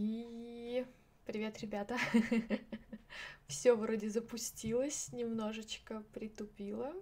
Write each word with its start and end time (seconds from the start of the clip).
И 0.00 0.86
привет, 1.26 1.58
ребята. 1.58 1.98
Все 3.48 3.74
вроде 3.74 4.08
запустилось, 4.08 5.12
немножечко 5.12 6.04
притупило. 6.14 6.94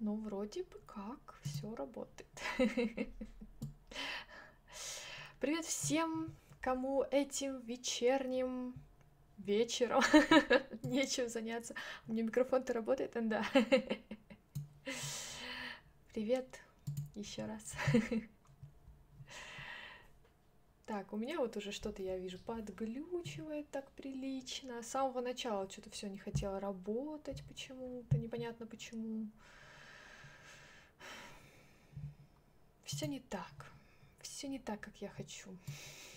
Но 0.00 0.16
вроде 0.16 0.64
бы 0.64 0.80
как 0.86 1.38
все 1.44 1.72
работает. 1.76 2.28
Привет 5.38 5.64
всем, 5.64 6.34
кому 6.60 7.04
этим 7.08 7.60
вечерним 7.60 8.74
вечером 9.38 10.02
нечем 10.82 11.28
заняться. 11.28 11.76
У 12.08 12.12
меня 12.12 12.24
микрофон-то 12.24 12.72
работает, 12.72 13.12
да. 13.28 13.46
Привет 16.12 16.60
еще 17.14 17.44
раз. 17.44 17.76
Так, 20.84 21.12
у 21.12 21.16
меня 21.16 21.38
вот 21.38 21.56
уже 21.56 21.70
что-то, 21.70 22.02
я 22.02 22.18
вижу, 22.18 22.38
подглючивает 22.38 23.70
так 23.70 23.88
прилично. 23.92 24.82
С 24.82 24.88
самого 24.88 25.20
начала 25.20 25.70
что-то 25.70 25.90
все 25.90 26.08
не 26.08 26.18
хотело 26.18 26.58
работать 26.58 27.44
почему-то, 27.46 28.18
непонятно 28.18 28.66
почему. 28.66 29.28
Все 32.84 33.06
не 33.06 33.20
так. 33.20 33.72
Все 34.20 34.48
не 34.48 34.58
так, 34.58 34.80
как 34.80 34.96
я 34.96 35.08
хочу. 35.10 35.56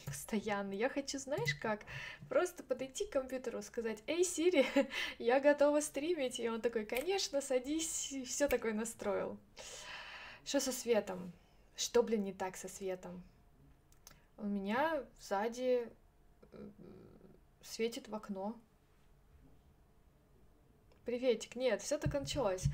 Постоянно. 0.05 0.73
Я 0.73 0.89
хочу, 0.89 1.19
знаешь 1.19 1.53
как? 1.55 1.85
Просто 2.27 2.63
подойти 2.63 3.05
к 3.05 3.11
компьютеру, 3.11 3.61
сказать, 3.61 4.03
эй, 4.07 4.23
Сири, 4.23 4.65
я 5.19 5.39
готова 5.39 5.79
стримить. 5.79 6.39
И 6.39 6.49
он 6.49 6.59
такой, 6.61 6.85
конечно, 6.85 7.39
садись. 7.39 8.13
Все 8.25 8.47
такое 8.47 8.73
настроил. 8.73 9.37
Что 10.43 10.59
со 10.59 10.71
светом? 10.71 11.31
Что, 11.75 12.01
блин, 12.01 12.23
не 12.23 12.33
так 12.33 12.57
со 12.57 12.67
светом? 12.67 13.23
У 14.37 14.47
меня 14.47 15.03
сзади 15.19 15.89
э, 16.51 16.69
светит 17.61 18.07
в 18.07 18.15
окно. 18.15 18.55
Приветик, 21.05 21.55
нет, 21.55 21.81
все 21.81 21.97
так 21.97 22.13
началось. 22.13 22.65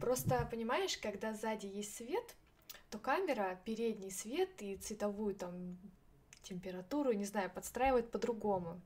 Просто, 0.00 0.46
понимаешь, 0.50 0.96
когда 0.96 1.34
сзади 1.34 1.66
есть 1.66 1.96
свет, 1.96 2.36
то 2.90 2.98
камера 2.98 3.60
передний 3.64 4.10
свет 4.10 4.50
и 4.62 4.76
цветовую 4.76 5.34
там 5.34 5.76
температуру, 6.42 7.12
не 7.12 7.24
знаю, 7.24 7.50
подстраивает 7.50 8.10
по-другому. 8.10 8.80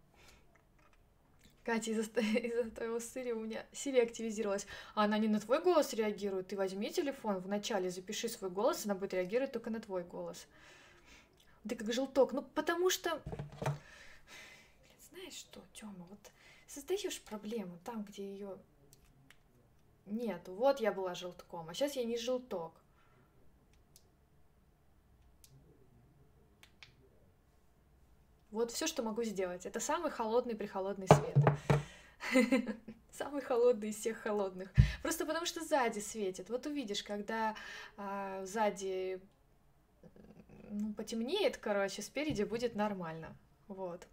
Катя, 1.65 1.93
из-за 1.93 2.03
из 2.21 2.73
твоего 2.73 3.01
Сири 3.01 3.33
у 3.33 3.41
меня 3.41 3.65
Сири 3.73 4.01
активизировалась. 4.01 4.67
А 4.95 5.05
она 5.05 5.19
не 5.19 5.29
на 5.29 5.41
твой 5.41 5.63
голос 5.63 5.95
реагирует. 5.95 6.49
Ты 6.49 6.57
возьми 6.57 6.91
телефон, 6.91 7.39
вначале 7.39 7.91
запиши 7.91 8.29
свой 8.29 8.51
голос, 8.51 8.85
она 8.85 8.95
будет 8.95 9.15
реагировать 9.15 9.53
только 9.53 9.71
на 9.71 9.81
твой 9.81 10.05
голос. 10.05 10.47
Ты 11.69 11.77
как 11.77 11.93
желток. 11.93 12.33
Ну, 12.33 12.43
потому 12.43 12.91
что... 12.91 13.23
Знаешь 15.11 15.35
что, 15.35 15.65
Тёма, 15.73 16.05
вот 16.11 16.19
создаешь 16.67 17.21
проблему 17.23 17.79
там, 17.85 18.05
где 18.05 18.25
ее 18.25 18.59
нет. 20.07 20.47
Вот 20.49 20.81
я 20.81 20.93
была 20.93 21.15
желтком, 21.15 21.69
а 21.69 21.75
сейчас 21.75 21.97
я 21.97 22.05
не 22.05 22.19
желток. 22.19 22.75
Вот 28.51 28.71
все, 28.71 28.87
что 28.87 29.03
могу 29.03 29.25
сделать. 29.25 29.67
Это 29.67 29.81
самый 29.81 30.11
холодный 30.11 30.55
прихолодный 30.55 31.09
свет. 31.09 31.37
Самый 33.11 33.43
холодный 33.43 33.91
из 33.91 33.97
всех 33.97 34.19
холодных. 34.19 34.71
Просто 35.03 35.25
потому 35.25 35.47
что 35.47 35.65
сзади 35.65 36.01
светит. 36.01 36.51
Вот 36.51 36.67
увидишь, 36.67 37.05
когда 37.05 37.55
э, 37.97 38.45
сзади 38.45 39.21
ну, 40.71 40.93
потемнеет, 40.93 41.57
короче, 41.57 42.03
спереди 42.03 42.43
будет 42.43 42.75
нормально. 42.75 43.37
Вот. 43.69 44.07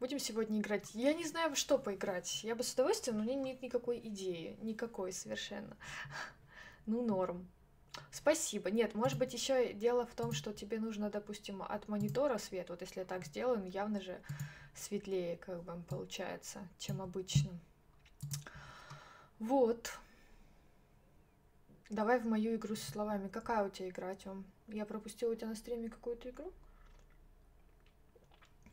Будем 0.00 0.18
сегодня 0.18 0.60
играть. 0.60 0.94
Я 0.94 1.12
не 1.12 1.26
знаю, 1.26 1.50
во 1.50 1.56
что 1.56 1.76
поиграть. 1.76 2.42
Я 2.42 2.54
бы 2.54 2.62
с 2.62 2.72
удовольствием, 2.72 3.18
но 3.18 3.22
у 3.22 3.26
меня 3.26 3.34
нет 3.34 3.60
никакой 3.60 3.98
идеи. 3.98 4.56
Никакой 4.62 5.12
совершенно. 5.12 5.76
Ну, 6.86 7.06
норм. 7.06 7.46
Спасибо. 8.10 8.70
Нет, 8.70 8.94
может 8.94 9.18
быть, 9.18 9.34
еще 9.34 9.74
дело 9.74 10.06
в 10.06 10.14
том, 10.14 10.32
что 10.32 10.52
тебе 10.52 10.80
нужно, 10.80 11.10
допустим, 11.10 11.62
от 11.62 11.86
монитора 11.88 12.38
свет. 12.38 12.70
Вот 12.70 12.80
если 12.80 13.00
я 13.00 13.06
так 13.06 13.26
сделаю, 13.26 13.60
ну, 13.60 13.66
явно 13.66 14.00
же 14.00 14.20
светлее, 14.74 15.36
как 15.36 15.62
бы, 15.62 15.80
получается, 15.88 16.66
чем 16.78 17.02
обычно. 17.02 17.50
Вот. 19.38 19.92
Давай 21.90 22.20
в 22.20 22.24
мою 22.26 22.54
игру 22.54 22.76
со 22.76 22.88
словами. 22.88 23.26
Какая 23.26 23.64
у 23.66 23.68
тебя 23.68 23.88
игра, 23.88 24.14
Тём? 24.14 24.46
Я 24.68 24.86
пропустила 24.86 25.32
у 25.32 25.34
тебя 25.34 25.48
на 25.48 25.56
стриме 25.56 25.88
какую-то 25.88 26.30
игру? 26.30 26.52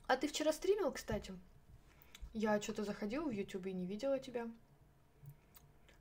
А 0.06 0.16
ты 0.16 0.28
вчера 0.28 0.54
стримил, 0.54 0.92
кстати? 0.92 1.34
Я 2.34 2.62
что-то 2.62 2.84
заходила 2.84 3.26
в 3.28 3.32
YouTube 3.32 3.66
и 3.66 3.74
не 3.74 3.88
видела 3.88 4.20
тебя. 4.20 4.48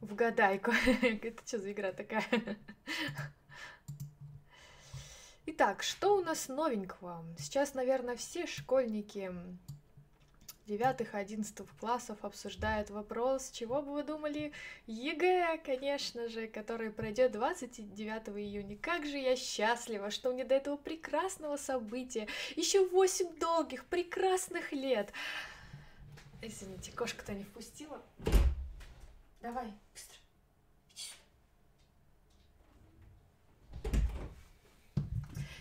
В 0.00 0.14
гадайку. 0.14 0.72
Это 1.02 1.46
что 1.46 1.58
за 1.58 1.72
игра 1.72 1.92
такая? 1.92 2.58
Итак, 5.46 5.82
что 5.82 6.18
у 6.18 6.20
нас 6.20 6.48
новенького? 6.48 7.24
Сейчас, 7.38 7.72
наверное, 7.72 8.16
все 8.16 8.46
школьники 8.46 9.32
девятых, 10.66 11.14
одиннадцатых 11.14 11.66
классов 11.78 12.18
обсуждают 12.22 12.90
вопрос, 12.90 13.50
чего 13.50 13.82
бы 13.82 13.92
вы 13.92 14.02
думали, 14.02 14.52
ЕГЭ, 14.86 15.58
конечно 15.64 16.28
же, 16.28 16.48
который 16.48 16.90
пройдет 16.90 17.32
29 17.32 18.28
июня. 18.38 18.76
Как 18.76 19.06
же 19.06 19.16
я 19.16 19.36
счастлива, 19.36 20.10
что 20.10 20.32
мне 20.32 20.44
до 20.44 20.56
этого 20.56 20.76
прекрасного 20.76 21.56
события 21.56 22.26
еще 22.56 22.86
8 22.86 23.38
долгих, 23.38 23.84
прекрасных 23.86 24.72
лет. 24.72 25.12
Извините, 26.42 26.92
кошка-то 26.92 27.32
не 27.32 27.44
впустила. 27.44 28.02
Давай, 29.40 29.72
быстро. 29.92 30.15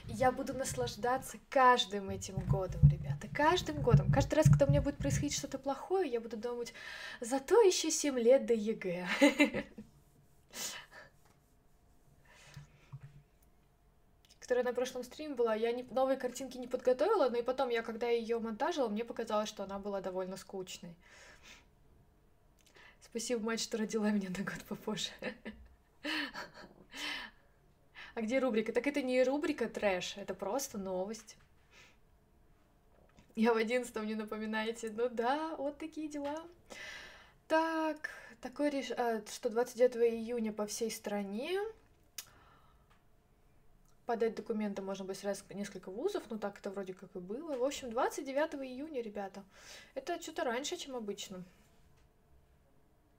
Я 0.08 0.32
буду 0.32 0.54
наслаждаться 0.54 1.38
каждым 1.50 2.10
этим 2.10 2.36
годом, 2.46 2.82
ребята, 2.90 3.28
каждым 3.34 3.82
годом. 3.82 4.12
Каждый 4.12 4.36
раз, 4.36 4.46
когда 4.48 4.66
у 4.66 4.70
меня 4.70 4.82
будет 4.82 4.98
происходить 4.98 5.36
что-то 5.36 5.58
плохое, 5.58 6.10
я 6.12 6.22
буду 6.22 6.38
думать, 6.38 6.74
зато 7.22 7.62
еще 7.62 7.92
7 7.92 8.18
лет 8.20 8.46
до 8.46 8.54
ЕГЭ. 8.54 9.08
которая 14.46 14.64
на 14.64 14.74
прошлом 14.74 15.04
стриме 15.04 15.34
была, 15.34 15.56
я 15.56 15.72
не, 15.72 15.82
новые 15.90 16.18
картинки 16.18 16.56
не 16.60 16.68
подготовила, 16.68 17.30
но 17.30 17.38
и 17.38 17.42
потом 17.42 17.70
я, 17.70 17.82
когда 17.82 18.08
ее 18.10 18.38
монтажила, 18.38 18.88
мне 18.90 19.04
показалось, 19.04 19.50
что 19.50 19.64
она 19.64 19.80
была 19.80 20.02
довольно 20.02 20.38
скучной. 20.38 20.94
Спасибо, 23.02 23.44
мать, 23.44 23.60
что 23.60 23.80
родила 23.80 24.12
меня 24.12 24.30
на 24.30 24.44
год 24.44 24.64
попозже. 24.70 25.10
А 28.16 28.22
где 28.22 28.40
рубрика? 28.40 28.72
Так 28.72 28.88
это 28.88 29.02
не 29.02 29.24
рубрика 29.24 29.68
трэш, 29.68 30.16
это 30.18 30.34
просто 30.34 30.78
новость. 30.78 31.36
Я 33.36 33.54
в 33.54 33.58
одиннадцатом 33.58 34.08
не 34.08 34.16
напоминаете. 34.16 34.90
Ну 34.90 35.10
да, 35.10 35.56
вот 35.58 35.78
такие 35.78 36.08
дела. 36.08 36.42
Так, 37.50 38.10
такой 38.40 38.70
реш... 38.70 38.92
а, 38.92 39.22
что 39.28 39.50
29 39.50 40.14
июня 40.14 40.54
по 40.54 40.66
всей 40.66 40.90
стране 40.90 41.60
подать 44.06 44.36
документы 44.36 44.82
можно 44.82 45.04
будет 45.04 45.18
сразу 45.18 45.44
несколько 45.50 45.92
вузов, 45.92 46.24
ну 46.30 46.38
так 46.38 46.60
это 46.60 46.70
вроде 46.70 46.94
как 46.94 47.14
и 47.16 47.20
было. 47.20 47.58
В 47.58 47.64
общем, 47.64 47.90
29 47.90 48.56
июня, 48.64 49.02
ребята. 49.02 49.44
Это 49.94 50.22
что-то 50.22 50.46
раньше, 50.46 50.78
чем 50.78 50.96
обычно. 50.96 51.44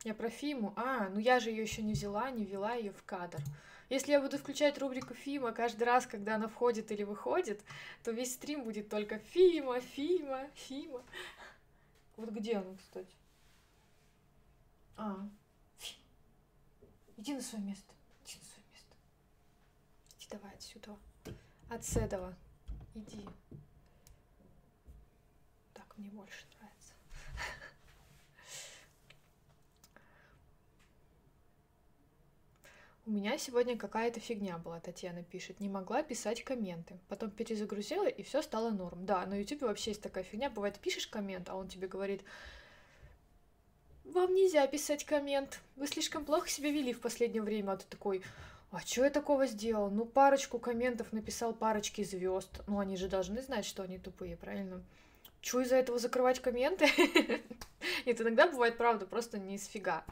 Я 0.04 0.14
про 0.14 0.30
Фиму. 0.30 0.72
А, 0.76 1.10
ну 1.10 1.18
я 1.18 1.40
же 1.40 1.50
ее 1.50 1.62
еще 1.62 1.82
не 1.82 1.92
взяла, 1.92 2.30
не 2.30 2.44
ввела 2.44 2.74
ее 2.74 2.92
в 2.92 3.02
кадр. 3.02 3.40
Если 3.88 4.10
я 4.12 4.20
буду 4.20 4.36
включать 4.36 4.78
рубрику 4.78 5.14
Фима 5.14 5.52
каждый 5.52 5.84
раз, 5.84 6.06
когда 6.06 6.34
она 6.34 6.48
входит 6.48 6.90
или 6.90 7.04
выходит, 7.04 7.62
то 8.02 8.10
весь 8.10 8.34
стрим 8.34 8.64
будет 8.64 8.88
только 8.88 9.18
Фима, 9.18 9.80
Фима, 9.80 10.48
Фима. 10.54 11.04
Вот 12.16 12.30
где 12.30 12.56
она, 12.56 12.74
кстати? 12.76 13.14
А, 14.96 15.28
Фи. 15.78 15.96
Иди 17.16 17.34
на 17.34 17.42
свое 17.42 17.62
место. 17.62 17.92
Иди 18.24 18.38
на 18.38 18.44
свое 18.44 18.66
место. 18.72 18.96
Иди 20.16 20.26
давай 20.30 20.54
отсюда. 20.54 20.96
От 21.68 21.84
Седова. 21.84 22.34
Иди. 22.94 23.24
Так, 25.74 25.96
мне 25.96 26.10
больше 26.10 26.44
нравится. 26.58 26.94
У 33.06 33.12
меня 33.12 33.38
сегодня 33.38 33.78
какая-то 33.78 34.18
фигня 34.18 34.58
была, 34.58 34.80
Татьяна 34.80 35.22
пишет. 35.22 35.60
Не 35.60 35.68
могла 35.68 36.02
писать 36.02 36.42
комменты. 36.42 36.98
Потом 37.08 37.30
перезагрузила, 37.30 38.08
и 38.08 38.24
все 38.24 38.42
стало 38.42 38.70
норм. 38.70 39.06
Да, 39.06 39.24
на 39.26 39.38
YouTube 39.38 39.62
вообще 39.62 39.92
есть 39.92 40.02
такая 40.02 40.24
фигня. 40.24 40.50
Бывает, 40.50 40.80
пишешь 40.80 41.06
коммент, 41.06 41.48
а 41.48 41.54
он 41.54 41.68
тебе 41.68 41.86
говорит, 41.86 42.24
вам 44.02 44.34
нельзя 44.34 44.66
писать 44.66 45.04
коммент. 45.04 45.60
Вы 45.76 45.86
слишком 45.86 46.24
плохо 46.24 46.48
себя 46.48 46.72
вели 46.72 46.92
в 46.92 47.00
последнее 47.00 47.42
время. 47.42 47.72
А 47.72 47.76
ты 47.76 47.84
такой, 47.88 48.24
А 48.72 48.80
что 48.80 49.04
я 49.04 49.10
такого 49.10 49.46
сделал? 49.46 49.88
Ну, 49.88 50.04
парочку 50.04 50.58
комментов 50.58 51.12
написал 51.12 51.54
парочки 51.54 52.02
звезд. 52.02 52.60
Ну, 52.66 52.80
они 52.80 52.96
же 52.96 53.06
должны 53.06 53.40
знать, 53.40 53.66
что 53.66 53.84
они 53.84 53.98
тупые, 53.98 54.36
правильно? 54.36 54.82
Чего 55.42 55.60
из-за 55.60 55.76
этого 55.76 56.00
закрывать 56.00 56.40
комменты? 56.40 56.88
Нет, 58.04 58.20
иногда 58.20 58.48
бывает 58.48 58.76
правда, 58.76 59.06
просто 59.06 59.38
не 59.38 59.54
из 59.54 59.66
фига. 59.66 60.04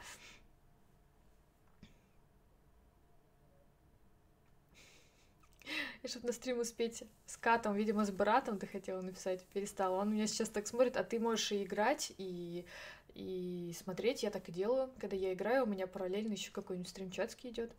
И 6.05 6.07
чтобы 6.07 6.27
на 6.27 6.33
стрим 6.35 6.61
успеть 6.61 7.03
с 7.25 7.39
Катом, 7.39 7.75
видимо, 7.75 8.05
с 8.05 8.11
братом 8.11 8.59
ты 8.59 8.67
хотела 8.67 9.01
написать, 9.01 9.43
перестала. 9.55 10.03
Он 10.03 10.13
меня 10.13 10.27
сейчас 10.27 10.51
так 10.51 10.67
смотрит, 10.67 10.99
а 10.99 11.03
ты 11.03 11.19
можешь 11.19 11.51
и 11.51 11.65
играть, 11.65 12.13
и, 12.19 12.67
и 13.15 13.75
смотреть. 13.75 14.23
Я 14.23 14.31
так 14.31 14.47
и 14.51 14.53
делаю. 14.53 14.93
Когда 15.01 15.17
я 15.17 15.33
играю, 15.33 15.65
у 15.65 15.67
меня 15.67 15.87
параллельно 15.87 16.33
еще 16.33 16.51
какой-нибудь 16.51 16.91
стримчатский 16.91 17.49
идет. 17.49 17.73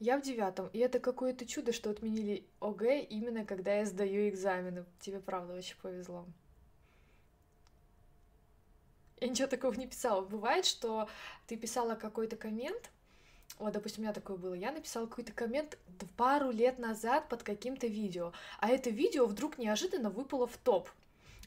Я 0.00 0.16
в 0.16 0.22
девятом, 0.22 0.70
и 0.72 0.78
это 0.78 1.00
какое-то 1.00 1.44
чудо, 1.44 1.74
что 1.74 1.90
отменили 1.90 2.46
ОГЭ 2.60 3.02
именно 3.02 3.44
когда 3.44 3.74
я 3.74 3.84
сдаю 3.84 4.26
экзамены. 4.30 4.86
Тебе 5.00 5.20
правда 5.20 5.52
очень 5.52 5.76
повезло. 5.82 6.24
Я 9.20 9.28
ничего 9.28 9.48
такого 9.48 9.74
не 9.74 9.86
писала. 9.86 10.22
Бывает, 10.22 10.64
что 10.64 11.10
ты 11.46 11.58
писала 11.58 11.94
какой-то 11.94 12.36
коммент, 12.36 12.90
вот, 13.58 13.72
допустим, 13.72 14.00
у 14.00 14.04
меня 14.04 14.12
такое 14.12 14.36
было. 14.36 14.54
Я 14.54 14.72
написала 14.72 15.06
какой-то 15.06 15.32
коммент 15.32 15.78
пару 16.16 16.50
лет 16.50 16.78
назад 16.78 17.28
под 17.28 17.42
каким-то 17.42 17.86
видео, 17.86 18.32
а 18.58 18.68
это 18.68 18.90
видео 18.90 19.26
вдруг 19.26 19.58
неожиданно 19.58 20.10
выпало 20.10 20.46
в 20.46 20.56
топ. 20.56 20.88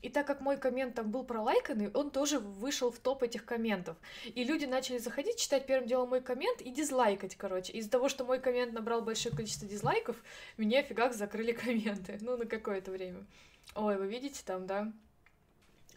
И 0.06 0.10
так 0.10 0.28
как 0.28 0.40
мой 0.40 0.57
коммент 0.57 0.94
там 0.94 1.10
был 1.10 1.24
пролайканный, 1.24 1.90
он 1.90 2.12
тоже 2.12 2.38
вышел 2.38 2.92
в 2.92 3.00
топ 3.00 3.24
этих 3.24 3.44
комментов. 3.44 3.98
И 4.24 4.44
люди 4.44 4.66
начали 4.66 5.00
заходить, 5.00 5.38
читать 5.40 5.66
первым 5.66 5.88
делом 5.88 6.10
мой 6.10 6.22
коммент 6.22 6.62
и 6.62 6.69
дизлайкать, 6.69 7.36
короче. 7.36 7.74
Из-за 7.74 7.90
того, 7.90 8.07
что 8.07 8.24
мой 8.24 8.40
коммент 8.40 8.72
набрал 8.72 9.02
большое 9.02 9.36
количество 9.36 9.68
дизлайков, 9.68 10.16
меня 10.57 10.84
фигак 10.84 11.16
закрыли 11.16 11.52
комменты. 11.54 12.19
Ну, 12.22 12.38
на 12.38 12.46
какое-то 12.46 12.92
время. 12.92 13.25
Ой, 13.74 13.98
вы 13.98 14.07
видите 14.07 14.44
там, 14.46 14.68
да? 14.68 14.94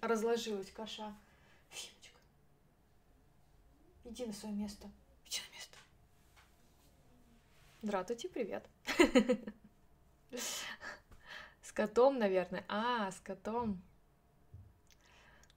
Разложилась 0.01 0.71
каша. 0.71 1.15
Фимочка. 1.69 2.19
Иди 4.05 4.25
на 4.25 4.33
свое 4.33 4.55
место. 4.55 4.91
Иди 5.27 5.41
на 5.51 5.55
место. 5.55 5.77
Здравствуйте, 7.81 8.29
привет. 8.29 8.69
С 11.63 11.73
котом, 11.73 12.19
наверное. 12.19 12.65
А, 12.67 13.13
с 13.13 13.21
котом. 13.21 13.81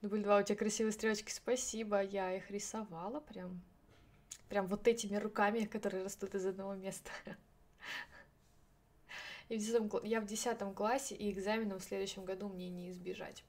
Дубль 0.02 0.22
2, 0.22 0.38
у 0.38 0.42
тебя 0.44 0.56
красивые 0.56 0.92
стрелочки, 0.92 1.32
спасибо. 1.32 2.00
Я 2.00 2.36
их 2.36 2.48
рисовала 2.48 3.18
прям. 3.18 3.60
Прям 4.48 4.68
вот 4.68 4.86
этими 4.86 5.16
руками, 5.16 5.64
которые 5.64 6.04
растут 6.04 6.36
из 6.36 6.46
одного 6.46 6.74
места. 6.74 7.10
И 9.48 9.56
в 9.56 9.58
10, 9.58 10.04
я 10.04 10.20
в 10.20 10.26
десятом 10.26 10.74
классе, 10.74 11.16
и 11.16 11.32
экзаменов 11.32 11.82
в 11.82 11.84
следующем 11.84 12.24
году 12.24 12.48
мне 12.48 12.68
не 12.68 12.90
избежать. 12.90 13.42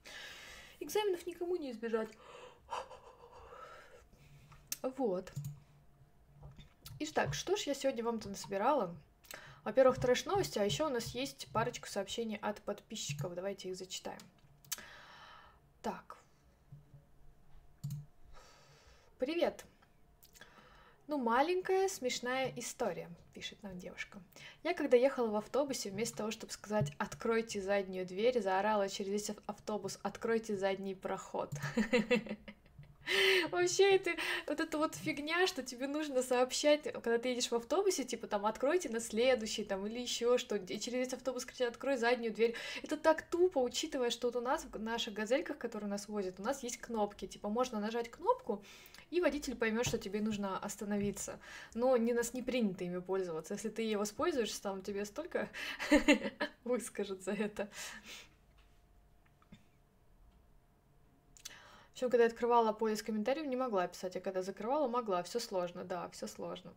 Экзаменов 0.79 1.27
никому 1.27 1.57
не 1.57 1.69
избежать. 1.71 2.09
Вот. 4.97 5.31
Итак, 6.99 7.33
что 7.33 7.55
ж 7.55 7.61
я 7.61 7.73
сегодня 7.73 8.03
вам-то 8.03 8.29
насобирала? 8.29 8.95
Во-первых, 9.63 9.99
трэш-новости, 9.99 10.59
а 10.59 10.63
еще 10.63 10.85
у 10.85 10.89
нас 10.89 11.07
есть 11.07 11.47
парочку 11.53 11.87
сообщений 11.87 12.37
от 12.37 12.61
подписчиков. 12.61 13.33
Давайте 13.33 13.69
их 13.69 13.77
зачитаем. 13.77 14.19
Так, 15.81 16.23
Привет! 19.25 19.63
Ну, 21.07 21.17
маленькая 21.17 21.87
смешная 21.87 22.51
история, 22.57 23.09
пишет 23.33 23.63
нам 23.63 23.79
девушка. 23.79 24.19
Я 24.63 24.73
когда 24.73 24.97
ехала 24.97 25.29
в 25.29 25.37
автобусе, 25.37 25.91
вместо 25.91 26.17
того, 26.17 26.31
чтобы 26.31 26.51
сказать 26.51 26.91
«откройте 26.97 27.61
заднюю 27.61 28.05
дверь», 28.05 28.41
заорала 28.41 28.89
через 28.89 29.11
весь 29.11 29.31
автобус 29.45 29.97
«откройте 30.03 30.57
задний 30.57 30.93
проход». 30.93 31.49
Вообще, 33.51 33.95
это 33.95 34.11
вот 34.47 34.59
эта 34.59 34.77
вот 34.77 34.95
фигня, 34.95 35.47
что 35.47 35.63
тебе 35.63 35.87
нужно 35.87 36.21
сообщать, 36.21 36.83
когда 36.83 37.17
ты 37.17 37.29
едешь 37.29 37.49
в 37.49 37.55
автобусе, 37.55 38.03
типа 38.03 38.27
там 38.27 38.45
откройте 38.45 38.89
на 38.89 38.99
следующий, 38.99 39.63
там, 39.63 39.85
или 39.85 39.99
еще 39.99 40.37
что 40.37 40.55
и 40.55 40.79
через 40.79 40.99
весь 40.99 41.13
автобус 41.13 41.45
кричат, 41.45 41.69
открой 41.69 41.97
заднюю 41.97 42.33
дверь. 42.33 42.55
Это 42.81 42.97
так 42.97 43.23
тупо, 43.23 43.59
учитывая, 43.59 44.09
что 44.09 44.27
вот 44.27 44.35
у 44.37 44.41
нас 44.41 44.65
в 44.65 44.79
наших 44.79 45.13
газельках, 45.13 45.57
которые 45.57 45.89
нас 45.89 46.07
возят, 46.07 46.39
у 46.39 46.43
нас 46.43 46.63
есть 46.63 46.77
кнопки, 46.77 47.27
типа 47.27 47.49
можно 47.49 47.79
нажать 47.79 48.09
кнопку, 48.09 48.63
и 49.11 49.21
водитель 49.21 49.55
поймет, 49.55 49.85
что 49.85 49.99
тебе 49.99 50.21
нужно 50.21 50.57
остановиться. 50.57 51.39
Но 51.75 51.95
не 51.97 52.13
нас 52.13 52.33
не 52.33 52.41
принято 52.41 52.83
ими 52.83 52.99
пользоваться. 52.99 53.53
Если 53.53 53.69
ты 53.69 53.83
ей 53.83 53.95
воспользуешься, 53.95 54.61
там 54.61 54.81
тебе 54.81 55.05
столько 55.05 55.49
выскажут 56.63 57.21
за 57.21 57.33
это. 57.33 57.69
Причем, 61.93 62.09
когда 62.09 62.23
я 62.23 62.29
открывала 62.29 62.73
поиск 62.73 63.05
комментариев, 63.05 63.45
не 63.45 63.55
могла 63.55 63.87
писать, 63.87 64.15
а 64.15 64.19
когда 64.19 64.41
закрывала, 64.41 64.87
могла. 64.87 65.21
Все 65.21 65.39
сложно, 65.39 65.83
да, 65.83 66.09
все 66.09 66.25
сложно. 66.25 66.73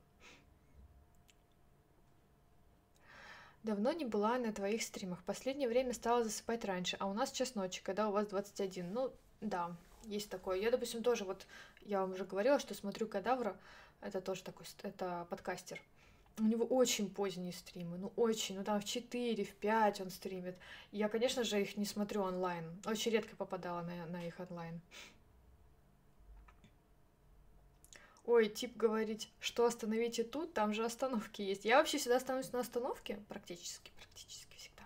Давно 3.63 3.93
не 3.93 4.05
была 4.05 4.39
на 4.39 4.53
твоих 4.53 4.83
стримах. 4.83 5.25
Последнее 5.25 5.69
время 5.69 5.95
стала 5.95 6.23
засыпать 6.23 6.65
раньше, 6.65 6.97
а 7.01 7.07
у 7.07 7.15
нас 7.15 7.33
час 7.33 7.55
ночи, 7.55 7.83
когда 7.83 8.09
у 8.09 8.13
вас 8.13 8.27
21. 8.27 8.93
Ну, 8.93 9.13
да, 9.41 9.75
есть 10.05 10.29
такое. 10.29 10.59
Я, 10.59 10.71
допустим, 10.71 11.03
тоже 11.03 11.25
вот, 11.25 11.47
я 11.81 12.03
вам 12.03 12.13
уже 12.13 12.25
говорила, 12.25 12.59
что 12.59 12.75
смотрю 12.75 13.09
Кадавра, 13.09 13.57
это 14.03 14.21
тоже 14.21 14.45
такой, 14.45 14.67
это 14.83 15.27
подкастер. 15.31 15.81
У 16.39 16.43
него 16.43 16.67
очень 16.67 17.09
поздние 17.09 17.53
стримы, 17.53 17.97
ну 17.97 18.13
очень, 18.15 18.59
ну 18.59 18.65
там 18.65 18.79
в 18.79 18.85
4, 18.85 19.43
в 19.43 19.55
5 19.55 20.01
он 20.03 20.11
стримит. 20.11 20.59
Я, 20.93 21.09
конечно 21.09 21.45
же, 21.45 21.63
их 21.63 21.79
не 21.79 21.87
смотрю 21.87 22.23
онлайн. 22.23 22.65
Очень 22.85 23.13
редко 23.13 23.35
попадала 23.37 23.81
на, 23.83 24.07
на 24.07 24.27
их 24.27 24.39
онлайн. 24.39 24.83
Ой, 28.27 28.49
тип 28.49 28.77
говорить, 28.77 29.31
что 29.39 29.65
остановите 29.65 30.25
тут, 30.25 30.53
там 30.53 30.75
же 30.75 30.85
остановки 30.85 31.43
есть. 31.43 31.65
Я 31.65 31.79
вообще 31.79 31.97
всегда 31.97 32.19
становлюсь 32.19 32.53
на 32.53 32.61
остановке, 32.61 33.23
практически, 33.29 33.93
практически 33.97 34.57
всегда. 34.57 34.83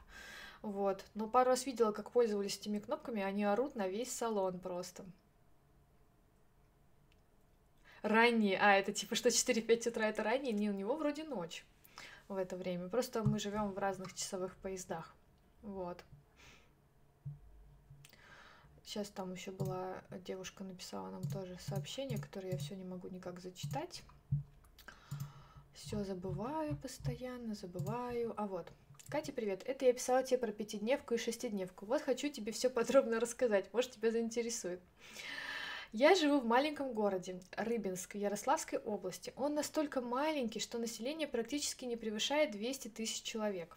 Вот. 0.61 1.05
Но 1.15 1.27
пару 1.27 1.51
раз 1.51 1.65
видела, 1.65 1.91
как 1.91 2.13
пользовались 2.13 2.59
этими 2.59 2.79
кнопками, 2.79 3.23
они 3.23 3.45
орут 3.45 3.77
на 3.77 3.89
весь 3.89 4.13
салон 4.13 4.61
просто. 4.61 5.05
Ранние. 8.03 8.59
А, 8.59 8.75
это 8.77 8.93
типа 8.93 9.15
что 9.15 9.29
4-5 9.29 9.89
утра 9.89 10.09
это 10.09 10.23
ранние? 10.23 10.53
Не, 10.53 10.71
у 10.71 10.75
него 10.75 10.97
вроде 10.97 11.25
ночь 11.25 11.65
в 12.29 12.37
это 12.37 12.57
время. 12.57 12.89
Просто 12.89 13.23
мы 13.23 13.39
живем 13.39 13.73
в 13.73 13.79
разных 13.79 14.15
часовых 14.15 14.57
поездах. 14.57 15.15
Вот. 15.63 16.03
Сейчас 18.85 19.09
там 19.09 19.33
еще 19.33 19.51
была 19.51 20.03
девушка 20.25 20.65
написала 20.65 21.11
нам 21.11 21.23
тоже 21.25 21.57
сообщение, 21.61 22.19
которое 22.19 22.53
я 22.53 22.59
все 22.59 22.75
не 22.75 22.85
могу 22.85 23.09
никак 23.09 23.39
зачитать. 23.41 24.03
Все 25.75 26.03
забываю 26.03 26.77
постоянно, 26.77 27.55
забываю. 27.55 28.35
А 28.37 28.47
вот. 28.47 28.73
Катя, 29.09 29.33
привет. 29.33 29.63
Это 29.65 29.85
я 29.85 29.93
писала 29.93 30.23
тебе 30.23 30.39
про 30.39 30.53
пятидневку 30.53 31.15
и 31.15 31.19
шестидневку. 31.19 31.87
Вот 31.87 32.03
хочу 32.03 32.29
тебе 32.29 32.53
все 32.53 32.71
подробно 32.71 33.21
рассказать. 33.21 33.73
Может, 33.73 33.93
тебя 33.93 34.11
заинтересует. 34.11 34.81
Я 35.93 36.15
живу 36.15 36.39
в 36.39 36.47
маленьком 36.47 36.93
городе, 36.93 37.41
Рыбинск, 37.57 38.15
Ярославской 38.15 38.79
области. 38.79 39.33
Он 39.35 39.55
настолько 39.55 40.01
маленький, 40.01 40.61
что 40.61 40.79
население 40.79 41.27
практически 41.27 41.85
не 41.85 41.97
превышает 41.97 42.53
200 42.53 42.87
тысяч 42.89 43.23
человек. 43.23 43.77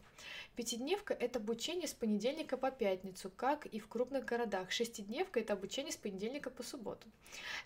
Пятидневка– 0.56 1.14
это 1.20 1.40
обучение 1.40 1.88
с 1.88 1.94
понедельника 1.94 2.56
по 2.56 2.70
пятницу, 2.70 3.32
как 3.36 3.66
и 3.66 3.80
в 3.80 3.88
крупных 3.88 4.26
городах. 4.26 4.70
Шестидневка– 4.70 5.40
это 5.42 5.54
обучение 5.54 5.92
с 5.92 5.98
понедельника 5.98 6.52
по 6.52 6.62
субботу. 6.62 7.08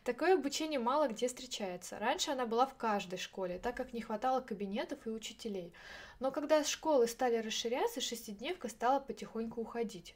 Такое 0.06 0.36
обучение 0.36 0.80
мало 0.80 1.10
где 1.10 1.28
встречается. 1.28 2.00
Раньше 2.00 2.32
она 2.32 2.46
была 2.46 2.68
в 2.68 2.76
каждой 2.76 3.20
школе, 3.20 3.60
так 3.60 3.76
как 3.76 3.92
не 3.92 4.00
хватало 4.00 4.40
кабинетов 4.40 5.06
и 5.06 5.10
учителей. 5.10 5.74
Но 6.22 6.32
когда 6.32 6.64
школы 6.64 7.08
стали 7.08 7.36
расширяться, 7.36 8.00
шестидневка 8.00 8.70
стала 8.70 9.02
потихоньку 9.02 9.60
уходить 9.60 10.16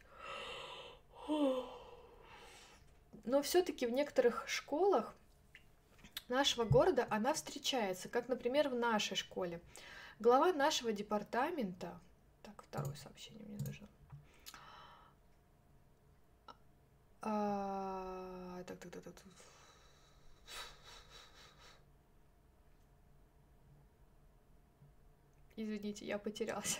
но 3.23 3.41
все-таки 3.41 3.85
в 3.85 3.91
некоторых 3.91 4.47
школах 4.47 5.15
нашего 6.27 6.65
города 6.65 7.07
она 7.09 7.33
встречается, 7.33 8.09
как, 8.09 8.27
например, 8.27 8.69
в 8.69 8.75
нашей 8.75 9.15
школе. 9.15 9.61
Глава 10.19 10.53
нашего 10.53 10.91
департамента, 10.91 11.99
так, 12.43 12.63
второе 12.63 12.95
сообщение 12.95 13.45
мне 13.47 13.57
нужно. 13.65 13.87
А, 17.21 18.63
так, 18.65 18.79
так, 18.79 18.91
так, 18.91 19.03
так. 19.03 19.23
Извините, 25.55 26.05
я 26.05 26.17
потерялась. 26.17 26.79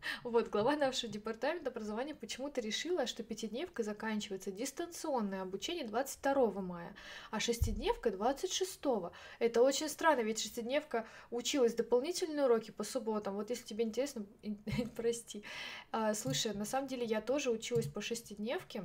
Вот, 0.24 0.48
глава 0.48 0.76
нашего 0.76 1.12
департамента 1.12 1.70
образования 1.70 2.14
почему-то 2.14 2.60
решила, 2.60 3.06
что 3.06 3.22
пятидневка 3.22 3.82
заканчивается 3.82 4.50
дистанционное 4.50 5.42
обучение 5.42 5.86
22 5.86 6.60
мая, 6.60 6.94
а 7.30 7.40
шестидневка 7.40 8.10
26. 8.10 8.80
Это 9.38 9.62
очень 9.62 9.88
странно, 9.88 10.20
ведь 10.20 10.40
шестидневка 10.40 11.06
училась 11.30 11.74
дополнительные 11.74 12.44
уроки 12.44 12.70
по 12.70 12.84
субботам. 12.84 13.34
Вот 13.34 13.50
если 13.50 13.64
тебе 13.64 13.84
интересно, 13.84 14.26
прости. 14.96 15.44
А, 15.92 16.14
слушай, 16.14 16.52
на 16.54 16.64
самом 16.64 16.88
деле 16.88 17.04
я 17.04 17.20
тоже 17.20 17.50
училась 17.50 17.86
по 17.86 18.00
шестидневке. 18.00 18.84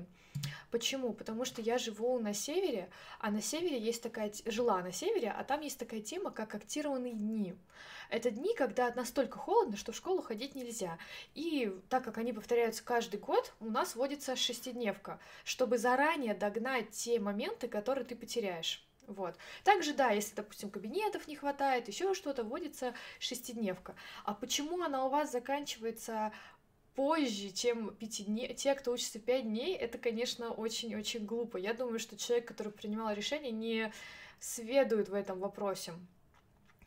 Почему? 0.69 1.13
Потому 1.13 1.45
что 1.45 1.61
я 1.61 1.77
живу 1.77 2.19
на 2.19 2.33
севере, 2.33 2.89
а 3.19 3.31
на 3.31 3.41
севере 3.41 3.79
есть 3.79 4.03
такая... 4.03 4.31
Жила 4.45 4.81
на 4.81 4.91
севере, 4.91 5.31
а 5.31 5.43
там 5.43 5.61
есть 5.61 5.79
такая 5.79 6.01
тема, 6.01 6.31
как 6.31 6.55
актированные 6.55 7.13
дни. 7.13 7.55
Это 8.09 8.31
дни, 8.31 8.53
когда 8.55 8.93
настолько 8.93 9.37
холодно, 9.37 9.77
что 9.77 9.91
в 9.91 9.95
школу 9.95 10.21
ходить 10.21 10.55
нельзя. 10.55 10.97
И 11.33 11.73
так 11.89 12.03
как 12.03 12.17
они 12.17 12.33
повторяются 12.33 12.83
каждый 12.83 13.19
год, 13.19 13.53
у 13.59 13.69
нас 13.69 13.95
вводится 13.95 14.35
шестидневка, 14.35 15.19
чтобы 15.43 15.77
заранее 15.77 16.33
догнать 16.33 16.91
те 16.91 17.19
моменты, 17.19 17.67
которые 17.67 18.05
ты 18.05 18.15
потеряешь. 18.15 18.85
Вот. 19.07 19.35
Также, 19.63 19.93
да, 19.93 20.09
если, 20.11 20.35
допустим, 20.35 20.69
кабинетов 20.69 21.27
не 21.27 21.35
хватает, 21.35 21.87
еще 21.87 22.13
что-то, 22.13 22.43
вводится 22.43 22.93
шестидневка. 23.19 23.95
А 24.23 24.33
почему 24.33 24.81
она 24.81 25.05
у 25.05 25.09
вас 25.09 25.31
заканчивается 25.31 26.31
позже, 26.95 27.51
чем 27.51 27.93
пяти 27.95 28.23
дней, 28.23 28.53
те, 28.53 28.73
кто 28.73 28.91
учится 28.91 29.19
пять 29.19 29.43
дней, 29.43 29.75
это, 29.75 29.97
конечно, 29.97 30.51
очень-очень 30.51 31.25
глупо. 31.25 31.57
Я 31.57 31.73
думаю, 31.73 31.99
что 31.99 32.17
человек, 32.17 32.47
который 32.47 32.71
принимал 32.71 33.13
решение, 33.13 33.51
не 33.51 33.91
сведует 34.39 35.09
в 35.09 35.13
этом 35.13 35.39
вопросе. 35.39 35.93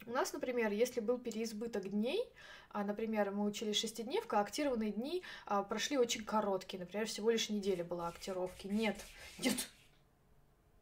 У 0.08 0.12
нас, 0.12 0.32
например, 0.32 0.72
если 0.72 1.00
был 1.00 1.18
переизбыток 1.18 1.90
дней, 1.90 2.24
а, 2.70 2.82
например, 2.82 3.30
мы 3.30 3.44
учили 3.44 3.72
шестидневка, 3.72 4.38
а 4.38 4.40
актированные 4.40 4.90
дни 4.90 5.22
а, 5.44 5.62
прошли 5.62 5.98
очень 5.98 6.24
короткие, 6.24 6.80
например, 6.80 7.06
всего 7.06 7.28
лишь 7.28 7.50
неделя 7.50 7.84
была 7.84 8.08
актировки. 8.08 8.68
Нет, 8.68 8.96
нет, 9.38 9.68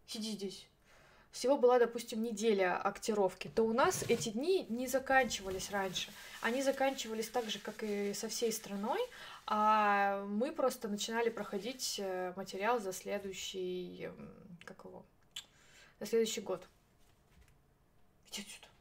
сиди 0.06 0.30
здесь. 0.30 0.68
Всего 1.32 1.58
была, 1.58 1.80
допустим, 1.80 2.22
неделя 2.22 2.80
актировки, 2.80 3.48
то 3.48 3.64
у 3.64 3.72
нас 3.72 4.04
эти 4.08 4.28
дни 4.28 4.64
не 4.68 4.86
заканчивались 4.86 5.72
раньше. 5.72 6.12
Они 6.40 6.62
заканчивались 6.62 7.28
так 7.28 7.50
же, 7.50 7.58
как 7.58 7.82
и 7.82 8.14
со 8.14 8.28
всей 8.28 8.52
страной, 8.52 9.00
а 9.44 10.24
мы 10.26 10.52
просто 10.52 10.86
начинали 10.86 11.30
проходить 11.30 11.96
э, 11.98 12.32
материал 12.36 12.78
за 12.78 12.92
следующий, 12.92 14.08
как 14.64 14.84
его, 14.84 15.04
за 15.98 16.06
следующий 16.06 16.42
год. 16.42 16.64
Иди 18.30 18.42
отсюда. 18.42 18.75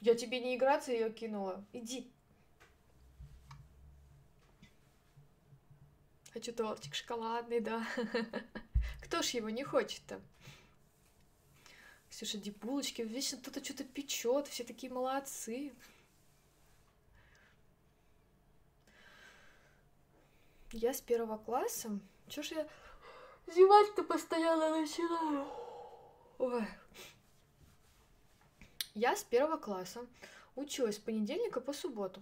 Я 0.00 0.14
тебе 0.14 0.40
не 0.40 0.56
играться 0.56 0.92
ее 0.92 1.12
кинула. 1.12 1.64
Иди. 1.72 2.10
Хочу 6.32 6.52
тортик 6.52 6.94
шоколадный, 6.94 7.60
да. 7.60 7.86
Кто 9.02 9.20
ж 9.20 9.30
его 9.30 9.50
не 9.50 9.64
хочет-то? 9.64 10.20
Ксюша, 12.08 12.38
ди 12.38 12.50
булочки, 12.50 13.02
вечно 13.02 13.38
кто-то 13.38 13.64
что-то 13.64 13.84
печет, 13.84 14.48
все 14.48 14.64
такие 14.64 14.92
молодцы. 14.92 15.72
Я 20.72 20.94
с 20.94 21.00
первого 21.00 21.36
класса. 21.38 21.98
Чё 22.28 22.42
ж 22.42 22.52
я 22.52 22.68
зевать-то 23.46 24.04
постоянно 24.04 24.80
начинаю? 24.80 25.46
Ой. 26.38 26.66
Я 28.94 29.16
с 29.16 29.22
первого 29.22 29.56
класса 29.56 30.06
училась 30.56 30.96
с 30.96 30.98
понедельника 30.98 31.60
по 31.60 31.72
субботу. 31.72 32.20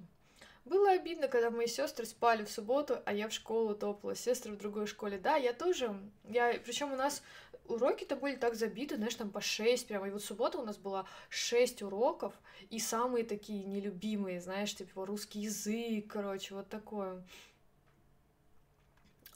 Было 0.65 0.91
обидно, 0.91 1.29
когда 1.29 1.51
мои 1.51 1.67
сестры 1.67 2.05
спали 2.05 2.45
в 2.45 2.51
субботу, 2.51 2.99
а 3.07 3.15
я 3.15 3.29
в 3.29 3.33
школу 3.33 3.75
топала, 3.75 4.15
сестры 4.15 4.53
в 4.53 4.59
другой 4.59 4.87
школе. 4.87 5.19
Да, 5.19 5.37
я 5.37 5.55
тоже. 5.55 5.99
Я, 6.25 6.61
причем 6.63 6.93
у 6.93 6.97
нас 6.97 7.23
уроки-то 7.69 8.17
были 8.17 8.37
так 8.37 8.55
забиты, 8.55 8.97
знаешь, 8.97 9.15
там 9.15 9.31
по 9.31 9.41
шесть 9.41 9.89
прямо. 9.89 10.09
И 10.09 10.11
вот 10.11 10.23
суббота 10.23 10.59
у 10.59 10.65
нас 10.65 10.77
была 10.77 11.07
шесть 11.31 11.81
уроков, 11.83 12.35
и 12.69 12.79
самые 12.79 13.25
такие 13.25 13.65
нелюбимые, 13.65 14.43
знаешь, 14.43 14.75
типа 14.75 15.07
русский 15.07 15.41
язык, 15.41 16.07
короче, 16.13 16.55
вот 16.55 16.69
такое. 16.69 17.25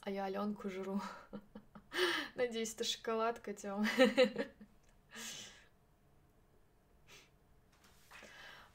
А 0.01 0.11
я 0.11 0.25
Аленку 0.25 0.69
жру. 0.69 1.01
Надеюсь, 2.35 2.75
это 2.75 2.83
шоколадка, 2.83 3.53
Тём. 3.53 3.87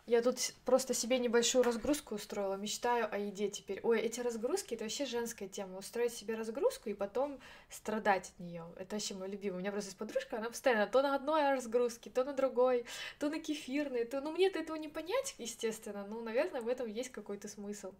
Я 0.08 0.22
тут 0.22 0.38
просто 0.64 0.94
себе 0.94 1.18
небольшую 1.18 1.62
разгрузку 1.62 2.14
устроила, 2.14 2.54
мечтаю 2.54 3.12
о 3.12 3.18
еде 3.18 3.50
теперь. 3.50 3.80
Ой, 3.82 4.00
эти 4.00 4.20
разгрузки 4.20 4.72
это 4.72 4.84
вообще 4.84 5.04
женская 5.04 5.48
тема. 5.48 5.76
Устроить 5.76 6.14
себе 6.14 6.34
разгрузку 6.34 6.88
и 6.88 6.94
потом 6.94 7.38
страдать 7.68 8.30
от 8.30 8.40
нее. 8.40 8.64
Это 8.76 8.96
вообще 8.96 9.12
мой 9.12 9.28
любимый. 9.28 9.56
У 9.56 9.60
меня 9.60 9.70
просто 9.70 9.88
есть 9.88 9.98
подружка, 9.98 10.38
она 10.38 10.48
постоянно 10.48 10.86
то 10.86 11.02
на 11.02 11.14
одной 11.14 11.50
разгрузке, 11.50 12.08
то 12.08 12.24
на 12.24 12.32
другой, 12.32 12.86
то 13.18 13.28
на 13.28 13.38
кефирной, 13.38 14.06
то. 14.06 14.22
Ну, 14.22 14.32
мне-то 14.32 14.58
этого 14.58 14.76
не 14.76 14.88
понять, 14.88 15.34
естественно. 15.36 16.06
Ну, 16.06 16.22
наверное, 16.22 16.62
в 16.62 16.68
этом 16.68 16.86
есть 16.86 17.10
какой-то 17.10 17.46
смысл. 17.46 17.92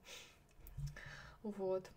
Вот. 1.42 1.90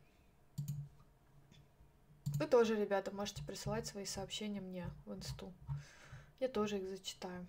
Вы 2.38 2.48
тоже, 2.48 2.76
ребята, 2.76 3.12
можете 3.12 3.46
присылать 3.46 3.88
свои 3.88 4.04
сообщения 4.04 4.60
мне 4.60 4.88
в 5.06 5.14
инсту. 5.14 5.54
Я 6.42 6.50
тоже 6.50 6.80
их 6.80 6.90
зачитаю. 6.90 7.48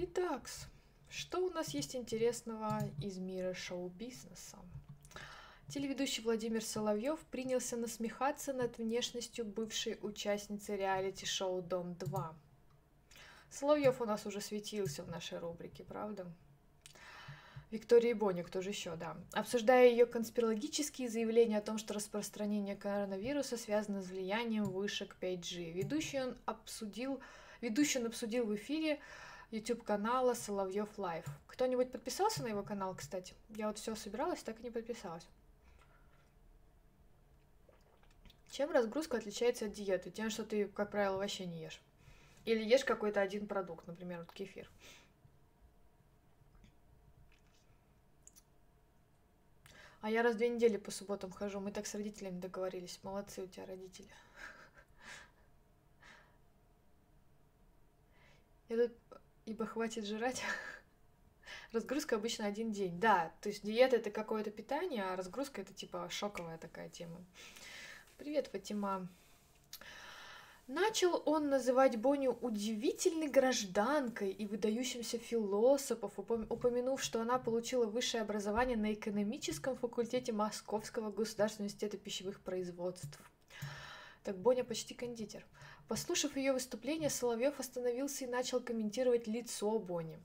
Итак, 0.00 0.48
что 1.10 1.44
у 1.44 1.50
нас 1.50 1.70
есть 1.70 1.96
интересного 1.96 2.78
из 3.02 3.18
мира 3.18 3.52
шоу-бизнеса? 3.52 4.56
Телеведущий 5.66 6.22
Владимир 6.22 6.62
Соловьев 6.62 7.18
принялся 7.32 7.76
насмехаться 7.76 8.52
над 8.52 8.78
внешностью 8.78 9.44
бывшей 9.44 9.98
участницы 10.00 10.76
реалити-шоу 10.76 11.62
«Дом-2». 11.62 12.32
Соловьев 13.50 14.00
у 14.00 14.04
нас 14.04 14.24
уже 14.24 14.40
светился 14.40 15.02
в 15.02 15.08
нашей 15.08 15.40
рубрике, 15.40 15.82
правда? 15.82 16.30
Виктория 17.72 18.14
Боня, 18.14 18.44
кто 18.44 18.62
же 18.62 18.70
еще, 18.70 18.94
да. 18.94 19.16
Обсуждая 19.32 19.90
ее 19.90 20.06
конспирологические 20.06 21.08
заявления 21.08 21.58
о 21.58 21.62
том, 21.62 21.76
что 21.76 21.92
распространение 21.92 22.76
коронавируса 22.76 23.56
связано 23.56 24.00
с 24.02 24.06
влиянием 24.06 24.62
вышек 24.62 25.16
5G. 25.20 25.72
Ведущий 25.72 26.20
он 26.20 26.38
обсудил, 26.46 27.20
ведущий 27.60 27.98
он 27.98 28.06
обсудил 28.06 28.46
в 28.46 28.54
эфире 28.54 29.00
YouTube 29.50 29.82
канала 29.82 30.34
Соловьев 30.34 30.98
Лайв. 30.98 31.24
Кто-нибудь 31.46 31.90
подписался 31.90 32.42
на 32.42 32.48
его 32.48 32.62
канал, 32.62 32.94
кстати? 32.94 33.34
Я 33.48 33.68
вот 33.68 33.78
все 33.78 33.94
собиралась, 33.94 34.42
так 34.42 34.60
и 34.60 34.62
не 34.62 34.70
подписалась. 34.70 35.26
Чем 38.50 38.70
разгрузка 38.70 39.16
отличается 39.16 39.66
от 39.66 39.72
диеты? 39.72 40.10
Тем, 40.10 40.30
что 40.30 40.44
ты, 40.44 40.68
как 40.68 40.90
правило, 40.90 41.16
вообще 41.16 41.46
не 41.46 41.62
ешь. 41.62 41.80
Или 42.44 42.62
ешь 42.62 42.84
какой-то 42.84 43.20
один 43.20 43.46
продукт, 43.46 43.86
например, 43.86 44.20
вот 44.20 44.32
кефир. 44.32 44.70
А 50.00 50.10
я 50.10 50.22
раз 50.22 50.34
в 50.34 50.38
две 50.38 50.48
недели 50.48 50.76
по 50.76 50.90
субботам 50.90 51.32
хожу. 51.32 51.60
Мы 51.60 51.72
так 51.72 51.86
с 51.86 51.94
родителями 51.94 52.38
договорились. 52.38 53.00
Молодцы 53.02 53.42
у 53.42 53.46
тебя 53.46 53.66
родители. 53.66 54.08
Я 58.68 58.88
тут 58.88 58.92
ибо 59.48 59.66
хватит 59.66 60.06
жрать. 60.06 60.42
Разгрузка 61.72 62.16
обычно 62.16 62.46
один 62.46 62.70
день. 62.70 63.00
Да, 63.00 63.32
то 63.40 63.48
есть 63.48 63.64
диета 63.64 63.96
это 63.96 64.10
какое-то 64.10 64.50
питание, 64.50 65.04
а 65.04 65.16
разгрузка 65.16 65.62
это 65.62 65.72
типа 65.72 66.08
шоковая 66.10 66.58
такая 66.58 66.88
тема. 66.90 67.24
Привет, 68.18 68.48
Фатима. 68.48 69.08
Начал 70.66 71.22
он 71.24 71.48
называть 71.48 71.96
Боню 71.96 72.32
удивительной 72.42 73.28
гражданкой 73.28 74.32
и 74.32 74.44
выдающимся 74.44 75.16
философом, 75.16 76.46
упомянув, 76.50 77.02
что 77.02 77.22
она 77.22 77.38
получила 77.38 77.86
высшее 77.86 78.22
образование 78.22 78.76
на 78.76 78.92
экономическом 78.92 79.76
факультете 79.78 80.32
Московского 80.32 81.10
государственного 81.10 81.68
университета 81.68 81.96
пищевых 81.96 82.42
производств. 82.42 83.18
Так 84.24 84.36
Боня 84.36 84.62
почти 84.62 84.92
кондитер. 84.92 85.46
Послушав 85.88 86.36
ее 86.36 86.52
выступление, 86.52 87.08
Соловьев 87.08 87.58
остановился 87.58 88.26
и 88.26 88.28
начал 88.28 88.60
комментировать 88.60 89.26
лицо 89.26 89.78
Бони. 89.78 90.18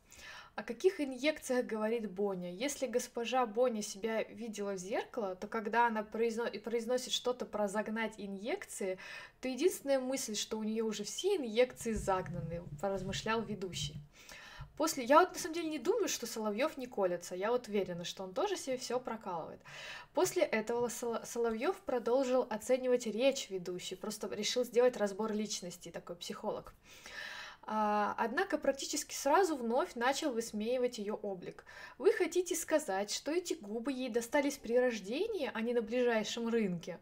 О 0.55 0.61
каких 0.61 0.99
инъекциях 0.99 1.65
говорит 1.65 2.11
Боня? 2.11 2.51
Если 2.51 2.85
госпожа 2.85 3.45
Боня 3.45 3.81
себя 3.81 4.23
видела 4.23 4.73
в 4.73 4.77
зеркало, 4.77 5.35
то 5.35 5.47
когда 5.47 5.87
она 5.87 6.03
произносит 6.03 7.13
что-то 7.13 7.45
про 7.45 7.67
загнать 7.67 8.13
инъекции, 8.17 8.99
то 9.41 9.47
единственная 9.47 9.99
мысль, 9.99 10.35
что 10.35 10.59
у 10.59 10.63
нее 10.63 10.83
уже 10.83 11.05
все 11.05 11.37
инъекции 11.37 11.93
загнаны, 11.93 12.61
поразмышлял 12.81 13.41
ведущий. 13.41 13.95
После, 14.77 15.03
я 15.03 15.19
вот 15.19 15.33
на 15.33 15.39
самом 15.39 15.53
деле 15.53 15.69
не 15.69 15.79
думаю, 15.79 16.07
что 16.07 16.25
Соловьев 16.25 16.77
не 16.77 16.87
колется, 16.87 17.35
я 17.35 17.51
вот 17.51 17.67
уверена, 17.67 18.05
что 18.05 18.23
он 18.23 18.33
тоже 18.33 18.57
себе 18.57 18.77
все 18.77 18.99
прокалывает. 18.99 19.61
После 20.13 20.41
этого 20.43 20.89
Соловьев 20.89 21.77
продолжил 21.85 22.47
оценивать 22.49 23.05
речь 23.05 23.49
ведущей, 23.49 23.95
просто 23.95 24.27
решил 24.33 24.63
сделать 24.63 24.97
разбор 24.97 25.31
личности, 25.31 25.89
такой 25.89 26.15
психолог. 26.15 26.73
а, 27.65 28.15
однако 28.17 28.57
практически 28.57 29.13
сразу 29.13 29.55
вновь 29.55 29.95
начал 29.95 30.31
высмеивать 30.31 30.97
ее 30.97 31.13
облик. 31.13 31.65
Вы 31.97 32.11
хотите 32.11 32.55
сказать, 32.55 33.11
что 33.11 33.31
эти 33.31 33.53
губы 33.53 33.91
ей 33.93 34.09
достались 34.09 34.57
при 34.57 34.77
рождении, 34.77 35.49
а 35.53 35.61
не 35.61 35.73
на 35.73 35.81
ближайшем 35.81 36.49
рынке? 36.49 36.99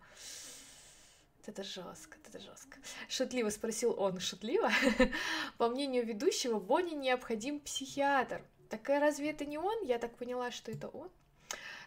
Это 1.48 1.64
жестко, 1.64 2.18
это 2.24 2.40
жестко. 2.40 2.78
Шутливо 3.10 3.50
спросил 3.50 4.00
он, 4.00 4.20
шутливо. 4.20 4.72
По 5.58 5.70
мнению 5.70 6.06
ведущего, 6.06 6.60
Бонни 6.60 6.94
необходим 6.94 7.60
психиатр. 7.60 8.44
Так 8.70 8.88
разве 8.88 9.32
это 9.32 9.46
не 9.46 9.58
он? 9.58 9.84
Я 9.84 9.98
так 9.98 10.16
поняла, 10.16 10.52
что 10.52 10.72
это 10.72 10.88
он. 10.88 11.10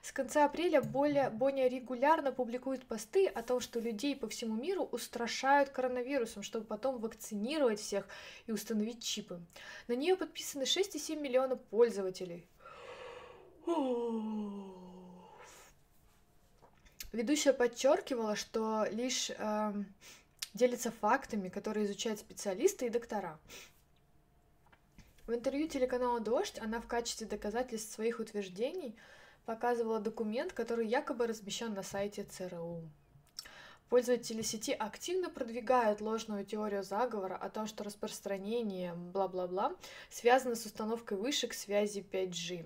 С 0.03 0.13
конца 0.13 0.45
апреля 0.45 0.83
Боня 0.83 1.67
регулярно 1.67 2.31
публикует 2.31 2.85
посты 2.85 3.27
о 3.27 3.43
том, 3.43 3.61
что 3.61 3.81
людей 3.81 4.15
по 4.15 4.29
всему 4.29 4.55
миру 4.55 4.85
устрашают 4.93 5.71
коронавирусом, 5.71 6.43
чтобы 6.43 6.67
потом 6.67 6.99
вакцинировать 6.99 7.81
всех 7.81 8.07
и 8.47 8.53
установить 8.53 9.03
чипы. 9.03 9.41
На 9.89 9.95
нее 9.95 10.15
подписаны 10.17 10.65
6,7 10.65 11.19
миллиона 11.19 11.57
пользователей. 11.57 12.47
Ведущая 17.15 17.53
подчеркивала, 17.53 18.37
что 18.37 18.87
лишь 18.91 19.31
э, 19.31 19.73
делится 20.53 20.91
фактами, 20.91 21.49
которые 21.49 21.87
изучают 21.87 22.21
специалисты 22.21 22.87
и 22.87 22.91
доктора. 22.91 23.39
В 25.27 25.33
интервью 25.33 25.69
телеканала 25.69 26.21
«Дождь» 26.21 26.59
она 26.59 26.81
в 26.81 26.87
качестве 26.87 27.27
доказательств 27.27 27.95
своих 27.95 28.21
утверждений– 28.21 28.95
показывала 29.45 30.01
документ, 30.01 30.53
который 30.53 30.87
якобы 30.87 31.27
размещен 31.27 31.75
на 31.75 31.83
сайте 31.83 32.25
ЦРУ. 32.25 32.83
Пользователи 33.91 34.43
сети 34.43 34.73
активно 34.73 35.29
продвигают 35.29 36.01
ложную 36.01 36.45
теорию 36.45 36.83
заговора 36.83 37.37
о 37.37 37.51
том, 37.51 37.67
что 37.67 37.85
распространение 37.85 38.95
бла-бла-бла 38.95 39.77
связано 40.11 40.57
с 40.57 40.65
установкой 40.65 41.19
вышек 41.19 41.53
связи 41.53 42.05
5G. 42.11 42.65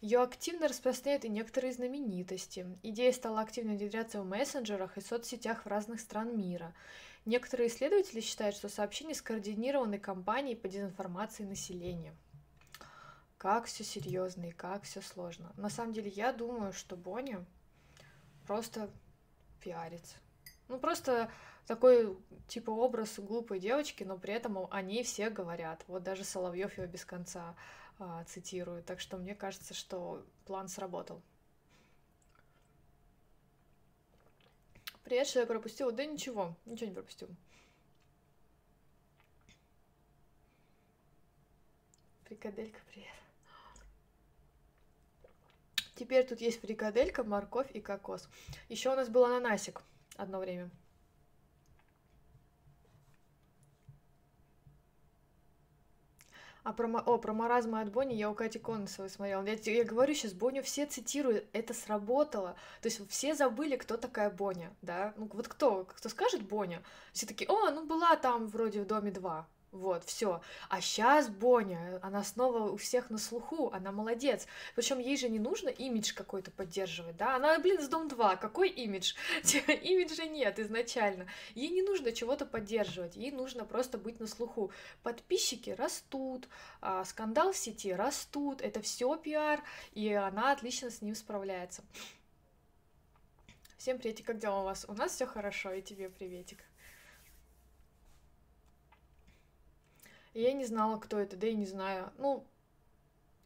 Ее 0.00 0.20
активно 0.20 0.68
распространяют 0.68 1.24
и 1.24 1.28
некоторые 1.28 1.72
знаменитости. 1.72 2.66
Идея 2.82 3.12
стала 3.12 3.40
активно 3.40 3.72
внедряться 3.72 4.22
в 4.22 4.26
мессенджерах 4.26 4.98
и 4.98 5.00
соцсетях 5.00 5.64
в 5.64 5.68
разных 5.68 6.00
стран 6.00 6.36
мира. 6.36 6.74
Некоторые 7.24 7.68
исследователи 7.68 8.20
считают, 8.20 8.54
что 8.54 8.68
сообщение 8.68 9.14
скоординированной 9.14 9.98
кампанией 9.98 10.56
по 10.56 10.68
дезинформации 10.68 11.44
населения 11.44 12.14
как 13.38 13.66
все 13.66 13.84
серьезно 13.84 14.46
и 14.46 14.52
как 14.52 14.84
все 14.84 15.00
сложно. 15.00 15.52
На 15.56 15.68
самом 15.68 15.92
деле, 15.92 16.10
я 16.10 16.32
думаю, 16.32 16.72
что 16.72 16.96
Бонни 16.96 17.38
просто 18.46 18.90
пиарится. 19.60 20.16
Ну, 20.68 20.78
просто 20.78 21.30
такой, 21.66 22.16
типа, 22.48 22.70
образ 22.70 23.18
глупой 23.18 23.60
девочки, 23.60 24.04
но 24.04 24.18
при 24.18 24.34
этом 24.34 24.66
они 24.70 25.02
все 25.02 25.30
говорят. 25.30 25.84
Вот 25.86 26.02
даже 26.02 26.24
Соловьев 26.24 26.76
его 26.76 26.86
без 26.86 27.04
конца 27.04 27.54
а, 27.98 28.24
цитирует. 28.24 28.84
Так 28.86 29.00
что 29.00 29.16
мне 29.16 29.34
кажется, 29.34 29.74
что 29.74 30.24
план 30.44 30.68
сработал. 30.68 31.22
Привет, 35.04 35.28
что 35.28 35.40
я 35.40 35.46
пропустила? 35.46 35.92
Да 35.92 36.04
ничего, 36.04 36.56
ничего 36.64 36.88
не 36.88 36.94
пропустил. 36.94 37.28
Прикаделька, 42.24 42.80
привет. 42.90 43.08
Теперь 45.94 46.26
тут 46.26 46.40
есть 46.40 46.60
фрикаделька, 46.60 47.22
морковь 47.24 47.70
и 47.72 47.80
кокос. 47.80 48.28
Еще 48.68 48.92
у 48.92 48.96
нас 48.96 49.08
был 49.08 49.24
ананасик 49.24 49.80
одно 50.16 50.40
время. 50.40 50.70
А 56.66 56.72
про, 56.72 56.88
о, 56.88 57.18
про 57.18 57.32
маразмы 57.32 57.80
от 57.80 57.92
Бонни 57.92 58.14
я 58.14 58.28
у 58.28 58.34
Кати 58.34 58.58
Конусовой 58.58 59.08
смотрела. 59.08 59.46
Я, 59.46 59.52
я 59.72 59.84
говорю 59.84 60.14
сейчас, 60.14 60.32
Боню 60.32 60.64
все 60.64 60.84
цитируют, 60.84 61.46
это 61.52 61.72
сработало. 61.72 62.56
То 62.82 62.88
есть 62.88 63.08
все 63.08 63.36
забыли, 63.36 63.76
кто 63.76 63.96
такая 63.96 64.30
Боня, 64.30 64.72
да? 64.82 65.14
Ну 65.16 65.30
вот 65.32 65.46
кто, 65.46 65.84
кто 65.84 66.08
скажет 66.08 66.42
Боня? 66.42 66.82
Все 67.12 67.24
такие, 67.24 67.48
о, 67.48 67.70
ну 67.70 67.86
была 67.86 68.16
там 68.16 68.48
вроде 68.48 68.82
в 68.82 68.86
Доме 68.88 69.12
2. 69.12 69.46
Вот, 69.76 70.04
все. 70.04 70.40
А 70.70 70.80
сейчас 70.80 71.28
Боня, 71.28 71.98
она 72.02 72.24
снова 72.24 72.70
у 72.70 72.78
всех 72.78 73.10
на 73.10 73.18
слуху, 73.18 73.70
она 73.74 73.92
молодец. 73.92 74.46
Причем 74.74 74.98
ей 74.98 75.18
же 75.18 75.28
не 75.28 75.38
нужно 75.38 75.68
имидж 75.68 76.14
какой-то 76.14 76.50
поддерживать, 76.50 77.18
да? 77.18 77.36
Она, 77.36 77.58
блин, 77.58 77.82
с 77.82 77.88
Дом 77.88 78.08
2, 78.08 78.36
какой 78.36 78.70
имидж? 78.70 79.14
Имиджа 79.44 80.24
нет 80.24 80.58
изначально. 80.58 81.26
Ей 81.54 81.68
не 81.68 81.82
нужно 81.82 82.12
чего-то 82.12 82.46
поддерживать, 82.46 83.16
ей 83.16 83.30
нужно 83.30 83.66
просто 83.66 83.98
быть 83.98 84.18
на 84.18 84.26
слуху. 84.26 84.70
Подписчики 85.02 85.70
растут, 85.70 86.48
а, 86.80 87.04
скандал 87.04 87.52
в 87.52 87.56
сети 87.56 87.92
растут, 87.92 88.62
это 88.62 88.80
все 88.80 89.14
пиар, 89.16 89.62
и 89.92 90.10
она 90.10 90.52
отлично 90.52 90.90
с 90.90 91.02
ним 91.02 91.14
справляется. 91.14 91.84
Всем 93.76 93.98
приветик, 93.98 94.26
как 94.26 94.38
дела 94.38 94.62
у 94.62 94.64
вас? 94.64 94.86
У 94.88 94.94
нас 94.94 95.12
все 95.12 95.26
хорошо, 95.26 95.72
и 95.72 95.82
тебе 95.82 96.08
приветик. 96.08 96.64
И 100.36 100.42
я 100.42 100.52
не 100.52 100.66
знала, 100.66 100.98
кто 100.98 101.18
это, 101.18 101.34
да 101.34 101.46
и 101.46 101.54
не 101.54 101.64
знаю. 101.64 102.12
Ну, 102.18 102.46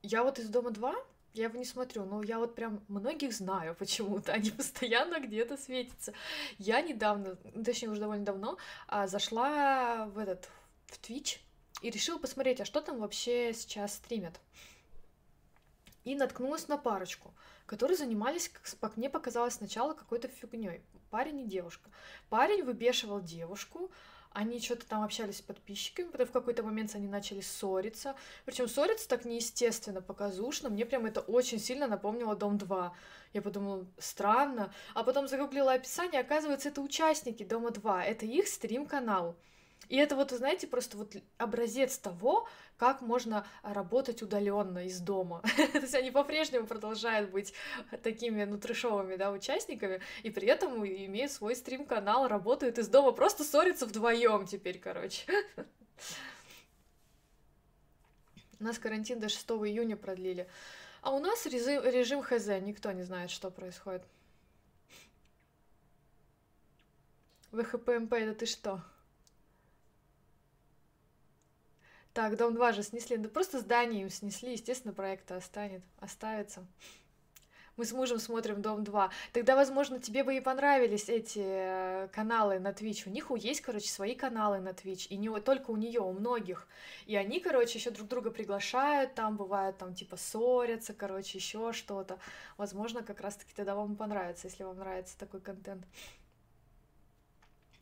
я 0.02 0.24
вот 0.24 0.40
из 0.40 0.48
Дома 0.48 0.72
2, 0.72 0.92
я 1.34 1.44
его 1.44 1.56
не 1.56 1.64
смотрю, 1.64 2.04
но 2.04 2.20
я 2.24 2.40
вот 2.40 2.56
прям 2.56 2.84
многих 2.88 3.32
знаю 3.32 3.74
почему-то, 3.78 4.32
они 4.32 4.50
постоянно 4.50 5.20
где-то 5.20 5.56
светятся. 5.56 6.14
Я 6.58 6.82
недавно, 6.82 7.38
ну, 7.54 7.62
точнее 7.62 7.90
уже 7.90 8.00
довольно 8.00 8.24
давно, 8.24 8.58
а, 8.88 9.06
зашла 9.06 10.06
в 10.06 10.18
этот, 10.18 10.48
в 10.86 11.00
Twitch 11.00 11.38
и 11.80 11.90
решила 11.90 12.18
посмотреть, 12.18 12.60
а 12.60 12.64
что 12.64 12.80
там 12.80 12.98
вообще 12.98 13.54
сейчас 13.54 13.94
стримят. 13.94 14.40
И 16.02 16.16
наткнулась 16.16 16.66
на 16.66 16.76
парочку, 16.76 17.32
которые 17.66 17.98
занимались, 17.98 18.50
как 18.80 18.96
мне 18.96 19.08
показалось 19.08 19.54
сначала, 19.54 19.94
какой-то 19.94 20.26
фигней. 20.26 20.82
Парень 21.10 21.42
и 21.42 21.46
девушка. 21.46 21.88
Парень 22.30 22.64
выбешивал 22.64 23.20
девушку, 23.20 23.92
они 24.32 24.60
что-то 24.60 24.86
там 24.86 25.02
общались 25.02 25.38
с 25.38 25.42
подписчиками, 25.42 26.08
потом 26.08 26.26
в 26.26 26.32
какой-то 26.32 26.62
момент 26.62 26.94
они 26.94 27.08
начали 27.08 27.40
ссориться. 27.40 28.14
Причем 28.44 28.68
ссориться 28.68 29.08
так 29.08 29.24
неестественно, 29.24 30.02
показушно. 30.02 30.68
Мне 30.68 30.86
прям 30.86 31.06
это 31.06 31.20
очень 31.20 31.58
сильно 31.58 31.86
напомнило 31.86 32.36
Дом 32.36 32.56
2. 32.56 32.94
Я 33.32 33.42
подумала, 33.42 33.86
странно. 33.98 34.72
А 34.94 35.02
потом 35.02 35.26
загуглила 35.26 35.72
описание, 35.72 36.20
оказывается, 36.20 36.68
это 36.68 36.80
участники 36.80 37.42
Дома 37.42 37.70
2. 37.70 38.04
Это 38.04 38.26
их 38.26 38.46
стрим-канал. 38.46 39.36
И 39.88 39.96
это 39.96 40.14
вот, 40.14 40.30
знаете, 40.30 40.68
просто 40.68 40.96
вот 40.96 41.16
образец 41.36 41.98
того, 41.98 42.48
как 42.76 43.00
можно 43.00 43.44
работать 43.62 44.22
удаленно 44.22 44.86
из 44.86 45.00
дома. 45.00 45.42
То 45.72 45.78
есть 45.78 45.94
они 45.94 46.10
по-прежнему 46.12 46.66
продолжают 46.66 47.30
быть 47.30 47.52
такими, 48.02 48.44
ну, 48.44 48.56
трешовыми, 48.58 49.16
да, 49.16 49.32
участниками, 49.32 50.00
и 50.22 50.30
при 50.30 50.46
этом 50.46 50.84
имеют 50.86 51.32
свой 51.32 51.56
стрим-канал, 51.56 52.28
работают 52.28 52.78
из 52.78 52.88
дома, 52.88 53.10
просто 53.12 53.42
ссорятся 53.42 53.86
вдвоем 53.86 54.46
теперь, 54.46 54.78
короче. 54.78 55.24
У 58.60 58.64
нас 58.64 58.78
карантин 58.78 59.18
до 59.18 59.28
6 59.28 59.44
июня 59.50 59.96
продлили. 59.96 60.46
А 61.02 61.12
у 61.12 61.18
нас 61.18 61.46
режим, 61.46 61.82
режим 61.82 62.22
ХЗ, 62.22 62.60
никто 62.60 62.92
не 62.92 63.02
знает, 63.02 63.30
что 63.30 63.50
происходит. 63.50 64.02
ВХПМП, 67.52 68.12
это 68.12 68.34
ты 68.34 68.46
что? 68.46 68.82
Так, 72.12 72.36
Дом 72.36 72.54
2 72.54 72.72
же 72.72 72.82
снесли. 72.82 73.16
Да 73.16 73.28
просто 73.28 73.60
здание 73.60 74.02
им 74.02 74.10
снесли, 74.10 74.52
естественно, 74.52 74.92
проект 74.92 75.30
останет, 75.30 75.82
оставится. 76.00 76.66
Мы 77.76 77.86
с 77.86 77.92
мужем 77.92 78.18
смотрим 78.18 78.60
Дом 78.60 78.84
2. 78.84 79.10
Тогда, 79.32 79.56
возможно, 79.56 79.98
тебе 80.00 80.22
бы 80.22 80.36
и 80.36 80.40
понравились 80.40 81.08
эти 81.08 81.40
э, 81.42 82.08
каналы 82.12 82.58
на 82.58 82.72
Twitch. 82.72 83.04
У 83.06 83.10
них 83.10 83.30
есть, 83.38 83.62
короче, 83.62 83.88
свои 83.88 84.14
каналы 84.14 84.58
на 84.58 84.70
Twitch. 84.70 85.06
И 85.08 85.16
не 85.16 85.30
только 85.40 85.70
у 85.70 85.76
нее, 85.76 86.00
у 86.00 86.12
многих. 86.12 86.68
И 87.06 87.16
они, 87.16 87.40
короче, 87.40 87.78
еще 87.78 87.90
друг 87.90 88.08
друга 88.08 88.30
приглашают, 88.30 89.14
там 89.14 89.38
бывает, 89.38 89.78
там, 89.78 89.94
типа, 89.94 90.18
ссорятся, 90.18 90.92
короче, 90.92 91.38
еще 91.38 91.72
что-то. 91.72 92.18
Возможно, 92.58 93.02
как 93.02 93.20
раз-таки 93.22 93.54
тогда 93.54 93.74
вам 93.74 93.96
понравится, 93.96 94.48
если 94.48 94.64
вам 94.64 94.78
нравится 94.78 95.16
такой 95.16 95.40
контент. 95.40 95.86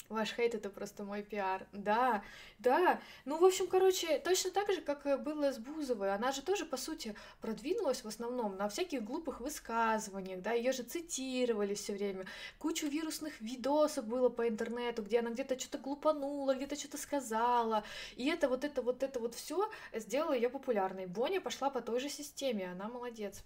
Ваш 0.08 0.34
хейт 0.34 0.54
это 0.54 0.70
просто 0.70 1.04
мой 1.04 1.22
пиар. 1.22 1.66
Да, 1.72 2.22
да. 2.58 2.98
Ну, 3.26 3.36
в 3.36 3.44
общем, 3.44 3.66
короче, 3.66 4.18
точно 4.18 4.50
так 4.50 4.72
же, 4.72 4.80
как 4.80 5.22
было 5.22 5.52
с 5.52 5.58
Бузовой. 5.58 6.14
Она 6.14 6.32
же 6.32 6.40
тоже, 6.40 6.64
по 6.64 6.78
сути, 6.78 7.14
продвинулась 7.42 8.02
в 8.02 8.08
основном 8.08 8.56
на 8.56 8.70
всяких 8.70 9.04
глупых 9.04 9.40
высказываниях, 9.40 10.40
да, 10.40 10.52
ее 10.52 10.72
же 10.72 10.82
цитировали 10.82 11.74
все 11.74 11.92
время. 11.92 12.24
Кучу 12.58 12.86
вирусных 12.86 13.38
видосов 13.42 14.06
было 14.06 14.30
по 14.30 14.48
интернету, 14.48 15.02
где 15.02 15.20
она 15.20 15.30
где-то 15.30 15.58
что-то 15.58 15.76
глупанула, 15.76 16.54
где-то 16.54 16.76
что-то 16.76 16.96
сказала. 16.96 17.84
И 18.16 18.26
это 18.28 18.48
вот 18.48 18.64
это 18.64 18.80
вот 18.80 19.02
это 19.02 19.20
вот 19.20 19.34
все 19.34 19.70
сделало 19.92 20.32
ее 20.32 20.48
популярной. 20.48 21.06
Боня 21.06 21.42
пошла 21.42 21.68
по 21.68 21.82
той 21.82 22.00
же 22.00 22.08
системе, 22.08 22.70
она 22.70 22.88
молодец. 22.88 23.44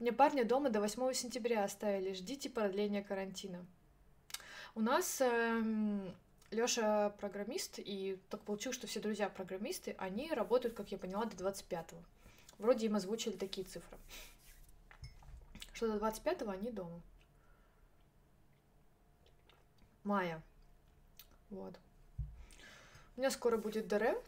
У 0.00 0.02
меня 0.02 0.12
парня 0.12 0.44
дома 0.44 0.70
до 0.70 0.80
8 0.80 1.12
сентября 1.12 1.62
оставили. 1.62 2.12
Ждите 2.12 2.50
продления 2.50 3.02
карантина. 3.02 3.64
У 4.76 4.80
нас 4.80 5.20
э, 5.20 6.12
Лёша 6.50 7.14
программист, 7.20 7.78
и 7.78 8.18
так 8.28 8.40
получилось, 8.40 8.76
что 8.76 8.88
все 8.88 8.98
друзья 8.98 9.28
программисты, 9.28 9.94
они 9.98 10.32
работают, 10.32 10.74
как 10.74 10.90
я 10.90 10.98
поняла, 10.98 11.26
до 11.26 11.36
25-го. 11.36 11.96
Вроде 12.58 12.86
им 12.86 12.96
озвучили 12.96 13.36
такие 13.36 13.64
цифры. 13.64 13.96
Что 15.72 15.86
до 15.86 16.04
25-го 16.04 16.50
они 16.50 16.72
дома. 16.72 17.00
Мая. 20.02 20.42
Вот. 21.50 21.74
У 23.16 23.20
меня 23.20 23.30
скоро 23.30 23.56
будет 23.56 23.86
ДР. 23.86 24.20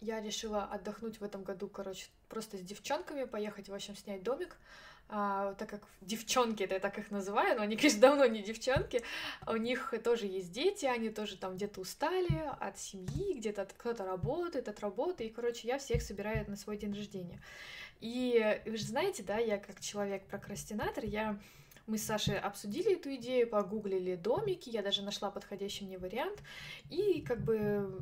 Я 0.00 0.20
решила 0.20 0.64
отдохнуть 0.64 1.20
в 1.20 1.24
этом 1.24 1.42
году, 1.42 1.68
короче, 1.68 2.08
просто 2.30 2.56
с 2.56 2.62
девчонками, 2.62 3.24
поехать, 3.24 3.68
в 3.68 3.74
общем, 3.74 3.94
снять 3.94 4.22
домик 4.22 4.56
а, 5.08 5.54
так 5.54 5.70
как 5.70 5.82
девчонки, 6.00 6.62
это 6.62 6.74
я 6.74 6.80
так 6.80 6.98
их 6.98 7.10
называю, 7.10 7.56
но 7.56 7.62
они, 7.62 7.76
конечно, 7.76 8.00
давно 8.00 8.26
не 8.26 8.42
девчонки, 8.42 9.02
у 9.46 9.56
них 9.56 9.94
тоже 10.02 10.26
есть 10.26 10.52
дети, 10.52 10.86
они 10.86 11.10
тоже 11.10 11.36
там 11.36 11.56
где-то 11.56 11.80
устали 11.80 12.50
от 12.60 12.78
семьи, 12.78 13.34
где-то 13.34 13.68
кто-то 13.76 14.04
работает 14.04 14.68
от 14.68 14.80
работы, 14.80 15.24
и, 15.24 15.30
короче, 15.30 15.68
я 15.68 15.78
всех 15.78 16.02
собираю 16.02 16.48
на 16.48 16.56
свой 16.56 16.76
день 16.76 16.94
рождения. 16.94 17.40
И 18.00 18.60
вы 18.66 18.76
же 18.76 18.84
знаете, 18.84 19.22
да, 19.22 19.38
я 19.38 19.58
как 19.58 19.80
человек-прокрастинатор, 19.80 21.04
я 21.04 21.38
мы 21.86 21.98
с 21.98 22.04
Сашей 22.04 22.38
обсудили 22.38 22.94
эту 22.94 23.14
идею, 23.14 23.48
погуглили 23.48 24.16
домики, 24.16 24.68
я 24.68 24.82
даже 24.82 25.02
нашла 25.02 25.30
подходящий 25.30 25.84
мне 25.84 25.98
вариант, 25.98 26.42
и 26.90 27.20
как 27.20 27.42
бы 27.42 28.00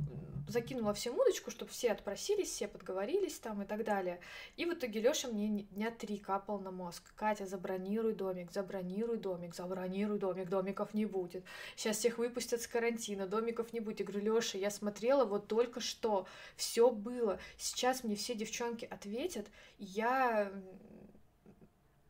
закинула 0.49 0.95
всем 0.95 1.19
удочку, 1.19 1.51
чтобы 1.51 1.71
все 1.71 1.93
отпросились, 1.93 2.51
все 2.51 2.69
подговорились 2.69 3.39
там 3.39 3.63
и 3.63 3.67
так 3.67 3.85
далее. 3.85 4.21
И 4.57 4.65
в 4.65 4.75
итоге 4.75 5.01
Лёша 5.01 5.29
мне 5.29 5.63
дня 5.63 5.91
три 5.91 6.19
капал 6.19 6.59
на 6.61 6.71
мозг. 6.71 7.03
Катя, 7.17 7.47
забронируй 7.47 8.15
домик, 8.15 8.53
забронируй 8.53 9.19
домик, 9.19 9.55
забронируй 9.55 10.19
домик, 10.19 10.49
домиков 10.49 10.95
не 10.95 11.07
будет. 11.07 11.45
Сейчас 11.77 11.99
всех 11.99 12.19
выпустят 12.19 12.61
с 12.61 12.67
карантина, 12.67 13.27
домиков 13.27 13.73
не 13.73 13.81
будет. 13.81 14.01
Я 14.01 14.07
говорю, 14.07 14.35
Лёша, 14.35 14.59
я 14.59 14.71
смотрела 14.71 15.25
вот 15.25 15.47
только 15.47 15.81
что, 15.81 16.27
все 16.57 16.91
было. 16.91 17.39
Сейчас 17.57 18.05
мне 18.05 18.17
все 18.17 18.35
девчонки 18.35 18.85
ответят, 18.85 19.47
я 19.79 20.53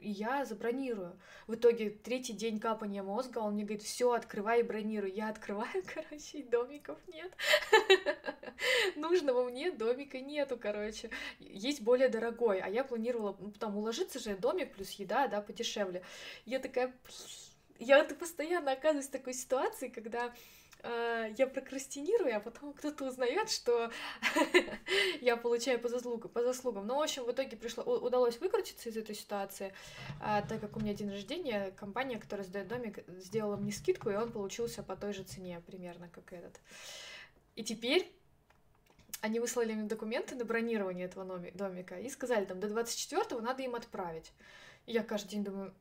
и 0.05 0.11
я 0.11 0.45
забронирую. 0.45 1.19
В 1.47 1.55
итоге 1.55 1.91
третий 1.91 2.35
день 2.35 2.61
капания 2.61 3.03
мозга, 3.03 3.39
он 3.39 3.55
мне 3.55 3.65
говорит, 3.65 3.83
все, 3.83 4.13
открывай 4.13 4.61
и 4.61 4.63
бронируй. 4.63 5.11
Я 5.11 5.31
открываю, 5.31 5.83
короче, 5.95 6.39
и 6.39 6.43
домиков 6.43 6.99
нет. 7.09 7.33
Нужного 8.97 9.49
мне 9.49 9.73
домика 9.73 10.21
нету, 10.21 10.59
короче. 10.59 11.11
Есть 11.41 11.81
более 11.81 12.09
дорогой, 12.09 12.61
а 12.61 12.69
я 12.69 12.85
планировала, 12.85 13.35
ну, 13.41 13.51
там, 13.53 13.77
уложиться 13.77 14.19
же 14.19 14.37
домик 14.37 14.75
плюс 14.75 14.91
еда, 14.93 15.27
да, 15.29 15.41
подешевле. 15.41 16.03
Я 16.45 16.59
такая, 16.59 16.95
я 17.79 18.05
постоянно 18.05 18.73
оказываюсь 18.73 19.09
в 19.09 19.13
такой 19.13 19.33
ситуации, 19.33 19.89
когда 19.89 20.35
Э, 20.85 21.33
я 21.39 21.47
прокрастинирую, 21.47 22.37
а 22.37 22.41
потом 22.41 22.75
кто-то 22.75 23.07
узнает, 23.07 23.49
что 23.49 23.91
я 25.23 25.39
получаю 25.39 25.81
по 25.81 25.89
заслугам, 25.89 26.31
по 26.31 26.43
заслугам. 26.43 26.87
Но, 26.87 26.99
в 26.99 27.03
общем, 27.03 27.25
в 27.25 27.33
итоге 27.33 27.57
пришло, 27.57 27.83
удалось 27.83 28.39
выкрутиться 28.39 28.91
из 28.91 28.97
этой 28.97 29.15
ситуации, 29.15 29.73
а, 30.21 30.43
так 30.43 30.61
как 30.61 30.77
у 30.77 30.81
меня 30.81 30.93
день 30.93 31.11
рождения, 31.11 31.71
компания, 31.71 32.19
которая 32.19 32.47
сдает 32.47 32.69
домик, 32.69 32.99
сделала 33.09 33.57
мне 33.57 33.73
скидку, 33.73 34.11
и 34.11 34.15
он 34.15 34.31
получился 34.31 34.83
по 34.83 34.95
той 34.95 35.15
же 35.15 35.23
цене 35.23 35.63
примерно, 35.67 36.11
как 36.11 36.35
этот. 36.35 36.61
И 37.57 37.65
теперь 37.65 38.13
они 39.23 39.41
выслали 39.41 39.73
мне 39.73 39.89
документы 39.89 40.35
на 40.35 40.45
бронирование 40.45 41.07
этого 41.07 41.39
домика 41.55 41.99
и 41.99 42.11
сказали, 42.11 42.45
там, 42.45 42.61
до 42.61 42.67
24-го 42.67 43.41
надо 43.41 43.63
им 43.63 43.75
отправить. 43.75 44.33
И 44.85 44.93
я 44.93 45.03
каждый 45.03 45.31
день 45.31 45.45
думаю, 45.45 45.73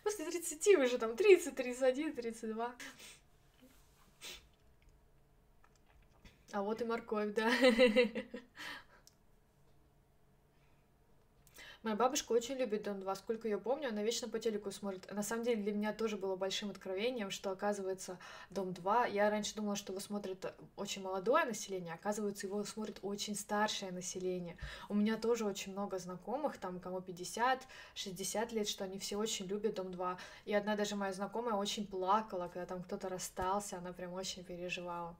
После 0.03 0.31
30 0.31 0.79
уже 0.79 0.99
там 0.99 1.17
30, 1.17 1.55
31, 1.55 2.15
32. 2.15 2.75
А 6.53 6.63
вот 6.63 6.83
и 6.83 6.85
морковь, 6.85 7.35
да. 7.35 7.51
Моя 11.83 11.97
бабушка 11.97 12.31
очень 12.31 12.55
любит 12.55 12.85
Дом 12.85 13.01
2. 13.01 13.13
Сколько 13.17 13.49
я 13.49 13.59
помню, 13.59 13.89
она 13.89 14.05
вечно 14.05 14.29
по 14.29 14.39
телеку 14.39 14.71
смотрит. 14.71 15.11
На 15.11 15.25
самом 15.25 15.43
деле 15.43 15.61
для 15.61 15.73
меня 15.73 15.93
тоже 15.93 16.17
было 16.17 16.37
большим 16.37 16.71
откровением, 16.71 17.33
что 17.33 17.51
оказывается 17.51 18.21
Дом 18.51 18.73
2. 18.73 19.07
Я 19.07 19.29
раньше 19.31 19.57
думала, 19.57 19.75
что 19.75 19.93
его 19.93 19.99
смотрит 19.99 20.47
очень 20.77 21.03
молодое 21.03 21.45
население, 21.45 21.95
оказывается, 21.95 22.47
его 22.47 22.63
смотрит 22.63 23.01
очень 23.03 23.35
старшее 23.35 23.91
население. 23.91 24.57
У 24.89 24.95
меня 24.95 25.17
тоже 25.17 25.45
очень 25.45 25.73
много 25.73 25.99
знакомых, 25.99 26.57
там 26.59 26.79
кому 26.79 27.01
50, 27.01 27.67
60 27.95 28.53
лет, 28.53 28.69
что 28.69 28.85
они 28.85 29.01
все 29.01 29.17
очень 29.17 29.47
любят 29.47 29.75
Дом 29.75 29.91
2. 29.91 30.19
И 30.45 30.55
одна 30.55 30.77
даже 30.77 30.95
моя 30.95 31.13
знакомая 31.13 31.55
очень 31.55 31.89
плакала, 31.89 32.47
когда 32.47 32.65
там 32.65 32.85
кто-то 32.85 33.09
расстался, 33.09 33.79
она 33.79 33.93
прям 33.93 34.13
очень 34.13 34.45
переживала. 34.45 35.17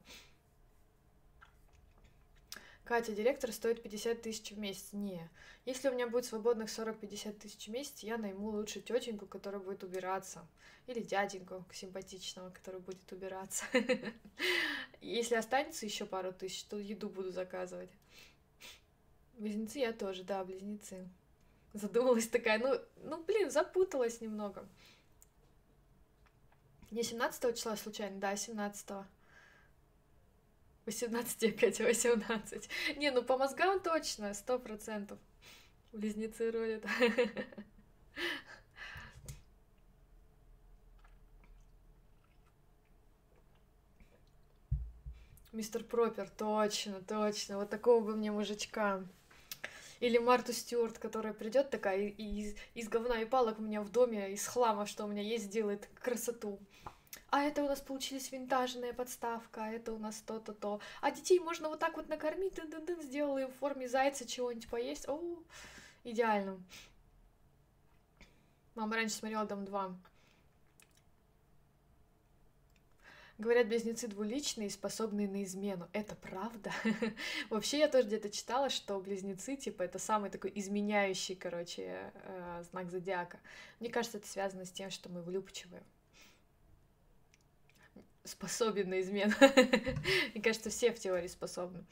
Катя, 2.85 3.13
директор 3.13 3.51
стоит 3.53 3.81
50 3.81 4.21
тысяч 4.21 4.51
в 4.51 4.59
месяц. 4.59 4.89
Не. 4.91 5.29
Если 5.65 5.87
у 5.87 5.93
меня 5.93 6.07
будет 6.07 6.25
свободных 6.25 6.67
40-50 6.67 7.31
тысяч 7.33 7.67
в 7.67 7.71
месяц, 7.71 7.99
я 7.99 8.17
найму 8.17 8.49
лучше 8.49 8.81
тетеньку, 8.81 9.25
которая 9.25 9.61
будет 9.61 9.83
убираться. 9.83 10.45
Или 10.87 10.99
дяденьку 10.99 11.63
симпатичного, 11.71 12.49
который 12.49 12.81
будет 12.81 13.09
убираться. 13.13 13.63
Если 15.01 15.35
останется 15.35 15.85
еще 15.85 16.05
пару 16.05 16.33
тысяч, 16.33 16.65
то 16.65 16.77
еду 16.77 17.09
буду 17.09 17.31
заказывать. 17.31 17.91
Близнецы 19.37 19.79
я 19.79 19.93
тоже, 19.93 20.23
да, 20.23 20.43
близнецы. 20.43 21.07
Задумалась 21.71 22.27
такая, 22.27 22.59
ну, 22.59 22.79
ну 22.97 23.23
блин, 23.23 23.49
запуталась 23.49 24.19
немного. 24.19 24.67
Не 26.91 27.01
17 27.01 27.55
числа 27.55 27.77
случайно, 27.77 28.19
да, 28.19 28.35
17 28.35 28.89
-го. 28.89 29.05
18 30.85 31.43
опять, 31.43 31.79
18. 31.79 32.69
Не, 32.97 33.11
ну 33.11 33.23
по 33.23 33.37
мозгам 33.37 33.79
точно, 33.79 34.33
сто 34.33 34.59
процентов. 34.59 35.19
Близнецы 35.91 36.51
рулят. 36.51 36.83
Мистер 45.53 45.83
Пропер, 45.83 46.29
точно, 46.29 47.01
точно. 47.01 47.57
Вот 47.59 47.69
такого 47.69 48.03
бы 48.03 48.15
мне 48.15 48.31
мужичка. 48.31 49.03
Или 49.99 50.17
Марту 50.17 50.51
Стюарт, 50.51 50.97
которая 50.97 51.31
придет 51.31 51.69
такая 51.69 52.07
и 52.07 52.23
из, 52.23 52.55
из 52.73 52.89
говна 52.89 53.21
и 53.21 53.25
палок 53.25 53.59
у 53.59 53.61
меня 53.61 53.81
в 53.81 53.91
доме, 53.91 54.33
из 54.33 54.45
хлама, 54.47 54.87
что 54.87 55.05
у 55.05 55.07
меня 55.07 55.21
есть, 55.21 55.45
сделает 55.45 55.87
красоту 56.01 56.59
а 57.29 57.43
это 57.43 57.63
у 57.63 57.67
нас 57.67 57.81
получились 57.81 58.31
винтажная 58.31 58.93
подставка, 58.93 59.65
а 59.65 59.69
это 59.69 59.93
у 59.93 59.97
нас 59.97 60.21
то-то, 60.21 60.53
то. 60.53 60.79
А 61.01 61.11
детей 61.11 61.39
можно 61.39 61.69
вот 61.69 61.79
так 61.79 61.95
вот 61.97 62.09
накормить, 62.09 62.55
дын 62.55 62.69
-дын 62.69 62.85
-дын, 62.85 63.03
сделала 63.03 63.39
им 63.39 63.47
в 63.49 63.55
форме 63.55 63.87
зайца 63.87 64.25
чего-нибудь 64.25 64.69
поесть. 64.69 65.07
О, 65.09 65.19
идеально. 66.03 66.59
Мама 68.75 68.95
раньше 68.95 69.15
смотрела 69.15 69.45
«Дом 69.45 69.63
2». 69.63 69.95
Говорят, 73.39 73.67
близнецы 73.67 74.07
двуличные, 74.07 74.69
способные 74.69 75.27
на 75.27 75.43
измену. 75.43 75.89
Это 75.91 76.15
правда? 76.15 76.71
Вообще, 77.49 77.79
я 77.79 77.87
тоже 77.87 78.07
где-то 78.07 78.29
читала, 78.29 78.69
что 78.69 78.99
близнецы, 78.99 79.55
типа, 79.55 79.83
это 79.83 79.97
самый 79.97 80.29
такой 80.29 80.51
изменяющий, 80.53 81.35
короче, 81.35 82.11
э, 82.13 82.63
знак 82.69 82.91
зодиака. 82.91 83.39
Мне 83.79 83.89
кажется, 83.89 84.19
это 84.19 84.27
связано 84.27 84.65
с 84.65 84.71
тем, 84.71 84.91
что 84.91 85.09
мы 85.09 85.23
влюбчивые 85.23 85.83
способен 88.23 88.89
на 88.89 89.01
измену. 89.01 89.33
Мне 90.33 90.43
кажется, 90.43 90.69
все 90.69 90.91
в 90.91 90.99
теории 90.99 91.27
способны. 91.27 91.83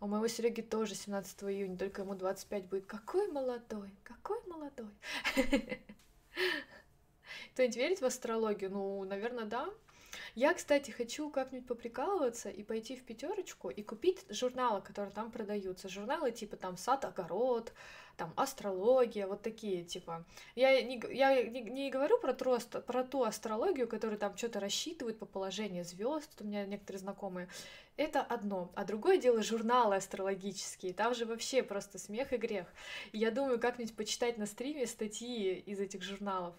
У 0.00 0.06
моего 0.06 0.28
Сереги 0.28 0.60
тоже 0.60 0.94
17 0.94 1.42
июня, 1.44 1.76
только 1.78 2.02
ему 2.02 2.14
25 2.14 2.64
будет. 2.66 2.86
Какой 2.86 3.28
молодой, 3.28 3.90
какой 4.04 4.38
молодой. 4.46 4.90
Кто-нибудь 7.52 7.76
верит 7.76 8.00
в 8.00 8.04
астрологию? 8.04 8.70
Ну, 8.70 9.04
наверное, 9.04 9.46
да. 9.46 9.70
Я, 10.36 10.52
кстати, 10.52 10.90
хочу 10.90 11.30
как-нибудь 11.30 11.66
поприкалываться 11.66 12.50
и 12.50 12.62
пойти 12.62 12.94
в 12.94 13.02
пятерочку 13.02 13.70
и 13.70 13.82
купить 13.82 14.26
журналы, 14.28 14.82
которые 14.82 15.10
там 15.10 15.30
продаются. 15.30 15.88
Журналы 15.88 16.30
типа 16.30 16.58
там 16.58 16.76
сад, 16.76 17.06
огород, 17.06 17.72
там 18.18 18.34
астрология, 18.36 19.26
вот 19.26 19.40
такие 19.40 19.82
типа. 19.82 20.26
Я 20.54 20.82
не, 20.82 21.02
я 21.10 21.42
не, 21.42 21.62
не 21.62 21.90
говорю 21.90 22.18
про, 22.18 22.34
ту, 22.34 22.58
про 22.86 23.02
ту 23.02 23.22
астрологию, 23.22 23.88
которая 23.88 24.18
там 24.18 24.36
что-то 24.36 24.60
рассчитывает 24.60 25.18
по 25.18 25.24
положению 25.24 25.86
звезд. 25.86 26.30
У 26.40 26.44
меня 26.44 26.66
некоторые 26.66 27.00
знакомые. 27.00 27.48
Это 27.96 28.20
одно. 28.20 28.70
А 28.74 28.84
другое 28.84 29.16
дело 29.16 29.42
журналы 29.42 29.96
астрологические. 29.96 30.92
Там 30.92 31.14
же 31.14 31.24
вообще 31.24 31.62
просто 31.62 31.98
смех 31.98 32.34
и 32.34 32.36
грех. 32.36 32.66
Я 33.14 33.30
думаю, 33.30 33.58
как-нибудь 33.58 33.96
почитать 33.96 34.36
на 34.36 34.44
стриме 34.44 34.86
статьи 34.86 35.54
из 35.60 35.80
этих 35.80 36.02
журналов. 36.02 36.54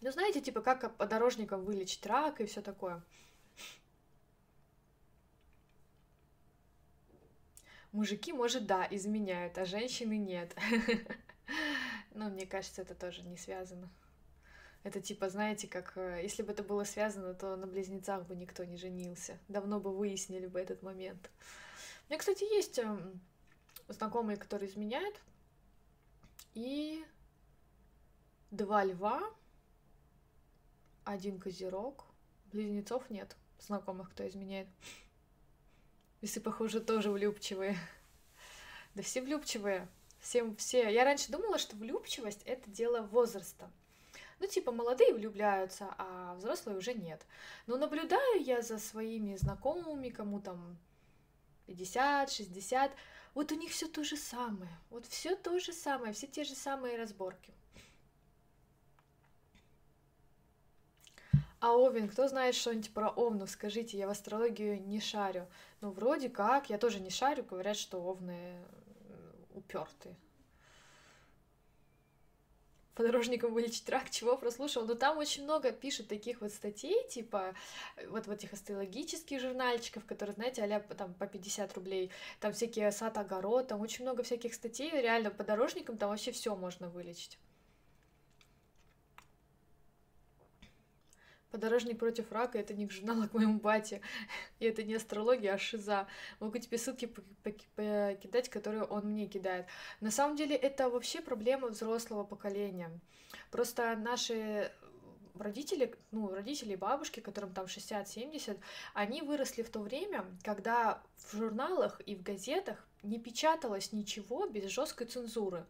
Ну, 0.00 0.10
знаете, 0.10 0.40
типа, 0.40 0.62
как 0.62 0.96
подорожникам 0.96 1.64
вылечить 1.64 2.06
рак 2.06 2.40
и 2.40 2.46
все 2.46 2.62
такое. 2.62 3.02
Мужики, 7.92 8.32
может, 8.32 8.66
да, 8.66 8.86
изменяют, 8.90 9.58
а 9.58 9.64
женщины 9.64 10.16
нет. 10.16 10.56
Но 12.14 12.28
мне 12.28 12.46
кажется, 12.46 12.82
это 12.82 12.94
тоже 12.94 13.22
не 13.22 13.36
связано. 13.36 13.90
Это 14.82 15.00
типа, 15.00 15.28
знаете, 15.28 15.68
как 15.68 15.92
э, 15.96 16.20
если 16.22 16.42
бы 16.42 16.52
это 16.52 16.62
было 16.62 16.84
связано, 16.84 17.34
то 17.34 17.56
на 17.56 17.66
близнецах 17.66 18.24
бы 18.26 18.34
никто 18.34 18.64
не 18.64 18.76
женился. 18.76 19.38
Давно 19.48 19.80
бы 19.80 19.94
выяснили 19.94 20.46
бы 20.46 20.58
этот 20.58 20.82
момент. 20.82 21.30
У 22.06 22.10
меня, 22.10 22.18
кстати, 22.18 22.44
есть 22.44 22.78
эм, 22.78 23.20
знакомые, 23.88 24.38
которые 24.38 24.70
изменяют. 24.70 25.20
И 26.54 27.04
два 28.50 28.84
льва, 28.84 29.20
один 31.10 31.38
козерог. 31.38 32.04
Близнецов 32.52 33.10
нет. 33.10 33.36
Знакомых, 33.58 34.10
кто 34.10 34.26
изменяет. 34.26 34.68
Весы, 36.20 36.40
похоже, 36.40 36.80
тоже 36.80 37.10
влюбчивые. 37.10 37.76
Да 38.94 39.02
все 39.02 39.22
влюбчивые. 39.22 39.88
Всем 40.20 40.56
все. 40.56 40.92
Я 40.92 41.04
раньше 41.04 41.30
думала, 41.30 41.58
что 41.58 41.76
влюбчивость 41.76 42.42
это 42.44 42.70
дело 42.70 43.02
возраста. 43.02 43.70
Ну, 44.38 44.46
типа, 44.46 44.72
молодые 44.72 45.14
влюбляются, 45.14 45.94
а 45.98 46.34
взрослые 46.34 46.78
уже 46.78 46.94
нет. 46.94 47.24
Но 47.66 47.76
наблюдаю 47.76 48.42
я 48.42 48.62
за 48.62 48.78
своими 48.78 49.36
знакомыми, 49.36 50.08
кому 50.08 50.40
там 50.40 50.78
50, 51.66 52.30
60, 52.30 52.92
вот 53.34 53.52
у 53.52 53.54
них 53.54 53.70
все 53.70 53.86
то 53.86 54.02
же 54.02 54.16
самое. 54.16 54.72
Вот 54.88 55.06
все 55.06 55.36
то 55.36 55.58
же 55.58 55.72
самое, 55.72 56.12
все 56.12 56.26
те 56.26 56.44
же 56.44 56.54
самые 56.54 56.96
разборки. 56.96 57.52
А 61.60 61.76
Овен, 61.76 62.08
кто 62.08 62.26
знает 62.26 62.54
что-нибудь 62.54 62.92
про 62.94 63.10
Овнов? 63.10 63.50
Скажите, 63.50 63.98
я 63.98 64.06
в 64.06 64.10
астрологию 64.10 64.82
не 64.82 64.98
шарю. 64.98 65.46
Ну, 65.82 65.90
вроде 65.90 66.30
как, 66.30 66.70
я 66.70 66.78
тоже 66.78 67.00
не 67.00 67.10
шарю, 67.10 67.44
говорят, 67.44 67.76
что 67.76 68.02
Овны 68.02 68.56
упертые. 69.52 70.16
Подорожником 72.94 73.52
вылечить 73.52 73.86
рак, 73.90 74.08
чего 74.10 74.38
прослушал. 74.38 74.86
Но 74.86 74.94
там 74.94 75.18
очень 75.18 75.44
много 75.44 75.70
пишут 75.70 76.08
таких 76.08 76.40
вот 76.40 76.50
статей, 76.50 77.06
типа 77.08 77.54
вот 78.08 78.26
в 78.26 78.30
этих 78.30 78.54
астрологических 78.54 79.38
журнальчиков, 79.38 80.06
которые, 80.06 80.34
знаете, 80.34 80.64
а 80.64 80.80
там 80.94 81.12
по 81.12 81.26
50 81.26 81.74
рублей, 81.74 82.10
там 82.40 82.54
всякие 82.54 82.90
сад, 82.90 83.18
огород, 83.18 83.68
там 83.68 83.82
очень 83.82 84.04
много 84.04 84.22
всяких 84.22 84.54
статей, 84.54 84.90
реально 84.90 85.30
подорожником 85.30 85.98
там 85.98 86.08
вообще 86.08 86.32
все 86.32 86.56
можно 86.56 86.88
вылечить. 86.88 87.38
Подорожник 91.50 91.98
против 91.98 92.30
рака 92.32 92.58
это 92.58 92.74
не 92.74 92.88
журнал 92.88 93.28
к 93.28 93.34
моему 93.34 93.58
бате. 93.58 94.00
И 94.60 94.66
это 94.66 94.82
не 94.82 94.94
астрология, 94.94 95.54
а 95.54 95.58
шиза. 95.58 96.06
Могу 96.38 96.58
тебе 96.58 96.78
ссылки 96.78 97.12
покидать, 97.42 98.48
которые 98.48 98.84
он 98.84 99.06
мне 99.06 99.26
кидает. 99.26 99.66
На 100.00 100.10
самом 100.10 100.36
деле 100.36 100.54
это 100.54 100.88
вообще 100.88 101.20
проблема 101.20 101.68
взрослого 101.68 102.24
поколения. 102.24 102.90
Просто 103.50 103.96
наши 103.96 104.70
родители, 105.38 105.94
ну, 106.10 106.32
родители 106.32 106.74
и 106.74 106.76
бабушки, 106.76 107.20
которым 107.20 107.52
там 107.52 107.66
60-70, 107.66 108.58
они 108.94 109.22
выросли 109.22 109.62
в 109.62 109.70
то 109.70 109.80
время, 109.80 110.24
когда 110.44 111.02
в 111.16 111.36
журналах 111.36 112.00
и 112.06 112.14
в 112.14 112.22
газетах 112.22 112.86
не 113.02 113.18
печаталось 113.18 113.92
ничего 113.92 114.46
без 114.46 114.70
жесткой 114.70 115.06
цензуры. 115.06 115.66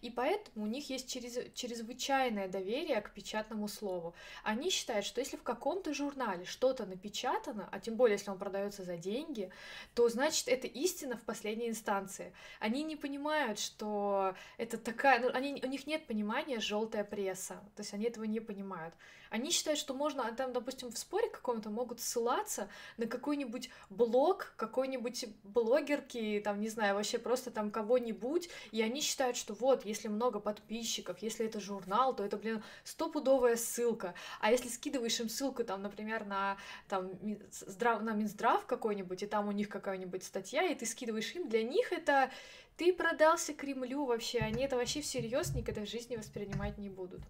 И 0.00 0.10
поэтому 0.10 0.64
у 0.64 0.68
них 0.68 0.90
есть 0.90 1.10
через, 1.10 1.38
чрезвычайное 1.54 2.48
доверие 2.48 3.00
к 3.00 3.12
печатному 3.12 3.68
слову. 3.68 4.14
Они 4.42 4.70
считают, 4.70 5.04
что 5.04 5.20
если 5.20 5.36
в 5.36 5.42
каком-то 5.42 5.94
журнале 5.94 6.44
что-то 6.44 6.86
напечатано, 6.86 7.68
а 7.70 7.80
тем 7.80 7.96
более 7.96 8.16
если 8.16 8.30
он 8.30 8.38
продается 8.38 8.84
за 8.84 8.96
деньги, 8.96 9.50
то 9.94 10.08
значит 10.08 10.48
это 10.48 10.66
истина 10.66 11.16
в 11.16 11.22
последней 11.22 11.68
инстанции. 11.68 12.32
Они 12.60 12.82
не 12.82 12.96
понимают, 12.96 13.58
что 13.58 14.34
это 14.56 14.78
такая, 14.78 15.20
ну, 15.20 15.30
они, 15.32 15.60
у 15.62 15.68
них 15.68 15.86
нет 15.86 16.06
понимания 16.06 16.60
желтая 16.60 17.04
пресса, 17.04 17.54
то 17.76 17.82
есть 17.82 17.92
они 17.94 18.06
этого 18.06 18.24
не 18.24 18.40
понимают. 18.40 18.94
Они 19.30 19.50
считают, 19.50 19.78
что 19.78 19.94
можно, 19.94 20.26
а 20.26 20.32
там, 20.32 20.52
допустим, 20.52 20.90
в 20.90 20.98
споре 20.98 21.28
каком-то 21.28 21.70
могут 21.70 22.00
ссылаться 22.00 22.68
на 22.96 23.06
какой-нибудь 23.06 23.70
блог, 23.90 24.52
какой-нибудь 24.56 25.26
блогерки, 25.44 26.40
там, 26.44 26.60
не 26.60 26.68
знаю, 26.68 26.94
вообще 26.94 27.18
просто 27.18 27.50
там 27.50 27.70
кого-нибудь, 27.70 28.48
и 28.72 28.82
они 28.82 29.00
считают, 29.00 29.36
что 29.36 29.54
вот, 29.54 29.84
если 29.84 30.08
много 30.08 30.40
подписчиков, 30.40 31.18
если 31.20 31.46
это 31.46 31.60
журнал, 31.60 32.14
то 32.14 32.24
это, 32.24 32.36
блин, 32.36 32.62
стопудовая 32.84 33.56
ссылка. 33.56 34.14
А 34.40 34.50
если 34.50 34.68
скидываешь 34.68 35.20
им 35.20 35.28
ссылку, 35.28 35.64
там, 35.64 35.82
например, 35.82 36.24
на, 36.24 36.56
там, 36.88 37.10
здрав... 37.50 38.02
на 38.02 38.12
Минздрав 38.12 38.66
какой-нибудь, 38.66 39.22
и 39.22 39.26
там 39.26 39.48
у 39.48 39.52
них 39.52 39.68
какая-нибудь 39.68 40.24
статья, 40.24 40.64
и 40.64 40.74
ты 40.74 40.86
скидываешь 40.86 41.34
им, 41.34 41.48
для 41.48 41.62
них 41.62 41.92
это 41.92 42.30
ты 42.78 42.92
продался 42.92 43.52
Кремлю 43.54 44.04
вообще, 44.04 44.38
они 44.38 44.62
это 44.62 44.76
вообще 44.76 45.00
всерьез 45.00 45.52
никогда 45.52 45.82
в 45.82 45.88
жизни 45.88 46.16
воспринимать 46.16 46.78
не 46.78 46.88
будут. 46.88 47.20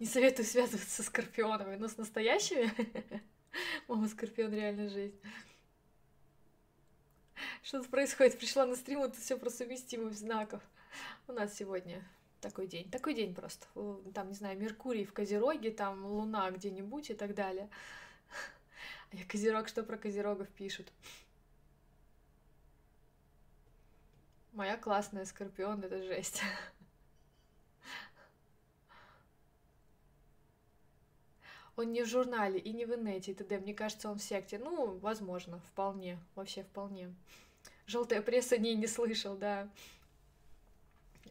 Не 0.00 0.06
советую 0.06 0.46
связываться 0.46 1.02
с 1.02 1.06
скорпионами, 1.06 1.76
но 1.76 1.86
с 1.86 1.98
настоящими. 1.98 2.72
Мама, 3.88 4.08
скорпион, 4.08 4.50
реально 4.54 4.88
жизнь. 4.88 5.20
Что 7.62 7.80
тут 7.80 7.90
происходит? 7.90 8.38
Пришла 8.38 8.64
на 8.64 8.76
стрим, 8.76 9.02
это 9.02 9.20
все 9.20 9.36
про 9.36 9.50
совместимость 9.50 10.20
знаков. 10.20 10.62
У 11.28 11.32
нас 11.32 11.54
сегодня 11.54 12.02
такой 12.40 12.66
день. 12.66 12.90
Такой 12.90 13.12
день 13.12 13.34
просто. 13.34 13.66
Там, 14.14 14.28
не 14.28 14.34
знаю, 14.34 14.58
Меркурий 14.58 15.04
в 15.04 15.12
Козероге, 15.12 15.70
там 15.70 16.06
Луна 16.06 16.50
где-нибудь 16.50 17.10
и 17.10 17.14
так 17.14 17.34
далее. 17.34 17.68
А 19.12 19.16
я 19.16 19.24
Козерог, 19.24 19.68
что 19.68 19.82
про 19.82 19.98
Козерогов 19.98 20.48
пишут? 20.48 20.90
Моя 24.52 24.76
классная 24.78 25.24
Скорпион, 25.26 25.82
это 25.82 26.02
жесть. 26.02 26.40
Он 31.76 31.92
не 31.92 32.02
в 32.02 32.06
журнале 32.06 32.58
и 32.58 32.72
не 32.72 32.84
в 32.84 32.94
инете 32.94 33.32
и 33.32 33.34
т.д. 33.34 33.58
Мне 33.58 33.74
кажется, 33.74 34.10
он 34.10 34.18
в 34.18 34.22
секте. 34.22 34.58
Ну, 34.58 34.98
возможно, 34.98 35.60
вполне. 35.72 36.18
Вообще 36.34 36.62
вполне. 36.62 37.14
Желтая 37.86 38.22
пресса 38.22 38.58
не, 38.58 38.74
не 38.74 38.86
слышал, 38.86 39.36
да. 39.36 39.68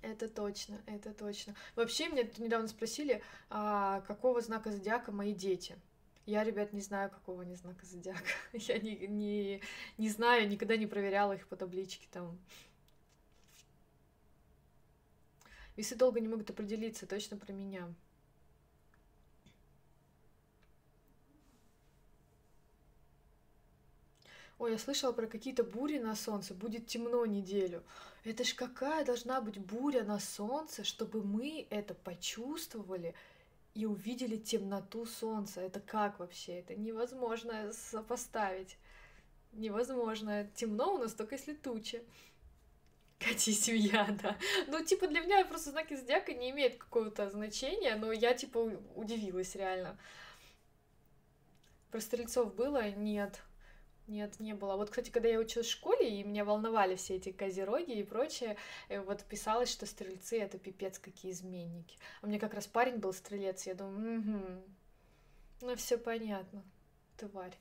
Это 0.02 0.30
точно, 0.30 0.80
это 0.86 1.13
точно. 1.13 1.56
Вообще, 1.75 2.08
меня 2.08 2.23
недавно 2.38 2.67
спросили, 2.67 3.21
а, 3.49 4.02
какого 4.02 4.39
знака 4.41 4.71
зодиака 4.71 5.12
мои 5.12 5.34
дети. 5.34 5.75
Я, 6.25 6.43
ребят, 6.43 6.73
не 6.73 6.82
знаю, 6.82 7.10
какого 7.10 7.41
они 7.41 7.56
знака 7.56 7.86
зодиака. 7.86 8.30
Я 8.54 8.78
не, 8.78 8.95
не, 9.08 9.62
не 9.97 10.10
знаю, 10.10 10.47
никогда 10.47 10.78
не 10.78 10.86
проверяла 10.86 11.34
их 11.34 11.47
по 11.47 11.56
табличке 11.56 12.08
там. 12.12 12.38
Весы 15.75 15.95
долго 15.95 16.19
не 16.19 16.28
могут 16.28 16.49
определиться 16.49 17.08
точно 17.08 17.38
про 17.38 17.52
меня. 17.52 17.91
Ой, 24.60 24.74
я 24.74 24.78
слышала 24.78 25.13
про 25.13 25.26
какие-то 25.26 25.63
бури 25.63 26.00
на 26.00 26.17
солнце, 26.17 26.54
будет 26.54 26.86
темно 26.86 27.26
неделю. 27.26 27.82
Это 28.26 28.43
ж 28.43 28.54
какая 28.54 29.06
должна 29.06 29.39
быть 29.39 29.58
буря 29.58 30.04
на 30.04 30.19
солнце, 30.19 30.84
чтобы 30.84 31.24
мы 31.24 31.65
это 31.69 31.93
почувствовали 31.93 33.15
и 33.74 33.86
увидели 33.86 34.36
темноту 34.36 35.06
солнца. 35.06 35.62
Это 35.62 35.80
как 35.80 36.19
вообще? 36.19 36.60
Это 36.60 36.76
невозможно 36.76 37.72
сопоставить. 37.72 38.78
Невозможно. 39.54 40.45
Темно 40.56 40.95
у 40.95 40.98
нас 40.98 41.13
только 41.13 41.36
если 41.36 41.54
туча. 41.54 42.02
Катя 43.17 43.54
семья, 43.54 44.08
да. 44.22 44.38
Ну, 44.67 44.84
типа, 44.84 45.08
для 45.08 45.22
меня 45.22 45.45
просто 45.45 45.72
знаки 45.72 45.95
зодиака 45.95 46.34
не 46.34 46.50
имеют 46.50 46.76
какого-то 46.76 47.30
значения, 47.30 47.95
но 47.95 48.12
я, 48.12 48.34
типа, 48.34 48.58
удивилась 48.95 49.56
реально. 49.56 49.98
Про 51.91 52.02
стрельцов 52.02 52.54
было? 52.56 52.89
Нет. 52.91 53.41
Нет, 54.10 54.39
не 54.39 54.56
было. 54.56 54.76
Вот, 54.76 54.89
кстати, 54.89 55.12
когда 55.12 55.30
я 55.30 55.38
училась 55.38 55.67
в 55.67 55.72
школе, 55.72 56.19
и 56.19 56.24
меня 56.24 56.43
волновали 56.43 56.95
все 56.95 57.17
эти 57.17 57.32
козероги 57.32 57.91
и 57.91 58.04
прочее, 58.04 58.58
э, 58.88 59.00
вот 59.02 59.24
писалось, 59.24 59.72
что 59.72 59.86
стрельцы— 59.86 60.39
это 60.41 60.58
пипец 60.58 60.98
какие 60.98 61.32
изменники. 61.32 61.95
А 62.24 62.26
мне 62.26 62.39
как 62.39 62.56
раз 62.56 62.65
парень 62.65 62.95
был 62.98 63.13
стрелец, 63.13 63.67
я 63.67 63.76
думаю, 63.76 64.19
угу, 64.19 64.63
ну 65.62 65.76
все 65.76 66.00
понятно, 66.00 66.63
тварь. 67.17 67.56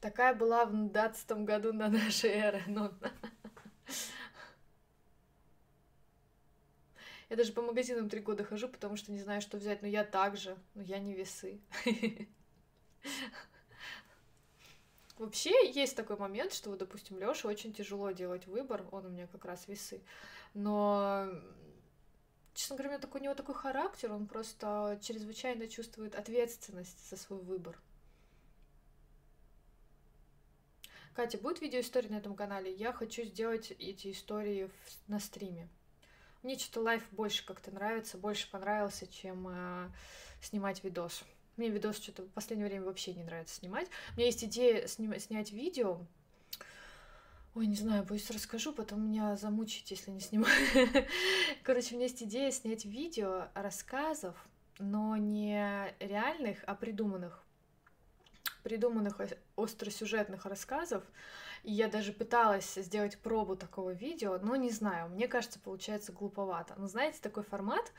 Такая 0.00 0.34
была 0.34 0.64
в 0.64 0.72
12 0.72 1.30
году 1.44 1.74
на 1.74 1.88
нашей 1.88 2.30
эры, 2.30 2.62
но... 2.68 2.90
Я 7.28 7.36
даже 7.36 7.52
по 7.52 7.62
магазинам 7.62 8.08
три 8.08 8.20
года 8.20 8.44
хожу, 8.44 8.68
потому 8.68 8.96
что 8.96 9.10
не 9.10 9.18
знаю, 9.18 9.40
что 9.40 9.56
взять. 9.56 9.82
Но 9.82 9.88
я 9.88 10.04
также, 10.04 10.56
но 10.74 10.82
я 10.82 10.98
не 10.98 11.14
весы. 11.14 11.60
Вообще 15.18 15.70
есть 15.70 15.96
такой 15.96 16.16
момент, 16.16 16.52
что, 16.52 16.70
вот, 16.70 16.78
допустим, 16.78 17.18
Лёше 17.18 17.48
очень 17.48 17.72
тяжело 17.72 18.10
делать 18.10 18.46
выбор, 18.46 18.84
он 18.92 19.06
у 19.06 19.08
меня 19.08 19.26
как 19.26 19.46
раз 19.46 19.66
весы. 19.66 20.02
Но, 20.52 21.26
честно 22.52 22.76
говоря, 22.76 22.90
у, 22.90 22.92
меня 22.92 23.00
такой, 23.00 23.20
у 23.20 23.24
него 23.24 23.34
такой 23.34 23.54
характер, 23.54 24.12
он 24.12 24.26
просто 24.26 24.98
чрезвычайно 25.02 25.68
чувствует 25.68 26.14
ответственность 26.14 27.08
за 27.08 27.16
свой 27.16 27.40
выбор. 27.40 27.80
Катя, 31.14 31.38
будет 31.38 31.62
видео 31.62 31.80
истории 31.80 32.08
на 32.08 32.16
этом 32.16 32.36
канале? 32.36 32.70
Я 32.70 32.92
хочу 32.92 33.22
сделать 33.24 33.70
эти 33.70 34.12
истории 34.12 34.66
в, 34.66 35.08
на 35.08 35.18
стриме. 35.18 35.66
Мне 36.46 36.56
что-то 36.56 36.80
лайф 36.82 37.02
больше 37.10 37.44
как-то 37.44 37.72
нравится, 37.72 38.16
больше 38.16 38.48
понравился, 38.48 39.08
чем 39.08 39.48
э, 39.48 39.90
снимать 40.40 40.84
видос. 40.84 41.24
Мне 41.56 41.70
видос 41.70 41.96
что-то 41.96 42.22
в 42.22 42.28
последнее 42.28 42.68
время 42.68 42.84
вообще 42.84 43.14
не 43.14 43.24
нравится 43.24 43.56
снимать. 43.56 43.88
У 44.12 44.18
меня 44.18 44.26
есть 44.26 44.44
идея 44.44 44.86
снимать, 44.86 45.24
снять 45.24 45.50
видео. 45.50 45.98
Ой, 47.56 47.66
не 47.66 47.74
знаю, 47.74 48.04
боюсь 48.04 48.30
расскажу, 48.30 48.72
потом 48.72 49.08
меня 49.08 49.34
замучить, 49.34 49.90
если 49.90 50.12
не 50.12 50.20
снимаю. 50.20 50.54
Короче, 51.64 51.94
у 51.94 51.96
меня 51.96 52.06
есть 52.06 52.22
идея 52.22 52.52
снять 52.52 52.84
видео 52.84 53.48
рассказов, 53.54 54.36
но 54.78 55.16
не 55.16 55.92
реальных, 55.98 56.58
а 56.68 56.76
придуманных 56.76 57.42
придуманных 58.62 59.20
остросюжетных 59.56 60.44
рассказов, 60.44 61.02
и 61.62 61.72
я 61.72 61.88
даже 61.88 62.12
пыталась 62.12 62.74
сделать 62.74 63.18
пробу 63.18 63.56
такого 63.56 63.90
видео, 63.90 64.38
но 64.42 64.56
не 64.56 64.70
знаю, 64.70 65.08
мне 65.10 65.28
кажется, 65.28 65.58
получается 65.58 66.12
глуповато. 66.12 66.74
Но 66.76 66.86
знаете, 66.88 67.18
такой 67.22 67.42
формат, 67.42 67.92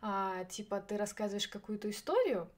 а, 0.00 0.44
типа 0.44 0.80
ты 0.80 0.96
рассказываешь 0.96 1.48
какую-то 1.48 1.90
историю, 1.90 2.48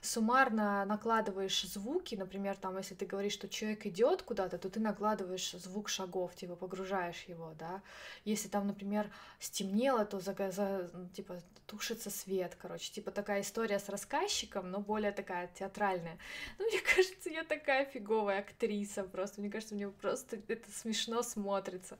суммарно 0.00 0.84
накладываешь 0.84 1.62
звуки, 1.62 2.16
например, 2.16 2.56
там, 2.56 2.76
если 2.76 2.94
ты 2.94 3.06
говоришь, 3.06 3.32
что 3.34 3.48
человек 3.48 3.86
идет 3.86 4.22
куда-то, 4.22 4.58
то 4.58 4.68
ты 4.68 4.80
накладываешь 4.80 5.52
звук 5.52 5.88
шагов, 5.88 6.34
типа 6.34 6.56
погружаешь 6.56 7.24
его, 7.28 7.54
да. 7.58 7.82
Если 8.24 8.48
там, 8.48 8.66
например, 8.66 9.10
стемнело, 9.38 10.04
то 10.04 10.18
за, 10.20 10.34
за, 10.50 10.90
типа 11.14 11.40
тушится 11.66 12.10
свет, 12.10 12.56
короче, 12.60 12.92
типа 12.92 13.10
такая 13.10 13.42
история 13.42 13.78
с 13.78 13.88
рассказчиком, 13.88 14.70
но 14.70 14.80
более 14.80 15.12
такая 15.12 15.48
театральная. 15.58 16.18
Ну, 16.58 16.66
мне 16.66 16.80
кажется, 16.80 17.30
я 17.30 17.44
такая 17.44 17.84
фиговая 17.86 18.40
актриса 18.40 19.04
просто, 19.04 19.40
мне 19.40 19.50
кажется, 19.50 19.74
мне 19.74 19.88
просто 19.88 20.38
это 20.48 20.70
смешно 20.70 21.22
смотрится. 21.22 21.98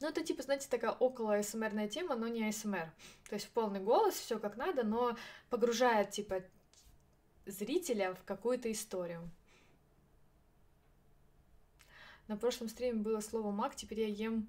Ну, 0.00 0.08
это 0.08 0.24
типа, 0.24 0.42
знаете, 0.42 0.66
такая 0.68 0.92
около 0.92 1.42
СМРная 1.42 1.86
тема, 1.86 2.16
но 2.16 2.26
не 2.26 2.50
СМР. 2.50 2.90
То 3.28 3.34
есть 3.34 3.46
в 3.46 3.50
полный 3.50 3.80
голос, 3.80 4.14
все 4.14 4.38
как 4.38 4.56
надо, 4.56 4.82
но 4.82 5.16
погружает, 5.50 6.10
типа, 6.10 6.42
зрителя 7.44 8.14
в 8.14 8.24
какую-то 8.24 8.72
историю. 8.72 9.30
На 12.28 12.36
прошлом 12.36 12.68
стриме 12.68 13.00
было 13.00 13.20
слово 13.20 13.50
мак, 13.50 13.76
теперь 13.76 14.00
я 14.00 14.06
ем 14.06 14.48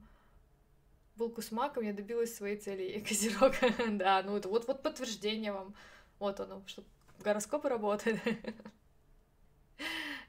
булку 1.15 1.41
с 1.41 1.51
маком, 1.51 1.83
я 1.83 1.93
добилась 1.93 2.33
своей 2.33 2.57
цели. 2.57 2.83
Я 2.83 3.01
козерог. 3.05 3.53
да, 3.97 4.23
ну 4.23 4.37
это 4.37 4.47
вот, 4.47 4.67
вот 4.67 4.81
подтверждение 4.81 5.51
вам. 5.51 5.75
Вот 6.19 6.39
оно, 6.39 6.61
что 6.65 6.83
гороскопы 7.19 7.67
работают. 7.67 8.19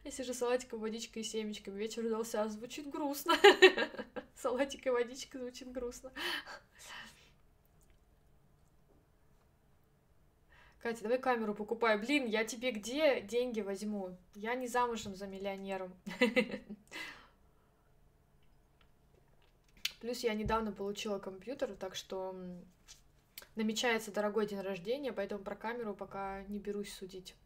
Я 0.04 0.10
сижу 0.10 0.34
салатиком, 0.34 0.80
водичкой 0.80 1.22
и 1.22 1.24
семечками. 1.24 1.78
Вечер 1.78 2.04
удался, 2.04 2.42
а 2.42 2.48
звучит 2.48 2.90
грустно. 2.90 3.34
Салатик 4.34 4.86
и 4.86 4.90
водичка 4.90 5.38
звучит 5.38 5.70
грустно. 5.70 6.10
Катя, 10.80 11.04
давай 11.04 11.18
камеру 11.18 11.54
покупай. 11.54 11.96
Блин, 11.96 12.26
я 12.26 12.44
тебе 12.44 12.72
где 12.72 13.20
деньги 13.20 13.60
возьму? 13.60 14.16
Я 14.34 14.56
не 14.56 14.66
замужем 14.66 15.14
за 15.14 15.28
миллионером. 15.28 15.94
Плюс 20.00 20.24
я 20.24 20.34
недавно 20.34 20.72
получила 20.72 21.20
компьютер, 21.20 21.76
так 21.76 21.94
что 21.94 22.34
намечается 23.54 24.10
дорогой 24.10 24.48
день 24.48 24.58
рождения, 24.58 25.12
поэтому 25.12 25.44
про 25.44 25.54
камеру 25.54 25.94
пока 25.94 26.42
не 26.48 26.58
берусь 26.58 26.92
судить. 26.92 27.36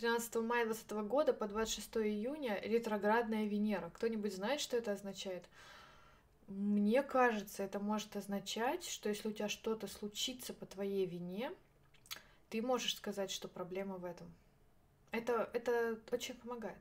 13 0.00 0.36
мая 0.36 0.64
2020 0.64 1.08
года 1.08 1.34
по 1.34 1.46
26 1.46 1.98
июня 1.98 2.58
ретроградная 2.62 3.44
Венера. 3.44 3.90
Кто-нибудь 3.90 4.34
знает, 4.34 4.62
что 4.62 4.78
это 4.78 4.92
означает? 4.92 5.44
Мне 6.48 7.02
кажется, 7.02 7.62
это 7.62 7.80
может 7.80 8.16
означать, 8.16 8.88
что 8.88 9.10
если 9.10 9.28
у 9.28 9.32
тебя 9.32 9.50
что-то 9.50 9.88
случится 9.88 10.54
по 10.54 10.64
твоей 10.64 11.04
вине, 11.04 11.52
ты 12.48 12.62
можешь 12.62 12.96
сказать, 12.96 13.30
что 13.30 13.46
проблема 13.46 13.98
в 13.98 14.06
этом. 14.06 14.32
Это, 15.10 15.50
это 15.52 15.98
очень 16.10 16.34
помогает. 16.34 16.78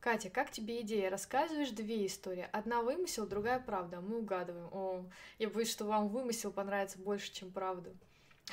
Катя, 0.00 0.30
как 0.30 0.50
тебе 0.50 0.80
идея? 0.80 1.10
Рассказываешь 1.10 1.70
две 1.70 2.06
истории. 2.06 2.48
Одна 2.52 2.82
вымысел, 2.82 3.26
другая 3.26 3.60
правда. 3.60 4.00
Мы 4.00 4.18
угадываем. 4.18 4.68
О, 4.72 5.04
я 5.38 5.50
боюсь, 5.50 5.70
что 5.70 5.84
вам 5.84 6.08
вымысел 6.08 6.50
понравится 6.50 6.98
больше, 6.98 7.30
чем 7.32 7.50
правда. 7.50 7.92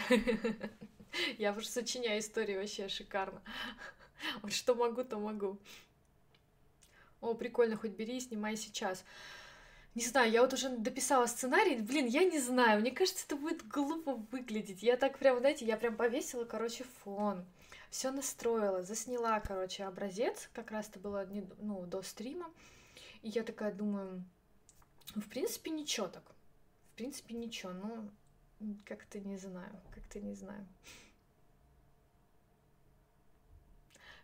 Я 1.37 1.53
уж 1.53 1.65
сочиняю 1.67 2.19
истории 2.19 2.57
вообще 2.57 2.89
шикарно. 2.89 3.41
Вот 4.41 4.51
что 4.51 4.75
могу, 4.75 5.03
то 5.03 5.19
могу. 5.19 5.57
О, 7.21 7.33
прикольно, 7.33 7.77
хоть 7.77 7.91
бери 7.91 8.17
и 8.17 8.19
снимай 8.19 8.57
сейчас. 8.57 9.05
Не 9.95 10.03
знаю, 10.03 10.31
я 10.31 10.41
вот 10.41 10.53
уже 10.53 10.69
дописала 10.69 11.27
сценарий, 11.27 11.77
блин, 11.77 12.07
я 12.07 12.23
не 12.23 12.39
знаю, 12.39 12.81
мне 12.81 12.91
кажется, 12.91 13.25
это 13.25 13.35
будет 13.35 13.67
глупо 13.67 14.15
выглядеть. 14.31 14.83
Я 14.83 14.97
так 14.97 15.17
прям, 15.17 15.39
знаете, 15.39 15.65
я 15.65 15.77
прям 15.77 15.95
повесила, 15.95 16.45
короче, 16.45 16.83
фон 17.03 17.45
все 17.89 18.11
настроила, 18.11 18.83
засняла, 18.83 19.39
короче, 19.39 19.83
образец, 19.83 20.49
как 20.53 20.71
раз 20.71 20.89
это 20.89 20.99
было 20.99 21.25
не, 21.25 21.47
ну, 21.59 21.85
до 21.85 22.01
стрима, 22.01 22.51
и 23.21 23.29
я 23.29 23.43
такая 23.43 23.73
думаю, 23.73 24.23
«Ну, 25.15 25.21
в 25.21 25.29
принципе, 25.29 25.71
ничего 25.71 26.07
так, 26.07 26.23
в 26.93 26.95
принципе, 26.95 27.35
ничего, 27.35 27.71
ну, 27.73 28.09
как-то 28.85 29.19
не 29.19 29.37
знаю, 29.37 29.81
как-то 29.93 30.19
не 30.19 30.33
знаю. 30.33 30.67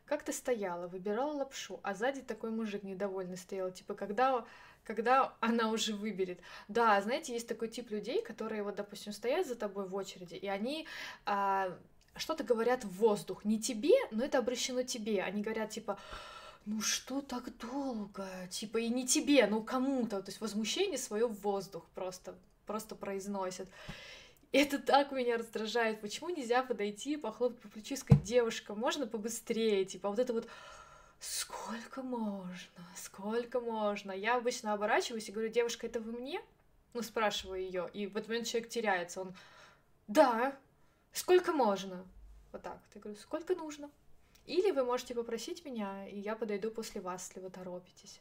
Как 0.06 0.23
ты 0.23 0.34
стояла, 0.34 0.88
выбирала 0.88 1.32
лапшу, 1.34 1.80
а 1.82 1.93
сзади 1.93 2.21
такой 2.21 2.52
мужик 2.52 2.84
недовольный 2.84 3.38
стоял, 3.38 3.71
типа, 3.71 3.93
когда 3.93 4.45
когда 4.84 5.34
она 5.39 5.71
уже 5.71 5.95
выберет. 5.95 6.41
Да, 6.67 7.02
знаете, 7.02 7.34
есть 7.34 7.47
такой 7.47 7.69
тип 7.69 7.89
людей, 7.89 8.21
которые 8.21 8.63
вот, 8.63 8.76
допустим, 8.76 9.13
стоят 9.13 9.47
за 9.47 9.56
тобой 9.56 9.88
в 9.88 9.95
очереди, 9.95 10.36
и 10.36 10.47
они 10.47 10.88
а, 11.26 11.78
что-то 12.15 12.43
говорят 12.43 12.84
в 12.84 12.91
воздух. 12.97 13.45
Не 13.45 13.60
тебе, 13.60 13.95
но 14.12 14.23
это 14.23 14.38
обращено 14.38 14.84
тебе. 14.84 15.23
Они 15.23 15.41
говорят, 15.41 15.71
типа, 15.71 15.99
ну 16.65 16.82
что 16.82 17.21
так 17.21 17.56
долго? 17.58 18.28
Типа, 18.49 18.78
и 18.78 18.89
не 18.89 19.06
тебе, 19.08 19.47
ну 19.47 19.62
кому-то. 19.63 20.21
То 20.21 20.30
есть 20.30 20.41
возмущение 20.41 20.97
свое 20.97 21.28
в 21.28 21.41
воздух 21.41 21.86
просто, 21.95 22.36
просто 22.65 22.95
произносят. 22.95 23.67
Это 24.52 24.78
так 24.78 25.12
меня 25.12 25.38
раздражает. 25.38 25.99
Почему 25.99 26.30
нельзя 26.30 26.62
подойти, 26.63 27.17
похлопать 27.17 27.60
по 27.60 27.69
плечу 27.69 27.95
и 27.95 27.97
сказать, 27.97 28.23
девушка, 28.23 28.76
можно 28.76 29.08
побыстрее? 29.08 29.84
Типа, 29.84 30.10
вот 30.10 30.19
это 30.19 30.32
вот 30.32 30.47
сколько 31.19 32.04
можно, 32.04 32.88
сколько 32.95 33.60
можно. 33.60 34.12
Я 34.12 34.36
обычно 34.36 34.73
оборачиваюсь 34.73 35.28
и 35.28 35.32
говорю, 35.32 35.49
девушка, 35.49 35.88
это 35.88 35.99
вы 35.99 36.12
мне? 36.12 36.41
Ну, 36.93 37.01
спрашиваю 37.01 37.61
ее, 37.61 37.89
и 37.93 38.05
в 38.05 38.16
этот 38.16 38.30
момент 38.30 38.47
человек 38.47 38.70
теряется. 38.70 39.22
Он, 39.22 39.34
да, 40.07 40.55
сколько 41.14 41.53
можно? 41.53 42.05
Вот 42.51 42.61
так. 42.61 42.80
Я 42.93 43.01
говорю, 43.01 43.18
сколько 43.20 43.55
нужно? 43.55 43.89
Или 44.45 44.72
вы 44.72 44.84
можете 44.84 45.16
попросить 45.16 45.64
меня, 45.64 46.07
и 46.07 46.20
я 46.20 46.36
подойду 46.36 46.70
после 46.70 46.99
вас, 46.99 47.28
если 47.30 47.39
вы 47.39 47.49
торопитесь. 47.49 48.20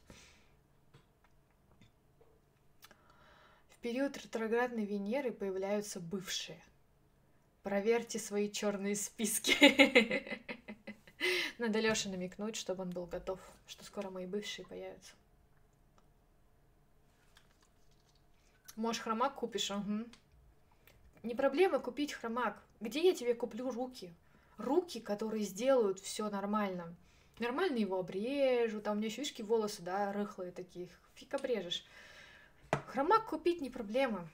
В 3.71 3.79
период 3.83 4.17
ретроградной 4.17 4.85
Венеры 4.85 5.33
появляются 5.33 5.99
бывшие. 5.99 6.63
Проверьте 7.65 8.21
свои 8.21 8.51
черные 8.51 8.95
списки. 8.95 9.57
Надо 11.59 11.81
Лёше 11.81 12.09
намекнуть, 12.09 12.57
чтобы 12.57 12.83
он 12.83 12.91
был 12.91 13.07
готов, 13.07 13.41
что 13.67 13.85
скоро 13.85 14.11
мои 14.11 14.27
бывшие 14.27 14.65
появятся. 14.67 15.13
Может, 18.77 19.03
хромак 19.03 19.35
купишь? 19.35 19.71
Угу. 19.71 20.07
Не 21.25 21.35
проблема 21.35 21.79
купить 21.79 22.13
хромак. 22.13 22.63
Где 22.83 23.07
я 23.07 23.15
тебе 23.15 23.35
куплю 23.35 23.71
руки? 23.71 24.13
Руки, 24.59 24.99
которые 24.99 25.45
сделают 25.45 26.01
все 26.01 26.29
нормально. 26.29 26.93
Нормально 27.39 27.77
его 27.77 28.01
обрежу, 28.01 28.81
там 28.81 28.95
у 28.95 28.97
меня 28.97 29.07
еще, 29.07 29.23
видишь, 29.23 29.39
волосы, 29.39 29.83
да, 29.83 30.13
рыхлые 30.13 30.51
такие. 30.51 30.89
Фиг 31.15 31.33
обрежешь. 31.33 31.87
Хромак 32.89 33.27
купить 33.27 33.61
не 33.61 33.71
проблема. 33.71 34.29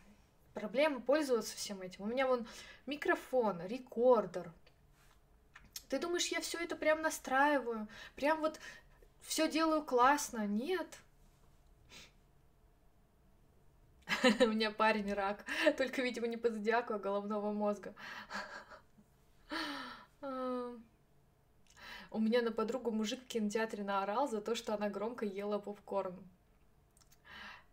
Проблема 0.55 1.03
пользоваться 1.03 1.55
всем 1.59 1.83
этим. 1.83 2.05
У 2.05 2.07
меня 2.07 2.27
вон 2.27 2.47
микрофон, 2.87 3.61
рекордер. 3.67 4.51
Ты 5.91 5.99
думаешь, 5.99 6.29
я 6.29 6.41
все 6.41 6.59
это 6.59 6.75
прям 6.75 7.03
настраиваю? 7.03 7.87
Прям 8.17 8.41
вот 8.41 8.59
все 9.21 9.47
делаю 9.51 9.83
классно? 9.83 10.47
Нет. 10.47 10.89
У 14.41 14.47
меня 14.47 14.71
парень 14.71 15.13
рак, 15.13 15.45
только, 15.77 16.03
видимо, 16.03 16.27
не 16.27 16.37
по 16.37 16.51
зодиаку, 16.51 16.95
а 16.95 16.99
головного 16.99 17.53
мозга. 17.53 17.95
У 22.11 22.19
меня 22.19 22.41
на 22.43 22.53
подругу 22.53 22.91
мужик 22.91 23.23
в 23.23 23.27
кинотеатре 23.27 23.85
наорал 23.85 24.29
за 24.29 24.41
то, 24.41 24.55
что 24.55 24.75
она 24.75 24.89
громко 24.89 25.27
ела 25.27 25.59
попкорн. 25.59 26.17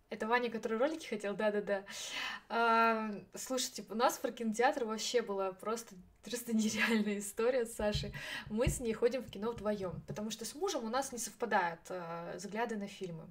Это 0.10 0.28
Ваня, 0.28 0.52
который 0.52 0.78
ролики 0.78 1.08
хотел, 1.08 1.36
да-да-да. 1.36 1.84
А, 2.48 3.12
слушайте, 3.34 3.84
у 3.90 3.96
нас 3.96 4.18
про 4.18 4.32
кинотеатр 4.32 4.86
вообще 4.86 5.22
была 5.22 5.52
просто, 5.54 5.96
просто 6.24 6.56
нереальная 6.56 7.20
история 7.20 7.66
с 7.66 7.74
Сашей. 7.74 8.14
Мы 8.50 8.68
с 8.68 8.80
ней 8.80 8.94
ходим 8.94 9.24
в 9.24 9.32
кино 9.32 9.52
вдвоем, 9.52 10.04
потому 10.06 10.30
что 10.30 10.46
с 10.46 10.54
мужем 10.54 10.84
у 10.86 10.90
нас 10.90 11.12
не 11.12 11.18
совпадают 11.18 11.82
а, 11.90 12.36
взгляды 12.36 12.78
на 12.78 12.88
фильмы. 12.88 13.26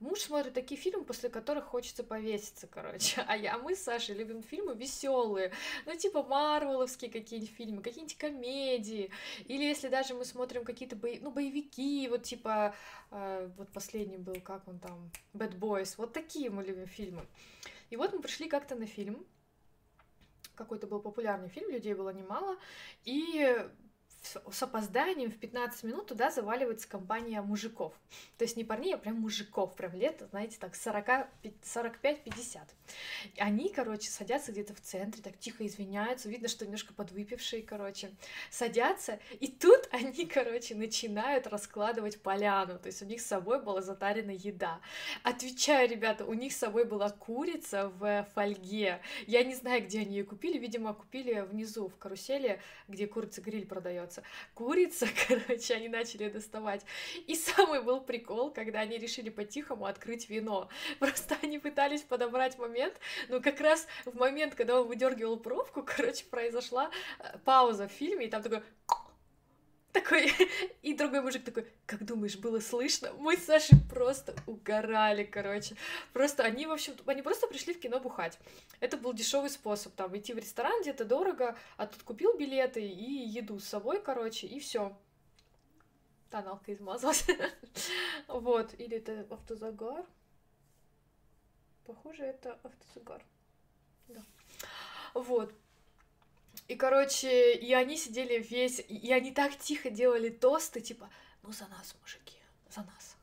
Муж 0.00 0.20
смотрит 0.20 0.54
такие 0.54 0.80
фильмы, 0.80 1.04
после 1.04 1.28
которых 1.28 1.66
хочется 1.66 2.02
повеситься, 2.02 2.66
короче. 2.66 3.22
А 3.28 3.36
я, 3.36 3.58
мы 3.58 3.76
с 3.76 3.82
Сашей 3.82 4.14
любим 4.14 4.42
фильмы 4.42 4.74
веселые, 4.74 5.52
ну 5.84 5.94
типа 5.94 6.22
Марвеловские 6.22 7.10
какие-нибудь 7.10 7.54
фильмы, 7.54 7.82
какие-нибудь 7.82 8.16
комедии. 8.16 9.10
Или 9.44 9.64
если 9.64 9.88
даже 9.88 10.14
мы 10.14 10.24
смотрим 10.24 10.64
какие-то 10.64 10.96
бои, 10.96 11.18
ну, 11.20 11.30
боевики, 11.30 12.08
вот 12.08 12.22
типа, 12.22 12.74
э, 13.10 13.50
вот 13.58 13.68
последний 13.72 14.16
был, 14.16 14.40
как 14.40 14.66
он 14.66 14.78
там, 14.78 15.10
Bad 15.34 15.58
Boys. 15.58 15.94
Вот 15.98 16.14
такие 16.14 16.48
мы 16.48 16.64
любим 16.64 16.86
фильмы. 16.86 17.26
И 17.90 17.96
вот 17.96 18.14
мы 18.14 18.20
пришли 18.20 18.48
как-то 18.48 18.76
на 18.76 18.86
фильм, 18.86 19.26
какой-то 20.54 20.86
был 20.86 21.00
популярный 21.00 21.48
фильм, 21.48 21.70
людей 21.70 21.92
было 21.92 22.10
немало, 22.10 22.56
и 23.04 23.68
с 24.22 24.62
опозданием 24.62 25.30
в 25.30 25.36
15 25.36 25.84
минут 25.84 26.06
туда 26.08 26.30
заваливается 26.30 26.88
компания 26.88 27.40
мужиков. 27.40 27.94
То 28.38 28.44
есть 28.44 28.56
не 28.56 28.64
парней, 28.64 28.94
а 28.94 28.98
прям 28.98 29.16
мужиков, 29.16 29.74
прям 29.74 29.94
лет, 29.94 30.22
знаете, 30.30 30.58
так 30.60 30.74
45-50. 30.74 32.60
Они, 33.38 33.68
короче, 33.70 34.10
садятся 34.10 34.52
где-то 34.52 34.74
в 34.74 34.80
центре, 34.80 35.22
так 35.22 35.38
тихо 35.38 35.66
извиняются, 35.66 36.28
видно, 36.28 36.48
что 36.48 36.64
немножко 36.64 36.92
подвыпившие, 36.92 37.62
короче, 37.62 38.10
садятся, 38.50 39.18
и 39.40 39.48
тут 39.48 39.88
они, 39.92 40.26
короче, 40.26 40.74
начинают 40.74 41.46
раскладывать 41.46 42.20
поляну, 42.22 42.78
то 42.78 42.86
есть 42.86 43.02
у 43.02 43.06
них 43.06 43.20
с 43.20 43.26
собой 43.26 43.62
была 43.62 43.80
затарена 43.80 44.32
еда. 44.32 44.80
Отвечаю, 45.22 45.88
ребята, 45.88 46.24
у 46.24 46.34
них 46.34 46.52
с 46.52 46.56
собой 46.56 46.84
была 46.84 47.10
курица 47.10 47.88
в 47.88 48.28
фольге. 48.34 49.00
Я 49.26 49.44
не 49.44 49.54
знаю, 49.54 49.82
где 49.84 50.00
они 50.00 50.16
ее 50.16 50.24
купили, 50.24 50.58
видимо, 50.58 50.92
купили 50.92 51.40
внизу 51.40 51.88
в 51.88 51.96
карусели, 51.96 52.60
где 52.88 53.06
курица-гриль 53.06 53.66
продается 53.66 54.09
продается. 54.10 54.22
Курица, 54.54 55.06
короче, 55.28 55.74
они 55.74 55.88
начали 55.88 56.28
доставать. 56.28 56.84
И 57.26 57.34
самый 57.34 57.82
был 57.82 58.00
прикол, 58.00 58.50
когда 58.50 58.80
они 58.80 58.98
решили 58.98 59.30
по-тихому 59.30 59.86
открыть 59.86 60.28
вино. 60.28 60.68
Просто 60.98 61.36
они 61.42 61.58
пытались 61.58 62.02
подобрать 62.02 62.58
момент, 62.58 62.94
но 63.28 63.40
как 63.40 63.60
раз 63.60 63.86
в 64.04 64.16
момент, 64.16 64.54
когда 64.54 64.80
он 64.80 64.88
выдергивал 64.88 65.38
пробку, 65.38 65.82
короче, 65.96 66.24
произошла 66.24 66.90
э, 67.18 67.38
пауза 67.44 67.88
в 67.88 67.92
фильме, 67.92 68.26
и 68.26 68.30
там 68.30 68.42
такой 68.42 68.62
такой, 69.92 70.32
и 70.82 70.94
другой 70.94 71.22
мужик 71.22 71.44
такой, 71.44 71.66
как 71.86 72.04
думаешь, 72.04 72.36
было 72.36 72.60
слышно? 72.60 73.12
Мы 73.14 73.36
с 73.36 73.44
Сашей 73.44 73.78
просто 73.88 74.34
угорали, 74.46 75.24
короче. 75.24 75.76
Просто 76.12 76.42
они, 76.44 76.66
в 76.66 76.72
общем, 76.72 76.94
они 77.06 77.22
просто 77.22 77.46
пришли 77.46 77.74
в 77.74 77.80
кино 77.80 78.00
бухать. 78.00 78.38
Это 78.80 78.96
был 78.96 79.12
дешевый 79.12 79.50
способ, 79.50 79.94
там, 79.94 80.16
идти 80.16 80.32
в 80.32 80.38
ресторан 80.38 80.80
где-то 80.82 81.04
дорого, 81.04 81.56
а 81.76 81.86
тут 81.86 82.02
купил 82.02 82.36
билеты 82.36 82.86
и 82.86 83.28
еду 83.28 83.58
с 83.58 83.64
собой, 83.64 84.02
короче, 84.02 84.46
и 84.46 84.60
все. 84.60 84.96
Тоналка 86.30 86.72
измазалась. 86.72 87.26
Вот, 88.28 88.74
или 88.78 88.98
это 88.98 89.26
автозагар. 89.30 90.04
Похоже, 91.84 92.24
это 92.24 92.58
автозагар. 92.62 93.24
Да. 94.08 94.22
Вот, 95.14 95.52
и, 96.70 96.76
короче, 96.76 97.54
и 97.54 97.72
они 97.74 97.96
сидели 97.96 98.38
весь, 98.38 98.78
и 98.78 99.12
они 99.12 99.32
так 99.32 99.58
тихо 99.58 99.90
делали 99.90 100.28
тосты, 100.28 100.80
типа, 100.80 101.10
ну 101.42 101.50
за 101.50 101.66
нас, 101.66 101.96
мужики, 102.00 102.38
за 102.68 102.82
нас. 102.82 103.16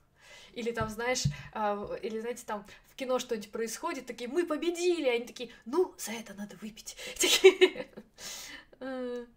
Или 0.52 0.72
там, 0.74 0.90
знаешь, 0.90 1.24
э, 1.54 2.00
или, 2.02 2.20
знаете, 2.20 2.44
там 2.46 2.66
в 2.90 2.96
кино 2.96 3.20
что-нибудь 3.20 3.50
происходит, 3.52 4.06
такие, 4.06 4.30
мы 4.30 4.46
победили, 4.46 5.08
они 5.08 5.26
такие, 5.26 5.50
ну, 5.64 5.96
за 5.98 6.12
это 6.12 6.34
надо 6.34 6.58
выпить. 6.58 6.98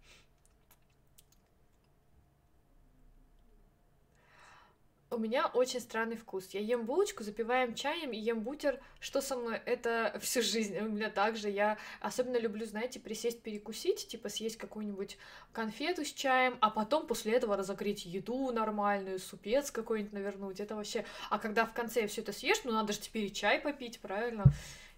у 5.11 5.17
меня 5.17 5.47
очень 5.47 5.81
странный 5.81 6.15
вкус. 6.15 6.47
Я 6.51 6.61
ем 6.61 6.85
булочку, 6.85 7.23
запиваем 7.23 7.75
чаем 7.75 8.11
и 8.11 8.17
ем 8.17 8.39
бутер. 8.41 8.79
Что 9.01 9.19
со 9.21 9.35
мной? 9.35 9.61
Это 9.65 10.17
всю 10.21 10.41
жизнь. 10.41 10.77
У 10.79 10.89
меня 10.89 11.09
также. 11.09 11.49
Я 11.49 11.77
особенно 11.99 12.37
люблю, 12.37 12.65
знаете, 12.65 12.99
присесть 12.99 13.41
перекусить, 13.41 14.07
типа 14.07 14.29
съесть 14.29 14.57
какую-нибудь 14.57 15.17
конфету 15.51 16.05
с 16.05 16.13
чаем, 16.13 16.57
а 16.61 16.69
потом 16.69 17.07
после 17.07 17.33
этого 17.33 17.57
разогреть 17.57 18.05
еду 18.05 18.51
нормальную, 18.51 19.19
супец 19.19 19.69
какой-нибудь 19.69 20.13
навернуть. 20.13 20.59
Это 20.61 20.75
вообще... 20.75 21.05
А 21.29 21.39
когда 21.39 21.65
в 21.65 21.73
конце 21.73 22.07
все 22.07 22.21
это 22.21 22.31
съешь, 22.31 22.63
ну 22.63 22.71
надо 22.71 22.93
же 22.93 22.99
теперь 22.99 23.25
и 23.25 23.33
чай 23.33 23.59
попить, 23.59 23.99
правильно? 23.99 24.45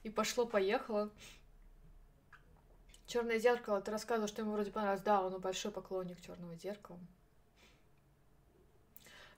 И 0.04 0.10
пошло-поехало. 0.10 1.10
Черное 3.08 3.40
зеркало, 3.40 3.82
ты 3.82 3.90
рассказывал, 3.90 4.28
что 4.28 4.44
ему 4.44 4.52
вроде 4.52 4.72
понравилось. 4.72 5.04
Да, 5.04 5.24
он 5.24 5.40
большой 5.42 5.72
поклонник 5.72 6.22
черного 6.22 6.56
зеркала. 6.56 7.00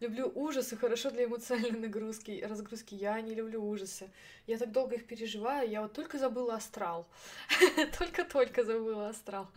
Люблю 0.05 0.31
ужасы, 0.35 0.77
хорошо 0.77 1.09
для 1.09 1.25
эмоциональной 1.25 1.79
нагрузки, 1.79 2.39
разгрузки. 2.47 2.93
Я 2.93 3.19
не 3.21 3.33
люблю 3.33 3.67
ужасы. 3.67 4.11
Я 4.45 4.59
так 4.59 4.71
долго 4.71 4.97
их 4.97 5.07
переживаю. 5.07 5.67
Я 5.67 5.81
вот 5.81 5.93
только 5.93 6.19
забыла 6.19 6.53
астрал. 6.53 7.07
Только-только 7.97 8.63
забыла 8.63 9.09
астрал. 9.09 9.47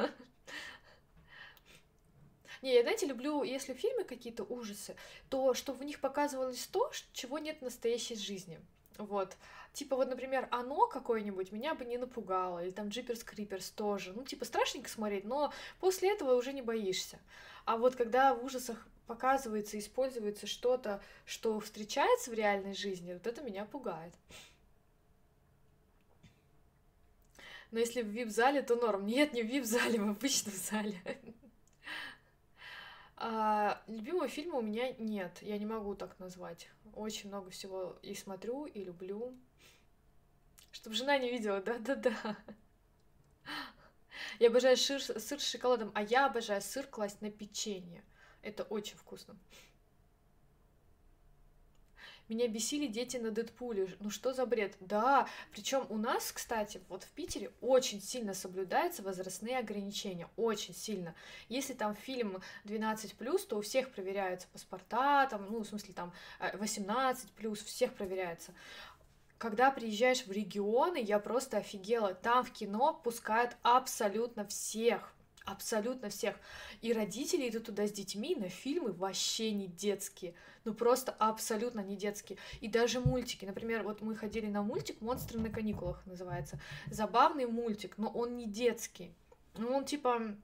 Не, 2.62 2.72
я, 2.72 2.80
знаете, 2.80 3.04
люблю, 3.04 3.42
если 3.42 3.74
фильмы 3.74 4.04
какие-то 4.04 4.42
ужасы, 4.42 4.96
то 5.28 5.52
что 5.52 5.74
в 5.74 5.84
них 5.84 6.00
показывалось 6.00 6.66
то, 6.66 6.90
чего 7.12 7.38
нет 7.38 7.58
в 7.58 7.64
настоящей 7.64 8.16
жизни. 8.16 8.58
Вот. 8.96 9.36
Типа 9.74 9.96
вот, 9.96 10.08
например, 10.08 10.48
оно 10.50 10.86
какое-нибудь 10.86 11.52
меня 11.52 11.74
бы 11.74 11.84
не 11.84 11.98
напугало, 11.98 12.64
или 12.64 12.70
там 12.70 12.88
Джиперс 12.88 13.22
Криперс 13.22 13.68
тоже. 13.68 14.14
Ну, 14.14 14.24
типа, 14.24 14.46
страшненько 14.46 14.88
смотреть, 14.88 15.26
но 15.26 15.52
после 15.78 16.10
этого 16.10 16.32
уже 16.36 16.54
не 16.54 16.62
боишься. 16.62 17.18
А 17.66 17.76
вот 17.76 17.96
когда 17.96 18.34
в 18.34 18.42
ужасах 18.42 18.88
показывается, 19.08 19.78
используется 19.78 20.46
что-то, 20.46 21.02
что 21.24 21.58
встречается 21.58 22.30
в 22.30 22.34
реальной 22.34 22.74
жизни, 22.74 23.14
вот 23.14 23.26
это 23.26 23.42
меня 23.42 23.64
пугает. 23.64 24.14
Но 27.70 27.80
если 27.80 28.02
в 28.02 28.06
вип-зале, 28.06 28.62
то 28.62 28.76
норм. 28.76 29.04
Нет, 29.06 29.32
не 29.32 29.42
в 29.42 29.46
вип-зале, 29.46 29.98
в 29.98 30.08
обычном 30.08 30.54
зале. 30.54 31.02
А, 33.20 33.82
любимого 33.88 34.28
фильма 34.28 34.58
у 34.58 34.62
меня 34.62 34.92
нет, 34.92 35.38
я 35.42 35.58
не 35.58 35.66
могу 35.66 35.96
так 35.96 36.16
назвать. 36.20 36.68
Очень 36.94 37.30
много 37.30 37.50
всего 37.50 37.98
и 38.00 38.14
смотрю, 38.14 38.66
и 38.66 38.84
люблю. 38.84 39.36
Чтобы 40.70 40.94
жена 40.94 41.18
не 41.18 41.28
видела, 41.28 41.60
да-да-да. 41.60 42.36
Я 44.38 44.50
обожаю 44.50 44.76
сыр, 44.76 45.02
сыр 45.02 45.40
с 45.40 45.50
шоколадом, 45.50 45.90
а 45.96 46.02
я 46.04 46.26
обожаю 46.26 46.62
сыр 46.62 46.86
класть 46.86 47.20
на 47.20 47.28
печенье. 47.28 48.04
Это 48.42 48.62
очень 48.64 48.96
вкусно. 48.96 49.36
Меня 52.28 52.46
бесили 52.46 52.86
дети 52.86 53.16
на 53.16 53.30
Дэдпуле. 53.30 53.96
Ну 54.00 54.10
что 54.10 54.34
за 54.34 54.44
бред? 54.44 54.76
Да, 54.80 55.26
причем 55.50 55.86
у 55.88 55.96
нас, 55.96 56.30
кстати, 56.30 56.78
вот 56.90 57.04
в 57.04 57.10
Питере 57.12 57.50
очень 57.62 58.02
сильно 58.02 58.34
соблюдаются 58.34 59.02
возрастные 59.02 59.56
ограничения. 59.56 60.28
Очень 60.36 60.74
сильно. 60.74 61.14
Если 61.48 61.72
там 61.72 61.94
фильм 61.94 62.42
12+, 62.66 63.46
то 63.46 63.56
у 63.56 63.62
всех 63.62 63.90
проверяются 63.92 64.46
паспорта, 64.52 65.26
там, 65.30 65.46
ну, 65.50 65.60
в 65.60 65.66
смысле, 65.66 65.94
там 65.94 66.12
18+, 66.38 67.54
всех 67.64 67.94
проверяется. 67.94 68.52
Когда 69.38 69.70
приезжаешь 69.70 70.26
в 70.26 70.30
регионы, 70.30 70.98
я 70.98 71.20
просто 71.20 71.56
офигела. 71.56 72.12
Там 72.12 72.44
в 72.44 72.52
кино 72.52 72.92
пускают 72.92 73.56
абсолютно 73.62 74.44
всех 74.46 75.14
Абсолютно 75.48 76.10
всех. 76.10 76.36
И 76.82 76.92
родители 76.92 77.48
идут 77.48 77.64
туда 77.64 77.86
с 77.86 77.92
детьми 77.92 78.36
на 78.36 78.50
фильмы 78.50 78.92
вообще 78.92 79.50
не 79.52 79.66
детские. 79.66 80.34
Ну 80.64 80.74
просто 80.74 81.10
абсолютно 81.10 81.80
не 81.80 81.96
детские. 81.96 82.38
И 82.60 82.68
даже 82.68 83.00
мультики. 83.00 83.46
Например, 83.46 83.82
вот 83.82 84.02
мы 84.02 84.14
ходили 84.14 84.46
на 84.46 84.62
мультик 84.62 85.00
«Монстры 85.00 85.40
на 85.40 85.48
каникулах» 85.48 86.04
называется. 86.04 86.60
Забавный 86.90 87.46
мультик, 87.46 87.96
но 87.96 88.08
он 88.08 88.36
не 88.36 88.44
детский. 88.44 89.14
Ну, 89.56 89.74
он 89.74 89.86
типа 89.86 90.36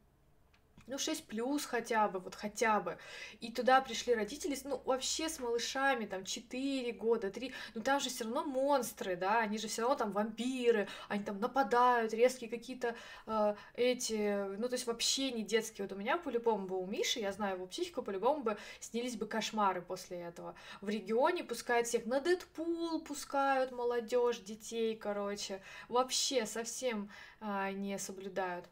ну, 0.86 0.98
6 0.98 1.26
плюс 1.26 1.64
хотя 1.64 2.08
бы, 2.08 2.18
вот 2.18 2.34
хотя 2.34 2.80
бы. 2.80 2.98
И 3.40 3.50
туда 3.52 3.80
пришли 3.80 4.14
родители, 4.14 4.56
ну, 4.64 4.80
вообще 4.84 5.28
с 5.28 5.38
малышами, 5.38 6.06
там, 6.06 6.24
4 6.24 6.92
года, 6.92 7.30
3, 7.30 7.52
ну, 7.74 7.82
там 7.82 8.00
же 8.00 8.08
все 8.08 8.24
равно 8.24 8.44
монстры, 8.44 9.16
да, 9.16 9.40
они 9.40 9.58
же 9.58 9.68
все 9.68 9.82
равно 9.82 9.96
там 9.96 10.12
вампиры, 10.12 10.88
они 11.08 11.24
там 11.24 11.40
нападают, 11.40 12.12
резкие 12.12 12.50
какие-то 12.50 12.94
э, 13.26 13.54
эти, 13.74 14.56
ну, 14.56 14.68
то 14.68 14.74
есть 14.74 14.86
вообще 14.86 15.32
не 15.32 15.42
детские. 15.42 15.86
Вот 15.86 15.96
у 15.96 15.98
меня 15.98 16.18
по-любому 16.18 16.66
был 16.66 16.80
у 16.80 16.86
Миши, 16.86 17.20
я 17.20 17.32
знаю 17.32 17.56
его 17.56 17.66
психику, 17.66 18.02
по-любому 18.02 18.42
бы 18.42 18.56
снились 18.80 19.16
бы 19.16 19.26
кошмары 19.26 19.82
после 19.82 20.20
этого. 20.20 20.54
В 20.80 20.88
регионе 20.88 21.44
пускают 21.44 21.86
всех 21.86 22.06
на 22.06 22.20
Дэдпул, 22.20 23.00
пускают 23.00 23.72
молодежь, 23.72 24.38
детей, 24.38 24.96
короче, 24.96 25.62
вообще 25.88 26.46
совсем 26.46 27.10
э, 27.40 27.72
не 27.72 27.98
соблюдают. 27.98 28.66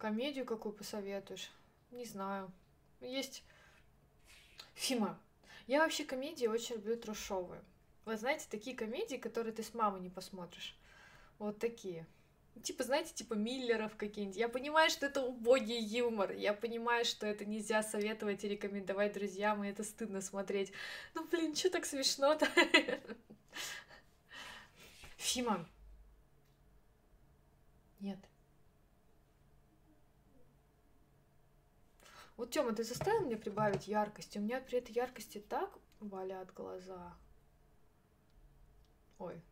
Комедию 0.00 0.46
какую 0.46 0.72
посоветуешь? 0.72 1.50
Не 1.90 2.06
знаю. 2.06 2.50
Есть... 3.02 3.44
Фима. 4.72 5.20
Я 5.66 5.80
вообще 5.80 6.06
комедии 6.06 6.46
очень 6.46 6.76
люблю 6.76 6.96
трешовые. 6.96 7.62
Вы 8.06 8.16
знаете, 8.16 8.46
такие 8.50 8.74
комедии, 8.74 9.16
которые 9.16 9.52
ты 9.52 9.62
с 9.62 9.74
мамой 9.74 10.00
не 10.00 10.08
посмотришь. 10.08 10.74
Вот 11.38 11.58
такие. 11.58 12.06
Типа, 12.62 12.82
знаете, 12.82 13.12
типа 13.12 13.34
Миллеров 13.34 13.94
какие-нибудь. 13.96 14.38
Я 14.38 14.48
понимаю, 14.48 14.88
что 14.88 15.04
это 15.04 15.22
убогий 15.22 15.78
юмор. 15.78 16.32
Я 16.32 16.54
понимаю, 16.54 17.04
что 17.04 17.26
это 17.26 17.44
нельзя 17.44 17.82
советовать 17.82 18.42
и 18.42 18.48
рекомендовать 18.48 19.12
друзьям, 19.12 19.62
и 19.64 19.68
это 19.68 19.84
стыдно 19.84 20.22
смотреть. 20.22 20.72
Ну, 21.12 21.26
блин, 21.28 21.54
что 21.54 21.68
так 21.68 21.84
смешно-то? 21.84 22.48
Фима. 25.18 25.68
Нет. 28.00 28.29
Вот, 32.40 32.52
Тёма, 32.52 32.72
ты 32.72 32.84
заставил 32.84 33.26
меня 33.26 33.36
прибавить 33.36 33.86
яркости? 33.86 34.38
У 34.38 34.40
меня 34.40 34.62
при 34.62 34.78
этой 34.78 34.92
яркости 34.92 35.36
так 35.40 35.68
валят 36.00 36.50
глаза. 36.54 37.14
Ой. 39.18 39.42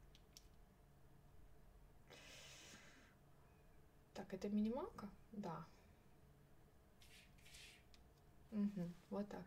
Так, 4.15 4.33
это 4.33 4.49
минималка? 4.49 5.07
Да. 5.33 5.67
Угу, 8.53 8.91
вот 9.11 9.29
так. 9.29 9.45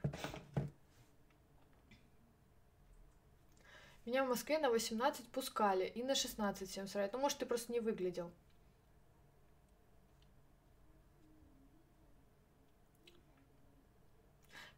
Меня 4.06 4.24
в 4.24 4.28
Москве 4.28 4.60
на 4.60 4.70
18 4.70 5.28
пускали 5.30 5.88
и 5.88 6.04
на 6.04 6.14
16 6.14 6.70
всем 6.70 6.88
срать. 6.88 7.12
Ну, 7.12 7.18
может, 7.18 7.39
ты 7.39 7.48
просто 7.48 7.72
не 7.72 7.80
выглядел. 7.80 8.32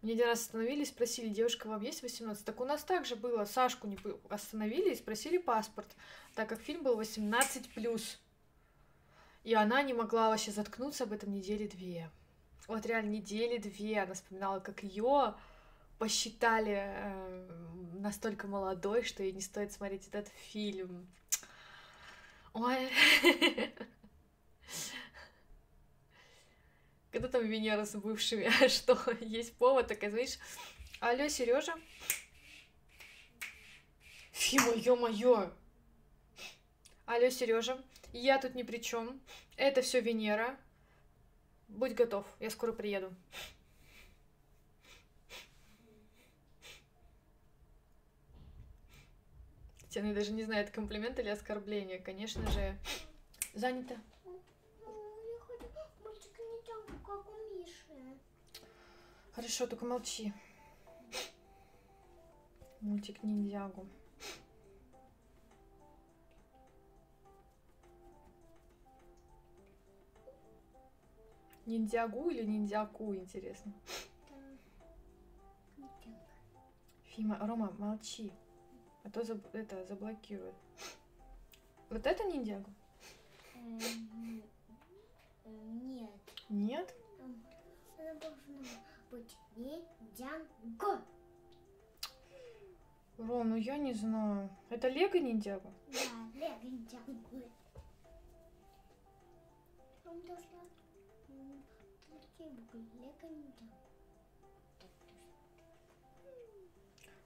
Мне 0.04 0.16
один 0.16 0.26
раз 0.26 0.42
остановили, 0.42 0.84
спросили, 0.84 1.30
девушка, 1.30 1.68
вам 1.68 1.82
есть 1.82 2.04
18? 2.04 2.44
Так 2.44 2.60
у 2.60 2.66
нас 2.66 2.84
также 2.84 3.16
было, 3.16 3.46
Сашку 3.46 3.88
не 3.88 3.98
остановили 4.30 4.92
и 4.92 4.98
спросили 4.98 5.38
паспорт, 5.38 5.88
так 6.36 6.50
как 6.50 6.60
фильм 6.60 6.84
был 6.84 7.00
18+. 7.00 8.18
И 9.46 9.54
она 9.54 9.82
не 9.82 9.94
могла 9.94 10.30
вообще 10.30 10.52
заткнуться 10.52 11.06
об 11.06 11.14
этом 11.14 11.32
недели 11.32 11.68
две. 11.68 12.10
Вот 12.68 12.86
реально 12.86 13.12
недели 13.12 13.58
две 13.58 14.02
она 14.02 14.14
вспоминала, 14.14 14.60
как 14.60 14.84
ее 14.84 15.36
посчитали 16.00 16.84
э, 16.86 17.48
настолько 18.00 18.48
молодой, 18.48 19.04
что 19.04 19.24
ей 19.24 19.32
не 19.32 19.40
стоит 19.40 19.72
смотреть 19.72 20.10
этот 20.10 20.28
фильм. 20.28 21.08
Ой. 22.52 22.90
Когда 27.14 27.28
там 27.28 27.46
Венера 27.46 27.86
с 27.86 27.96
бывшими, 27.96 28.46
а 28.46 28.68
что, 28.70 29.00
есть 29.22 29.56
повод, 29.58 29.88
такая, 29.88 30.10
знаешь, 30.10 30.40
алло, 31.00 31.28
Сережа? 31.28 31.76
Фима, 34.32 34.74
ё-моё! 34.74 35.54
Алло, 37.06 37.30
Сережа, 37.30 37.80
я 38.14 38.40
тут 38.40 38.56
ни 38.56 38.64
при 38.64 38.80
чем. 38.80 39.22
Это 39.58 39.84
все 39.84 40.02
Венера. 40.02 40.58
Будь 41.68 41.94
готов, 41.94 42.26
я 42.40 42.50
скоро 42.50 42.74
приеду. 42.74 43.16
Татьяна 49.82 50.16
даже 50.16 50.32
не 50.32 50.42
знает, 50.46 50.72
комплимент 50.72 51.20
или 51.20 51.30
оскорбление. 51.30 52.00
Конечно 52.00 52.50
же, 52.50 52.76
занято. 53.54 54.02
Хорошо, 59.36 59.66
только 59.66 59.86
молчи. 59.86 60.32
Мультик 62.82 63.24
ниндзягу. 63.24 63.88
Ниндзягу 71.66 72.30
или 72.30 72.44
ниндзяку, 72.44 73.16
интересно? 73.16 73.74
Фима, 77.06 77.40
Рома, 77.40 77.72
молчи. 77.80 78.32
А 79.04 79.10
то 79.10 79.24
заб... 79.24 79.44
это 79.56 79.84
заблокирует. 79.86 80.56
Вот 81.90 82.06
это 82.06 82.24
ниндзягу? 82.26 82.70
Нет. 85.72 86.22
Нет? 86.50 86.96
Она 87.98 88.14
должна 88.16 88.54
быть 89.14 89.38
ниндзяго. 89.56 91.02
Ром, 93.18 93.50
ну 93.50 93.56
я 93.56 93.78
не 93.78 93.94
знаю. 93.94 94.50
Это 94.70 94.88
Лего 94.88 95.18
ниндзяго? 95.20 95.72
Да, 95.88 96.40
лего 96.40 96.64
ниндзяго. 96.64 97.14
Он 100.06 100.22
должна 100.22 100.62
буквы. 102.40 102.80
Лего 102.96 103.30
ниндзяго. 103.30 103.78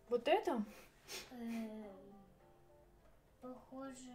Вот 0.10 0.28
это? 0.28 0.64
Эм, 1.32 1.86
Похоже. 3.42 4.12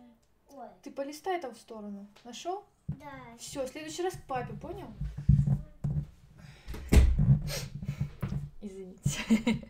Ой, 0.51 0.69
Ты 0.83 0.91
полистай 0.91 1.41
там 1.41 1.55
в 1.55 1.59
сторону. 1.59 2.07
Нашел? 2.25 2.65
да. 2.89 3.11
Все, 3.39 3.65
в 3.65 3.69
следующий 3.69 4.03
раз 4.03 4.15
папе, 4.29 4.53
понял? 4.55 4.93
Извините. 8.61 9.69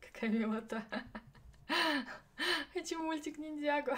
Какая 0.00 0.30
милота. 0.30 0.82
Хочу 2.72 3.02
мультик 3.02 3.38
ниндзяго. 3.38 3.96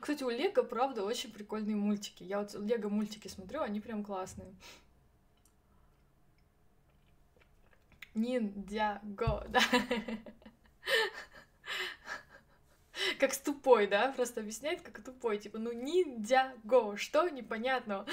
Кстати, 0.00 0.22
у 0.22 0.30
Лего, 0.30 0.62
правда, 0.62 1.04
очень 1.04 1.32
прикольные 1.32 1.76
мультики. 1.76 2.22
Я 2.22 2.38
вот 2.40 2.54
Лего 2.54 2.88
мультики 2.88 3.28
смотрю, 3.28 3.62
они 3.62 3.80
прям 3.80 4.04
классные. 4.04 4.54
Ниндзяго, 8.14 9.46
да. 9.48 9.60
Как 13.18 13.34
с 13.34 13.38
тупой, 13.38 13.86
да? 13.86 14.12
Просто 14.12 14.40
объясняет, 14.40 14.82
как 14.82 15.02
тупой. 15.02 15.38
Типа, 15.38 15.58
ну 15.58 15.72
ниндзяго, 15.72 16.96
что 16.96 17.28
непонятного? 17.28 18.06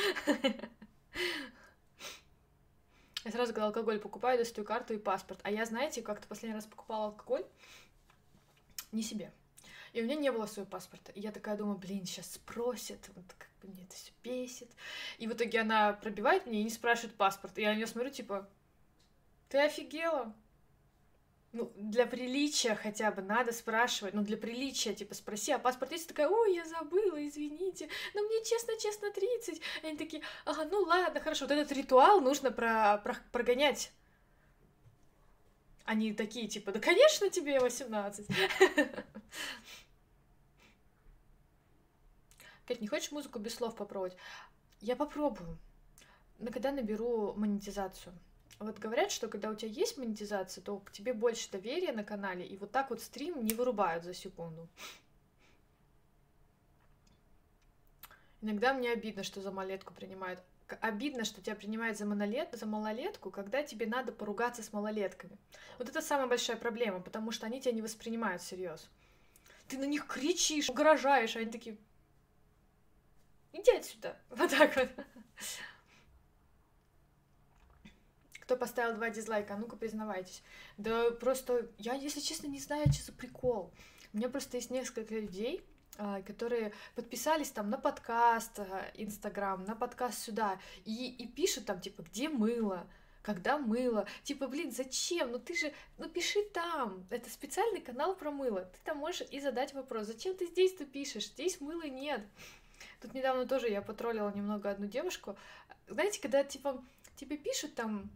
Я 3.23 3.31
сразу, 3.31 3.53
когда 3.53 3.65
алкоголь 3.65 3.99
покупаю, 3.99 4.37
достаю 4.37 4.65
карту 4.65 4.93
и 4.93 4.99
паспорт. 4.99 5.39
А 5.43 5.49
я, 5.49 5.65
знаете, 5.65 6.03
как-то 6.03 6.27
последний 6.27 6.55
раз 6.55 6.65
покупала 6.65 7.05
алкоголь 7.05 7.45
не 8.91 9.01
себе. 9.01 9.31
И 9.93 10.01
у 10.01 10.03
меня 10.03 10.15
не 10.15 10.31
было 10.31 10.45
своего 10.45 10.69
паспорта. 10.69 11.11
И 11.13 11.21
я 11.21 11.31
такая 11.31 11.57
думаю, 11.57 11.77
блин, 11.77 12.05
сейчас 12.05 12.33
спросят, 12.33 12.99
вот 13.15 13.25
как 13.37 13.49
бы 13.61 13.69
мне 13.69 13.83
это 13.83 13.95
все 13.95 14.11
бесит. 14.23 14.69
И 15.17 15.27
в 15.27 15.33
итоге 15.33 15.61
она 15.61 15.93
пробивает 15.93 16.45
мне 16.45 16.61
и 16.61 16.63
не 16.63 16.69
спрашивает 16.69 17.15
паспорт. 17.15 17.57
И 17.57 17.61
я 17.61 17.71
на 17.71 17.75
нее 17.75 17.87
смотрю, 17.87 18.11
типа, 18.11 18.47
ты 19.49 19.57
офигела? 19.59 20.35
Ну, 21.55 21.71
для 21.77 22.05
приличия 22.05 22.75
хотя 22.75 23.11
бы 23.11 23.21
надо 23.21 23.53
спрашивать. 23.53 24.13
Ну, 24.13 24.23
для 24.23 24.35
приличия, 24.35 24.93
типа, 24.93 25.13
спроси, 25.13 25.53
а 25.53 25.57
паспорт 25.57 25.93
есть? 25.93 26.05
Такая, 26.05 26.27
ой, 26.27 26.53
я 26.53 26.65
забыла, 26.65 27.25
извините. 27.25 27.87
Но 28.13 28.23
мне 28.23 28.43
честно-честно 28.43 29.09
30. 29.09 29.61
И 29.83 29.87
они 29.87 29.97
такие, 29.97 30.21
ага, 30.43 30.65
ну 30.65 30.81
ладно, 30.81 31.21
хорошо. 31.21 31.45
Вот 31.45 31.51
этот 31.51 31.71
ритуал 31.71 32.19
нужно 32.19 32.51
про, 32.51 32.97
про, 32.97 33.15
прогонять. 33.31 33.93
Они 35.85 36.11
такие, 36.11 36.49
типа, 36.49 36.73
да, 36.73 36.81
конечно, 36.81 37.29
тебе 37.29 37.61
18. 37.61 38.27
Кать, 42.67 42.81
не 42.81 42.87
хочешь 42.87 43.13
музыку 43.13 43.39
без 43.39 43.55
слов 43.55 43.77
попробовать? 43.77 44.17
Я 44.81 44.97
попробую. 44.97 45.57
Но 46.37 46.51
когда 46.51 46.73
наберу 46.73 47.33
монетизацию. 47.37 48.13
Вот 48.59 48.79
говорят, 48.79 49.11
что 49.11 49.27
когда 49.27 49.49
у 49.49 49.55
тебя 49.55 49.71
есть 49.71 49.97
монетизация, 49.97 50.61
то 50.61 50.79
к 50.79 50.91
тебе 50.91 51.13
больше 51.13 51.51
доверия 51.51 51.91
на 51.91 52.03
канале, 52.03 52.45
и 52.45 52.57
вот 52.57 52.71
так 52.71 52.89
вот 52.89 53.01
стрим 53.01 53.43
не 53.43 53.53
вырубают 53.53 54.03
за 54.03 54.13
секунду. 54.13 54.69
Иногда 58.41 58.73
мне 58.73 58.91
обидно, 58.91 59.23
что 59.23 59.41
за 59.41 59.51
малолетку 59.51 59.93
принимают. 59.93 60.39
Обидно, 60.81 61.25
что 61.25 61.41
тебя 61.41 61.55
принимают 61.55 61.97
за, 61.97 62.05
монолет, 62.05 62.49
за 62.53 62.65
малолетку, 62.65 63.29
когда 63.29 63.61
тебе 63.61 63.85
надо 63.85 64.11
поругаться 64.11 64.63
с 64.63 64.71
малолетками. 64.71 65.37
Вот 65.77 65.89
это 65.89 66.01
самая 66.01 66.27
большая 66.27 66.57
проблема, 66.57 67.01
потому 67.01 67.31
что 67.31 67.45
они 67.45 67.61
тебя 67.61 67.73
не 67.73 67.81
воспринимают 67.81 68.41
всерьез. 68.41 68.87
Ты 69.67 69.77
на 69.77 69.85
них 69.85 70.07
кричишь, 70.07 70.69
угрожаешь, 70.69 71.35
а 71.35 71.39
они 71.39 71.51
такие, 71.51 71.77
иди 73.51 73.71
отсюда. 73.71 74.17
Вот 74.29 74.49
так 74.51 74.75
вот. 74.75 74.89
Кто 78.45 78.55
поставил 78.55 78.93
два 78.95 79.09
дизлайка? 79.09 79.55
А 79.55 79.57
ну-ка, 79.57 79.75
признавайтесь. 79.75 80.43
Да 80.77 81.09
просто, 81.09 81.67
я, 81.79 81.95
если 81.95 82.19
честно, 82.19 82.45
не 82.45 82.59
знаю, 82.59 82.91
что 82.93 83.05
за 83.05 83.11
прикол. 83.11 83.73
У 84.13 84.17
меня 84.17 84.29
просто 84.29 84.57
есть 84.57 84.69
несколько 84.69 85.15
людей, 85.15 85.65
а, 85.97 86.21
которые 86.21 86.71
подписались 86.93 87.49
там 87.49 87.71
на 87.71 87.79
подкаст 87.79 88.59
а, 88.59 88.85
Инстаграм, 88.93 89.65
на 89.65 89.75
подкаст 89.75 90.19
сюда, 90.19 90.59
и, 90.83 91.07
и 91.07 91.27
пишут 91.27 91.65
там, 91.65 91.81
типа, 91.81 92.03
где 92.03 92.29
мыло, 92.29 92.85
когда 93.23 93.57
мыло. 93.57 94.05
Типа, 94.21 94.47
блин, 94.47 94.71
зачем? 94.71 95.31
Ну 95.31 95.39
ты 95.39 95.55
же, 95.55 95.73
ну 95.97 96.07
пиши 96.07 96.43
там. 96.53 97.03
Это 97.09 97.31
специальный 97.31 97.81
канал 97.81 98.15
про 98.15 98.29
мыло. 98.29 98.65
Ты 98.65 98.77
там 98.83 98.99
можешь 98.99 99.27
и 99.31 99.41
задать 99.41 99.73
вопрос, 99.73 100.05
зачем 100.05 100.35
ты 100.37 100.45
здесь-то 100.45 100.85
пишешь? 100.85 101.29
Здесь 101.29 101.59
мыла 101.61 101.87
нет. 101.87 102.21
Тут 103.01 103.15
недавно 103.15 103.47
тоже 103.47 103.69
я 103.69 103.81
потроллила 103.81 104.31
немного 104.35 104.69
одну 104.69 104.85
девушку. 104.85 105.35
Знаете, 105.87 106.21
когда, 106.21 106.43
типа, 106.43 106.83
тебе 107.15 107.37
пишут 107.37 107.73
там 107.73 108.11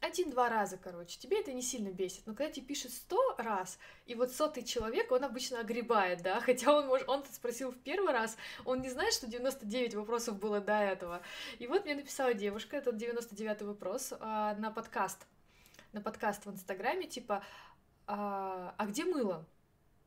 один-два 0.00 0.48
раза, 0.48 0.78
короче, 0.78 1.18
тебе 1.18 1.40
это 1.40 1.52
не 1.52 1.62
сильно 1.62 1.90
бесит. 1.90 2.26
Но 2.26 2.34
когда 2.34 2.50
тебе 2.50 2.66
пишет 2.66 2.92
сто 2.92 3.34
раз, 3.36 3.78
и 4.06 4.14
вот 4.14 4.32
сотый 4.32 4.62
человек, 4.62 5.12
он 5.12 5.24
обычно 5.24 5.60
огребает, 5.60 6.22
да, 6.22 6.40
хотя 6.46 6.72
он, 6.72 6.86
может, 6.86 7.08
он 7.08 7.24
спросил 7.26 7.70
в 7.70 7.78
первый 7.78 8.12
раз, 8.12 8.36
он 8.64 8.80
не 8.80 8.88
знает, 8.88 9.12
что 9.12 9.26
99 9.26 9.94
вопросов 9.94 10.38
было 10.38 10.60
до 10.60 10.72
этого. 10.72 11.20
И 11.58 11.66
вот 11.66 11.84
мне 11.84 11.94
написала 11.94 12.34
девушка, 12.34 12.76
этот 12.76 12.96
99 12.96 13.62
вопрос, 13.62 14.12
а, 14.20 14.54
на 14.54 14.70
подкаст, 14.70 15.26
на 15.92 16.00
подкаст 16.00 16.46
в 16.46 16.50
Инстаграме, 16.50 17.06
типа, 17.06 17.44
а, 18.06 18.74
а 18.76 18.86
где 18.86 19.04
мыло? 19.04 19.44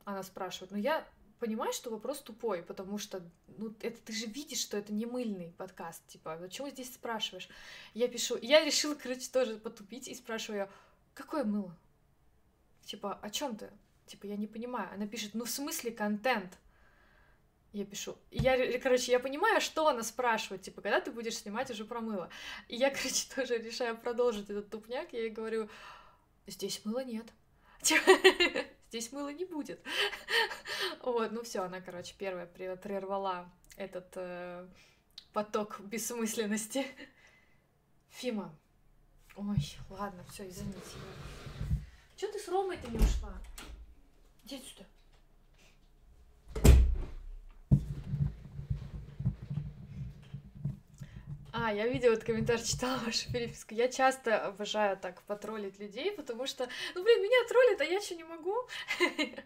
Она 0.06 0.24
спрашивает. 0.24 0.72
Ну, 0.72 0.78
я 0.78 1.06
понимаешь, 1.44 1.76
что 1.76 1.89
вопрос 1.89 2.22
тупой, 2.22 2.64
потому 2.64 2.98
что, 2.98 3.22
ну, 3.58 3.76
это 3.82 4.00
ты 4.02 4.14
же 4.14 4.28
видишь, 4.28 4.62
что 4.62 4.78
это 4.78 4.94
не 4.94 5.06
мыльный 5.06 5.52
подкаст, 5.58 6.02
типа, 6.08 6.38
почему 6.38 6.70
здесь 6.70 6.94
спрашиваешь? 6.94 7.50
Я 7.94 8.08
пишу, 8.08 8.38
я 8.41 8.64
решила, 8.64 8.96
короче, 8.96 9.30
тоже 9.30 9.58
потупить 9.58 10.08
и 10.08 10.16
спрашиваю, 10.16 10.72
какое 11.14 11.44
мыло? 11.44 11.78
Типа, 12.86 13.20
о 13.22 13.30
чем 13.30 13.58
ты? 13.58 13.70
Типа, 14.06 14.26
я 14.26 14.38
не 14.38 14.48
понимаю. 14.48 14.89
Она 14.94 15.06
пишет, 15.06 15.34
ну, 15.34 15.44
в 15.44 15.50
смысле 15.50 15.91
контент? 15.91 16.58
Я 17.74 17.84
пишу. 17.84 18.18
я, 18.32 18.80
короче, 18.80 19.12
я 19.12 19.20
понимаю, 19.20 19.60
что 19.60 19.89
она 19.89 20.04
спрашивает, 20.04 20.62
типа, 20.62 20.82
когда 20.82 21.02
ты 21.02 21.12
будешь 21.12 21.36
снимать 21.36 21.70
уже 21.70 21.84
про 21.84 22.00
мыло. 22.00 22.30
И 22.70 22.78
я, 22.78 22.89
короче, 22.96 23.26
тоже 23.36 23.58
решаю 23.58 23.98
продолжить 23.98 24.50
этот 24.50 24.70
тупняк, 24.70 25.12
я 25.12 25.24
ей 25.24 25.30
говорю, 25.30 25.68
здесь 26.48 26.86
мыла 26.86 27.04
нет. 27.04 27.26
здесь 28.94 29.12
мыла 29.12 29.34
не 29.34 29.44
будет. 29.44 29.84
вот, 31.02 31.32
ну 31.32 31.41
все, 31.41 31.64
она, 31.64 31.82
короче, 31.82 32.14
первая 32.16 32.46
прервала 32.46 33.52
этот 33.76 34.14
э, 34.16 34.68
поток 35.34 35.80
бессмысленности. 35.80 36.86
Фима. 38.10 38.56
Ой, 39.36 39.58
ладно, 39.89 40.24
все, 40.26 40.48
извините. 40.48 40.78
Че 42.18 42.32
ты 42.32 42.38
с 42.38 42.48
Ромой-то 42.48 42.91
не 42.91 42.98
ушла? 42.98 43.34
Иди 44.44 44.60
сюда. 44.60 44.86
А, 51.66 51.72
я 51.72 51.88
видела 51.88 52.11
этот 52.11 52.26
комментарий, 52.26 52.61
читала 52.66 52.97
вашу 52.97 53.32
переписку. 53.32 53.74
Я 53.74 53.88
часто 53.88 54.47
обожаю 54.47 54.97
так 54.97 55.22
потроллить 55.24 55.80
людей, 55.80 56.11
потому 56.11 56.45
что, 56.45 56.68
ну, 56.93 57.03
блин, 57.03 57.24
меня 57.24 57.47
троллят, 57.47 57.80
а 57.80 57.86
я 57.86 58.01
что, 58.01 58.16
не 58.16 58.26
могу? 58.26 58.55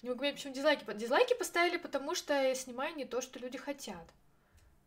Не 0.00 0.08
могу 0.08 0.18
понять, 0.18 0.34
почему 0.34 0.52
дизлайки. 0.52 0.84
Дизлайки 0.94 1.34
поставили, 1.34 1.76
потому 1.76 2.16
что 2.16 2.34
я 2.34 2.56
снимаю 2.56 2.96
не 2.96 3.04
то, 3.04 3.20
что 3.20 3.38
люди 3.38 3.56
хотят. 3.56 4.12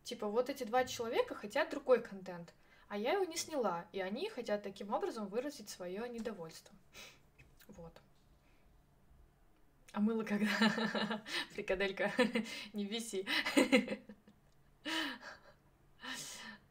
Типа, 0.04 0.26
вот 0.26 0.50
эти 0.50 0.64
два 0.64 0.84
человека 0.84 1.34
хотят 1.34 1.70
другой 1.70 2.02
контент, 2.02 2.52
а 2.88 2.98
я 2.98 3.12
его 3.12 3.24
не 3.24 3.38
сняла, 3.38 3.86
и 3.92 4.00
они 4.00 4.28
хотят 4.28 4.62
таким 4.62 4.92
образом 4.92 5.28
выразить 5.28 5.70
свое 5.70 6.06
недовольство. 6.06 6.76
Вот. 7.68 7.94
А 9.92 10.00
мыло 10.00 10.22
когда? 10.22 10.50
Фрикаделька, 11.54 12.12
не 12.74 12.84
виси. 12.84 13.26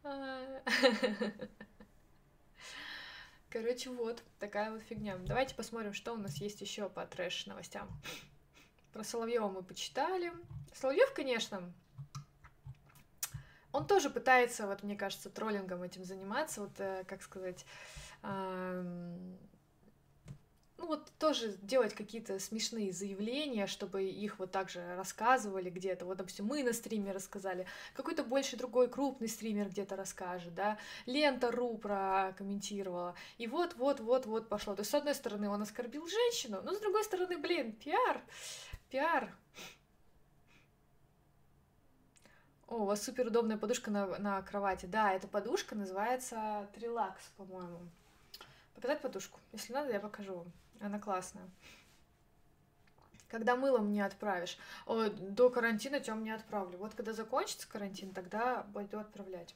Короче, 3.49 3.89
вот 3.89 4.22
такая 4.39 4.72
вот 4.72 4.82
фигня. 4.82 5.18
Давайте 5.18 5.55
посмотрим, 5.55 5.93
что 5.93 6.13
у 6.13 6.18
нас 6.18 6.38
есть 6.38 6.61
еще 6.61 6.89
по 6.89 7.05
трэш 7.05 7.45
новостям. 7.45 7.89
Про 8.91 9.03
Соловьева 9.03 9.47
мы 9.49 9.63
почитали. 9.63 10.32
Соловьев, 10.74 11.13
конечно, 11.13 11.74
он 13.72 13.88
тоже 13.88 14.09
пытается, 14.09 14.68
вот 14.68 14.84
мне 14.84 14.95
кажется, 14.95 15.30
троллингом 15.30 15.84
этим 15.84 16.03
заниматься, 16.03 16.61
вот, 16.61 16.80
э, 16.80 17.03
как 17.07 17.22
сказать, 17.22 17.66
ну 20.78 20.88
вот 20.88 21.11
тоже 21.19 21.55
делать 21.61 21.93
какие-то 21.93 22.38
смешные 22.39 22.91
заявления, 22.91 23.67
чтобы 23.67 24.03
их 24.03 24.39
вот 24.39 24.51
так 24.51 24.69
же 24.69 24.95
рассказывали 24.95 25.69
где-то. 25.69 26.05
Вот, 26.05 26.17
допустим, 26.17 26.45
мы 26.45 26.63
на 26.63 26.73
стриме 26.73 27.11
рассказали, 27.11 27.65
какой-то 27.93 28.23
больше 28.23 28.57
другой 28.57 28.89
крупный 28.89 29.30
стример 29.30 29.69
где-то 29.69 29.95
расскажет, 29.95 30.53
да, 30.53 30.78
Лента 31.05 31.51
Ру 31.51 31.78
прокомментировала. 31.78 33.15
И 33.38 33.47
вот, 33.47 33.76
вот, 33.76 33.99
вот, 33.99 34.26
вот 34.26 34.49
пошло. 34.49 34.76
То 34.76 34.82
есть, 34.82 34.91
с 34.91 34.95
одной 34.95 35.15
стороны, 35.15 35.49
он 35.49 35.61
оскорбил 35.61 36.07
женщину, 36.07 36.61
но 36.61 36.73
с 36.73 36.80
другой 36.80 37.03
стороны, 37.03 37.38
блин, 37.38 37.71
пиар, 37.73 38.21
пиар. 38.89 39.34
О, 42.67 42.78
у 42.78 42.86
вас 42.86 43.03
супер 43.03 43.28
удобная 43.28 43.57
подушка 43.57 43.91
на, 43.91 44.17
на 44.17 44.41
кровати. 44.41 44.88
Да, 44.88 45.13
эта 45.13 45.28
подушка 45.28 45.76
называется 45.76 46.67
Трилакс, 46.73 47.23
по-моему. 47.38 47.80
Показать 48.73 49.01
подушку? 49.01 49.39
Если 49.53 49.71
надо, 49.71 49.93
я 49.93 49.99
покажу 49.99 50.36
вам. 50.36 50.51
Она 50.82 50.99
классная. 50.99 51.49
Когда 53.28 53.55
мылом 53.55 53.91
не 53.91 54.01
отправишь. 54.01 54.57
О, 54.86 55.09
до 55.09 55.49
карантина 55.49 55.99
тем 55.99 56.23
не 56.23 56.32
отправлю. 56.32 56.78
Вот 56.78 56.93
когда 56.93 57.13
закончится 57.13 57.67
карантин, 57.67 58.13
тогда 58.13 58.65
пойду 58.73 58.99
отправлять. 58.99 59.55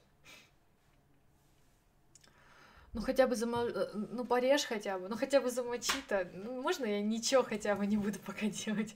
Ну 2.92 3.00
хотя 3.00 3.26
бы 3.26 3.36
зам... 3.36 3.54
Э, 3.54 3.90
ну 3.94 4.24
порежь 4.24 4.64
хотя 4.64 4.98
бы, 4.98 5.08
ну 5.08 5.16
хотя 5.16 5.40
бы 5.40 5.50
замочи-то. 5.50 6.28
Ну, 6.34 6.60
можно 6.60 6.84
я 6.86 7.00
ничего 7.00 7.44
хотя 7.44 7.76
бы 7.76 7.86
не 7.86 7.96
буду 7.96 8.18
пока 8.18 8.46
делать? 8.46 8.94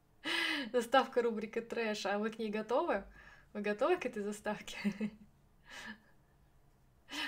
Заставка 0.72 1.22
рубрика 1.22 1.62
трэш. 1.62 2.04
А 2.04 2.18
вы 2.18 2.30
к 2.30 2.38
ней 2.38 2.50
готовы? 2.50 3.04
Вы 3.54 3.62
готовы 3.62 3.96
к 3.96 4.06
этой 4.06 4.22
заставке? 4.22 4.76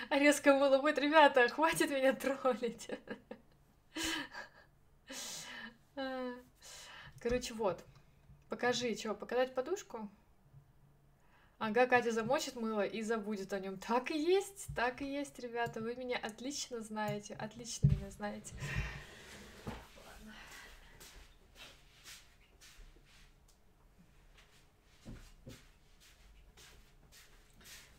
А 0.09 0.19
резко 0.19 0.53
было 0.59 0.79
будет, 0.79 0.99
ребята, 0.99 1.49
хватит 1.49 1.91
меня 1.91 2.13
троллить. 2.13 2.91
Короче, 7.21 7.55
вот. 7.55 7.85
Покажи, 8.49 8.95
что, 8.97 9.15
показать 9.15 9.55
подушку? 9.55 10.09
Ага, 11.59 11.87
Катя 11.87 12.13
замочит 12.13 12.55
мыло 12.55 12.85
и 12.85 13.03
забудет 13.03 13.53
о 13.55 13.59
нем. 13.59 13.79
Так 13.79 14.11
и 14.11 14.19
есть, 14.19 14.67
так 14.77 15.01
и 15.01 15.11
есть, 15.11 15.39
ребята. 15.39 15.81
Вы 15.81 15.95
меня 15.95 16.19
отлично 16.19 16.83
знаете, 16.83 17.35
отлично 17.35 17.89
меня 17.89 18.11
знаете. 18.11 18.55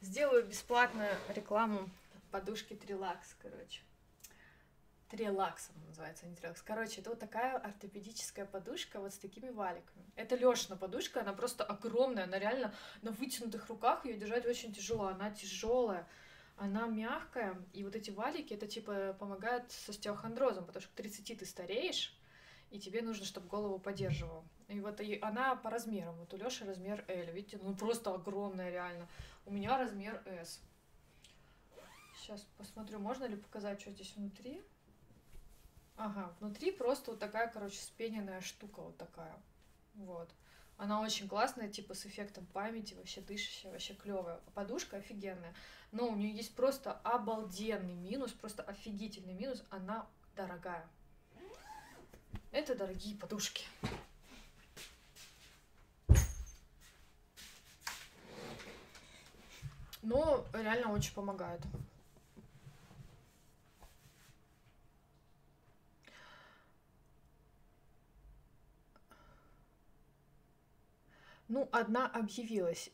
Сделаю 0.02 0.46
бесплатную 0.46 1.12
рекламу 1.30 1.90
подушки 2.32 2.76
Трилакс, 2.76 3.36
короче. 3.42 3.82
Трелакс 5.10 5.70
называется, 5.88 6.26
а 6.26 6.30
не 6.30 6.36
трелакс. 6.36 6.62
Короче, 6.62 7.00
это 7.00 7.12
вот 7.12 7.20
такая 7.20 7.58
ортопедическая 7.58 8.46
подушка 8.46 9.00
вот 9.00 9.14
с 9.14 9.18
такими 9.18 9.50
валиками. 9.50 10.06
Это 10.16 10.36
Лешина 10.36 10.76
подушка, 10.76 11.22
она 11.22 11.32
просто 11.34 11.64
огромная, 11.64 12.26
она 12.26 12.38
реально 12.38 12.74
на 13.02 13.12
вытянутых 13.12 13.70
руках 13.70 14.06
ее 14.06 14.18
держать 14.18 14.46
очень 14.46 14.74
тяжело, 14.74 15.08
она 15.08 15.32
тяжелая. 15.32 16.08
Она 16.58 16.88
мягкая, 16.88 17.56
и 17.72 17.84
вот 17.84 17.96
эти 17.96 18.10
валики, 18.10 18.54
это 18.54 18.68
типа 18.68 19.16
помогают 19.20 19.72
с 19.72 19.90
остеохондрозом, 19.90 20.66
потому 20.66 20.82
что 20.82 20.92
к 20.92 20.96
30 20.96 21.38
ты 21.38 21.46
стареешь, 21.46 22.18
и 22.72 22.80
тебе 22.80 23.02
нужно, 23.04 23.26
чтобы 23.26 23.48
голову 23.48 23.80
поддерживал. 23.80 24.44
И 24.68 24.82
вот 24.82 25.00
и 25.00 25.20
она 25.22 25.56
по 25.56 25.70
размерам. 25.70 26.18
Вот 26.18 26.34
у 26.34 26.38
Лёши 26.38 26.66
размер 26.66 27.06
L, 27.08 27.32
видите, 27.32 27.60
ну 27.62 27.76
просто 27.76 28.14
огромная 28.14 28.72
реально. 28.72 29.08
У 29.46 29.54
меня 29.54 29.78
размер 29.78 30.22
S. 30.26 30.60
Сейчас 32.18 32.46
посмотрю, 32.58 33.00
можно 33.00 33.26
ли 33.26 33.38
показать, 33.38 33.80
что 33.80 33.92
здесь 33.92 34.14
внутри. 34.16 34.62
Ага, 35.98 36.32
внутри 36.40 36.72
просто 36.72 37.12
вот 37.12 37.20
такая, 37.20 37.48
короче, 37.50 37.80
спененная 37.80 38.42
штука 38.42 38.82
вот 38.82 38.98
такая. 38.98 39.36
Вот. 39.96 40.30
Она 40.78 41.02
очень 41.02 41.28
классная, 41.28 41.70
типа 41.70 41.96
с 41.96 42.06
эффектом 42.06 42.46
памяти, 42.46 42.94
вообще 42.94 43.22
дышащая, 43.22 43.72
вообще 43.72 43.96
клевая. 43.96 44.40
Подушка 44.54 44.98
офигенная. 44.98 45.56
Но 45.92 46.08
у 46.08 46.16
нее 46.16 46.32
есть 46.32 46.56
просто 46.56 46.94
обалденный 47.04 47.96
минус, 47.96 48.32
просто 48.32 48.62
офигительный 48.62 49.34
минус. 49.34 49.64
Она 49.72 50.08
дорогая. 50.36 50.88
Это 52.52 52.76
дорогие 52.76 53.18
подушки. 53.18 53.66
Но 60.04 60.46
реально 60.54 60.94
очень 60.94 61.14
помогает. 61.14 61.62
Ну, 71.48 71.70
одна 71.72 72.08
объявилась. 72.08 72.92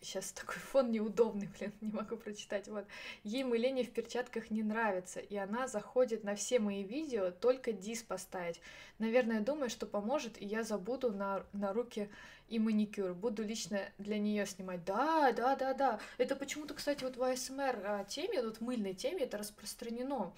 Сейчас 0.00 0.32
такой 0.32 0.56
фон 0.56 0.90
неудобный, 0.90 1.48
блин, 1.58 1.72
не 1.80 1.92
могу 1.92 2.16
прочитать. 2.16 2.66
Вот. 2.66 2.84
Ей 3.22 3.44
мыление 3.44 3.84
в 3.84 3.92
перчатках 3.92 4.50
не 4.50 4.64
нравится, 4.64 5.20
и 5.20 5.36
она 5.36 5.68
заходит 5.68 6.24
на 6.24 6.34
все 6.34 6.58
мои 6.58 6.82
видео 6.82 7.30
только 7.30 7.72
дис 7.72 8.02
поставить. 8.02 8.60
Наверное, 8.98 9.40
думаю, 9.40 9.70
что 9.70 9.86
поможет, 9.86 10.42
и 10.42 10.44
я 10.44 10.64
забуду 10.64 11.12
на, 11.12 11.44
на 11.52 11.72
руки 11.72 12.10
и 12.48 12.58
маникюр. 12.58 13.14
Буду 13.14 13.44
лично 13.44 13.80
для 13.98 14.18
нее 14.18 14.44
снимать. 14.44 14.84
Да, 14.84 15.32
да, 15.32 15.54
да, 15.54 15.72
да. 15.72 16.00
Это 16.18 16.34
почему-то, 16.34 16.74
кстати, 16.74 17.04
вот 17.04 17.16
в 17.16 17.22
АСМР 17.22 17.82
а, 17.84 18.04
теме, 18.04 18.42
вот 18.42 18.60
мыльной 18.60 18.94
теме 18.94 19.22
это 19.22 19.38
распространено. 19.38 20.32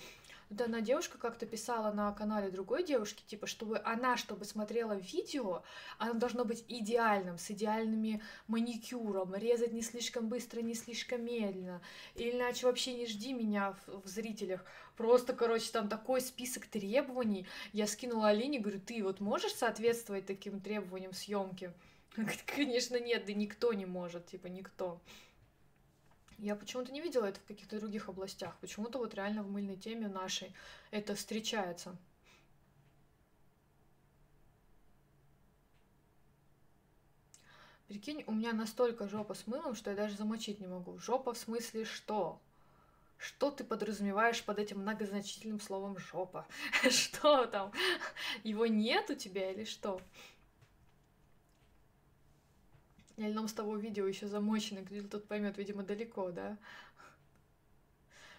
Да, 0.50 0.64
одна 0.64 0.80
девушка 0.80 1.18
как-то 1.18 1.46
писала 1.46 1.92
на 1.92 2.12
канале 2.12 2.50
другой 2.50 2.84
девушки, 2.84 3.22
типа, 3.26 3.46
чтобы 3.46 3.80
она, 3.84 4.16
чтобы 4.16 4.44
смотрела 4.44 4.92
видео, 4.92 5.62
оно 5.98 6.14
должно 6.14 6.44
быть 6.44 6.64
идеальным, 6.68 7.38
с 7.38 7.50
идеальными 7.50 8.22
маникюром, 8.46 9.34
резать 9.34 9.72
не 9.72 9.82
слишком 9.82 10.28
быстро, 10.28 10.60
не 10.60 10.74
слишком 10.74 11.24
медленно, 11.24 11.80
или 12.14 12.32
иначе 12.32 12.66
вообще 12.66 12.94
не 12.94 13.06
жди 13.06 13.32
меня 13.32 13.72
в, 13.86 14.02
в 14.02 14.06
зрителях. 14.06 14.64
Просто, 14.96 15.32
короче, 15.32 15.70
там 15.72 15.88
такой 15.88 16.20
список 16.20 16.66
требований. 16.66 17.46
Я 17.72 17.86
скинула 17.86 18.28
Алине, 18.28 18.60
говорю, 18.60 18.80
ты 18.80 19.02
вот 19.02 19.20
можешь 19.20 19.54
соответствовать 19.54 20.26
таким 20.26 20.60
требованиям 20.60 21.12
съемки? 21.12 21.72
Конечно, 22.46 23.00
нет, 23.00 23.24
да 23.26 23.32
никто 23.32 23.72
не 23.72 23.86
может, 23.86 24.26
типа, 24.26 24.46
никто. 24.46 25.00
Я 26.38 26.56
почему-то 26.56 26.92
не 26.92 27.00
видела 27.00 27.26
это 27.26 27.40
в 27.40 27.44
каких-то 27.44 27.78
других 27.78 28.08
областях. 28.08 28.56
Почему-то 28.60 28.98
вот 28.98 29.14
реально 29.14 29.42
в 29.42 29.50
мыльной 29.50 29.76
теме 29.76 30.08
нашей 30.08 30.52
это 30.90 31.14
встречается. 31.14 31.96
Прикинь, 37.88 38.24
у 38.26 38.32
меня 38.32 38.52
настолько 38.52 39.08
жопа 39.08 39.34
с 39.34 39.46
мылом, 39.46 39.74
что 39.74 39.90
я 39.90 39.96
даже 39.96 40.16
замочить 40.16 40.58
не 40.58 40.66
могу. 40.66 40.98
Жопа 40.98 41.34
в 41.34 41.38
смысле 41.38 41.84
что? 41.84 42.40
Что 43.18 43.50
ты 43.50 43.62
подразумеваешь 43.62 44.42
под 44.42 44.58
этим 44.58 44.80
многозначительным 44.80 45.60
словом 45.60 45.98
жопа? 45.98 46.46
Что 46.90 47.46
там? 47.46 47.72
Его 48.42 48.66
нет 48.66 49.10
у 49.10 49.14
тебя 49.14 49.50
или 49.50 49.64
что? 49.64 50.00
Или 53.16 53.32
нам 53.32 53.48
с 53.48 53.52
того 53.52 53.76
видео 53.76 54.06
еще 54.06 54.26
замочены, 54.26 54.80
где 54.80 55.02
тот 55.02 55.28
поймет, 55.28 55.56
видимо, 55.56 55.82
далеко, 55.82 56.30
да? 56.30 56.58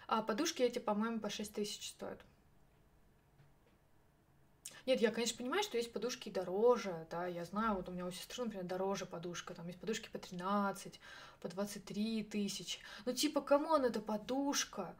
А 0.06 0.22
подушки 0.22 0.62
эти, 0.62 0.78
по-моему, 0.78 1.18
по 1.18 1.30
6 1.30 1.54
тысяч 1.54 1.90
стоят. 1.90 2.20
Нет, 4.86 5.00
я, 5.00 5.10
конечно, 5.10 5.38
понимаю, 5.38 5.64
что 5.64 5.78
есть 5.78 5.92
подушки 5.92 6.28
дороже, 6.28 7.08
да, 7.10 7.26
я 7.26 7.44
знаю, 7.44 7.74
вот 7.74 7.88
у 7.88 7.92
меня 7.92 8.06
у 8.06 8.12
сестры, 8.12 8.44
например, 8.44 8.66
дороже 8.66 9.04
подушка, 9.04 9.52
там 9.52 9.66
есть 9.66 9.80
подушки 9.80 10.08
по 10.12 10.18
13, 10.18 11.00
по 11.40 11.48
23 11.48 12.22
тысячи. 12.22 12.78
Ну, 13.04 13.12
типа, 13.12 13.40
кому 13.40 13.74
она 13.74 13.88
эта 13.88 14.00
подушка? 14.00 14.94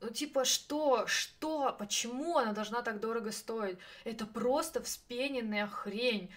Ну, 0.00 0.10
типа, 0.10 0.44
что, 0.44 1.08
что, 1.08 1.74
почему 1.76 2.38
она 2.38 2.52
должна 2.52 2.82
так 2.82 3.00
дорого 3.00 3.32
стоить? 3.32 3.78
Это 4.04 4.26
просто 4.26 4.80
вспененная 4.80 5.66
хрень 5.66 6.30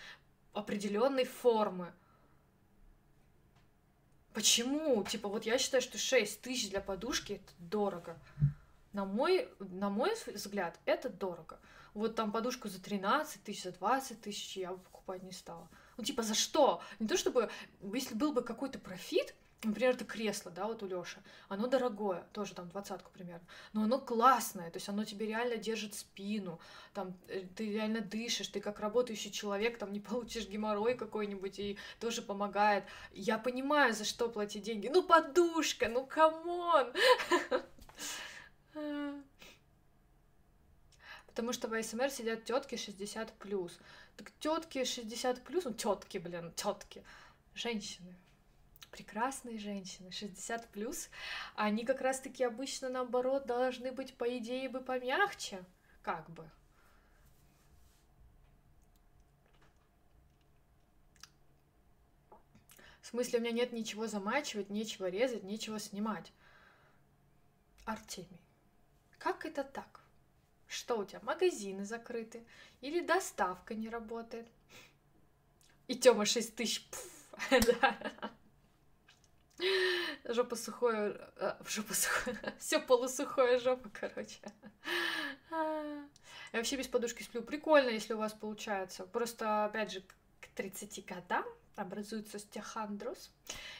определенной 0.54 1.26
формы. 1.26 1.94
Почему? 4.36 5.02
Типа, 5.06 5.30
вот 5.30 5.46
я 5.46 5.58
считаю, 5.58 5.82
что 5.82 5.98
6 5.98 6.42
тысяч 6.42 6.70
для 6.70 6.82
подушки 6.82 7.34
это 7.34 7.54
дорого. 7.58 8.20
На 8.92 9.06
мой, 9.06 9.48
на 9.60 9.90
мой 9.90 10.12
взгляд, 10.28 10.78
это 10.84 11.08
дорого. 11.08 11.58
Вот 11.94 12.16
там 12.16 12.34
подушку 12.34 12.68
за 12.68 12.82
13 12.82 13.42
тысяч, 13.44 13.64
за 13.64 13.72
20 13.72 14.22
тысяч 14.22 14.58
я 14.58 14.72
бы 14.72 14.78
покупать 14.80 15.24
не 15.24 15.32
стала. 15.32 15.70
Ну, 15.96 16.04
типа, 16.04 16.22
за 16.22 16.34
что? 16.36 16.82
Не 17.00 17.08
то 17.08 17.16
чтобы, 17.16 17.50
если 17.94 18.14
был 18.14 18.34
бы 18.34 18.42
какой-то 18.42 18.78
профит, 18.78 19.34
Например, 19.64 19.96
это 19.96 20.06
кресло, 20.06 20.52
да, 20.52 20.66
вот 20.68 20.84
у 20.84 20.88
Лёши. 20.88 21.18
Оно 21.48 21.68
дорогое, 21.68 22.24
тоже 22.34 22.54
там 22.54 22.70
двадцатку 22.70 23.10
примерно. 23.12 23.46
Но 23.74 23.84
оно 23.84 24.00
классное, 24.00 24.70
то 24.70 24.78
есть 24.78 24.90
оно 24.90 25.06
тебе 25.06 25.26
реально 25.26 25.58
держит 25.58 25.96
спину. 25.96 26.60
Там 26.94 27.18
э, 27.28 27.46
ты 27.56 27.72
реально 27.72 28.02
дышишь, 28.02 28.50
ты 28.50 28.60
как 28.60 28.80
работающий 28.80 29.32
человек, 29.32 29.78
там 29.80 29.92
не 29.92 30.00
получишь 30.02 30.48
геморрой 30.48 30.96
какой-нибудь 30.96 31.60
и 31.60 31.78
тоже 32.00 32.22
помогает. 32.22 32.84
Я 33.12 33.38
понимаю, 33.40 33.94
за 33.94 34.06
что 34.06 34.30
платить 34.30 34.64
деньги. 34.64 34.88
Ну, 34.88 35.02
подушка, 35.04 35.90
ну, 35.90 36.06
come 36.06 36.56
on! 36.56 36.94
Потому 41.28 41.54
что 41.54 41.68
в 41.68 41.74
АСМР 41.74 42.12
сидят 42.12 42.46
тетки 42.46 42.76
60 42.76 43.34
плюс. 43.34 43.80
Так 44.16 44.32
тетки 44.40 44.86
60 44.86 45.44
плюс, 45.44 45.66
ну 45.66 45.74
тетки, 45.74 46.18
блин, 46.18 46.54
тетки, 46.56 47.04
женщины 47.56 48.16
прекрасные 48.96 49.60
женщины, 49.60 50.10
60 50.10 50.70
плюс, 50.70 51.10
они 51.56 51.84
как 51.84 52.00
раз-таки 52.00 52.46
обычно 52.46 52.88
наоборот 52.88 53.46
должны 53.46 53.92
быть, 53.92 54.14
по 54.16 54.38
идее, 54.38 54.70
бы 54.70 54.80
помягче, 54.80 55.66
как 56.02 56.30
бы. 56.30 56.50
В 63.02 63.08
смысле, 63.08 63.40
у 63.40 63.42
меня 63.42 63.52
нет 63.52 63.74
ничего 63.74 64.08
замачивать, 64.08 64.70
нечего 64.70 65.10
резать, 65.10 65.44
нечего 65.44 65.78
снимать. 65.78 66.32
Артемий, 67.84 68.40
как 69.20 69.46
это 69.46 69.66
так? 69.66 70.00
Что 70.68 71.00
у 71.00 71.06
тебя, 71.06 71.20
магазины 71.22 71.84
закрыты? 71.84 72.46
Или 72.80 73.02
доставка 73.02 73.76
не 73.76 73.90
работает? 73.90 74.48
И 75.88 75.96
Тёма 75.96 76.26
6 76.26 76.56
тысяч. 76.56 76.88
да. 77.52 78.16
Жопа 80.26 80.56
сухое, 80.56 81.18
а, 81.38 81.58
жопа 81.66 81.94
сухое, 81.94 82.38
все 82.60 82.80
полусухое 82.80 83.60
жопа, 83.60 83.90
короче. 83.90 84.40
Я 85.52 86.60
вообще 86.60 86.78
без 86.78 86.88
подушки 86.88 87.24
сплю. 87.24 87.42
Прикольно, 87.42 87.90
если 87.90 88.14
у 88.14 88.18
вас 88.18 88.34
получается. 88.34 89.06
Просто, 89.06 89.66
опять 89.66 89.92
же, 89.92 90.02
к 90.42 90.48
30 90.56 91.06
годам 91.06 91.46
образуется 91.76 92.40
стехандроз, 92.40 93.32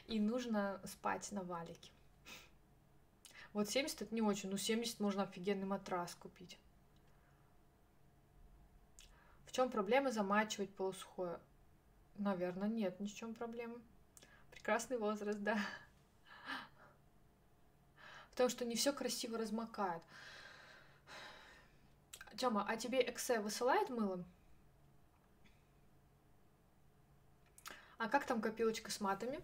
и 0.08 0.20
нужно 0.20 0.82
спать 0.86 1.32
на 1.32 1.44
валике. 1.44 1.92
Вот 3.54 3.70
70 3.70 4.02
это 4.02 4.14
не 4.14 4.22
очень, 4.22 4.50
ну 4.50 4.58
70 4.58 5.00
можно 5.00 5.24
офигенный 5.24 5.66
матрас 5.66 6.14
купить. 6.16 6.60
В 9.46 9.52
чем 9.54 9.70
проблема 9.70 10.12
замачивать 10.12 10.74
полусухое? 10.76 11.40
Наверное, 12.16 12.68
нет 12.68 13.00
ни 13.00 13.08
в 13.08 13.16
чем 13.16 13.34
проблемы. 13.34 13.82
Прекрасный 14.66 14.98
возраст, 14.98 15.38
да. 15.44 15.60
Потому 18.32 18.50
что 18.50 18.66
не 18.66 18.76
все 18.76 18.94
красиво 18.94 19.38
размокает. 19.38 20.02
Тёма, 22.36 22.66
а 22.68 22.76
тебе 22.76 23.08
Эксе 23.08 23.40
высылает 23.40 23.92
мылом? 23.92 24.26
А 28.00 28.10
как 28.10 28.26
там 28.26 28.42
копилочка 28.42 28.90
с 28.90 29.00
матами? 29.00 29.40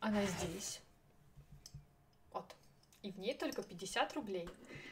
Она 0.00 0.22
здесь. 0.26 0.82
Вот. 2.34 2.54
И 3.00 3.10
в 3.10 3.18
ней 3.18 3.32
только 3.32 3.62
50 3.62 4.12
рублей. 4.12 4.50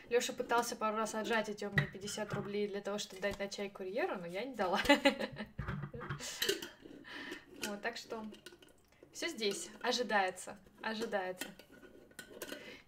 Лёша 0.09 0.33
пытался 0.33 0.75
пару 0.75 0.97
раз 0.97 1.15
отжать 1.15 1.51
эти 1.51 1.67
у 1.67 1.71
меня 1.71 1.85
50 1.85 2.33
рублей 2.33 2.67
для 2.67 2.81
того, 2.81 2.97
чтобы 2.97 3.21
дать 3.21 3.39
на 3.39 3.47
чай 3.47 3.69
курьеру, 3.69 4.19
но 4.21 4.27
я 4.27 4.43
не 4.43 4.55
дала. 4.55 4.81
Вот, 7.67 7.83
так 7.83 7.99
что 7.99 8.25
все 9.13 9.29
здесь 9.29 9.71
ожидается, 9.83 10.59
ожидается. 10.83 11.49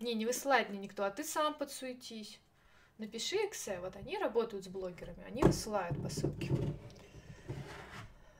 Не, 0.00 0.14
не 0.14 0.26
высылает 0.26 0.68
мне 0.68 0.78
никто, 0.78 1.04
а 1.04 1.10
ты 1.10 1.24
сам 1.24 1.54
подсуетись. 1.54 2.40
Напиши 2.98 3.36
Эксе, 3.36 3.80
вот 3.80 3.96
они 3.96 4.18
работают 4.18 4.64
с 4.64 4.68
блогерами, 4.68 5.24
они 5.24 5.42
высылают 5.42 6.00
посылки. 6.02 6.50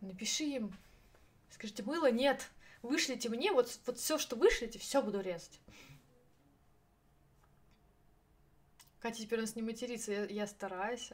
Напиши 0.01 0.45
им, 0.45 0.77
скажите, 1.51 1.83
мыло 1.83 2.11
нет, 2.11 2.51
вышлите 2.83 3.29
мне, 3.29 3.53
вот, 3.53 3.79
вот 3.87 3.99
все, 3.99 4.19
что 4.19 4.37
вышлите, 4.37 4.79
все 4.79 5.03
буду 5.03 5.21
резать. 5.21 5.61
Катя 9.01 9.23
теперь 9.23 9.41
у 9.41 9.43
нас 9.43 9.57
не 9.57 9.63
матерится, 9.63 10.13
я, 10.13 10.25
я 10.27 10.47
стараюсь. 10.47 11.11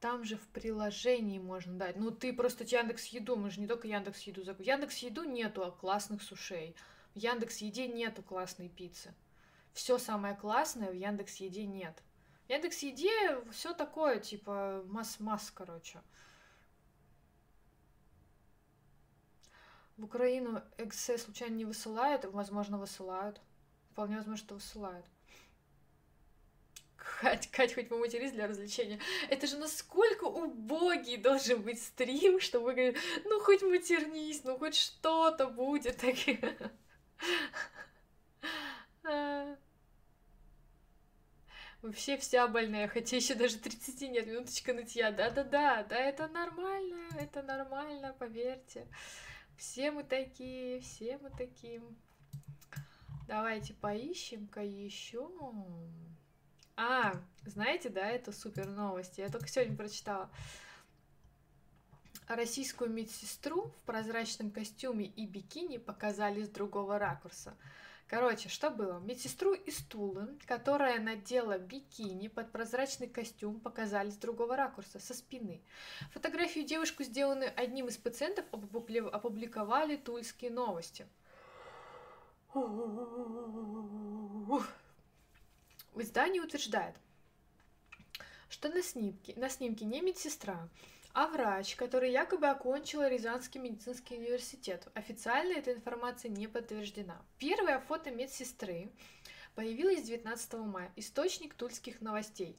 Там 0.00 0.24
же 0.24 0.36
в 0.36 0.48
приложении 0.48 1.38
можно 1.38 1.74
дать. 1.74 1.96
Ну, 1.96 2.10
ты 2.10 2.32
просто 2.32 2.64
Яндекс 2.64 3.06
Еду, 3.06 3.36
мы 3.36 3.50
же 3.50 3.60
не 3.60 3.66
только 3.66 3.86
Яндекс 3.86 4.22
Еду 4.22 4.42
закупим. 4.42 4.72
Яндекс 4.72 4.96
Еду 4.98 5.24
нету 5.24 5.76
классных 5.78 6.22
сушей. 6.22 6.74
В 7.14 7.18
Яндекс 7.18 7.58
Еде 7.58 7.86
нету 7.86 8.22
классной 8.22 8.70
пиццы. 8.70 9.14
Все 9.74 9.98
самое 9.98 10.34
классное 10.34 10.90
в 10.90 10.94
Яндекс 10.94 11.36
Еде 11.36 11.66
нет. 11.66 12.02
В 12.46 12.50
Яндекс 12.50 12.78
Еде 12.78 13.44
все 13.52 13.74
такое, 13.74 14.20
типа 14.20 14.82
масс-масс, 14.86 15.50
короче. 15.50 16.00
В 19.98 20.04
Украину 20.04 20.62
ЭКС 20.78 21.10
случайно 21.18 21.56
не 21.56 21.66
высылают? 21.66 22.24
Возможно, 22.24 22.78
высылают. 22.78 23.38
Вполне 23.90 24.16
возможно, 24.16 24.42
что 24.42 24.54
высылают. 24.54 25.04
Кать, 27.20 27.50
Кать, 27.52 27.74
хоть 27.74 27.88
поматерись 27.88 28.32
для 28.32 28.46
развлечения. 28.46 28.98
Это 29.28 29.46
же 29.46 29.58
насколько 29.58 30.24
убогий 30.24 31.18
должен 31.18 31.62
быть 31.62 31.82
стрим, 31.82 32.40
чтобы 32.40 32.72
говорить, 32.72 32.96
ну 33.24 33.40
хоть 33.40 33.62
матернись, 33.62 34.42
ну 34.44 34.56
хоть 34.58 34.74
что-то 34.74 35.48
будет. 35.48 36.02
Мы 41.82 41.92
все 41.92 42.16
вся 42.16 42.48
больная, 42.48 42.88
хотя 42.88 43.16
еще 43.16 43.34
даже 43.34 43.58
30 43.58 44.00
нет, 44.10 44.26
минуточка 44.26 44.72
нытья. 44.72 45.10
Да-да-да, 45.10 45.84
да, 45.84 45.96
это 45.96 46.26
нормально, 46.28 47.08
это 47.18 47.42
нормально, 47.42 48.16
поверьте. 48.18 48.88
Все 49.58 49.90
мы 49.90 50.04
такие, 50.04 50.80
все 50.80 51.18
мы 51.18 51.28
такие. 51.30 51.82
Давайте 53.28 53.74
поищем-ка 53.74 54.62
еще. 54.62 55.28
А, 56.82 57.12
знаете, 57.44 57.90
да, 57.90 58.08
это 58.08 58.32
супер 58.32 58.66
новости. 58.66 59.20
Я 59.20 59.28
только 59.28 59.48
сегодня 59.48 59.76
прочитала. 59.76 60.30
Российскую 62.26 62.88
медсестру 62.88 63.66
в 63.66 63.82
прозрачном 63.84 64.50
костюме 64.50 65.04
и 65.04 65.26
бикини 65.26 65.76
показали 65.76 66.42
с 66.42 66.48
другого 66.48 66.98
ракурса. 66.98 67.54
Короче, 68.06 68.48
что 68.48 68.70
было? 68.70 68.98
Медсестру 69.00 69.52
из 69.52 69.76
Тулы, 69.84 70.38
которая 70.46 70.98
надела 71.00 71.58
бикини 71.58 72.28
под 72.28 72.50
прозрачный 72.50 73.08
костюм, 73.08 73.60
показали 73.60 74.08
с 74.08 74.16
другого 74.16 74.56
ракурса, 74.56 75.00
со 75.00 75.12
спины. 75.12 75.60
Фотографию 76.12 76.64
девушку, 76.64 77.02
сделанную 77.02 77.52
одним 77.56 77.88
из 77.88 77.98
пациентов, 77.98 78.46
опубликовали 78.52 79.96
тульские 79.96 80.50
новости. 80.50 81.06
В 85.92 86.00
издании 86.02 86.40
утверждает, 86.40 86.94
что 88.48 88.68
на 88.68 88.82
снимке, 88.82 89.34
на 89.36 89.48
снимке 89.48 89.84
не 89.84 90.00
медсестра, 90.00 90.68
а 91.12 91.26
врач, 91.26 91.74
который 91.74 92.12
якобы 92.12 92.46
окончил 92.46 93.02
Рязанский 93.02 93.60
медицинский 93.60 94.16
университет. 94.16 94.86
Официально 94.94 95.54
эта 95.54 95.72
информация 95.72 96.30
не 96.30 96.46
подтверждена. 96.46 97.20
Первое 97.38 97.80
фото 97.80 98.10
медсестры 98.10 98.92
появилось 99.56 100.02
19 100.02 100.52
мая. 100.54 100.92
Источник 100.96 101.54
тульских 101.54 102.00
новостей 102.00 102.56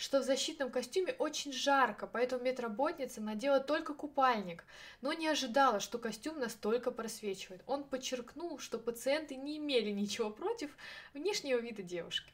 что 0.00 0.20
в 0.20 0.24
защитном 0.24 0.70
костюме 0.70 1.12
очень 1.18 1.52
жарко, 1.52 2.06
поэтому 2.06 2.42
медработница 2.42 3.20
надела 3.20 3.60
только 3.60 3.92
купальник, 3.92 4.64
но 5.02 5.12
не 5.12 5.28
ожидала, 5.28 5.78
что 5.78 5.98
костюм 5.98 6.38
настолько 6.38 6.90
просвечивает. 6.90 7.62
Он 7.66 7.84
подчеркнул, 7.84 8.58
что 8.58 8.78
пациенты 8.78 9.36
не 9.36 9.58
имели 9.58 9.90
ничего 9.90 10.30
против 10.30 10.74
внешнего 11.12 11.58
вида 11.58 11.82
девушки. 11.82 12.32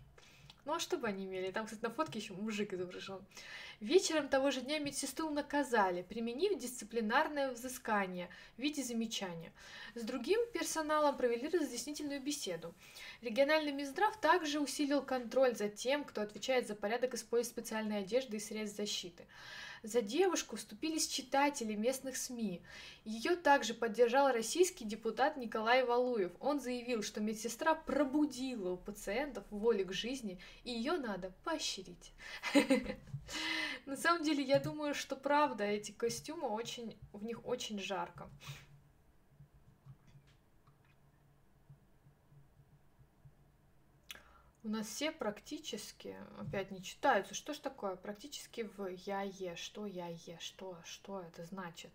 Ну 0.67 0.75
а 0.75 0.81
что 0.81 0.99
бы 0.99 1.07
они 1.07 1.25
имели? 1.27 1.53
Там, 1.53 1.65
кстати, 1.65 1.83
на 1.83 1.91
фотке 1.91 2.19
еще 2.19 2.33
мужик 2.33 2.75
изображен. 2.75 3.25
Вечером 3.79 4.29
того 4.29 4.51
же 4.51 4.63
дня 4.63 4.81
медсестру 4.81 5.31
наказали, 5.31 6.03
применив 6.03 6.59
дисциплинарное 6.59 7.53
взыскание 7.53 8.29
в 8.57 8.63
виде 8.63 8.83
замечания. 8.83 9.53
С 9.95 10.03
другим 10.03 10.41
персоналом 10.53 11.17
провели 11.17 11.49
разъяснительную 11.49 12.21
беседу. 12.21 12.75
Региональный 13.23 13.71
Минздрав 13.71 14.21
также 14.21 14.59
усилил 14.59 15.03
контроль 15.03 15.55
за 15.55 15.69
тем, 15.69 16.03
кто 16.03 16.21
отвечает 16.21 16.67
за 16.67 16.75
порядок 16.75 17.15
использования 17.15 17.47
специальной 17.47 17.99
одежды 18.01 18.39
и 18.39 18.41
средств 18.41 18.77
защиты. 18.77 19.25
За 19.83 20.03
девушку 20.03 20.57
вступились 20.57 21.07
читатели 21.07 21.75
местных 21.75 22.17
СМИ. 22.17 22.63
Ее 23.05 23.37
также 23.37 23.75
поддержал 23.75 24.33
российский 24.33 24.85
депутат 24.85 25.37
Николай 25.37 25.85
Валуев. 25.85 26.33
Он 26.41 26.61
заявил, 26.61 27.03
что 27.03 27.21
медсестра 27.21 27.75
пробудила 27.75 28.73
у 28.73 28.77
пациентов 28.77 29.45
волю 29.51 29.87
к 29.87 29.93
жизни, 29.93 30.41
и 30.65 30.71
ее 30.71 30.95
надо 30.95 31.33
поощрить. 31.45 32.13
На 33.87 33.97
самом 33.97 34.25
деле, 34.25 34.43
я 34.43 34.59
думаю, 34.59 34.95
что 34.95 35.17
правда, 35.17 35.65
эти 35.65 35.93
костюмы 35.93 36.49
очень, 36.49 36.99
в 37.13 37.25
них 37.25 37.45
очень 37.47 37.79
жарко. 37.79 38.29
У 44.67 44.69
нас 44.69 44.89
все 44.89 45.13
практически, 45.13 46.17
опять 46.41 46.73
не 46.73 46.83
читаются. 46.83 47.35
Что 47.35 47.55
ж 47.55 47.59
такое? 47.59 47.95
Практически 47.95 48.63
в 48.63 48.89
я 49.07 49.23
е. 49.23 49.55
Что 49.55 49.87
я 49.87 50.09
е? 50.09 50.39
Что? 50.41 50.77
Что 50.85 51.21
это 51.21 51.45
значит? 51.45 51.93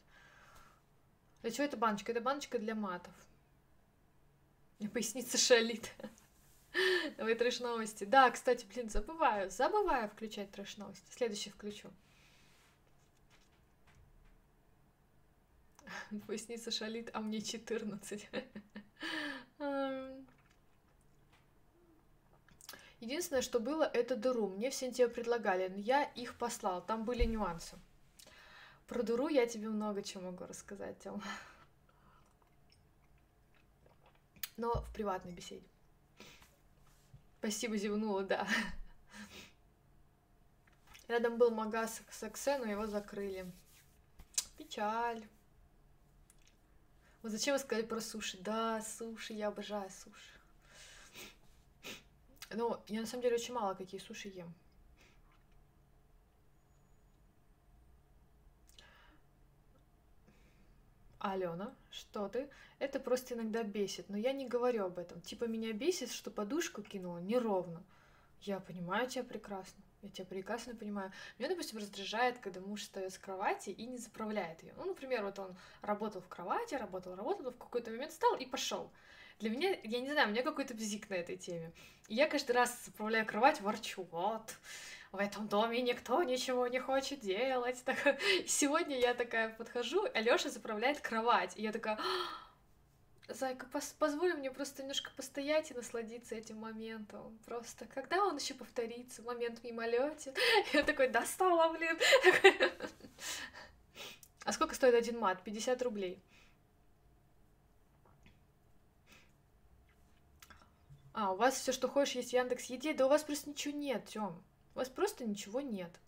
Для 1.41 1.51
чего 1.51 1.65
эта 1.65 1.75
баночка? 1.75 2.13
Это 2.13 2.21
баночка 2.21 2.59
для 2.59 2.73
матов. 2.73 3.13
Поясница 4.93 5.37
шалит. 5.37 5.91
Давай 7.17 7.35
трэш 7.35 7.59
новости. 7.59 8.05
Да, 8.05 8.31
кстати, 8.31 8.65
блин, 8.73 8.89
забываю, 8.89 9.51
забываю 9.51 10.07
включать 10.07 10.49
трэш 10.51 10.77
новости. 10.77 11.11
Следующий 11.11 11.49
включу. 11.49 11.89
Поясница 16.25 16.71
шалит, 16.71 17.09
а 17.11 17.19
мне 17.19 17.41
14. 17.41 18.29
Единственное, 23.01 23.41
что 23.41 23.59
было, 23.59 23.83
это 23.83 24.15
дыру. 24.15 24.47
Мне 24.47 24.69
в 24.69 24.75
сентябре 24.75 25.11
предлагали, 25.13 25.67
но 25.67 25.77
я 25.77 26.03
их 26.03 26.37
послал. 26.37 26.85
Там 26.85 27.03
были 27.03 27.25
нюансы. 27.25 27.75
Про 28.87 29.01
дуру 29.01 29.27
я 29.27 29.47
тебе 29.47 29.69
много 29.69 30.03
чего 30.03 30.25
могу 30.25 30.45
рассказать, 30.45 30.99
Тём. 30.99 31.21
Но 34.55 34.83
в 34.83 34.93
приватной 34.93 35.31
беседе. 35.31 35.65
Спасибо, 37.39 37.75
зевнула, 37.75 38.21
да. 38.21 38.47
Рядом 41.07 41.39
был 41.39 41.49
магаз 41.49 42.03
Саксе, 42.11 42.59
но 42.59 42.65
его 42.65 42.85
закрыли. 42.85 43.51
Печаль. 44.59 45.27
Вот 47.23 47.31
зачем 47.31 47.55
вы 47.55 47.59
сказали 47.59 47.83
про 47.83 47.99
суши? 47.99 48.37
Да, 48.37 48.79
суши, 48.81 49.33
я 49.33 49.47
обожаю 49.47 49.89
суши. 49.89 50.40
Ну, 52.53 52.81
я 52.87 53.01
на 53.01 53.07
самом 53.07 53.23
деле 53.23 53.35
очень 53.35 53.53
мало 53.53 53.73
какие 53.73 53.99
суши 53.99 54.29
ем. 54.29 54.53
Алена, 61.19 61.75
что 61.91 62.27
ты? 62.29 62.49
Это 62.79 62.99
просто 62.99 63.35
иногда 63.35 63.61
бесит, 63.61 64.09
но 64.09 64.17
я 64.17 64.33
не 64.33 64.47
говорю 64.47 64.85
об 64.85 64.97
этом. 64.97 65.21
Типа 65.21 65.45
меня 65.45 65.71
бесит, 65.71 66.11
что 66.11 66.31
подушку 66.31 66.81
кинула 66.81 67.19
неровно. 67.19 67.83
Я 68.41 68.59
понимаю 68.59 69.07
тебя 69.07 69.23
прекрасно. 69.23 69.83
Я 70.01 70.09
тебя 70.09 70.25
прекрасно 70.25 70.75
понимаю. 70.75 71.11
Меня, 71.37 71.49
допустим, 71.49 71.77
раздражает, 71.77 72.39
когда 72.39 72.59
муж 72.59 72.81
встает 72.81 73.13
с 73.13 73.19
кровати 73.19 73.69
и 73.69 73.85
не 73.85 73.99
заправляет 73.99 74.63
ее. 74.63 74.73
Ну, 74.77 74.85
например, 74.85 75.23
вот 75.23 75.37
он 75.37 75.55
работал 75.83 76.21
в 76.21 76.27
кровати, 76.27 76.73
работал, 76.73 77.15
работал, 77.15 77.43
но 77.43 77.51
в 77.51 77.57
какой-то 77.57 77.91
момент 77.91 78.11
встал 78.11 78.35
и 78.35 78.47
пошел. 78.47 78.91
Для 79.41 79.49
меня, 79.49 79.75
я 79.83 79.99
не 79.99 80.11
знаю, 80.11 80.27
у 80.27 80.31
меня 80.31 80.43
какой-то 80.43 80.75
бзик 80.75 81.09
на 81.09 81.15
этой 81.15 81.35
теме. 81.35 81.71
И 82.07 82.13
я 82.13 82.27
каждый 82.27 82.51
раз, 82.51 82.85
заправляя 82.85 83.25
кровать, 83.25 83.59
ворчу. 83.59 84.07
Вот, 84.11 84.53
в 85.11 85.17
этом 85.17 85.47
доме 85.47 85.81
никто 85.81 86.21
ничего 86.21 86.67
не 86.67 86.79
хочет 86.79 87.21
делать. 87.21 87.81
Так, 87.85 87.97
сегодня 88.45 88.99
я 88.99 89.15
такая 89.15 89.49
подхожу, 89.49 90.05
Алёша 90.13 90.51
заправляет 90.51 91.01
кровать. 91.01 91.57
И 91.57 91.63
я 91.63 91.71
такая, 91.71 91.97
«А, 91.97 93.33
Зайка, 93.33 93.65
пос 93.65 93.95
позволь 93.97 94.35
мне 94.35 94.51
просто 94.51 94.83
немножко 94.83 95.09
постоять 95.15 95.71
и 95.71 95.73
насладиться 95.73 96.35
этим 96.35 96.57
моментом. 96.57 97.39
Просто 97.47 97.85
когда 97.85 98.23
он 98.23 98.37
еще 98.37 98.53
повторится, 98.53 99.23
момент 99.23 99.57
в 99.59 99.63
мимолете. 99.63 100.35
Я 100.73 100.83
такой, 100.83 101.07
достала, 101.07 101.73
блин. 101.73 101.97
А 104.43 104.53
сколько 104.53 104.73
стоит 104.73 104.95
один 104.95 105.19
мат? 105.19 105.43
50 105.43 105.81
рублей. 105.83 106.19
А, 111.13 111.33
у 111.33 111.35
вас 111.35 111.55
все, 111.55 111.71
что 111.71 111.87
хочешь, 111.87 112.15
есть 112.15 112.33
Яндекс 112.33 112.65
Еде, 112.65 112.93
да 112.93 113.05
у 113.05 113.09
вас 113.09 113.23
просто 113.23 113.49
ничего 113.49 113.75
нет, 113.77 114.05
Тём. 114.05 114.41
У 114.73 114.77
вас 114.79 114.89
просто 114.89 115.25
ничего 115.25 115.59
нет. 115.59 115.99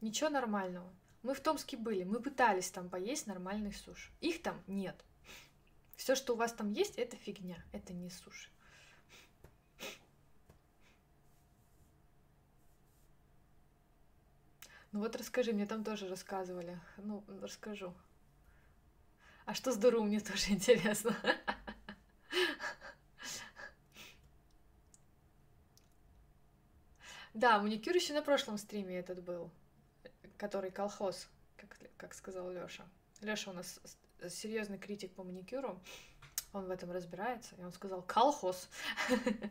Ничего 0.00 0.30
нормального. 0.30 0.90
Мы 1.22 1.34
в 1.34 1.40
Томске 1.40 1.76
были, 1.76 2.04
мы 2.04 2.20
пытались 2.20 2.70
там 2.70 2.88
поесть 2.88 3.26
нормальный 3.26 3.72
суши. 3.72 4.10
Их 4.20 4.42
там 4.42 4.62
нет. 4.66 5.04
Все, 5.96 6.14
что 6.14 6.32
у 6.32 6.36
вас 6.36 6.54
там 6.54 6.70
есть, 6.70 6.96
это 6.96 7.16
фигня, 7.16 7.62
это 7.72 7.92
не 7.92 8.08
суши. 8.08 8.48
Ну 14.92 15.00
вот 15.00 15.14
расскажи, 15.14 15.52
мне 15.52 15.66
там 15.66 15.84
тоже 15.84 16.08
рассказывали. 16.08 16.80
Ну, 16.96 17.22
расскажу. 17.42 17.94
А 19.44 19.54
что 19.54 19.72
с 19.72 19.76
Дуру, 19.76 20.02
мне 20.02 20.20
тоже 20.20 20.46
интересно. 20.52 21.14
Да, 27.34 27.60
маникюр 27.60 27.94
еще 27.94 28.12
на 28.12 28.22
прошлом 28.22 28.58
стриме 28.58 28.98
этот 28.98 29.22
был, 29.22 29.50
который 30.36 30.70
колхоз, 30.70 31.28
как, 31.56 31.76
как 31.96 32.14
сказал 32.14 32.50
Лёша. 32.50 32.84
Лёша 33.20 33.50
у 33.50 33.52
нас 33.52 33.78
серьезный 34.28 34.78
критик 34.78 35.12
по 35.12 35.22
маникюру, 35.22 35.80
он 36.52 36.66
в 36.66 36.70
этом 36.70 36.90
разбирается, 36.90 37.54
и 37.56 37.62
он 37.62 37.72
сказал 37.72 38.02
колхоз. 38.02 38.68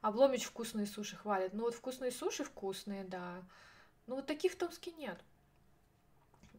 Обломич 0.00 0.44
вкусные 0.44 0.86
суши 0.86 1.16
хвалит. 1.16 1.52
Ну 1.52 1.64
вот 1.64 1.74
вкусные 1.74 2.12
суши 2.12 2.44
вкусные, 2.44 3.04
да. 3.04 3.42
Ну 4.06 4.16
вот 4.16 4.26
таких 4.26 4.52
в 4.52 4.56
Томске 4.56 4.92
нет. 4.92 5.20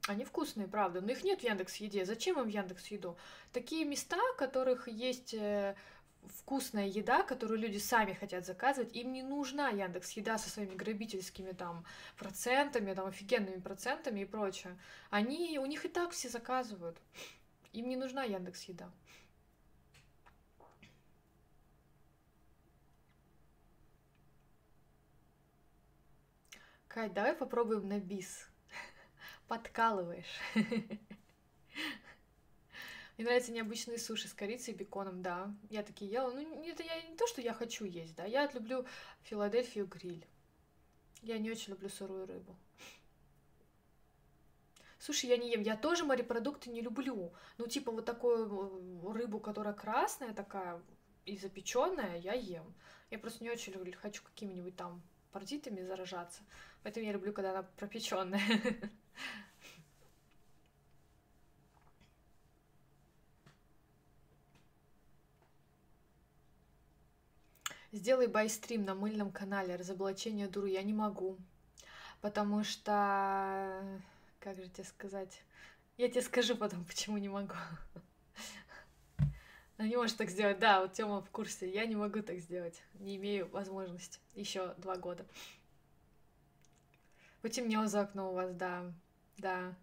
Они 0.08 0.26
вкусные, 0.26 0.68
правда, 0.68 1.00
но 1.00 1.12
их 1.12 1.24
нет 1.24 1.42
в 1.42 1.44
Яндекс 1.44 1.76
Еде. 1.78 2.06
Зачем 2.06 2.40
им 2.40 2.48
Яндекс 2.48 2.88
Еду? 2.88 3.18
Такие 3.54 3.86
места, 3.86 4.18
в 4.34 4.36
которых 4.36 4.88
есть 4.88 5.34
э, 5.34 5.76
вкусная 6.28 6.88
еда, 6.88 7.24
которую 7.24 7.60
люди 7.60 7.78
сами 7.78 8.14
хотят 8.14 8.46
заказывать, 8.46 8.96
им 8.96 9.14
не 9.14 9.24
нужна 9.24 9.70
Яндекс 9.70 10.12
Еда 10.12 10.38
со 10.38 10.50
своими 10.50 10.76
грабительскими 10.76 11.52
там 11.52 11.86
процентами, 12.18 12.94
там 12.94 13.08
офигенными 13.08 13.60
процентами 13.60 14.22
и 14.22 14.26
прочее. 14.26 14.78
Они, 15.10 15.58
у 15.60 15.66
них 15.66 15.86
и 15.86 15.90
так 15.90 16.12
все 16.12 16.30
заказывают. 16.30 16.98
Им 17.74 17.90
не 17.90 17.96
нужна 17.96 18.24
Яндекс 18.24 18.64
Еда. 18.64 18.92
Кать, 26.88 27.14
давай 27.14 27.34
попробуем 27.34 27.88
на 27.88 28.00
бис. 28.00 28.48
Подкалываешь. 29.48 30.40
Мне 33.18 33.26
нравятся 33.26 33.52
необычные 33.52 33.98
суши 33.98 34.28
с 34.28 34.34
корицей 34.34 34.74
и 34.74 34.78
беконом, 34.78 35.22
да. 35.22 35.54
Я 35.70 35.84
такие 35.84 36.12
ела. 36.12 36.32
Ну, 36.32 36.64
это 36.64 36.84
я 36.84 37.02
не 37.02 37.16
то, 37.16 37.28
что 37.28 37.42
я 37.42 37.54
хочу 37.54 37.86
есть, 37.86 38.16
да. 38.16 38.26
Я 38.26 38.50
люблю 38.52 38.86
Филадельфию 39.24 39.86
гриль. 39.86 40.26
Я 41.22 41.38
не 41.38 41.52
очень 41.52 41.74
люблю 41.74 41.90
сырую 41.90 42.26
рыбу. 42.26 42.56
Слушай, 44.98 45.32
я 45.32 45.38
не 45.38 45.52
ем. 45.52 45.62
Я 45.62 45.76
тоже 45.76 46.04
морепродукты 46.04 46.70
не 46.70 46.82
люблю. 46.82 47.34
Ну, 47.58 47.68
типа 47.68 47.92
вот 47.92 48.06
такую 48.06 49.12
рыбу, 49.12 49.40
которая 49.40 49.74
красная 49.74 50.34
такая 50.34 50.82
и 51.26 51.38
запеченная, 51.38 52.18
я 52.18 52.34
ем. 52.34 52.74
Я 53.10 53.20
просто 53.20 53.44
не 53.44 53.50
очень 53.50 53.74
люблю. 53.74 53.94
Хочу 54.00 54.24
какими-нибудь 54.24 54.76
там 54.76 55.02
паразитами 55.32 55.82
заражаться. 55.82 56.42
Поэтому 56.84 57.06
я 57.06 57.14
люблю, 57.14 57.34
когда 57.34 57.52
она 57.52 57.64
пропеченная. 57.78 58.42
Сделай 67.92 68.28
байстрим 68.28 68.86
на 68.86 68.96
мыльном 68.96 69.32
канале 69.32 69.76
разоблачение 69.76 70.48
дуру. 70.48 70.68
Я 70.68 70.82
не 70.82 70.94
могу. 70.94 71.38
Потому 72.22 72.64
что... 72.64 73.84
Как 74.40 74.56
же 74.58 74.70
тебе 74.70 74.86
сказать? 74.86 75.44
Я 75.98 76.10
тебе 76.10 76.22
скажу 76.22 76.56
потом, 76.56 76.86
почему 76.88 77.18
не 77.18 77.28
могу. 77.28 77.56
Она 79.78 79.88
не 79.90 79.98
может 79.98 80.16
так 80.16 80.30
сделать. 80.30 80.60
Да, 80.60 80.82
вот 80.82 80.94
Тёма 80.94 81.22
в 81.22 81.30
курсе. 81.32 81.70
Я 81.70 81.86
не 81.86 81.96
могу 81.96 82.22
так 82.22 82.40
сделать. 82.40 82.82
Не 82.94 83.18
имею 83.18 83.50
возможности. 83.50 84.20
Еще 84.36 84.74
два 84.78 84.96
года. 84.96 85.26
Потемнело 87.42 87.88
за 87.88 88.02
окном 88.02 88.30
у 88.30 88.34
вас, 88.34 88.54
да. 88.54 88.94
Да. 89.38 89.76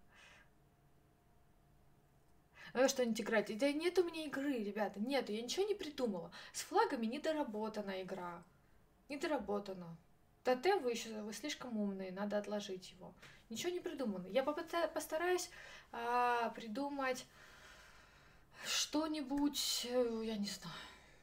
Надо 2.73 2.87
что-нибудь 2.87 3.21
играть. 3.21 3.57
Да 3.57 3.71
нет 3.71 3.97
у 3.99 4.03
меня 4.03 4.25
игры, 4.25 4.53
ребята. 4.63 4.99
Нет, 4.99 5.29
я 5.29 5.41
ничего 5.41 5.65
не 5.65 5.75
придумала. 5.75 6.31
С 6.53 6.61
флагами 6.61 7.05
недоработана 7.05 8.01
игра. 8.01 8.43
Недоработана. 9.09 9.97
ТТ 10.43 10.81
вы 10.81 10.91
еще 10.91 11.21
вы 11.21 11.33
слишком 11.33 11.77
умные, 11.77 12.11
надо 12.11 12.37
отложить 12.37 12.91
его. 12.91 13.13
Ничего 13.49 13.71
не 13.71 13.79
придумано. 13.79 14.27
Я 14.27 14.43
постараюсь 14.43 15.49
а, 15.91 16.49
придумать 16.51 17.25
что-нибудь, 18.65 19.87
э, 19.89 20.21
я 20.25 20.37
не 20.37 20.47
знаю. 20.47 20.75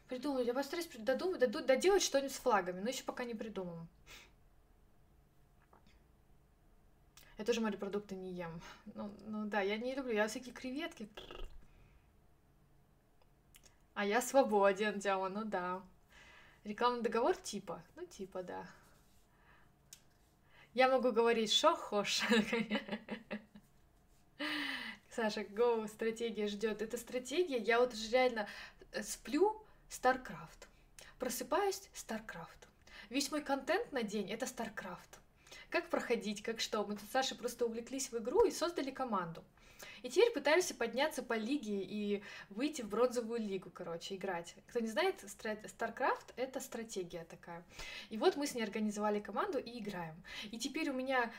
Придумать, 0.09 0.47
я 0.47 0.55
постараюсь 0.55 0.89
додумать, 0.99 1.41
доделать 1.67 2.03
что-нибудь 2.03 2.33
с 2.33 2.39
флагами, 2.39 2.81
но 2.81 2.89
еще 2.89 3.05
пока 3.05 3.25
не 3.25 3.35
придумала. 3.35 3.87
Я 7.39 7.45
тоже 7.45 7.61
морепродукты 7.61 8.15
не 8.15 8.33
ем. 8.33 8.63
Ну, 8.95 9.13
ну 9.27 9.45
да, 9.47 9.61
я 9.61 9.77
не 9.77 9.95
люблю. 9.95 10.15
Я 10.15 10.27
всякие 10.27 10.55
креветки. 10.55 11.07
А 13.95 14.07
я 14.07 14.23
свободен, 14.23 14.99
Диама, 14.99 15.29
ну 15.29 15.45
да. 15.45 15.83
Рекламный 16.65 17.03
договор 17.03 17.37
типа. 17.37 17.83
Ну, 17.95 18.07
типа, 18.07 18.43
да. 18.43 18.67
Я 20.73 20.89
могу 20.89 21.13
говорить, 21.13 21.53
что 21.53 21.77
хошь. 21.77 22.23
Саша, 25.11 25.43
go, 25.43 25.87
стратегия 25.89 26.47
ждет. 26.47 26.81
Это 26.83 26.97
стратегия. 26.97 27.59
Я 27.59 27.81
вот 27.81 27.93
уже 27.93 28.09
реально 28.11 28.49
сплю 29.03 29.63
StarCraft. 29.91 30.69
Просыпаюсь 31.19 31.91
StarCraft. 31.95 32.69
Весь 33.09 33.31
мой 33.31 33.43
контент 33.43 33.93
на 33.93 34.03
день 34.03 34.31
это 34.31 34.47
StarCraft 34.47 35.21
как 35.71 35.89
проходить, 35.91 36.43
как 36.43 36.61
что. 36.61 36.85
Мы 36.85 36.97
тут 36.97 37.09
с 37.09 37.13
Сашей 37.13 37.37
просто 37.37 37.67
увлеклись 37.67 38.11
в 38.11 38.19
игру 38.19 38.45
и 38.45 38.51
создали 38.51 38.91
команду. 38.91 39.45
И 40.03 40.09
теперь 40.09 40.31
пытаемся 40.31 40.75
подняться 40.75 41.23
по 41.23 41.35
лиге 41.35 41.83
и 41.83 42.23
выйти 42.51 42.83
в 42.83 42.89
бронзовую 42.89 43.41
лигу, 43.41 43.71
короче, 43.71 44.15
играть. 44.15 44.55
Кто 44.69 44.81
не 44.81 44.89
знает, 44.89 45.23
StarCraft— 45.23 46.33
это 46.37 46.61
стратегия 46.61 47.25
такая. 47.25 47.63
И 48.11 48.17
вот 48.17 48.37
мы 48.37 48.47
с 48.47 48.55
ней 48.55 48.63
организовали 48.63 49.21
команду 49.21 49.59
и 49.59 49.79
играем. 49.79 50.15
И 50.51 50.59
теперь 50.59 50.91
у 50.91 50.95
меня 50.95 51.33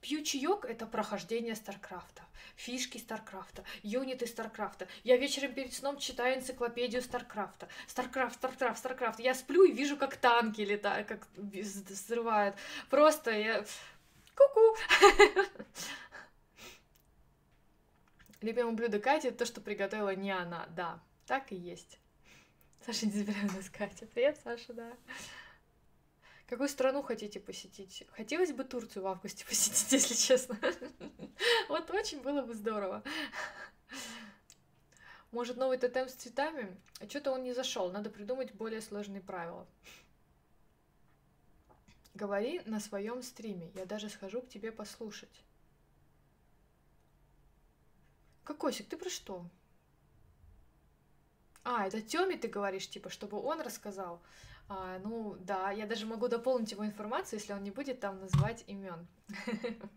Пью 0.00 0.22
чаек— 0.22 0.64
это 0.68 0.86
прохождение 0.86 1.56
StarCraft 1.56 2.10
а, 2.10 2.22
фишки 2.54 2.98
StarCraft 2.98 3.52
а, 3.52 3.64
юниты 3.82 4.26
StarCraft 4.26 4.75
а. 4.75 4.86
Я 5.02 5.16
вечером 5.16 5.52
перед 5.54 5.74
сном 5.74 5.98
читаю 5.98 6.38
энциклопедию 6.38 7.02
StarCraft 7.02 7.68
а. 7.88 7.96
StarCraft, 7.96 8.36
StarCraft, 8.36 8.78
StarCraft. 8.78 9.18
Я 9.18 9.34
сплю 9.34 9.64
и 9.64 9.72
вижу, 9.72 9.96
как 9.96 10.16
танки 10.16 10.60
летают, 10.60 11.08
как 11.08 11.26
взрывают. 11.34 12.54
Просто 12.90 13.32
я... 13.32 13.64
Ку-ку! 14.36 14.76
Любимое 18.40 18.72
блюдо 18.72 19.00
Кати— 19.00 19.30
то, 19.32 19.44
что 19.44 19.60
приготовила 19.60 20.14
не 20.14 20.30
она. 20.30 20.66
Да, 20.76 21.00
так 21.26 21.50
и 21.50 21.56
есть. 21.56 21.98
Саша 22.86 23.06
не 23.06 23.12
забирай 23.12 23.42
нас, 23.42 23.68
Катя. 23.68 24.06
Привет, 24.06 24.38
Саша, 24.44 24.72
да. 24.72 24.92
Какую 26.48 26.70
страну 26.70 27.02
хотите 27.02 27.40
посетить? 27.40 28.04
Хотелось 28.12 28.52
бы 28.52 28.64
Турцию 28.64 29.02
в 29.02 29.06
августе 29.06 29.44
посетить, 29.48 29.92
если 29.92 30.14
честно. 30.14 30.58
Вот 31.68 31.90
очень 31.90 32.20
было 32.22 32.42
бы 32.42 32.54
здорово. 32.54 33.04
Может, 35.30 35.58
новый 35.58 35.76
тотем 35.76 36.08
с 36.08 36.14
цветами? 36.14 36.74
А 37.00 37.08
что-то 37.08 37.32
он 37.32 37.44
не 37.44 37.52
зашел. 37.52 37.92
Надо 37.92 38.08
придумать 38.08 38.52
более 38.52 38.80
сложные 38.80 39.20
правила. 39.20 39.66
Говори 42.14 42.62
на 42.64 42.80
своем 42.80 43.22
стриме. 43.22 43.70
Я 43.74 43.84
даже 43.84 44.08
схожу 44.08 44.40
к 44.40 44.48
тебе 44.48 44.72
послушать. 44.72 45.44
Кокосик, 48.42 48.88
ты 48.88 48.96
про 48.96 49.10
что? 49.10 49.44
А, 51.62 51.86
это 51.86 52.00
Тёме 52.00 52.38
ты 52.38 52.48
говоришь, 52.48 52.88
типа, 52.88 53.10
чтобы 53.10 53.38
он 53.38 53.60
рассказал. 53.60 54.22
А, 54.68 54.98
ну 54.98 55.36
да, 55.40 55.70
я 55.70 55.86
даже 55.86 56.04
могу 56.04 56.28
дополнить 56.28 56.72
его 56.72 56.84
информацию, 56.84 57.38
если 57.38 57.54
он 57.54 57.62
не 57.62 57.70
будет 57.70 58.00
там 58.00 58.20
называть 58.20 58.64
имен. 58.66 59.06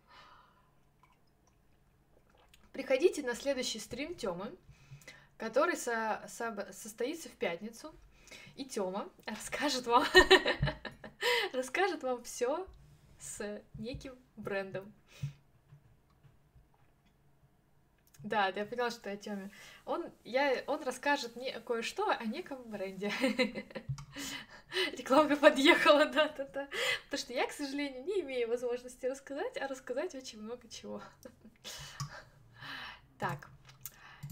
Приходите 2.72 3.22
на 3.22 3.36
следующий 3.36 3.80
стрим 3.80 4.16
Тёмы, 4.16 4.56
который 5.38 5.76
со 5.76 6.24
со 6.28 6.72
состоится 6.72 7.28
в 7.28 7.34
пятницу, 7.34 7.94
и 8.56 8.64
Тёма 8.64 9.10
расскажет 9.26 9.86
вам 9.88 10.06
расскажет 11.54 12.04
вам 12.04 12.24
все 12.24 12.66
с 13.20 13.62
неким 13.74 14.18
брендом. 14.38 14.94
Да, 18.24 18.52
да, 18.52 18.62
я 18.62 18.66
поняла, 18.66 18.92
что 18.92 19.10
я 19.10 19.18
Тёме. 19.18 19.50
Он, 19.86 20.12
я, 20.24 20.64
он 20.68 20.84
расскажет 20.84 21.36
мне 21.36 21.60
кое-что 21.62 22.10
о 22.10 22.24
неком 22.26 22.62
бренде. 22.70 23.12
Рекламка 24.98 25.36
подъехала, 25.36 26.06
да-да-да. 26.06 26.68
Потому 27.06 27.20
что 27.20 27.34
я, 27.34 27.48
к 27.48 27.52
сожалению, 27.52 28.04
не 28.04 28.22
имею 28.22 28.48
возможности 28.48 29.08
рассказать, 29.08 29.58
а 29.58 29.68
рассказать 29.68 30.16
очень 30.16 30.42
много 30.42 30.68
чего. 30.68 31.02
Так, 33.18 33.50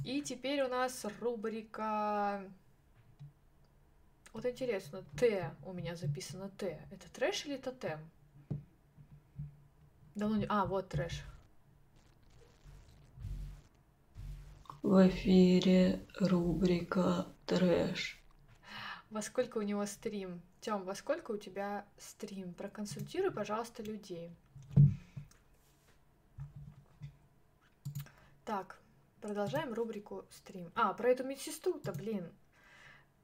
и 0.04 0.24
теперь 0.24 0.64
у 0.64 0.68
нас 0.68 1.06
рубрика... 1.20 2.44
Вот 4.34 4.44
интересно, 4.46 5.04
Т 5.20 5.54
у 5.64 5.74
меня 5.74 5.96
записано 5.96 6.50
Т. 6.50 6.82
Это 6.90 7.08
трэш 7.12 7.46
или 7.46 7.58
тотем? 7.58 8.00
Да 10.16 10.28
ну 10.28 10.38
не... 10.38 10.46
А, 10.50 10.66
вот 10.66 10.90
трэш. 10.90 11.22
В 14.82 15.10
эфире 15.10 16.08
рубрика 16.22 17.28
Трэш. 17.46 18.18
Во 19.10 19.22
сколько 19.22 19.58
у 19.58 19.62
него 19.62 19.86
стрим? 19.86 20.42
Тём, 20.62 20.86
во 20.86 20.96
сколько 20.96 21.32
у 21.32 21.38
тебя 21.38 21.86
стрим? 21.98 22.54
Проконсультируй, 22.54 23.32
пожалуйста, 23.32 23.84
людей. 23.84 24.34
Так, 28.46 28.80
продолжаем 29.20 29.74
рубрику 29.74 30.26
стрим. 30.32 30.72
А, 30.76 30.94
про 30.94 31.10
эту 31.10 31.26
медсестру-то, 31.26 31.92
блин. 31.92 32.32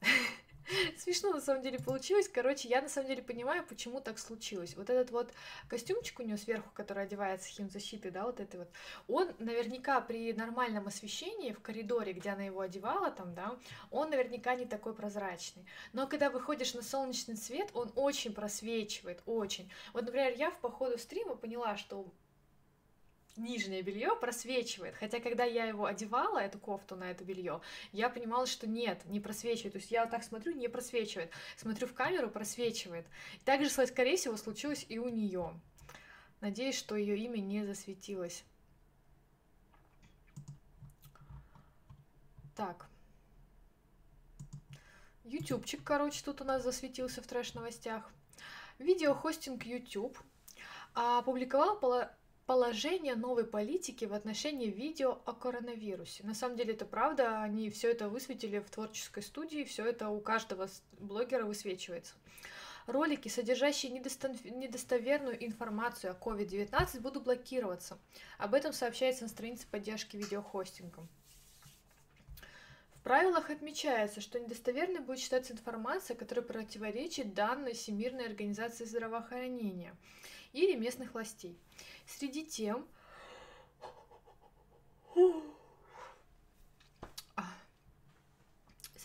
Смешно 0.97 1.31
на 1.31 1.41
самом 1.41 1.61
деле 1.61 1.79
получилось. 1.79 2.27
Короче, 2.27 2.67
я 2.67 2.81
на 2.81 2.89
самом 2.89 3.07
деле 3.07 3.21
понимаю, 3.21 3.63
почему 3.67 4.01
так 4.01 4.19
случилось. 4.19 4.75
Вот 4.75 4.89
этот 4.89 5.11
вот 5.11 5.31
костюмчик 5.67 6.19
у 6.19 6.23
нее 6.23 6.37
сверху, 6.37 6.69
который 6.73 7.03
одевается 7.03 7.49
химзащиты, 7.49 8.11
да, 8.11 8.23
вот 8.23 8.39
это 8.39 8.59
вот, 8.59 8.69
он 9.07 9.31
наверняка 9.39 10.01
при 10.01 10.33
нормальном 10.33 10.87
освещении 10.87 11.51
в 11.51 11.61
коридоре, 11.61 12.13
где 12.13 12.29
она 12.29 12.43
его 12.43 12.61
одевала 12.61 13.11
там, 13.11 13.33
да, 13.33 13.57
он 13.91 14.09
наверняка 14.09 14.55
не 14.55 14.65
такой 14.65 14.93
прозрачный. 14.93 15.65
Но 15.93 16.07
когда 16.07 16.29
выходишь 16.29 16.73
на 16.73 16.81
солнечный 16.81 17.37
свет, 17.37 17.69
он 17.73 17.91
очень 17.95 18.33
просвечивает, 18.33 19.21
очень. 19.25 19.71
Вот, 19.93 20.03
например, 20.03 20.33
я 20.37 20.51
в 20.51 20.59
походу 20.59 20.97
стрима 20.97 21.35
поняла, 21.35 21.77
что 21.77 22.05
нижнее 23.37 23.81
белье 23.81 24.15
просвечивает. 24.15 24.95
Хотя, 24.95 25.19
когда 25.19 25.43
я 25.43 25.65
его 25.65 25.85
одевала, 25.85 26.39
эту 26.39 26.59
кофту 26.59 26.95
на 26.95 27.11
это 27.11 27.23
белье, 27.23 27.61
я 27.91 28.09
понимала, 28.09 28.45
что 28.45 28.67
нет, 28.67 29.03
не 29.05 29.19
просвечивает. 29.19 29.73
То 29.73 29.79
есть 29.79 29.91
я 29.91 30.01
вот 30.01 30.11
так 30.11 30.23
смотрю, 30.23 30.53
не 30.53 30.67
просвечивает. 30.67 31.31
Смотрю 31.57 31.87
в 31.87 31.93
камеру, 31.93 32.29
просвечивает. 32.29 33.05
Так 33.43 33.63
же, 33.63 33.69
скорее 33.69 34.17
всего, 34.17 34.37
случилось 34.37 34.85
и 34.89 34.99
у 34.99 35.09
нее. 35.09 35.53
Надеюсь, 36.41 36.77
что 36.77 36.95
ее 36.95 37.17
имя 37.17 37.39
не 37.39 37.65
засветилось. 37.65 38.43
Так. 42.55 42.87
Ютубчик, 45.23 45.83
короче, 45.83 46.23
тут 46.23 46.41
у 46.41 46.43
нас 46.43 46.63
засветился 46.63 47.21
в 47.21 47.27
трэш-новостях. 47.27 48.09
Видеохостинг 48.77 49.65
YouTube 49.65 50.17
опубликовал 50.93 51.79
положение 52.45 53.15
новой 53.15 53.45
политики 53.45 54.05
в 54.05 54.13
отношении 54.13 54.69
видео 54.69 55.19
о 55.25 55.33
коронавирусе. 55.33 56.23
На 56.23 56.35
самом 56.35 56.57
деле 56.57 56.73
это 56.73 56.85
правда, 56.85 57.41
они 57.41 57.69
все 57.71 57.91
это 57.91 58.07
высветили 58.07 58.59
в 58.59 58.69
творческой 58.69 59.23
студии, 59.23 59.63
все 59.63 59.85
это 59.85 60.09
у 60.09 60.19
каждого 60.19 60.67
блогера 60.99 61.45
высвечивается. 61.45 62.13
Ролики, 62.85 63.29
содержащие 63.29 63.91
недостоверную 63.91 65.43
информацию 65.43 66.11
о 66.11 66.15
COVID-19, 66.15 66.99
будут 66.99 67.23
блокироваться. 67.23 67.97
Об 68.37 68.53
этом 68.53 68.73
сообщается 68.73 69.23
на 69.23 69.29
странице 69.29 69.65
поддержки 69.71 70.17
видеохостингом. 70.17 71.09
В 72.93 73.01
правилах 73.01 73.49
отмечается, 73.49 74.21
что 74.21 74.39
недостоверной 74.39 74.99
будет 74.99 75.19
считаться 75.19 75.53
информация, 75.53 76.15
которая 76.15 76.45
противоречит 76.45 77.33
данной 77.33 77.73
Всемирной 77.73 78.27
организации 78.27 78.85
здравоохранения 78.85 79.95
или 80.55 80.75
местных 80.75 81.13
властей. 81.13 81.57
Среди 82.07 82.45
тем, 82.45 82.87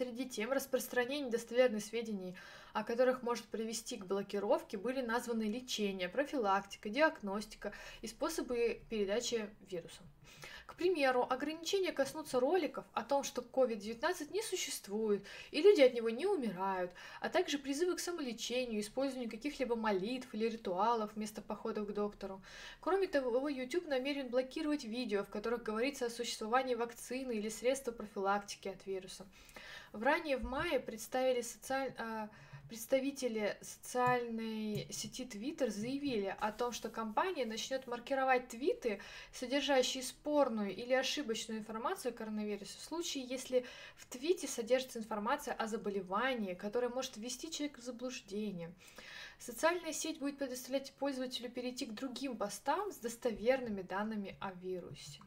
Среди 0.00 0.26
тем 0.26 0.50
распространение 0.50 1.26
недостоверных 1.26 1.84
сведений, 1.84 2.34
о 2.72 2.84
которых 2.84 3.22
может 3.22 3.44
привести 3.44 3.98
к 3.98 4.06
блокировке, 4.06 4.78
были 4.78 5.02
названы 5.02 5.42
лечение, 5.42 6.08
профилактика, 6.08 6.88
диагностика 6.88 7.74
и 8.00 8.06
способы 8.06 8.80
передачи 8.88 9.50
вируса. 9.60 10.00
К 10.70 10.76
примеру, 10.76 11.26
ограничения 11.28 11.90
коснутся 11.90 12.38
роликов 12.38 12.84
о 12.92 13.02
том, 13.02 13.24
что 13.24 13.42
COVID-19 13.42 14.32
не 14.32 14.40
существует 14.40 15.26
и 15.50 15.60
люди 15.60 15.80
от 15.80 15.94
него 15.94 16.10
не 16.10 16.26
умирают, 16.26 16.92
а 17.20 17.28
также 17.28 17.58
призывы 17.58 17.96
к 17.96 17.98
самолечению, 17.98 18.80
использованию 18.80 19.28
каких-либо 19.28 19.74
молитв 19.74 20.32
или 20.32 20.48
ритуалов 20.48 21.10
вместо 21.16 21.42
походов 21.42 21.88
к 21.88 21.92
доктору. 21.92 22.40
Кроме 22.80 23.08
того, 23.08 23.48
YouTube 23.48 23.88
намерен 23.88 24.28
блокировать 24.28 24.84
видео, 24.84 25.24
в 25.24 25.28
которых 25.28 25.64
говорится 25.64 26.06
о 26.06 26.10
существовании 26.10 26.76
вакцины 26.76 27.32
или 27.32 27.48
средства 27.48 27.90
профилактики 27.90 28.68
от 28.68 28.86
вируса. 28.86 29.26
В 29.92 30.04
ранее 30.04 30.36
в 30.36 30.44
мае 30.44 30.78
представили 30.78 31.40
социально 31.40 32.30
Представители 32.70 33.58
социальной 33.62 34.86
сети 34.92 35.24
Twitter 35.24 35.70
заявили 35.70 36.36
о 36.38 36.52
том, 36.52 36.70
что 36.70 36.88
компания 36.88 37.44
начнет 37.44 37.88
маркировать 37.88 38.46
твиты, 38.46 39.00
содержащие 39.32 40.04
спорную 40.04 40.72
или 40.72 40.92
ошибочную 40.92 41.58
информацию 41.58 42.12
о 42.12 42.16
коронавирусе, 42.16 42.78
в 42.78 42.82
случае, 42.82 43.24
если 43.24 43.66
в 43.96 44.06
твите 44.06 44.46
содержится 44.46 45.00
информация 45.00 45.52
о 45.52 45.66
заболевании, 45.66 46.54
которая 46.54 46.90
может 46.90 47.16
ввести 47.16 47.50
человека 47.50 47.80
в 47.80 47.84
заблуждение. 47.84 48.72
Социальная 49.40 49.92
сеть 49.92 50.20
будет 50.20 50.38
предоставлять 50.38 50.92
пользователю 50.92 51.50
перейти 51.50 51.86
к 51.86 51.94
другим 51.94 52.36
постам 52.36 52.92
с 52.92 52.98
достоверными 52.98 53.82
данными 53.82 54.36
о 54.38 54.52
вирусе. 54.52 55.20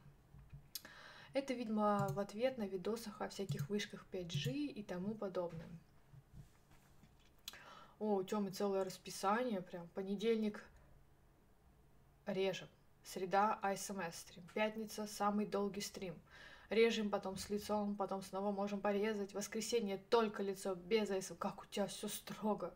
Это, 1.33 1.53
видимо, 1.53 2.07
в 2.09 2.19
ответ 2.19 2.57
на 2.57 2.63
видосах 2.63 3.19
о 3.19 3.27
всяких 3.27 3.69
вышках 3.69 4.05
5G 4.13 4.53
и 4.53 4.81
тому 4.81 5.13
подобное. 5.13 5.67
О, 8.03 8.15
у 8.15 8.23
Тёмы 8.23 8.51
целое 8.51 8.83
расписание, 8.83 9.61
прям 9.61 9.87
понедельник 9.95 10.61
режем, 12.25 12.67
среда 13.01 13.57
АСМС 13.61 14.17
стрим, 14.17 14.43
пятница 14.53 15.07
самый 15.07 15.45
долгий 15.45 15.79
стрим, 15.79 16.13
режем 16.69 17.09
потом 17.09 17.37
с 17.37 17.49
лицом, 17.49 17.95
потом 17.95 18.21
снова 18.21 18.51
можем 18.51 18.81
порезать, 18.81 19.33
воскресенье 19.33 20.01
только 20.09 20.43
лицо, 20.43 20.75
без 20.75 21.09
АСМ, 21.11 21.35
как 21.35 21.61
у 21.61 21.65
тебя 21.67 21.87
все 21.87 22.09
строго, 22.09 22.73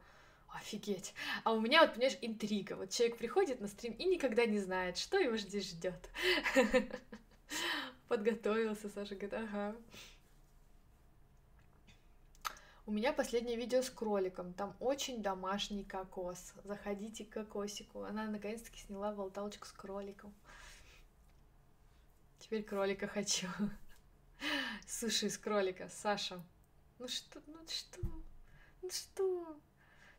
офигеть. 0.47 1.13
А 1.43 1.51
у 1.51 1.59
меня 1.59 1.81
вот, 1.81 1.95
понимаешь, 1.95 2.17
интрига, 2.21 2.77
вот 2.77 2.91
человек 2.91 3.17
приходит 3.17 3.59
на 3.59 3.67
стрим 3.67 3.91
и 3.95 4.05
никогда 4.05 4.45
не 4.45 4.59
знает, 4.59 4.97
что 4.97 5.19
его 5.19 5.35
здесь 5.35 5.71
ждет. 5.71 6.09
Подготовился, 8.07 8.87
Саша 8.87 9.15
говорит, 9.15 9.33
ага. 9.33 9.75
У 12.87 12.91
меня 12.91 13.11
последнее 13.11 13.57
видео 13.57 13.81
с 13.81 13.89
кроликом. 13.89 14.53
Там 14.53 14.73
очень 14.79 15.21
домашний 15.21 15.83
кокос. 15.83 16.53
Заходите 16.63 17.25
к 17.25 17.31
кокосику. 17.31 18.03
Она 18.03 18.27
наконец-таки 18.27 18.79
сняла 18.79 19.11
болталочку 19.11 19.67
с 19.67 19.73
кроликом. 19.73 20.33
Теперь 22.39 22.63
кролика 22.63 23.05
хочу. 23.05 23.47
Суши 24.87 25.25
из 25.25 25.37
кролика. 25.37 25.89
Саша. 25.89 26.41
Ну 26.97 27.09
что, 27.09 27.41
ну 27.45 27.59
что, 27.67 27.99
ну 28.81 28.89
что? 28.89 29.59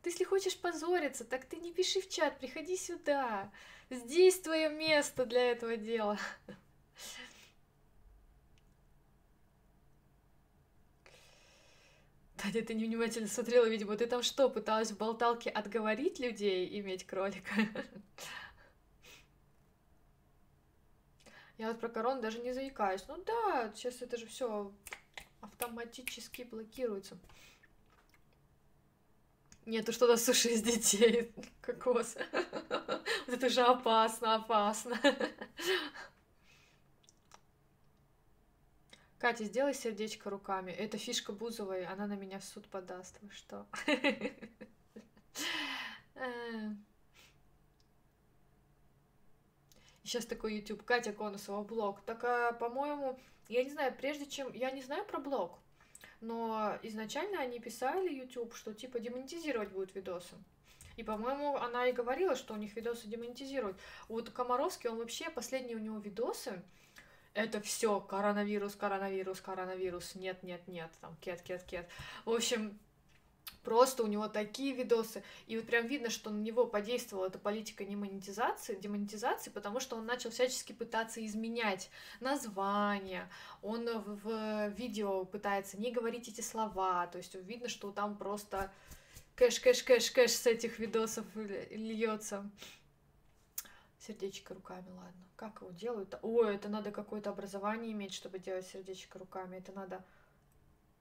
Ты 0.02 0.10
если 0.10 0.24
хочешь 0.24 0.60
позориться, 0.60 1.24
так 1.24 1.46
ты 1.46 1.56
не 1.56 1.72
пиши 1.72 2.02
в 2.02 2.08
чат, 2.10 2.38
приходи 2.38 2.76
сюда. 2.76 3.50
Здесь 3.88 4.40
твое 4.40 4.68
место 4.68 5.24
для 5.24 5.52
этого 5.52 5.78
дела. 5.78 6.18
Таня, 12.38 12.64
ты 12.64 12.74
невнимательно 12.74 13.26
смотрела, 13.26 13.66
видимо, 13.66 13.96
ты 13.96 14.06
там 14.06 14.22
что, 14.22 14.48
пыталась 14.48 14.92
в 14.92 14.96
болталке 14.96 15.50
отговорить 15.50 16.20
людей 16.20 16.78
иметь 16.80 17.04
кролика? 17.04 17.52
Я 21.58 21.68
вот 21.68 21.80
про 21.80 21.88
корону 21.88 22.20
даже 22.22 22.38
не 22.38 22.52
заикаюсь. 22.52 23.04
Ну 23.08 23.16
да, 23.26 23.72
сейчас 23.74 24.00
это 24.00 24.16
же 24.16 24.26
все 24.26 24.72
автоматически 25.40 26.42
блокируется. 26.42 27.18
Нету 29.66 29.92
что-то 29.92 30.16
суши 30.16 30.50
из 30.50 30.62
детей. 30.62 31.32
Кокос. 31.60 32.16
Вот 33.26 33.36
это 33.36 33.48
же 33.50 33.60
опасно, 33.60 34.36
опасно. 34.36 34.98
Катя, 39.18 39.44
сделай 39.44 39.74
сердечко 39.74 40.30
руками. 40.30 40.70
Это 40.70 40.96
фишка 40.96 41.32
Бузовой, 41.32 41.84
она 41.84 42.06
на 42.06 42.14
меня 42.14 42.38
в 42.38 42.44
суд 42.44 42.68
подаст. 42.68 43.18
Вы 43.20 43.30
что? 43.32 43.66
Сейчас 50.04 50.24
такой 50.24 50.54
YouTube, 50.54 50.84
Катя 50.84 51.12
Конусова, 51.12 51.62
блог. 51.64 52.00
Так, 52.02 52.22
а, 52.24 52.52
по-моему, 52.52 53.18
я 53.48 53.64
не 53.64 53.70
знаю, 53.70 53.94
прежде 53.94 54.24
чем... 54.24 54.52
Я 54.52 54.70
не 54.70 54.82
знаю 54.82 55.04
про 55.04 55.18
блог, 55.18 55.58
но 56.20 56.78
изначально 56.82 57.40
они 57.40 57.58
писали 57.58 58.14
YouTube, 58.14 58.54
что 58.54 58.72
типа 58.72 59.00
демонетизировать 59.00 59.70
будут 59.70 59.94
видосы. 59.94 60.36
И, 60.96 61.02
по-моему, 61.02 61.56
она 61.56 61.88
и 61.88 61.92
говорила, 61.92 62.36
что 62.36 62.54
у 62.54 62.56
них 62.56 62.74
видосы 62.74 63.06
демонетизируют. 63.06 63.76
Вот 64.08 64.30
Комаровский, 64.30 64.88
он 64.88 64.98
вообще, 64.98 65.28
последние 65.28 65.76
у 65.76 65.80
него 65.80 65.98
видосы, 65.98 66.62
это 67.34 67.60
все 67.60 68.00
коронавирус, 68.00 68.74
коронавирус, 68.74 69.40
коронавирус, 69.40 70.14
нет, 70.14 70.42
нет, 70.42 70.66
нет, 70.66 70.90
там, 71.00 71.16
кет, 71.20 71.42
кет, 71.42 71.62
кет. 71.64 71.88
В 72.24 72.30
общем, 72.30 72.78
просто 73.62 74.02
у 74.02 74.06
него 74.06 74.28
такие 74.28 74.74
видосы, 74.74 75.22
и 75.46 75.56
вот 75.56 75.66
прям 75.66 75.86
видно, 75.86 76.10
что 76.10 76.30
на 76.30 76.38
него 76.38 76.66
подействовала 76.66 77.26
эта 77.26 77.38
политика 77.38 77.84
демонетизации, 77.84 78.76
демонетизации, 78.76 79.50
потому 79.50 79.80
что 79.80 79.96
он 79.96 80.06
начал 80.06 80.30
всячески 80.30 80.72
пытаться 80.72 81.24
изменять 81.24 81.90
название, 82.20 83.28
он 83.62 83.86
в, 83.86 84.22
в 84.24 84.68
видео 84.70 85.24
пытается 85.24 85.78
не 85.78 85.90
говорить 85.90 86.28
эти 86.28 86.40
слова, 86.40 87.06
то 87.06 87.18
есть 87.18 87.34
видно, 87.34 87.68
что 87.68 87.92
там 87.92 88.16
просто 88.16 88.72
кэш, 89.38 89.60
кэш, 89.60 89.82
кэш, 89.84 90.10
кэш 90.10 90.32
с 90.32 90.46
этих 90.46 90.78
видосов 90.78 91.24
льется. 91.36 92.50
Сердечко 93.98 94.54
руками, 94.54 94.90
ладно. 94.90 95.28
Как 95.36 95.60
его 95.60 95.72
делают? 95.72 96.18
Ой, 96.22 96.54
это 96.54 96.68
надо 96.68 96.90
какое-то 96.92 97.30
образование 97.30 97.92
иметь, 97.92 98.14
чтобы 98.14 98.38
делать 98.38 98.66
сердечко 98.66 99.18
руками. 99.18 99.56
Это 99.56 99.72
надо 99.72 100.04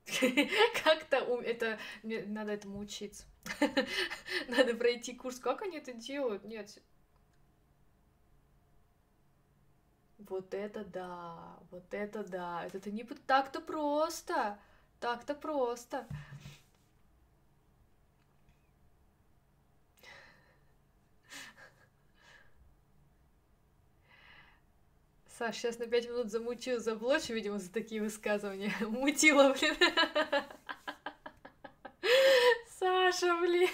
как-то 0.84 1.16
это 1.42 1.78
надо 2.02 2.52
этому 2.52 2.78
учиться. 2.78 3.24
Надо 4.48 4.74
пройти 4.74 5.14
курс. 5.14 5.38
Как 5.38 5.62
они 5.62 5.78
это 5.78 5.92
делают? 5.92 6.44
Нет. 6.44 6.78
Вот 10.18 10.52
это 10.52 10.84
да, 10.84 11.58
вот 11.70 11.92
это 11.92 12.24
да. 12.24 12.66
Это 12.72 12.90
не 12.90 13.04
так-то 13.04 13.60
просто. 13.60 14.58
Так-то 15.00 15.34
просто. 15.34 16.06
Саш, 25.38 25.54
сейчас 25.54 25.78
на 25.78 25.86
пять 25.86 26.08
минут 26.08 26.32
замутил, 26.32 26.80
заблочу, 26.80 27.32
видимо, 27.32 27.60
за 27.60 27.72
такие 27.72 28.02
высказывания. 28.02 28.72
Мутила, 28.80 29.54
блин. 29.54 29.76
Саша, 32.76 33.36
блин. 33.36 33.68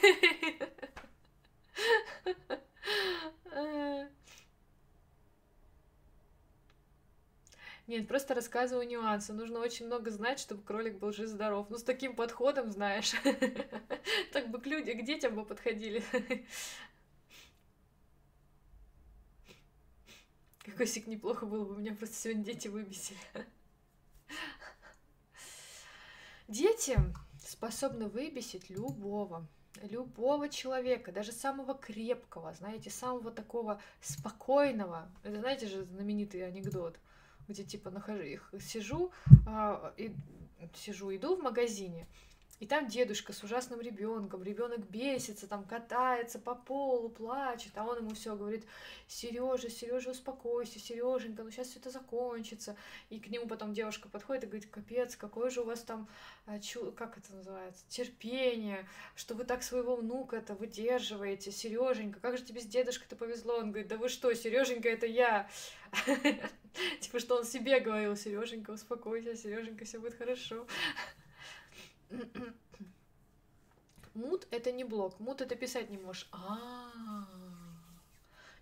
Нет, 7.87 8.09
просто 8.09 8.35
рассказываю 8.35 8.87
нюансы. 8.87 9.33
Нужно 9.33 9.61
очень 9.61 9.87
много 9.87 10.11
знать, 10.11 10.41
чтобы 10.41 10.63
кролик 10.63 10.99
был 10.99 11.13
жив-здоров. 11.13 11.71
Ну, 11.71 11.79
с 11.79 11.83
таким 11.83 12.15
подходом, 12.15 12.71
знаешь. 12.71 13.15
Так 14.33 14.51
бы 14.51 14.61
к 14.61 14.67
людям, 14.67 14.99
к 14.99 15.05
детям 15.05 15.35
бы 15.35 15.47
подходили. 15.47 16.05
Какой 20.65 20.87
сик 20.87 21.07
неплохо 21.07 21.45
было 21.45 21.65
бы, 21.65 21.77
меня 21.77 21.95
просто 21.95 22.17
сегодня 22.17 22.45
дети 22.45 22.69
выбесили. 22.69 23.19
Дети 26.49 26.99
способны 27.39 28.09
выбесить 28.09 28.71
любого, 28.71 29.47
любого 29.83 30.49
человека, 30.49 31.13
даже 31.13 31.33
самого 31.33 31.75
крепкого, 31.75 32.55
знаете, 32.55 32.91
самого 32.91 33.31
такого 33.31 33.81
спокойного. 34.01 35.11
Это, 35.23 35.41
знаете 35.41 35.67
же, 35.67 35.85
знаменитый 35.85 36.47
анекдот, 36.47 36.99
где 37.49 37.65
типа 37.65 37.91
нахожу 37.91 38.23
их, 38.23 38.53
сижу, 38.61 39.13
э, 39.47 39.93
и, 39.97 40.15
сижу, 40.75 41.15
иду 41.15 41.37
в 41.37 41.43
магазине, 41.43 42.07
и 42.61 42.67
там 42.67 42.87
дедушка 42.87 43.33
с 43.33 43.43
ужасным 43.43 43.81
ребенком, 43.81 44.43
ребенок 44.43 44.81
бесится, 44.89 45.47
там 45.49 45.65
катается 45.65 46.39
по 46.39 46.55
полу, 46.55 47.09
плачет, 47.09 47.73
а 47.77 47.85
он 47.85 47.99
ему 47.99 48.15
все 48.15 48.37
говорит, 48.37 48.65
Сережа, 49.09 49.69
Сережа, 49.69 50.11
успокойся, 50.11 50.79
Сереженька, 50.79 51.43
ну 51.43 51.51
сейчас 51.51 51.69
все 51.69 51.81
это 51.81 51.91
закончится. 51.91 52.77
И 53.11 53.19
к 53.19 53.29
нему 53.29 53.47
потом 53.47 53.75
девушка 53.75 54.09
подходит 54.09 54.45
и 54.45 54.47
говорит, 54.47 54.71
капец, 54.71 55.17
какое 55.17 55.51
же 55.51 55.63
у 55.63 55.65
вас 55.65 55.81
там, 55.81 56.09
а, 56.47 56.59
как 56.97 57.19
это 57.19 57.35
называется, 57.35 57.85
терпение, 57.89 58.87
что 59.17 59.35
вы 59.35 59.45
так 59.45 59.63
своего 59.63 59.97
внука 59.97 60.37
это 60.37 60.55
выдерживаете, 60.55 61.51
Сереженька, 61.51 62.21
как 62.21 62.39
же 62.39 62.45
тебе 62.45 62.61
с 62.61 62.67
дедушкой-то 62.67 63.17
повезло? 63.17 63.57
Он 63.57 63.71
говорит, 63.71 63.89
да 63.89 63.97
вы 63.97 64.09
что, 64.09 64.33
Сереженька, 64.33 64.89
это 64.89 65.07
я. 65.07 65.51
Типа, 67.01 67.19
что 67.19 67.37
он 67.37 67.45
себе 67.45 67.81
говорил, 67.81 68.17
Сереженька, 68.17 68.71
успокойся, 68.71 69.37
Сереженька, 69.37 69.85
все 69.85 69.99
будет 69.99 70.15
хорошо. 70.15 70.67
Мут 74.15 74.47
это 74.51 74.71
не 74.71 74.85
блок. 74.85 75.19
Мут 75.19 75.41
это 75.41 75.57
писать 75.57 75.91
не 75.91 75.99
можешь. 75.99 76.29
А, 76.33 77.27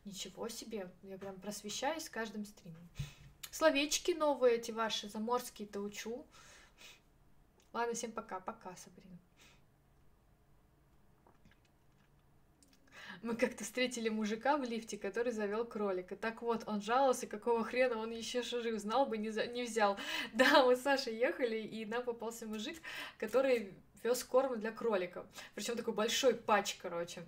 ничего 0.05 0.49
себе. 0.49 0.91
Я 1.03 1.19
прям 1.19 1.39
просвещаюсь 1.41 2.05
с 2.05 2.11
каждым 2.11 2.45
стримом. 2.45 2.89
Словечки 3.51 4.13
новые 4.13 4.57
эти 4.57 4.71
ваши, 4.71 5.09
заморские-то 5.09 5.81
учу. 5.81 6.27
Ладно, 7.73 7.95
всем 7.95 8.13
пока. 8.13 8.41
Пока, 8.41 8.75
Сабрина. 8.77 9.19
Мы 13.23 13.37
как-то 13.37 13.63
встретили 13.63 14.09
мужика 14.09 14.57
в 14.57 14.65
лифте, 14.65 14.99
который 14.99 15.33
завел 15.33 15.65
кролика. 15.65 16.17
Так 16.17 16.43
вот, 16.43 16.65
он 16.67 16.83
жаловался, 16.83 17.27
какого 17.27 17.65
хрена 17.65 17.99
он 17.99 18.11
еще 18.11 18.43
жив, 18.43 18.79
знал 18.81 19.07
бы, 19.07 19.17
не, 19.17 19.31
за... 19.31 19.47
не 19.47 19.63
взял. 19.63 19.97
Да, 20.33 20.65
мы 20.65 20.77
с 20.77 20.83
Сашей 20.83 21.17
ехали, 21.17 21.57
и 21.57 21.87
нам 21.87 22.03
попался 22.03 22.47
мужик, 22.47 22.79
который 23.19 23.75
вез 24.03 24.25
корм 24.25 24.59
для 24.59 24.73
кроликов. 24.73 25.25
Причем 25.55 25.77
такой 25.77 25.95
большой 25.95 26.35
патч, 26.35 26.77
короче. 26.81 27.23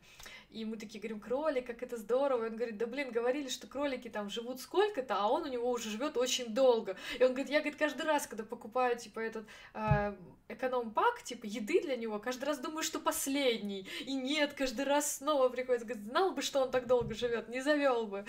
И 0.50 0.64
мы 0.64 0.76
такие 0.76 1.00
говорим, 1.00 1.18
кролик, 1.18 1.66
как 1.66 1.82
это 1.82 1.96
здорово. 1.96 2.44
И 2.44 2.48
он 2.50 2.56
говорит, 2.56 2.78
да 2.78 2.86
блин, 2.86 3.10
говорили, 3.10 3.48
что 3.48 3.66
кролики 3.66 4.08
там 4.08 4.30
живут 4.30 4.60
сколько-то, 4.60 5.16
а 5.16 5.26
он 5.26 5.42
у 5.42 5.48
него 5.48 5.68
уже 5.68 5.90
живет 5.90 6.16
очень 6.16 6.54
долго. 6.54 6.96
И 7.18 7.24
он 7.24 7.30
говорит, 7.30 7.50
я, 7.50 7.58
говорит, 7.58 7.76
каждый 7.76 8.06
раз, 8.06 8.28
когда 8.28 8.44
покупаю, 8.44 8.96
типа, 8.96 9.18
этот 9.18 9.46
э, 9.74 10.14
эконом-пак, 10.48 11.24
типа, 11.24 11.46
еды 11.46 11.80
для 11.80 11.96
него, 11.96 12.20
каждый 12.20 12.44
раз 12.44 12.58
думаю, 12.58 12.84
что 12.84 13.00
последний. 13.00 13.88
И 14.06 14.14
нет, 14.14 14.54
каждый 14.54 14.84
раз 14.84 15.16
снова 15.16 15.48
приходится, 15.48 15.86
говорит, 15.86 16.06
знал 16.06 16.30
бы, 16.30 16.40
что 16.40 16.60
он 16.60 16.70
так 16.70 16.86
долго 16.86 17.14
живет, 17.14 17.48
не 17.48 17.60
завел 17.60 18.06
бы. 18.06 18.24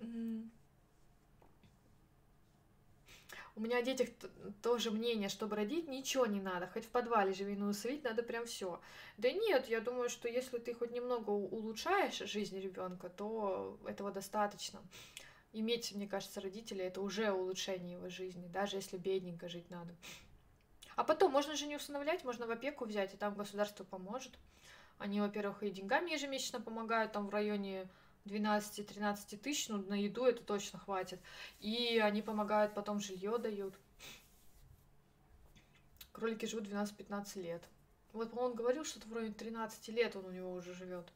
У 3.56 3.60
меня 3.60 3.78
о 3.78 3.82
детях 3.82 4.08
тоже 4.62 4.90
мнение, 4.90 5.28
чтобы 5.28 5.54
родить 5.54 5.86
ничего 5.86 6.26
не 6.26 6.40
надо, 6.40 6.66
хоть 6.66 6.84
в 6.84 6.88
подвале 6.88 7.32
живи, 7.32 7.54
но 7.54 7.72
надо 8.02 8.22
прям 8.24 8.46
все. 8.46 8.80
Да 9.16 9.30
нет, 9.30 9.68
я 9.68 9.80
думаю, 9.80 10.08
что 10.08 10.26
если 10.28 10.58
ты 10.58 10.74
хоть 10.74 10.90
немного 10.90 11.30
улучшаешь 11.30 12.18
жизнь 12.18 12.58
ребенка, 12.58 13.08
то 13.08 13.78
этого 13.86 14.10
достаточно. 14.10 14.82
Иметь, 15.52 15.94
мне 15.94 16.08
кажется, 16.08 16.40
родителей 16.40 16.86
это 16.86 17.00
уже 17.00 17.30
улучшение 17.30 17.92
его 17.92 18.08
жизни, 18.08 18.48
даже 18.48 18.76
если 18.76 18.96
бедненько 18.96 19.48
жить 19.48 19.70
надо. 19.70 19.94
А 20.96 21.04
потом 21.04 21.30
можно 21.30 21.54
же 21.54 21.66
не 21.66 21.76
усыновлять, 21.76 22.24
можно 22.24 22.46
в 22.46 22.50
опеку 22.50 22.86
взять, 22.86 23.14
и 23.14 23.16
там 23.16 23.36
государство 23.36 23.84
поможет. 23.84 24.32
Они, 24.98 25.20
во-первых, 25.20 25.62
и 25.62 25.70
деньгами 25.70 26.10
ежемесячно 26.10 26.60
помогают, 26.60 27.12
там 27.12 27.28
в 27.28 27.30
районе 27.30 27.88
12-13 28.24 29.36
тысяч, 29.38 29.68
ну, 29.68 29.78
на 29.82 29.94
еду 29.94 30.24
это 30.24 30.42
точно 30.42 30.78
хватит. 30.78 31.20
И 31.60 31.98
они 31.98 32.22
помогают, 32.22 32.74
потом 32.74 33.00
жилье 33.00 33.38
дают. 33.38 33.74
Кролики 36.12 36.46
живут 36.46 36.66
12-15 36.66 37.42
лет. 37.42 37.62
Вот, 38.12 38.30
по-моему, 38.30 38.52
он 38.52 38.56
говорил, 38.56 38.84
что-то 38.84 39.08
вроде 39.08 39.32
13 39.32 39.88
лет 39.88 40.14
он 40.16 40.26
у 40.26 40.30
него 40.30 40.52
уже 40.52 40.72
живет. 40.72 41.12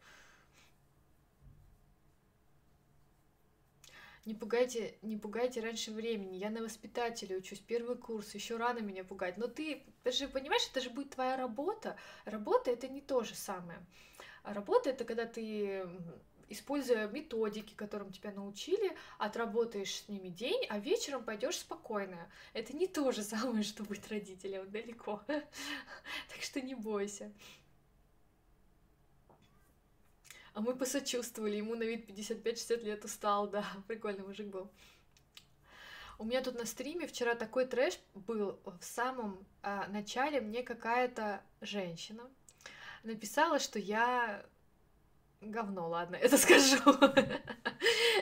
Не 4.24 4.34
пугайте, 4.34 4.98
не 5.00 5.16
пугайте 5.16 5.60
раньше 5.60 5.90
времени. 5.90 6.36
Я 6.36 6.50
на 6.50 6.60
воспитателя 6.60 7.38
учусь, 7.38 7.60
первый 7.60 7.96
курс, 7.96 8.34
еще 8.34 8.58
рано 8.58 8.80
меня 8.80 9.02
пугать. 9.02 9.38
Но 9.38 9.46
ты, 9.46 9.82
ты 10.02 10.12
же 10.12 10.28
понимаешь, 10.28 10.68
это 10.70 10.82
же 10.82 10.90
будет 10.90 11.10
твоя 11.14 11.38
работа. 11.38 11.96
Работа 12.26 12.70
это 12.70 12.88
не 12.88 13.00
то 13.00 13.22
же 13.22 13.34
самое. 13.34 13.78
А 14.42 14.52
работа 14.52 14.90
это 14.90 15.04
когда 15.04 15.24
ты 15.24 15.88
используя 16.48 17.08
методики, 17.08 17.74
которым 17.74 18.12
тебя 18.12 18.32
научили, 18.32 18.96
отработаешь 19.18 19.94
с 19.94 20.08
ними 20.08 20.28
день, 20.28 20.64
а 20.68 20.78
вечером 20.78 21.24
пойдешь 21.24 21.58
спокойно. 21.58 22.30
Это 22.52 22.74
не 22.76 22.86
то 22.86 23.10
же 23.12 23.22
самое, 23.22 23.62
что 23.62 23.84
быть 23.84 24.08
родителем, 24.08 24.70
далеко. 24.70 25.22
Так 25.28 26.42
что 26.42 26.60
не 26.60 26.74
бойся. 26.74 27.32
А 30.54 30.60
мы 30.60 30.74
посочувствовали, 30.74 31.56
ему 31.56 31.76
на 31.76 31.84
вид 31.84 32.08
55-60 32.10 32.82
лет 32.82 33.04
устал, 33.04 33.48
да, 33.48 33.64
прикольный 33.86 34.24
мужик 34.24 34.48
был. 34.48 34.70
У 36.18 36.24
меня 36.24 36.42
тут 36.42 36.58
на 36.58 36.66
стриме 36.66 37.06
вчера 37.06 37.36
такой 37.36 37.64
трэш 37.64 38.00
был. 38.14 38.58
В 38.64 38.82
самом 38.82 39.46
а, 39.62 39.86
начале 39.86 40.40
мне 40.40 40.64
какая-то 40.64 41.42
женщина 41.60 42.28
написала, 43.04 43.60
что 43.60 43.78
я 43.78 44.44
говно, 45.40 45.88
ладно, 45.88 46.16
это 46.16 46.36
скажу. 46.38 46.78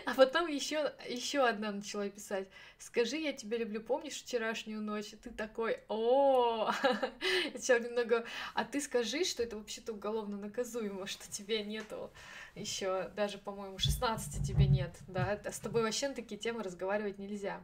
А 0.05 0.15
потом 0.15 0.47
еще, 0.47 0.95
еще 1.09 1.47
одна 1.47 1.73
начала 1.73 2.09
писать. 2.09 2.49
Скажи, 2.79 3.17
я 3.17 3.33
тебя 3.33 3.59
люблю, 3.59 3.81
помнишь 3.81 4.23
вчерашнюю 4.23 4.81
ночь? 4.81 5.13
И 5.13 5.17
ты 5.17 5.31
такой, 5.31 5.81
о, 5.89 6.71
сейчас 7.55 7.83
немного, 7.83 8.25
а 8.55 8.65
ты 8.65 8.81
скажи, 8.81 9.25
что 9.25 9.43
это 9.43 9.57
вообще-то 9.57 9.93
уголовно 9.93 10.37
наказуемо, 10.37 11.07
что 11.07 11.31
тебе 11.31 11.65
нету 11.65 12.11
еще 12.55 13.11
даже, 13.17 13.39
по-моему, 13.39 13.79
16 13.79 14.47
тебе 14.47 14.67
нет, 14.67 14.97
да, 15.07 15.41
с 15.45 15.59
тобой 15.59 15.83
вообще 15.83 16.09
на 16.09 16.15
такие 16.15 16.41
темы 16.41 16.63
разговаривать 16.63 17.19
нельзя. 17.19 17.63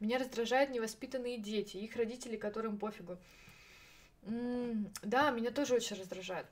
Меня 0.00 0.18
раздражают 0.18 0.70
невоспитанные 0.70 1.38
дети, 1.38 1.78
их 1.78 1.96
родители, 1.96 2.36
которым 2.36 2.78
пофигу. 2.78 3.16
Да, 4.24 5.30
меня 5.30 5.50
тоже 5.50 5.74
очень 5.74 5.96
раздражает. 5.96 6.46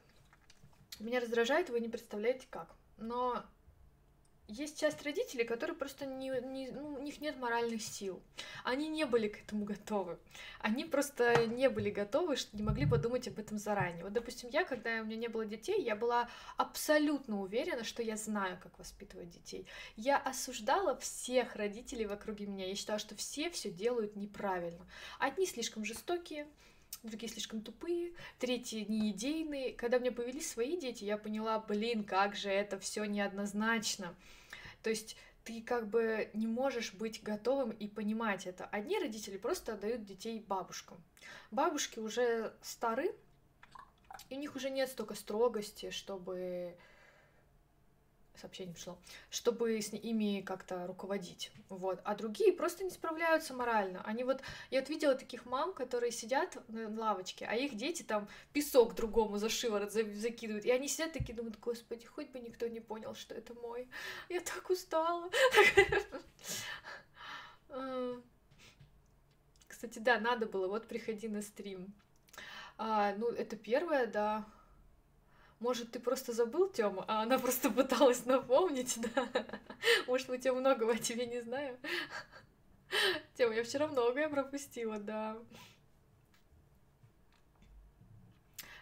Меня 1.00 1.20
раздражает, 1.20 1.70
вы 1.70 1.80
не 1.80 1.88
представляете 1.88 2.46
как. 2.50 2.74
Но 2.98 3.42
есть 4.48 4.78
часть 4.78 5.02
родителей, 5.02 5.44
которые 5.44 5.76
просто 5.76 6.04
не, 6.04 6.28
не, 6.42 6.70
ну, 6.70 6.94
у 6.94 6.98
них 6.98 7.20
нет 7.20 7.38
моральных 7.38 7.82
сил. 7.82 8.22
Они 8.64 8.88
не 8.88 9.06
были 9.06 9.28
к 9.28 9.38
этому 9.38 9.64
готовы. 9.64 10.18
Они 10.60 10.84
просто 10.84 11.46
не 11.46 11.70
были 11.70 11.90
готовы, 11.90 12.36
что 12.36 12.54
не 12.56 12.62
могли 12.62 12.86
подумать 12.86 13.26
об 13.28 13.38
этом 13.38 13.58
заранее. 13.58 14.04
Вот, 14.04 14.12
допустим, 14.12 14.50
я, 14.50 14.64
когда 14.64 15.00
у 15.00 15.04
меня 15.04 15.16
не 15.16 15.28
было 15.28 15.46
детей, 15.46 15.82
я 15.82 15.96
была 15.96 16.28
абсолютно 16.56 17.40
уверена, 17.40 17.84
что 17.84 18.02
я 18.02 18.16
знаю, 18.16 18.58
как 18.62 18.78
воспитывать 18.78 19.30
детей. 19.30 19.66
Я 19.96 20.18
осуждала 20.18 20.96
всех 20.98 21.56
родителей 21.56 22.06
вокруг 22.06 22.40
меня. 22.40 22.66
Я 22.66 22.74
считала, 22.74 22.98
что 22.98 23.14
все 23.14 23.48
все 23.50 23.70
делают 23.70 24.16
неправильно. 24.16 24.86
Одни 25.18 25.46
слишком 25.46 25.84
жестокие, 25.84 26.46
другие 27.02 27.30
слишком 27.30 27.62
тупые, 27.62 28.12
третьи 28.38 28.84
неидейные. 28.88 29.72
Когда 29.72 29.96
у 29.96 30.00
меня 30.00 30.12
появились 30.12 30.50
свои 30.50 30.76
дети, 30.76 31.04
я 31.04 31.16
поняла, 31.18 31.58
блин, 31.58 32.04
как 32.04 32.36
же 32.36 32.50
это 32.50 32.78
все 32.78 33.04
неоднозначно. 33.04 34.14
То 34.82 34.90
есть 34.90 35.16
ты 35.44 35.62
как 35.62 35.88
бы 35.88 36.30
не 36.34 36.46
можешь 36.46 36.94
быть 36.94 37.22
готовым 37.22 37.70
и 37.70 37.88
понимать 37.88 38.46
это. 38.46 38.64
Одни 38.66 38.98
родители 38.98 39.36
просто 39.36 39.74
отдают 39.74 40.04
детей 40.04 40.44
бабушкам. 40.46 41.02
Бабушки 41.50 41.98
уже 41.98 42.54
стары, 42.62 43.14
и 44.28 44.36
у 44.36 44.38
них 44.38 44.54
уже 44.54 44.70
нет 44.70 44.88
столько 44.88 45.14
строгости, 45.14 45.90
чтобы 45.90 46.76
сообщение 48.40 48.74
пришло, 48.74 48.98
чтобы 49.30 49.80
с 49.80 49.92
ими 49.92 50.40
как-то 50.40 50.86
руководить, 50.86 51.52
вот, 51.68 52.00
а 52.04 52.14
другие 52.14 52.52
просто 52.52 52.84
не 52.84 52.90
справляются 52.90 53.54
морально, 53.54 54.02
они 54.04 54.24
вот, 54.24 54.40
я 54.70 54.80
вот 54.80 54.88
видела 54.88 55.14
таких 55.14 55.46
мам, 55.46 55.72
которые 55.74 56.12
сидят 56.12 56.56
на 56.68 56.88
лавочке, 56.88 57.46
а 57.46 57.54
их 57.54 57.74
дети 57.76 58.02
там 58.02 58.28
песок 58.52 58.94
другому 58.94 59.38
за 59.38 59.48
шиворот 59.48 59.92
закидывают, 59.92 60.64
и 60.64 60.70
они 60.70 60.88
сидят 60.88 61.12
такие, 61.12 61.34
думают, 61.34 61.58
господи, 61.58 62.06
хоть 62.06 62.30
бы 62.30 62.40
никто 62.40 62.66
не 62.66 62.80
понял, 62.80 63.14
что 63.14 63.34
это 63.34 63.54
мой, 63.54 63.88
я 64.28 64.40
так 64.40 64.68
устала. 64.70 65.30
Кстати, 69.68 69.98
да, 69.98 70.20
надо 70.20 70.46
было, 70.46 70.68
вот 70.68 70.86
приходи 70.86 71.28
на 71.28 71.42
стрим. 71.42 71.92
А, 72.78 73.14
ну, 73.16 73.28
это 73.30 73.56
первое, 73.56 74.06
да, 74.06 74.44
может, 75.62 75.92
ты 75.92 76.00
просто 76.00 76.32
забыл, 76.32 76.68
Тёма, 76.68 77.04
а 77.08 77.22
она 77.22 77.38
просто 77.38 77.70
пыталась 77.70 78.26
напомнить, 78.26 78.98
да? 79.00 79.28
Может 80.06 80.28
быть, 80.28 80.44
я 80.44 80.52
многого 80.52 80.92
о 80.92 80.98
тебе 80.98 81.26
не 81.26 81.40
знаю. 81.40 81.78
Тёма, 83.36 83.54
я 83.54 83.64
вчера 83.64 83.86
многое 83.86 84.28
пропустила, 84.28 84.98
да. 84.98 85.38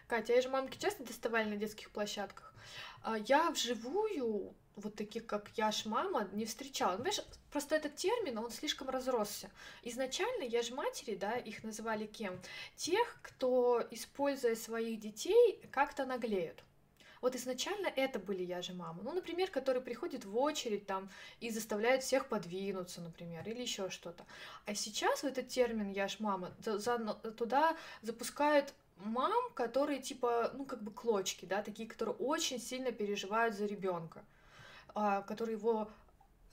Катя, 0.07 0.33
я 0.33 0.41
же 0.41 0.49
мамки 0.49 0.77
часто 0.77 1.03
доставали 1.03 1.49
на 1.49 1.55
детских 1.55 1.91
площадках. 1.91 2.53
А 3.03 3.17
я 3.17 3.49
вживую 3.51 4.53
вот 4.75 4.95
таких, 4.95 5.25
как 5.25 5.49
я 5.55 5.71
ж 5.71 5.85
мама, 5.85 6.27
не 6.33 6.45
встречала. 6.45 6.97
Ну, 6.97 7.03
знаешь, 7.03 7.21
просто 7.51 7.75
этот 7.75 7.95
термин, 7.95 8.37
он 8.37 8.51
слишком 8.51 8.89
разросся. 8.89 9.49
Изначально 9.83 10.43
я 10.43 10.63
ж 10.63 10.71
матери, 10.71 11.15
да, 11.15 11.33
их 11.33 11.63
называли 11.63 12.05
кем? 12.05 12.41
Тех, 12.75 13.19
кто, 13.21 13.81
используя 13.91 14.55
своих 14.55 14.99
детей, 14.99 15.61
как-то 15.71 16.05
наглеют. 16.05 16.63
Вот 17.21 17.35
изначально 17.35 17.87
это 17.87 18.19
были 18.19 18.43
я 18.43 18.61
же 18.61 18.73
мама. 18.73 19.01
Ну, 19.03 19.13
например, 19.13 19.49
которые 19.49 19.83
приходят 19.83 20.25
в 20.25 20.37
очередь 20.37 20.87
там 20.87 21.09
и 21.39 21.49
заставляют 21.49 22.03
всех 22.03 22.27
подвинуться, 22.27 23.01
например, 23.01 23.47
или 23.47 23.61
еще 23.61 23.89
что-то. 23.89 24.25
А 24.65 24.75
сейчас 24.75 25.21
в 25.21 25.25
этот 25.25 25.47
термин 25.47 25.91
я 25.91 26.07
ж 26.07 26.17
мама 26.19 26.51
туда 27.37 27.77
запускают 28.01 28.73
мам, 28.97 29.51
которые 29.53 29.99
типа, 29.99 30.51
ну, 30.53 30.65
как 30.65 30.81
бы 30.83 30.91
клочки, 30.91 31.45
да, 31.45 31.61
такие, 31.61 31.87
которые 31.87 32.15
очень 32.15 32.59
сильно 32.59 32.91
переживают 32.91 33.55
за 33.55 33.65
ребенка, 33.65 34.23
а, 34.93 35.21
которые 35.21 35.57
его 35.57 35.89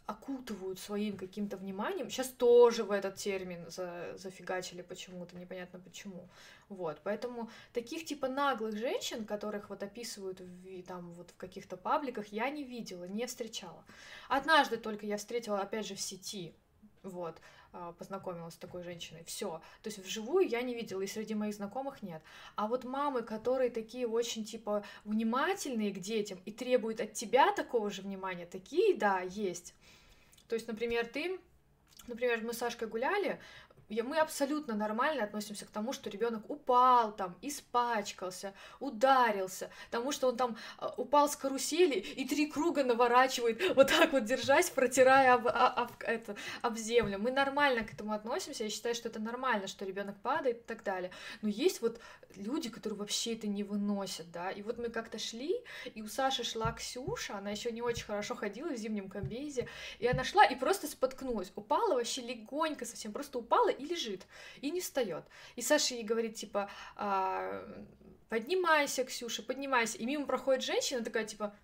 окутывают 0.09 0.79
своим 0.79 1.19
каким-то 1.19 1.59
вниманием. 1.59 2.09
Сейчас 2.09 2.29
тоже 2.29 2.83
в 2.83 2.91
этот 2.93 3.17
термин 3.17 3.67
за, 3.69 4.17
зафигачили 4.17 4.81
почему-то, 4.81 5.37
непонятно 5.37 5.79
почему. 5.79 6.31
Вот, 6.71 6.99
поэтому 7.05 7.51
таких 7.75 8.07
типа 8.07 8.27
наглых 8.27 8.75
женщин, 8.75 9.27
которых 9.27 9.69
вот 9.69 9.83
описывают 9.83 10.41
в, 10.41 10.83
там 10.85 11.13
вот 11.13 11.33
в 11.33 11.37
каких-то 11.37 11.77
пабликах, 11.77 12.29
я 12.29 12.49
не 12.49 12.65
видела, 12.65 13.05
не 13.05 13.27
встречала. 13.27 13.85
Однажды 14.31 14.79
только 14.79 15.05
я 15.05 15.19
встретила, 15.19 15.61
опять 15.61 15.87
же, 15.87 15.95
в 15.95 16.01
сети, 16.01 16.55
вот, 17.03 17.37
а, 17.75 17.93
познакомилась 17.93 18.55
с 18.55 18.57
такой 18.57 18.83
женщиной. 18.83 19.25
Все. 19.25 19.61
То 19.83 19.89
есть 19.89 19.99
вживую 19.99 20.49
я 20.49 20.63
не 20.63 20.75
видела, 20.75 21.03
и 21.03 21.07
среди 21.07 21.35
моих 21.35 21.55
знакомых 21.55 22.03
нет. 22.03 22.23
А 22.57 22.67
вот 22.67 22.85
мамы, 22.85 23.21
которые 23.21 23.69
такие 23.69 24.09
очень, 24.09 24.47
типа, 24.47 24.85
внимательные 25.05 25.93
к 25.93 25.99
детям 25.99 26.41
и 26.47 26.51
требуют 26.51 27.03
от 27.03 27.13
тебя 27.13 27.53
такого 27.53 27.91
же 27.91 28.01
внимания, 28.01 28.47
такие, 28.47 28.97
да, 28.97 29.21
есть. 29.21 29.75
То 30.49 30.55
есть, 30.55 30.67
например, 30.67 31.07
ты 31.07 31.39
Например, 32.09 32.41
мы 32.43 32.55
с 32.55 32.59
Сашкой 32.59 32.89
гуляли, 32.89 33.39
мы 33.89 34.19
абсолютно 34.19 34.75
нормально 34.75 35.25
относимся 35.25 35.65
к 35.65 35.71
тому, 35.71 35.93
что 35.93 36.11
ребенок 36.11 36.49
упал 36.51 37.13
там, 37.13 37.37
испачкался, 37.41 38.53
ударился, 38.81 39.71
тому, 39.91 40.13
что 40.13 40.29
он 40.29 40.37
там 40.37 40.57
а, 40.77 40.93
упал 40.97 41.29
с 41.29 41.37
карусели 41.37 41.95
и 41.99 42.27
три 42.27 42.47
круга 42.47 42.85
наворачивает, 42.85 43.63
вот 43.77 43.89
так 43.89 44.13
вот 44.13 44.25
держась, 44.25 44.71
протирая 44.71 45.35
об, 45.35 45.49
а, 45.49 45.69
об, 45.69 45.93
это, 46.01 46.37
об 46.63 46.77
землю. 46.77 47.19
Мы 47.19 47.31
нормально 47.31 47.85
к 47.85 47.93
этому 47.93 48.13
относимся, 48.13 48.65
я 48.65 48.71
считаю, 48.71 48.95
что 48.95 49.09
это 49.09 49.21
нормально, 49.21 49.67
что 49.67 49.85
ребенок 49.85 50.17
падает 50.21 50.59
и 50.59 50.65
так 50.65 50.83
далее. 50.83 51.11
Но 51.41 51.49
есть 51.49 51.81
вот 51.81 51.99
люди, 52.37 52.69
которые 52.69 52.99
вообще 52.99 53.35
это 53.35 53.47
не 53.47 53.65
выносят, 53.65 54.31
да, 54.31 54.51
и 54.51 54.63
вот 54.63 54.79
мы 54.79 54.91
как-то 54.91 55.19
шли, 55.19 55.55
и 55.95 56.03
у 56.03 56.09
Саши 56.09 56.45
шла 56.45 56.73
Ксюша, 56.73 57.39
она 57.39 57.51
еще 57.51 57.71
не 57.73 57.83
очень 57.83 58.05
хорошо 58.05 58.35
ходила 58.35 58.71
в 58.71 58.77
зимнем 58.77 59.09
комбезе, 59.09 59.69
и 59.99 60.07
она 60.07 60.25
шла 60.25 60.45
и 60.45 60.55
просто 60.55 60.87
споткнулась, 60.87 61.53
упала 61.57 61.95
вообще 61.95 62.21
легонько 62.23 62.85
совсем, 62.85 63.13
просто 63.13 63.39
упала 63.39 63.71
и 63.79 63.85
лежит, 63.85 64.27
и 64.61 64.71
не 64.71 64.81
встает. 64.81 65.25
И 65.57 65.63
Саша 65.63 65.95
ей 65.95 66.05
говорит, 66.05 66.35
типа, 66.35 66.71
а, 66.97 67.65
поднимайся, 68.29 69.05
Ксюша, 69.05 69.43
поднимайся. 69.43 69.99
И 69.99 70.07
мимо 70.07 70.27
проходит 70.27 70.65
женщина 70.65 71.03
такая, 71.03 71.25
типа, 71.25 71.55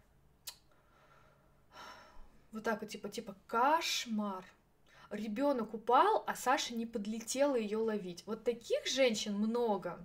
вот 2.52 2.62
так 2.62 2.80
вот, 2.80 2.90
типа, 2.90 3.08
типа, 3.08 3.36
кошмар. 3.46 4.44
Ребенок 5.10 5.74
упал, 5.74 6.24
а 6.26 6.34
Саша 6.34 6.74
не 6.74 6.86
подлетела 6.86 7.56
ее 7.56 7.78
ловить. 7.78 8.24
Вот 8.26 8.42
таких 8.44 8.86
женщин 8.86 9.34
много 9.34 10.04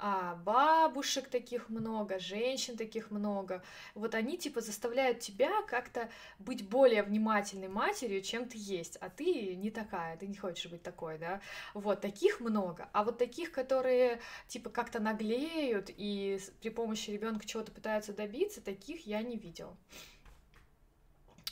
а, 0.00 0.36
бабушек 0.36 1.28
таких 1.28 1.68
много, 1.68 2.18
женщин 2.18 2.76
таких 2.76 3.10
много. 3.10 3.62
Вот 3.94 4.14
они 4.14 4.38
типа 4.38 4.60
заставляют 4.60 5.20
тебя 5.20 5.62
как-то 5.62 6.08
быть 6.38 6.68
более 6.68 7.02
внимательной 7.02 7.68
матерью, 7.68 8.22
чем 8.22 8.48
ты 8.48 8.56
есть, 8.58 8.96
а 9.00 9.10
ты 9.10 9.56
не 9.56 9.70
такая, 9.70 10.16
ты 10.16 10.26
не 10.26 10.36
хочешь 10.36 10.70
быть 10.70 10.82
такой, 10.82 11.18
да. 11.18 11.40
Вот 11.74 12.00
таких 12.00 12.40
много. 12.40 12.88
А 12.92 13.02
вот 13.02 13.18
таких, 13.18 13.50
которые 13.50 14.20
типа 14.46 14.70
как-то 14.70 15.00
наглеют 15.00 15.90
и 15.96 16.38
при 16.60 16.68
помощи 16.70 17.10
ребенка 17.10 17.46
чего-то 17.46 17.72
пытаются 17.72 18.12
добиться, 18.12 18.60
таких 18.60 19.06
я 19.06 19.20
не 19.22 19.36
видела. 19.36 19.76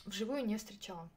Вживую 0.05 0.47
не 0.47 0.57
встречала. 0.57 1.11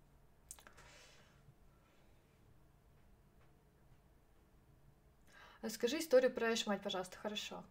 Расскажи 5.61 5.99
историю 5.99 6.31
про 6.31 6.53
Эшмать, 6.53 6.81
пожалуйста, 6.81 7.17
хорошо. 7.17 7.63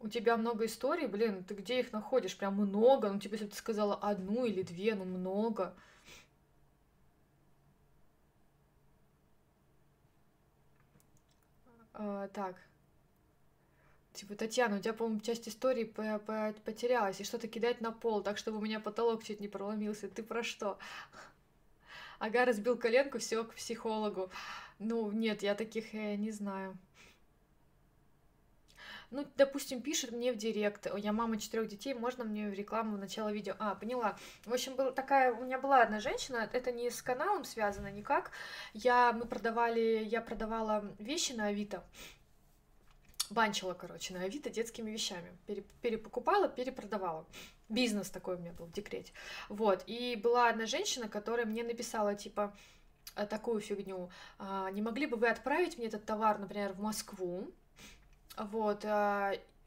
У 0.00 0.08
тебя 0.08 0.36
много 0.36 0.66
историй, 0.66 1.06
блин, 1.06 1.44
ты 1.44 1.54
где 1.54 1.78
их 1.80 1.92
находишь? 1.92 2.36
Прям 2.36 2.54
много. 2.56 3.08
Ну, 3.10 3.20
типа, 3.20 3.34
если 3.34 3.44
бы 3.46 3.50
ты 3.52 3.56
сказала 3.56 3.94
одну 3.94 4.44
или 4.44 4.62
две, 4.62 4.96
ну, 4.96 5.04
много. 5.04 5.74
А, 11.94 12.28
так. 12.28 12.56
Типа, 14.12 14.34
Татьяна, 14.34 14.76
у 14.76 14.78
тебя, 14.80 14.92
по-моему, 14.92 15.20
часть 15.20 15.48
истории 15.48 15.84
по 15.84 16.20
потерялась, 16.64 17.20
и 17.20 17.24
что-то 17.24 17.48
кидать 17.48 17.80
на 17.80 17.92
пол, 17.92 18.22
так, 18.22 18.36
чтобы 18.36 18.58
у 18.58 18.60
меня 18.60 18.78
потолок 18.78 19.24
чуть 19.24 19.40
не 19.40 19.48
проломился. 19.48 20.08
Ты 20.08 20.22
про 20.22 20.42
что? 20.42 20.78
Ага, 22.22 22.44
разбил 22.44 22.78
коленку, 22.78 23.18
все 23.18 23.44
к 23.44 23.54
психологу. 23.54 24.30
Ну, 24.78 25.10
нет, 25.10 25.42
я 25.42 25.54
таких 25.54 25.92
э, 25.94 26.16
не 26.16 26.30
знаю. 26.30 26.78
ну, 29.10 29.26
допустим, 29.36 29.82
пишет 29.82 30.12
мне 30.12 30.32
в 30.32 30.36
директ, 30.36 30.86
я 30.96 31.12
мама 31.12 31.36
четырех 31.36 31.68
детей, 31.68 31.94
можно 31.94 32.24
мне 32.24 32.48
в 32.48 32.54
рекламу 32.54 32.96
в 32.96 32.98
начало 32.98 33.32
видео? 33.32 33.54
А, 33.58 33.74
поняла. 33.74 34.16
В 34.46 34.54
общем, 34.54 34.76
была 34.76 34.92
такая, 34.92 35.34
у 35.34 35.44
меня 35.44 35.58
была 35.58 35.82
одна 35.82 36.00
женщина, 36.00 36.48
это 36.52 36.72
не 36.72 36.90
с 36.90 37.02
каналом 37.02 37.44
связано 37.44 37.90
никак. 37.90 38.30
Я, 38.72 39.12
мы 39.12 39.26
продавали, 39.26 40.04
я 40.04 40.20
продавала 40.20 40.84
вещи 40.98 41.32
на 41.32 41.48
Авито, 41.48 41.84
банчила, 43.32 43.74
короче, 43.74 44.14
на 44.14 44.22
Авито 44.22 44.50
детскими 44.50 44.90
вещами. 44.90 45.36
Перепокупала, 45.80 46.48
перепродавала. 46.48 47.26
Бизнес 47.68 48.10
такой 48.10 48.36
у 48.36 48.38
меня 48.38 48.52
был 48.52 48.66
в 48.66 48.72
декрете. 48.72 49.12
Вот. 49.48 49.82
И 49.86 50.16
была 50.16 50.48
одна 50.48 50.66
женщина, 50.66 51.08
которая 51.08 51.46
мне 51.46 51.64
написала, 51.64 52.14
типа, 52.14 52.54
э, 53.16 53.26
такую 53.26 53.60
фигню. 53.60 54.10
«А, 54.38 54.70
не 54.70 54.82
могли 54.82 55.06
бы 55.06 55.16
вы 55.16 55.28
отправить 55.28 55.78
мне 55.78 55.86
этот 55.86 56.04
товар, 56.04 56.38
например, 56.38 56.72
в 56.72 56.80
Москву? 56.80 57.50
Вот. 58.36 58.84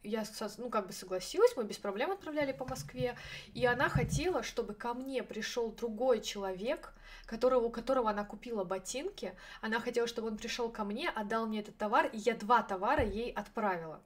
Я, 0.06 0.23
ну, 0.57 0.69
как 0.69 0.88
бы 0.88 0.94
согласилась, 0.94 1.56
мы 1.57 1.64
без 1.64 1.77
проблем 1.77 2.11
отправляли 2.11 2.52
по 2.52 2.65
Москве, 2.65 3.18
и 3.53 3.65
она 3.65 3.90
хотела, 3.90 4.44
чтобы 4.44 4.73
ко 4.73 4.94
мне 4.94 5.23
пришел 5.23 5.72
другой 5.72 6.22
человек, 6.22 6.94
которого, 7.26 7.65
у 7.65 7.69
которого 7.69 8.10
она 8.10 8.23
купила 8.23 8.64
ботинки, 8.64 9.36
она 9.61 9.80
хотела, 9.80 10.07
чтобы 10.07 10.27
он 10.27 10.38
пришел 10.38 10.69
ко 10.69 10.84
мне, 10.84 11.10
отдал 11.10 11.48
мне 11.48 11.61
этот 11.61 11.76
товар, 11.77 12.06
и 12.14 12.18
я 12.18 12.36
два 12.36 12.61
товара 12.61 13.03
ей 13.03 13.32
отправила. 13.32 13.99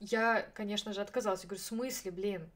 Я, 0.00 0.42
конечно 0.54 0.92
же, 0.92 1.00
отказалась. 1.00 1.42
Я 1.42 1.48
говорю, 1.48 1.62
в 1.62 1.66
смысле, 1.66 2.10
блин? 2.10 2.50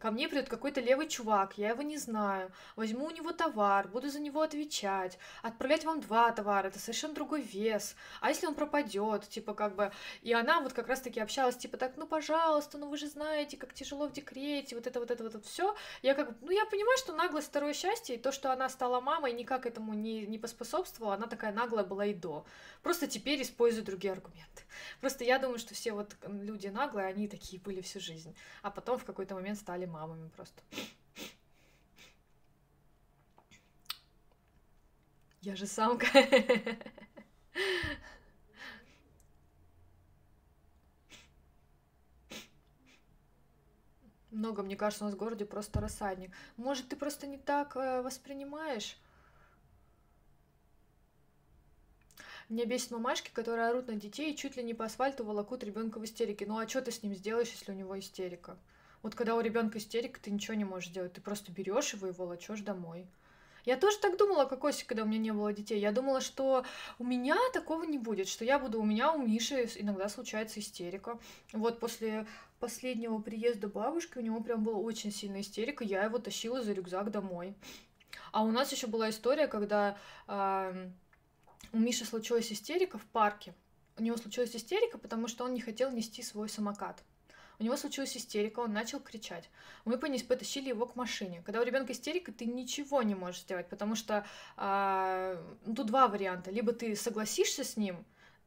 Ко 0.00 0.10
мне 0.10 0.28
придет 0.28 0.48
какой-то 0.48 0.80
левый 0.80 1.08
чувак, 1.08 1.58
я 1.58 1.70
его 1.70 1.82
не 1.82 1.98
знаю, 1.98 2.50
возьму 2.74 3.06
у 3.06 3.10
него 3.10 3.32
товар, 3.32 3.86
буду 3.86 4.08
за 4.08 4.18
него 4.18 4.40
отвечать, 4.40 5.18
отправлять 5.42 5.84
вам 5.84 6.00
два 6.00 6.32
товара, 6.32 6.68
это 6.68 6.78
совершенно 6.78 7.12
другой 7.12 7.42
вес. 7.42 7.94
А 8.22 8.30
если 8.30 8.46
он 8.46 8.54
пропадет, 8.54 9.28
типа 9.28 9.52
как 9.52 9.74
бы... 9.74 9.92
И 10.22 10.32
она 10.32 10.60
вот 10.60 10.72
как 10.72 10.88
раз-таки 10.88 11.20
общалась, 11.20 11.56
типа 11.58 11.76
так, 11.76 11.98
ну 11.98 12.06
пожалуйста, 12.06 12.78
ну 12.78 12.88
вы 12.88 12.96
же 12.96 13.08
знаете, 13.08 13.58
как 13.58 13.74
тяжело 13.74 14.08
в 14.08 14.12
декрете, 14.12 14.74
вот 14.74 14.86
это 14.86 15.00
вот 15.00 15.10
это 15.10 15.22
вот 15.22 15.34
это 15.34 15.46
все. 15.46 15.76
Я 16.00 16.14
как 16.14 16.30
бы, 16.30 16.36
ну 16.46 16.50
я 16.50 16.64
понимаю, 16.64 16.96
что 16.96 17.12
наглость 17.12 17.48
второе 17.48 17.74
счастье, 17.74 18.16
и 18.16 18.18
то, 18.18 18.32
что 18.32 18.50
она 18.52 18.70
стала 18.70 19.02
мамой, 19.02 19.34
никак 19.34 19.66
этому 19.66 19.92
не, 19.92 20.26
не 20.26 20.38
поспособствовала, 20.38 21.16
она 21.16 21.26
такая 21.26 21.52
наглая 21.52 21.84
была 21.84 22.06
и 22.06 22.14
до. 22.14 22.46
Просто 22.82 23.06
теперь 23.06 23.42
использую 23.42 23.84
другие 23.84 24.12
аргументы. 24.12 24.62
Просто 25.02 25.24
я 25.24 25.38
думаю, 25.38 25.58
что 25.58 25.74
все 25.74 25.92
вот 25.92 26.16
люди 26.26 26.68
наглые, 26.68 27.06
они 27.06 27.28
такие 27.28 27.60
были 27.60 27.82
всю 27.82 28.00
жизнь, 28.00 28.34
а 28.62 28.70
потом 28.70 28.98
в 28.98 29.04
какой-то 29.04 29.34
момент 29.34 29.58
стали 29.58 29.89
мамами 29.90 30.28
просто. 30.28 30.62
Я 35.42 35.56
же 35.56 35.66
самка. 35.66 36.06
Много, 44.30 44.62
мне 44.62 44.76
кажется, 44.76 45.04
у 45.04 45.06
нас 45.06 45.14
в 45.14 45.18
городе 45.18 45.44
просто 45.44 45.80
рассадник. 45.80 46.30
Может, 46.56 46.88
ты 46.88 46.96
просто 46.96 47.26
не 47.26 47.36
так 47.36 47.76
э, 47.76 48.00
воспринимаешь? 48.00 48.96
Меня 52.48 52.64
бесит 52.64 52.90
мамашки, 52.90 53.30
которые 53.30 53.68
орут 53.68 53.88
на 53.88 53.94
детей 53.94 54.32
и 54.32 54.36
чуть 54.36 54.56
ли 54.56 54.62
не 54.62 54.74
по 54.74 54.84
асфальту 54.84 55.24
волокут 55.24 55.62
ребенка 55.62 55.98
в 55.98 56.04
истерике. 56.04 56.46
Ну 56.46 56.58
а 56.58 56.68
что 56.68 56.82
ты 56.82 56.90
с 56.90 57.02
ним 57.02 57.14
сделаешь, 57.14 57.50
если 57.50 57.72
у 57.72 57.74
него 57.74 57.98
истерика? 57.98 58.56
Вот 59.02 59.14
когда 59.14 59.34
у 59.36 59.40
ребенка 59.40 59.78
истерика, 59.78 60.20
ты 60.20 60.30
ничего 60.30 60.54
не 60.54 60.64
можешь 60.64 60.90
делать. 60.90 61.12
Ты 61.12 61.20
просто 61.20 61.52
берешь 61.52 61.94
его 61.94 62.08
и 62.08 62.12
волочешь 62.12 62.60
домой. 62.60 63.06
Я 63.64 63.76
тоже 63.76 63.98
так 63.98 64.16
думала, 64.16 64.46
как 64.46 64.64
Оси, 64.64 64.84
когда 64.84 65.02
у 65.02 65.06
меня 65.06 65.18
не 65.18 65.32
было 65.32 65.52
детей. 65.52 65.78
Я 65.78 65.92
думала, 65.92 66.20
что 66.20 66.64
у 66.98 67.04
меня 67.04 67.36
такого 67.52 67.84
не 67.84 67.98
будет, 67.98 68.28
что 68.28 68.44
я 68.44 68.58
буду, 68.58 68.80
у 68.80 68.84
меня, 68.84 69.12
у 69.12 69.22
Миши 69.22 69.68
иногда 69.76 70.08
случается 70.08 70.60
истерика. 70.60 71.18
Вот 71.52 71.78
после 71.78 72.26
последнего 72.58 73.18
приезда 73.18 73.68
бабушки 73.68 74.18
у 74.18 74.22
него 74.22 74.40
прям 74.40 74.64
была 74.64 74.78
очень 74.78 75.12
сильная 75.12 75.42
истерика, 75.42 75.84
я 75.84 76.04
его 76.04 76.18
тащила 76.18 76.62
за 76.62 76.72
рюкзак 76.72 77.10
домой. 77.10 77.54
А 78.32 78.44
у 78.44 78.50
нас 78.50 78.72
еще 78.72 78.86
была 78.86 79.10
история, 79.10 79.46
когда 79.46 79.98
э, 80.26 80.90
у 81.72 81.78
Миши 81.78 82.04
случилась 82.04 82.52
истерика 82.52 82.98
в 82.98 83.04
парке. 83.04 83.54
У 83.98 84.02
него 84.02 84.16
случилась 84.16 84.54
истерика, 84.54 84.98
потому 84.98 85.28
что 85.28 85.44
он 85.44 85.52
не 85.52 85.60
хотел 85.60 85.90
нести 85.90 86.22
свой 86.22 86.48
самокат. 86.48 87.02
У 87.60 87.62
него 87.62 87.76
случилась 87.76 88.16
истерика, 88.16 88.60
он 88.60 88.72
начал 88.72 89.00
кричать. 89.00 89.50
Мы 89.84 89.98
понес, 89.98 90.22
потащили 90.22 90.70
его 90.70 90.86
к 90.86 90.96
машине. 90.96 91.42
Когда 91.44 91.60
у 91.60 91.62
ребенка 91.62 91.92
истерика, 91.92 92.32
ты 92.32 92.46
ничего 92.46 93.02
не 93.02 93.14
можешь 93.14 93.42
сделать, 93.42 93.68
потому 93.68 93.94
что 93.94 94.26
а, 94.56 95.36
ну, 95.66 95.74
тут 95.74 95.88
два 95.88 96.08
варианта. 96.08 96.50
Либо 96.50 96.72
ты 96.72 96.96
согласишься 96.96 97.62
с 97.62 97.76
ним, 97.76 98.02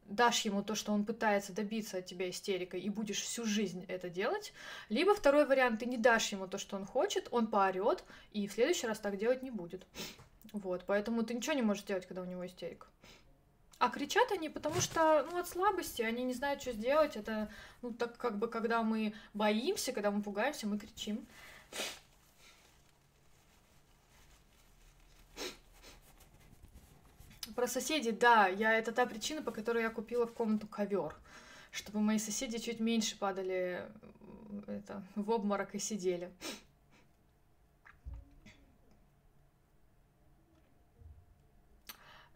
дашь 0.06 0.40
ему 0.40 0.64
то, 0.64 0.74
что 0.74 0.92
он 0.92 1.04
пытается 1.04 1.52
добиться 1.52 1.98
от 1.98 2.06
тебя 2.06 2.28
истерикой, 2.28 2.80
и 2.80 2.90
будешь 2.90 3.22
всю 3.22 3.44
жизнь 3.44 3.84
это 3.86 4.10
делать. 4.10 4.52
Либо 4.88 5.14
второй 5.14 5.46
вариант, 5.46 5.78
ты 5.78 5.86
не 5.86 5.96
дашь 5.96 6.32
ему 6.32 6.48
то, 6.48 6.58
что 6.58 6.74
он 6.74 6.84
хочет, 6.84 7.28
он 7.30 7.46
поорет, 7.46 8.02
и 8.32 8.48
в 8.48 8.52
следующий 8.52 8.88
раз 8.88 8.98
так 8.98 9.16
делать 9.16 9.44
не 9.44 9.52
будет. 9.52 9.86
Вот, 10.52 10.82
поэтому 10.86 11.22
ты 11.22 11.34
ничего 11.34 11.54
не 11.54 11.62
можешь 11.62 11.84
делать, 11.84 12.06
когда 12.06 12.22
у 12.22 12.26
него 12.26 12.44
истерика. 12.44 12.88
А 13.78 13.90
кричат 13.90 14.30
они, 14.32 14.48
потому 14.48 14.80
что, 14.80 15.26
ну, 15.30 15.38
от 15.38 15.48
слабости, 15.48 16.02
они 16.02 16.22
не 16.24 16.32
знают, 16.32 16.62
что 16.62 16.72
сделать. 16.72 17.16
Это, 17.16 17.50
ну, 17.82 17.92
так 17.92 18.16
как 18.16 18.38
бы, 18.38 18.48
когда 18.48 18.82
мы 18.82 19.14
боимся, 19.34 19.92
когда 19.92 20.10
мы 20.10 20.22
пугаемся, 20.22 20.66
мы 20.66 20.78
кричим. 20.78 21.26
Про 27.54 27.66
соседей, 27.66 28.12
да, 28.12 28.48
я 28.48 28.72
это 28.72 28.90
та 28.90 29.06
причина, 29.06 29.42
по 29.42 29.50
которой 29.50 29.82
я 29.82 29.90
купила 29.90 30.26
в 30.26 30.32
комнату 30.32 30.66
ковер, 30.66 31.14
чтобы 31.70 32.00
мои 32.00 32.18
соседи 32.18 32.58
чуть 32.58 32.80
меньше 32.80 33.16
падали 33.18 33.88
это, 34.66 35.02
в 35.14 35.30
обморок 35.30 35.74
и 35.74 35.78
сидели. 35.78 36.32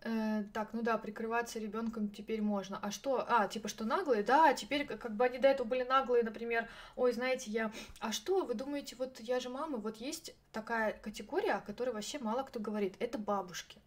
Э, 0.03 0.45
так, 0.53 0.73
ну 0.73 0.83
да, 0.83 0.97
прикрываться 0.97 1.59
ребенком 1.59 2.09
теперь 2.09 2.41
можно. 2.41 2.79
А 2.81 2.91
что? 2.91 3.25
А, 3.29 3.49
типа, 3.49 3.69
что 3.69 3.85
наглые? 3.85 4.23
Да, 4.23 4.55
теперь 4.55 4.87
как 4.87 5.15
бы 5.17 5.25
они 5.25 5.39
до 5.39 5.49
этого 5.49 5.67
были 5.67 5.83
наглые, 5.83 6.23
например, 6.23 6.69
ой, 6.95 7.13
знаете, 7.13 7.51
я... 7.51 7.73
А 7.99 8.13
что, 8.13 8.45
вы 8.45 8.55
думаете, 8.55 8.95
вот 8.97 9.19
я 9.21 9.41
же 9.41 9.49
мама, 9.49 9.79
вот 9.79 9.97
есть 9.97 10.35
такая 10.53 10.93
категория, 10.93 11.55
о 11.55 11.61
которой 11.61 11.91
вообще 11.91 12.19
мало 12.21 12.45
кто 12.45 12.61
говорит. 12.61 12.95
Это 13.01 13.19
бабушки. 13.19 13.79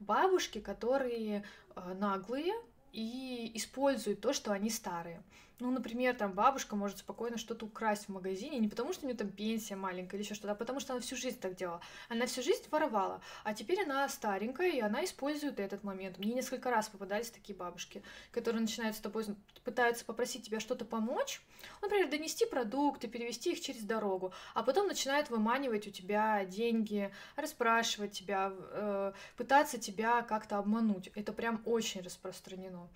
Бабушки, 0.00 0.60
которые 0.60 1.44
э, 1.76 1.94
наглые 1.94 2.52
и 2.92 3.52
используют 3.54 4.20
то, 4.20 4.32
что 4.32 4.52
они 4.52 4.68
старые. 4.68 5.22
Ну, 5.62 5.70
например, 5.70 6.16
там 6.16 6.32
бабушка 6.32 6.74
может 6.74 6.98
спокойно 6.98 7.38
что-то 7.38 7.66
украсть 7.66 8.06
в 8.06 8.08
магазине, 8.08 8.58
не 8.58 8.66
потому 8.66 8.92
что 8.92 9.04
у 9.04 9.08
нее 9.08 9.16
там 9.16 9.30
пенсия 9.30 9.76
маленькая 9.76 10.16
или 10.16 10.24
еще 10.24 10.34
что-то, 10.34 10.54
а 10.54 10.56
потому 10.56 10.80
что 10.80 10.92
она 10.92 11.00
всю 11.00 11.14
жизнь 11.14 11.38
так 11.38 11.54
делала. 11.54 11.80
Она 12.08 12.26
всю 12.26 12.42
жизнь 12.42 12.64
воровала, 12.68 13.22
а 13.44 13.54
теперь 13.54 13.80
она 13.84 14.08
старенькая, 14.08 14.72
и 14.72 14.80
она 14.80 15.04
использует 15.04 15.60
этот 15.60 15.84
момент. 15.84 16.18
Мне 16.18 16.34
несколько 16.34 16.68
раз 16.68 16.88
попадались 16.88 17.30
такие 17.30 17.56
бабушки, 17.56 18.02
которые 18.32 18.60
начинают 18.60 18.96
с 18.96 18.98
тобой, 18.98 19.24
пытаются 19.62 20.04
попросить 20.04 20.44
тебя 20.44 20.58
что-то 20.58 20.84
помочь, 20.84 21.40
например, 21.80 22.10
донести 22.10 22.44
продукты, 22.44 23.06
перевести 23.06 23.52
их 23.52 23.60
через 23.60 23.84
дорогу, 23.84 24.32
а 24.54 24.64
потом 24.64 24.88
начинают 24.88 25.30
выманивать 25.30 25.86
у 25.86 25.92
тебя 25.92 26.44
деньги, 26.44 27.14
расспрашивать 27.36 28.10
тебя, 28.10 28.52
э, 28.52 29.12
пытаться 29.36 29.78
тебя 29.78 30.22
как-то 30.22 30.58
обмануть. 30.58 31.12
Это 31.14 31.32
прям 31.32 31.62
очень 31.66 32.00
распространено. 32.00 32.88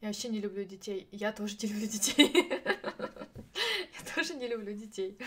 Я 0.00 0.08
вообще 0.08 0.28
не 0.28 0.40
люблю 0.40 0.64
детей. 0.64 1.08
Я 1.10 1.32
тоже 1.32 1.56
не 1.60 1.68
люблю 1.68 1.86
детей. 1.86 2.32
Я 2.54 4.14
тоже 4.14 4.34
не 4.34 4.46
люблю 4.46 4.72
детей. 4.72 5.18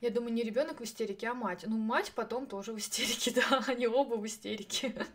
Я 0.00 0.10
думаю, 0.10 0.32
не 0.32 0.42
ребенок 0.42 0.80
в 0.80 0.84
истерике, 0.84 1.28
а 1.28 1.34
мать. 1.34 1.64
Ну, 1.66 1.78
мать 1.78 2.12
потом 2.14 2.46
тоже 2.46 2.72
в 2.72 2.78
истерике, 2.78 3.30
да, 3.34 3.64
они 3.68 3.86
оба 3.86 4.16
в 4.16 4.26
истерике 4.26 5.06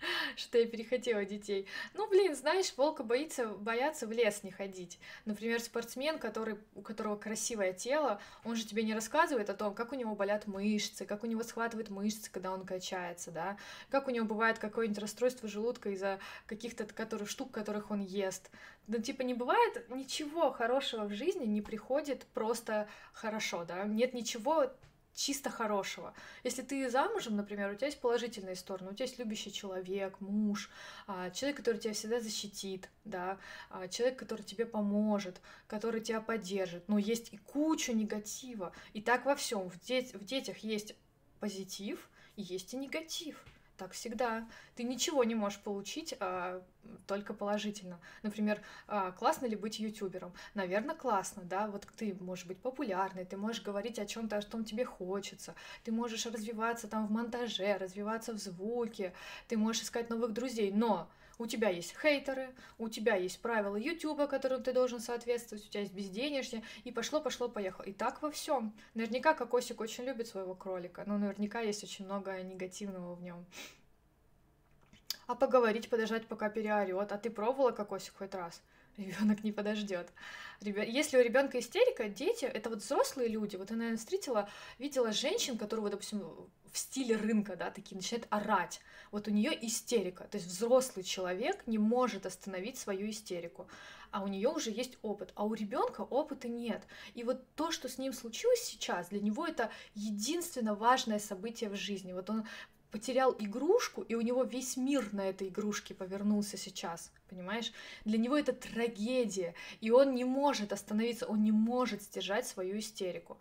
что 0.36 0.58
я 0.58 0.66
перехотела 0.66 1.24
детей. 1.24 1.66
Ну, 1.94 2.08
блин, 2.08 2.34
знаешь, 2.34 2.72
волка 2.76 3.02
боится, 3.02 3.48
боятся 3.48 4.06
в 4.06 4.12
лес 4.12 4.42
не 4.42 4.50
ходить. 4.50 4.98
Например, 5.24 5.60
спортсмен, 5.60 6.18
который, 6.18 6.58
у 6.74 6.82
которого 6.82 7.16
красивое 7.16 7.72
тело, 7.72 8.20
он 8.44 8.56
же 8.56 8.64
тебе 8.64 8.82
не 8.82 8.94
рассказывает 8.94 9.50
о 9.50 9.54
том, 9.54 9.74
как 9.74 9.92
у 9.92 9.94
него 9.96 10.14
болят 10.14 10.46
мышцы, 10.46 11.04
как 11.04 11.24
у 11.24 11.26
него 11.26 11.42
схватывают 11.42 11.90
мышцы, 11.90 12.30
когда 12.30 12.52
он 12.52 12.64
качается, 12.64 13.30
да, 13.30 13.56
как 13.90 14.08
у 14.08 14.10
него 14.10 14.26
бывает 14.26 14.58
какое-нибудь 14.58 15.02
расстройство 15.02 15.48
желудка 15.48 15.90
из-за 15.90 16.18
каких-то 16.46 16.84
которых, 16.86 17.28
штук, 17.28 17.50
которых 17.50 17.90
он 17.90 18.00
ест. 18.00 18.50
Ну, 18.86 18.98
типа, 18.98 19.22
не 19.22 19.34
бывает 19.34 19.88
ничего 19.90 20.50
хорошего 20.50 21.04
в 21.04 21.12
жизни, 21.12 21.44
не 21.44 21.60
приходит 21.60 22.24
просто 22.32 22.88
хорошо, 23.12 23.64
да, 23.64 23.84
нет 23.84 24.14
ничего 24.14 24.70
чисто 25.14 25.50
хорошего. 25.50 26.14
Если 26.44 26.62
ты 26.62 26.88
замужем, 26.90 27.36
например, 27.36 27.72
у 27.72 27.74
тебя 27.74 27.86
есть 27.88 28.00
положительные 28.00 28.56
стороны, 28.56 28.90
у 28.90 28.94
тебя 28.94 29.06
есть 29.06 29.18
любящий 29.18 29.52
человек, 29.52 30.20
муж, 30.20 30.70
а, 31.06 31.30
человек, 31.30 31.58
который 31.58 31.78
тебя 31.78 31.94
всегда 31.94 32.20
защитит, 32.20 32.88
да, 33.04 33.38
а, 33.70 33.88
человек, 33.88 34.18
который 34.18 34.42
тебе 34.42 34.66
поможет, 34.66 35.40
который 35.66 36.00
тебя 36.00 36.20
поддержит. 36.20 36.88
Но 36.88 36.98
есть 36.98 37.32
и 37.32 37.38
куча 37.38 37.92
негатива. 37.92 38.72
И 38.92 39.02
так 39.02 39.24
во 39.24 39.34
всем. 39.34 39.68
В, 39.68 39.80
де- 39.80 40.02
в 40.02 40.24
детях 40.24 40.58
есть 40.58 40.94
позитив 41.40 42.08
есть 42.36 42.74
и 42.74 42.76
негатив. 42.76 43.44
Так 43.78 43.92
всегда. 43.92 44.48
Ты 44.74 44.82
ничего 44.82 45.22
не 45.22 45.36
можешь 45.36 45.60
получить 45.60 46.12
а, 46.18 46.64
только 47.06 47.32
положительно. 47.32 48.00
Например, 48.24 48.60
а, 48.88 49.12
классно 49.12 49.46
ли 49.46 49.54
быть 49.54 49.78
ютубером? 49.78 50.32
Наверное, 50.54 50.96
классно, 50.96 51.44
да. 51.44 51.68
Вот 51.68 51.86
ты 51.96 52.12
можешь 52.18 52.44
быть 52.44 52.58
популярной, 52.58 53.24
ты 53.24 53.36
можешь 53.36 53.62
говорить 53.62 54.00
о 54.00 54.06
чем-то, 54.06 54.36
о 54.36 54.42
чем 54.42 54.64
тебе 54.64 54.84
хочется, 54.84 55.54
ты 55.84 55.92
можешь 55.92 56.26
развиваться 56.26 56.88
там 56.88 57.06
в 57.06 57.12
монтаже, 57.12 57.76
развиваться 57.78 58.32
в 58.32 58.38
звуке, 58.38 59.12
ты 59.46 59.56
можешь 59.56 59.82
искать 59.82 60.10
новых 60.10 60.32
друзей, 60.32 60.72
но 60.72 61.08
у 61.38 61.46
тебя 61.46 61.68
есть 61.68 61.94
хейтеры, 62.00 62.54
у 62.78 62.88
тебя 62.88 63.14
есть 63.16 63.40
правила 63.40 63.76
Ютуба, 63.76 64.26
которым 64.26 64.62
ты 64.62 64.72
должен 64.72 65.00
соответствовать, 65.00 65.64
у 65.64 65.68
тебя 65.68 65.82
есть 65.82 65.94
безденежье, 65.94 66.62
и 66.84 66.92
пошло, 66.92 67.20
пошло, 67.20 67.48
поехало. 67.48 67.84
И 67.84 67.92
так 67.92 68.20
во 68.22 68.30
всем. 68.30 68.74
Наверняка 68.94 69.34
Кокосик 69.34 69.80
очень 69.80 70.04
любит 70.04 70.26
своего 70.26 70.54
кролика, 70.54 71.04
но 71.06 71.16
наверняка 71.16 71.60
есть 71.60 71.84
очень 71.84 72.04
много 72.04 72.42
негативного 72.42 73.14
в 73.14 73.22
нем. 73.22 73.44
А 75.26 75.34
поговорить, 75.34 75.90
подождать, 75.90 76.26
пока 76.26 76.48
переорет. 76.48 77.12
А 77.12 77.18
ты 77.18 77.30
пробовала 77.30 77.70
Кокосик 77.70 78.14
хоть 78.16 78.34
раз? 78.34 78.62
Ребенок 78.98 79.44
не 79.44 79.52
подождет. 79.52 80.08
Если 80.60 81.16
у 81.16 81.22
ребенка 81.22 81.60
истерика, 81.60 82.08
дети 82.08 82.44
это 82.44 82.68
вот 82.68 82.80
взрослые 82.82 83.28
люди. 83.28 83.56
Вот 83.56 83.70
я, 83.70 83.76
наверное, 83.76 83.98
встретила, 83.98 84.48
видела 84.78 85.12
женщин, 85.12 85.56
которые, 85.56 85.88
допустим, 85.90 86.20
в 86.72 86.78
стиле 86.78 87.16
рынка, 87.16 87.56
да, 87.56 87.70
такие 87.70 87.96
начинают 87.96 88.26
орать. 88.30 88.80
Вот 89.10 89.28
у 89.28 89.30
нее 89.30 89.56
истерика. 89.66 90.24
То 90.24 90.36
есть 90.36 90.48
взрослый 90.48 91.04
человек 91.04 91.66
не 91.66 91.78
может 91.78 92.26
остановить 92.26 92.76
свою 92.76 93.08
истерику. 93.08 93.68
А 94.10 94.22
у 94.22 94.28
нее 94.28 94.48
уже 94.48 94.70
есть 94.70 94.98
опыт, 95.02 95.32
а 95.34 95.44
у 95.44 95.54
ребенка 95.54 96.00
опыта 96.00 96.48
нет. 96.48 96.82
И 97.14 97.24
вот 97.24 97.42
то, 97.54 97.70
что 97.70 97.88
с 97.88 97.98
ним 97.98 98.12
случилось 98.12 98.62
сейчас, 98.62 99.08
для 99.08 99.20
него 99.20 99.46
это 99.46 99.70
единственно 99.94 100.74
важное 100.74 101.18
событие 101.18 101.68
в 101.70 101.76
жизни. 101.76 102.12
Вот 102.12 102.30
он 102.30 102.46
потерял 102.90 103.34
игрушку, 103.38 104.02
и 104.02 104.14
у 104.14 104.20
него 104.20 104.44
весь 104.44 104.76
мир 104.76 105.12
на 105.12 105.28
этой 105.28 105.48
игрушке 105.48 105.94
повернулся 105.94 106.56
сейчас, 106.56 107.12
понимаешь? 107.28 107.72
Для 108.04 108.18
него 108.18 108.36
это 108.36 108.52
трагедия, 108.52 109.54
и 109.80 109.90
он 109.90 110.14
не 110.14 110.24
может 110.24 110.72
остановиться, 110.72 111.26
он 111.26 111.42
не 111.42 111.52
может 111.52 112.02
сдержать 112.02 112.46
свою 112.46 112.78
истерику. 112.78 113.38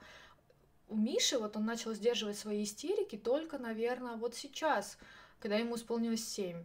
У 0.89 0.95
Миши 0.95 1.37
вот 1.37 1.57
он 1.57 1.65
начал 1.65 1.93
сдерживать 1.93 2.37
свои 2.37 2.63
истерики 2.63 3.17
только, 3.17 3.57
наверное, 3.57 4.15
вот 4.15 4.35
сейчас, 4.35 4.97
когда 5.39 5.57
ему 5.57 5.75
исполнилось 5.75 6.25
7. 6.27 6.63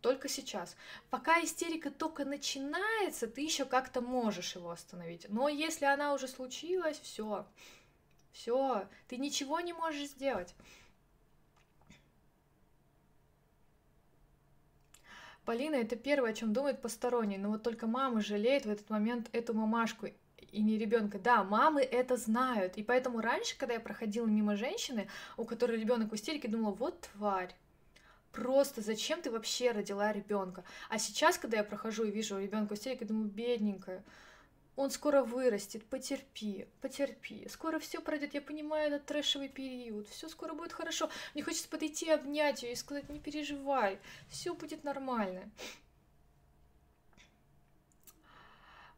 Только 0.00 0.28
сейчас. 0.28 0.76
Пока 1.10 1.42
истерика 1.42 1.90
только 1.90 2.24
начинается, 2.24 3.26
ты 3.26 3.40
еще 3.40 3.64
как-то 3.64 4.00
можешь 4.00 4.54
его 4.54 4.70
остановить. 4.70 5.26
Но 5.28 5.48
если 5.48 5.86
она 5.86 6.14
уже 6.14 6.28
случилась, 6.28 7.00
все, 7.00 7.46
все, 8.30 8.86
ты 9.08 9.16
ничего 9.16 9.58
не 9.58 9.72
можешь 9.72 10.10
сделать. 10.10 10.54
Полина 15.48 15.76
это 15.76 15.96
первое, 15.96 16.32
о 16.32 16.34
чем 16.34 16.52
думает 16.52 16.82
посторонний, 16.82 17.38
но 17.38 17.48
вот 17.48 17.62
только 17.62 17.86
мама 17.86 18.20
жалеет 18.20 18.66
в 18.66 18.70
этот 18.70 18.90
момент 18.90 19.30
эту 19.32 19.54
мамашку 19.54 20.08
и 20.52 20.60
не 20.60 20.76
ребенка. 20.76 21.18
Да, 21.18 21.42
мамы 21.42 21.80
это 21.80 22.18
знают. 22.18 22.76
И 22.76 22.82
поэтому 22.82 23.22
раньше, 23.22 23.56
когда 23.56 23.72
я 23.72 23.80
проходила 23.80 24.26
мимо 24.26 24.56
женщины, 24.56 25.08
у 25.38 25.46
которой 25.46 25.80
ребенок 25.80 26.12
в 26.12 26.14
истерике, 26.14 26.48
думала, 26.48 26.74
вот 26.74 27.00
тварь. 27.00 27.56
Просто 28.30 28.82
зачем 28.82 29.22
ты 29.22 29.30
вообще 29.30 29.70
родила 29.70 30.12
ребенка? 30.12 30.64
А 30.90 30.98
сейчас, 30.98 31.38
когда 31.38 31.56
я 31.56 31.64
прохожу 31.64 32.04
и 32.04 32.10
вижу 32.10 32.38
ребенка 32.38 32.74
в 32.74 32.78
истерике, 32.78 33.06
думаю, 33.06 33.30
бедненькая. 33.30 34.04
Он 34.78 34.92
скоро 34.92 35.24
вырастет, 35.24 35.84
потерпи, 35.86 36.68
потерпи. 36.80 37.48
Скоро 37.48 37.80
все 37.80 38.00
пройдет, 38.00 38.34
я 38.34 38.40
понимаю 38.40 38.86
этот 38.86 39.06
трэшевый 39.06 39.48
период. 39.48 40.06
Все 40.08 40.28
скоро 40.28 40.54
будет 40.54 40.72
хорошо. 40.72 41.10
Мне 41.34 41.42
хочется 41.42 41.68
подойти, 41.68 42.08
обнять 42.08 42.62
ее 42.62 42.74
и 42.74 42.76
сказать, 42.76 43.08
не 43.08 43.18
переживай, 43.18 43.98
все 44.28 44.54
будет 44.54 44.84
нормально. 44.84 45.50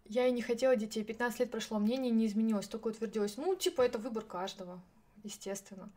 Я 0.04 0.26
и 0.26 0.32
не 0.32 0.42
хотела 0.42 0.76
детей, 0.76 1.02
15 1.02 1.40
лет 1.40 1.50
прошло, 1.50 1.78
мнение 1.78 2.10
не 2.10 2.26
изменилось, 2.26 2.68
только 2.68 2.88
утвердилось. 2.88 3.38
Ну, 3.38 3.54
типа, 3.54 3.80
это 3.80 3.96
выбор 3.96 4.26
каждого, 4.26 4.82
естественно. 5.24 5.90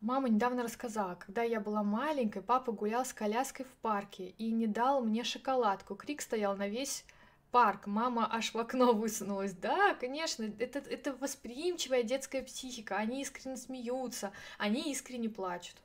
Мама 0.00 0.30
недавно 0.30 0.62
рассказала, 0.62 1.16
когда 1.16 1.42
я 1.42 1.60
была 1.60 1.82
маленькой, 1.82 2.40
папа 2.40 2.72
гулял 2.72 3.04
с 3.04 3.12
коляской 3.12 3.66
в 3.66 3.74
парке 3.82 4.30
и 4.38 4.50
не 4.50 4.66
дал 4.66 5.04
мне 5.04 5.24
шоколадку. 5.24 5.94
Крик 5.94 6.22
стоял 6.22 6.56
на 6.56 6.68
весь 6.68 7.04
парк, 7.52 7.86
мама 7.86 8.28
аж 8.32 8.54
в 8.54 8.58
окно 8.58 8.92
высунулась. 8.92 9.52
Да, 9.52 9.94
конечно, 9.94 10.50
это, 10.58 10.80
это 10.80 11.12
восприимчивая 11.12 12.02
детская 12.02 12.42
психика, 12.42 12.96
они 12.96 13.22
искренне 13.22 13.56
смеются, 13.56 14.32
они 14.58 14.90
искренне 14.90 15.28
плачут. 15.28 15.76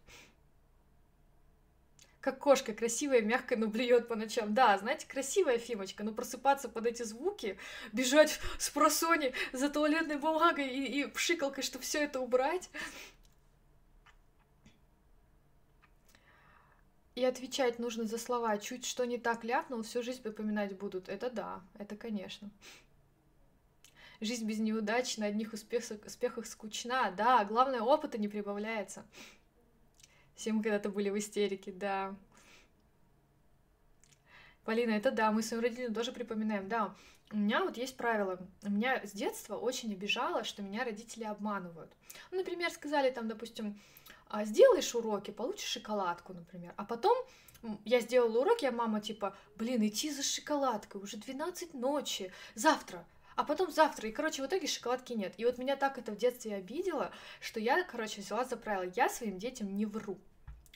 Как 2.22 2.40
кошка 2.40 2.74
красивая, 2.74 3.22
мягкая, 3.22 3.58
но 3.58 3.68
блюет 3.68 4.08
по 4.08 4.16
ночам. 4.16 4.54
Да, 4.54 4.78
знаете, 4.78 5.08
красивая 5.08 5.60
Фимочка, 5.60 6.04
но 6.04 6.12
просыпаться 6.12 6.68
под 6.68 6.86
эти 6.86 7.04
звуки, 7.04 7.58
бежать 7.94 8.40
с 8.58 8.70
просони 8.70 9.34
за 9.54 9.70
туалетной 9.70 10.18
бумагой 10.18 10.68
и, 10.68 11.02
и 11.02 11.06
пшикалкой, 11.06 11.64
чтобы 11.64 11.86
все 11.86 12.04
это 12.04 12.20
убрать, 12.20 12.70
И 17.18 17.24
отвечать 17.26 17.80
нужно 17.80 18.04
за 18.04 18.20
слова. 18.20 18.60
Чуть 18.60 18.86
что 18.86 19.04
не 19.04 19.18
так 19.18 19.44
ляпнул, 19.44 19.82
всю 19.82 20.04
жизнь 20.04 20.22
припоминать 20.22 20.78
будут. 20.78 21.10
Это 21.10 21.32
да, 21.32 21.64
это 21.80 21.96
конечно. 21.96 22.52
Жизнь 24.22 24.46
без 24.46 24.60
неудач, 24.60 25.18
на 25.18 25.26
одних 25.26 25.52
успехах, 25.52 25.98
успехах 26.06 26.46
скучна. 26.46 27.10
Да, 27.10 27.44
главное, 27.44 27.82
опыта 27.82 28.20
не 28.20 28.28
прибавляется. 28.28 29.04
Все 30.36 30.54
мы 30.54 30.62
когда-то 30.62 30.92
были 30.92 31.10
в 31.10 31.18
истерике, 31.18 31.72
да. 31.72 32.16
Полина, 34.64 34.92
это 34.92 35.10
да, 35.10 35.32
мы 35.32 35.42
своим 35.42 35.64
родителям 35.64 35.96
тоже 35.96 36.12
припоминаем. 36.12 36.70
Да, 36.70 36.94
у 37.32 37.38
меня 37.38 37.64
вот 37.64 37.78
есть 37.78 37.98
правило. 37.98 38.48
У 38.62 38.70
меня 38.70 39.04
с 39.04 39.12
детства 39.12 39.58
очень 39.58 39.92
обижало, 39.92 40.44
что 40.44 40.62
меня 40.62 40.84
родители 40.84 41.24
обманывают. 41.24 41.92
Ну, 42.30 42.38
например, 42.38 42.70
сказали 42.70 43.10
там, 43.10 43.28
допустим, 43.28 43.82
сделаешь 44.44 44.94
уроки, 44.96 45.32
получишь 45.32 45.70
шоколадку, 45.70 46.34
например, 46.34 46.74
а 46.78 46.86
потом 46.86 47.18
я 47.86 48.00
сделала 48.00 48.40
уроки, 48.40 48.66
а 48.66 48.72
мама 48.72 49.02
типа, 49.02 49.36
блин, 49.56 49.86
идти 49.88 50.12
за 50.12 50.24
шоколадкой, 50.24 51.02
уже 51.02 51.18
12 51.18 51.74
ночи, 51.74 52.32
завтра, 52.56 53.06
а 53.36 53.44
потом 53.44 53.72
завтра, 53.72 54.10
и, 54.10 54.12
короче, 54.12 54.42
в 54.42 54.48
итоге 54.48 54.68
шоколадки 54.68 55.14
нет. 55.14 55.34
И 55.38 55.46
вот 55.46 55.58
меня 55.58 55.76
так 55.76 55.98
это 55.98 56.12
в 56.12 56.18
детстве 56.18 56.56
обидело, 56.56 57.12
что 57.40 57.60
я, 57.60 57.84
короче, 57.84 58.22
взяла 58.22 58.46
за 58.46 58.58
правило, 58.58 58.92
я 58.96 59.10
своим 59.10 59.38
детям 59.38 59.76
не 59.76 59.86
вру. 59.86 60.18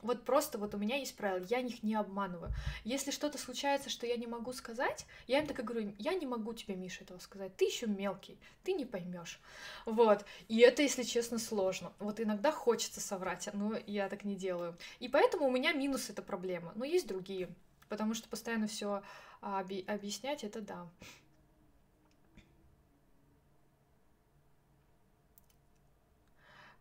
Вот 0.02 0.24
просто 0.24 0.58
вот 0.58 0.74
у 0.76 0.78
меня 0.78 0.98
есть 0.98 1.16
правило, 1.16 1.46
я 1.50 1.60
их 1.60 1.84
не 1.84 1.96
обманываю. 1.96 2.52
Если 2.84 3.12
что-то 3.12 3.38
случается, 3.38 3.90
что 3.90 4.06
я 4.06 4.18
не 4.18 4.28
могу 4.28 4.54
сказать, 4.54 5.06
я 5.28 5.40
им 5.40 5.48
так 5.48 5.60
и 5.60 5.64
говорю, 5.64 5.94
я 5.98 6.14
не 6.14 6.26
могу 6.26 6.54
тебе, 6.54 6.76
Миша, 6.76 7.04
этого 7.04 7.20
сказать, 7.20 7.56
ты 7.56 7.66
еще 7.66 7.88
мелкий, 7.88 8.38
ты 8.64 8.74
не 8.74 8.86
поймешь. 8.86 9.40
Вот, 9.86 10.26
и 10.48 10.60
это, 10.60 10.82
если 10.82 11.04
честно, 11.04 11.40
сложно. 11.40 11.94
Вот 12.00 12.20
иногда 12.20 12.52
хочется 12.52 13.00
соврать, 13.00 13.50
но 13.54 13.76
я 13.88 14.10
так 14.10 14.24
не 14.24 14.36
делаю. 14.36 14.78
И 15.00 15.08
поэтому 15.08 15.48
у 15.48 15.52
меня 15.52 15.74
минус 15.74 16.10
эта 16.10 16.22
проблема, 16.22 16.72
но 16.76 16.86
есть 16.86 17.08
другие, 17.08 17.50
потому 17.90 18.14
что 18.14 18.30
постоянно 18.30 18.68
все 18.68 19.02
объяснять, 19.42 20.44
это 20.44 20.62
да. 20.62 20.88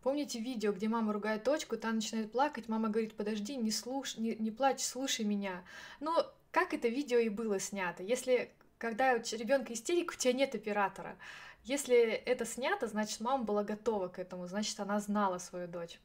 Помните 0.02 0.40
видео, 0.40 0.72
где 0.72 0.89
мама 0.89 1.12
ругает 1.12 1.44
дочку, 1.44 1.77
та 1.77 1.93
начинает 1.93 2.32
плакать, 2.32 2.68
мама 2.68 2.89
говорит, 2.89 3.14
подожди, 3.14 3.56
не, 3.56 3.70
слуш... 3.70 4.16
не, 4.16 4.35
не 4.36 4.51
плачь, 4.51 4.81
слушай 4.81 5.24
меня. 5.24 5.62
Ну, 6.01 6.14
как 6.51 6.72
это 6.74 6.89
видео 6.89 7.18
и 7.18 7.28
было 7.28 7.60
снято? 7.60 8.02
Если 8.02 8.51
когда 8.81 9.12
у 9.12 9.18
ребенка 9.18 9.74
истерика, 9.74 10.14
у 10.14 10.16
тебя 10.16 10.32
нет 10.32 10.55
оператора. 10.55 11.16
Если 11.64 11.98
это 11.98 12.47
снято, 12.47 12.86
значит, 12.86 13.20
мама 13.20 13.44
была 13.44 13.62
готова 13.62 14.09
к 14.09 14.18
этому, 14.18 14.47
значит, 14.47 14.81
она 14.81 14.98
знала 15.01 15.36
свою 15.36 15.68
дочь. 15.68 16.01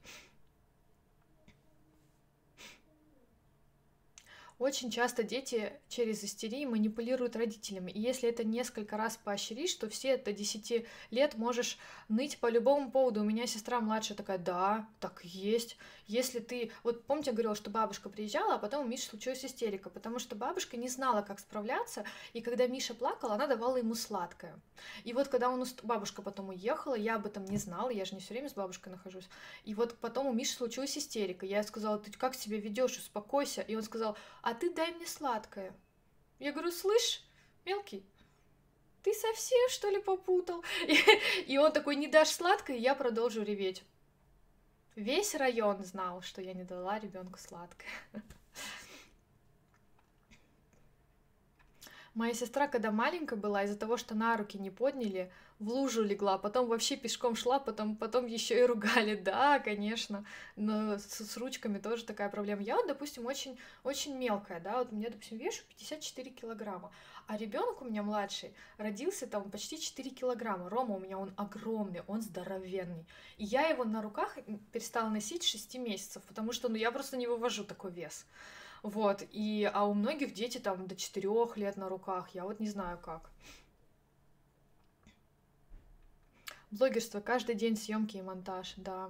Очень 4.58 4.90
часто 4.90 5.24
дети 5.24 5.74
через 5.90 6.24
истерии 6.24 6.66
манипулируют 6.66 7.36
родителями. 7.36 7.92
И 7.92 8.00
если 8.00 8.30
это 8.30 8.46
несколько 8.46 8.96
раз 8.96 9.18
поощришь, 9.22 9.74
то 9.74 9.90
все 9.90 10.10
это 10.10 10.32
10 10.32 10.86
лет 11.12 11.36
можешь 11.36 11.78
ныть 12.08 12.38
по 12.40 12.50
любому 12.50 12.90
поводу. 12.90 13.22
У 13.22 13.26
меня 13.26 13.48
сестра 13.48 13.82
младшая 13.82 14.18
такая, 14.18 14.38
да, 14.38 14.88
так 15.02 15.26
есть. 15.26 15.78
Если 16.08 16.40
ты... 16.40 16.72
Вот 16.84 17.04
помните, 17.06 17.32
я 17.32 17.34
говорила, 17.34 17.56
что 17.56 17.70
бабушка 17.70 18.10
приезжала, 18.10 18.56
а 18.56 18.60
потом 18.60 18.86
у 18.86 18.88
Миши 18.88 19.08
случилась 19.08 19.44
истерика, 19.44 19.90
потому 19.90 20.20
что 20.20 20.36
бабушка 20.36 20.78
не 20.78 20.88
знала, 20.88 21.24
как 21.24 21.40
справляться, 21.40 22.06
и 22.34 22.42
когда 22.42 22.68
Миша 22.68 22.94
плакал, 22.94 23.32
она 23.32 23.48
давала 23.48 23.78
ему 23.78 23.96
сладкое. 23.96 24.60
И 25.04 25.14
вот 25.14 25.30
когда 25.30 25.50
он, 25.50 25.66
бабушка 25.84 26.22
потом 26.22 26.50
уехала, 26.50 26.94
я 26.94 27.16
об 27.16 27.26
этом 27.26 27.46
не 27.46 27.58
знала, 27.58 27.90
я 27.90 28.06
же 28.06 28.14
не 28.14 28.22
все 28.22 28.34
время 28.34 28.50
с 28.50 28.54
бабушкой 28.54 28.92
нахожусь. 28.92 29.28
И 29.64 29.74
вот 29.74 29.96
потом 30.00 30.28
у 30.28 30.34
Миши 30.34 30.54
случилась 30.54 30.98
истерика. 30.98 31.46
Я 31.46 31.64
сказала, 31.64 31.98
ты 31.98 32.12
как 32.12 32.36
себя 32.36 32.58
ведешь, 32.58 32.98
успокойся. 32.98 33.62
И 33.62 33.76
он 33.76 33.82
сказал, 33.82 34.16
а 34.44 34.54
ты 34.54 34.72
дай 34.72 34.92
мне 34.94 35.08
сладкое. 35.08 35.74
Я 36.38 36.52
говорю, 36.52 36.72
слышь, 36.72 37.24
мелкий, 37.66 38.06
ты 39.02 39.14
совсем 39.14 39.70
что 39.70 39.90
ли 39.90 40.00
попутал? 40.00 40.64
И, 40.88 40.98
и 41.48 41.58
он 41.58 41.72
такой, 41.72 41.96
не 41.96 42.08
дашь 42.08 42.30
сладкое, 42.30 42.78
я 42.78 42.94
продолжу 42.94 43.42
реветь. 43.42 43.84
Весь 44.96 45.36
район 45.36 45.84
знал, 45.84 46.22
что 46.22 46.42
я 46.42 46.54
не 46.54 46.64
дала 46.64 47.00
ребенку 47.00 47.38
сладкое. 47.38 47.90
Моя 52.14 52.34
сестра, 52.34 52.70
когда 52.70 52.92
маленькая 52.92 53.36
была, 53.36 53.64
из-за 53.64 53.78
того, 53.78 53.98
что 53.98 54.16
на 54.16 54.38
руки 54.38 54.58
не 54.58 54.70
подняли, 54.70 55.34
в 55.60 55.70
лужу 55.70 56.04
легла, 56.04 56.38
потом 56.38 56.68
вообще 56.68 56.98
пешком 56.98 57.36
шла, 57.36 57.60
потом, 57.60 57.96
потом 57.96 58.26
еще 58.26 58.60
и 58.60 58.66
ругали. 58.66 59.16
Да, 59.26 59.60
конечно, 59.60 60.26
но 60.56 60.98
с, 61.00 61.26
с 61.26 61.38
ручками 61.38 61.80
тоже 61.80 62.06
такая 62.06 62.30
проблема. 62.30 62.62
Я 62.62 62.76
вот, 62.76 62.88
допустим, 62.88 63.26
очень, 63.26 63.58
очень 63.84 64.16
мелкая, 64.16 64.60
да, 64.60 64.78
вот 64.80 64.92
мне, 64.92 65.10
допустим, 65.10 65.38
вешу 65.38 65.64
54 65.70 66.32
килограмма, 66.32 66.92
а 67.28 67.38
ребенок 67.38 67.82
у 67.82 67.86
меня 67.86 68.04
младший 68.04 68.54
родился 68.78 69.26
там 69.26 69.50
почти 69.50 69.80
4 69.80 70.12
килограмма. 70.12 70.70
Рома 70.70 70.96
у 70.96 71.00
меня, 71.00 71.18
он 71.18 71.34
огромный, 71.38 72.02
он 72.08 72.22
здоровенный. 72.22 73.06
И 73.38 73.46
я 73.46 73.68
его 73.68 73.84
на 73.84 74.02
руках 74.02 74.38
перестала 74.72 75.10
носить 75.10 75.44
6 75.44 75.76
месяцев, 75.78 76.22
потому 76.28 76.52
что, 76.52 76.70
ну, 76.70 76.76
я 76.76 76.92
просто 76.92 77.18
не 77.18 77.28
вывожу 77.28 77.64
такой 77.64 77.92
вес. 77.92 78.26
Вот, 78.84 79.24
и, 79.32 79.70
а 79.74 79.86
у 79.86 79.96
многих 79.96 80.34
дети 80.34 80.60
там 80.60 80.86
до 80.86 80.96
четырех 80.96 81.58
лет 81.58 81.78
на 81.78 81.90
руках, 81.90 82.30
я 82.36 82.44
вот 82.44 82.60
не 82.60 82.70
знаю 82.70 83.00
как. 83.00 83.32
Блогерство, 86.78 87.22
каждый 87.22 87.56
день 87.56 87.78
съемки 87.78 88.18
и 88.18 88.22
монтаж, 88.22 88.74
да. 88.76 89.10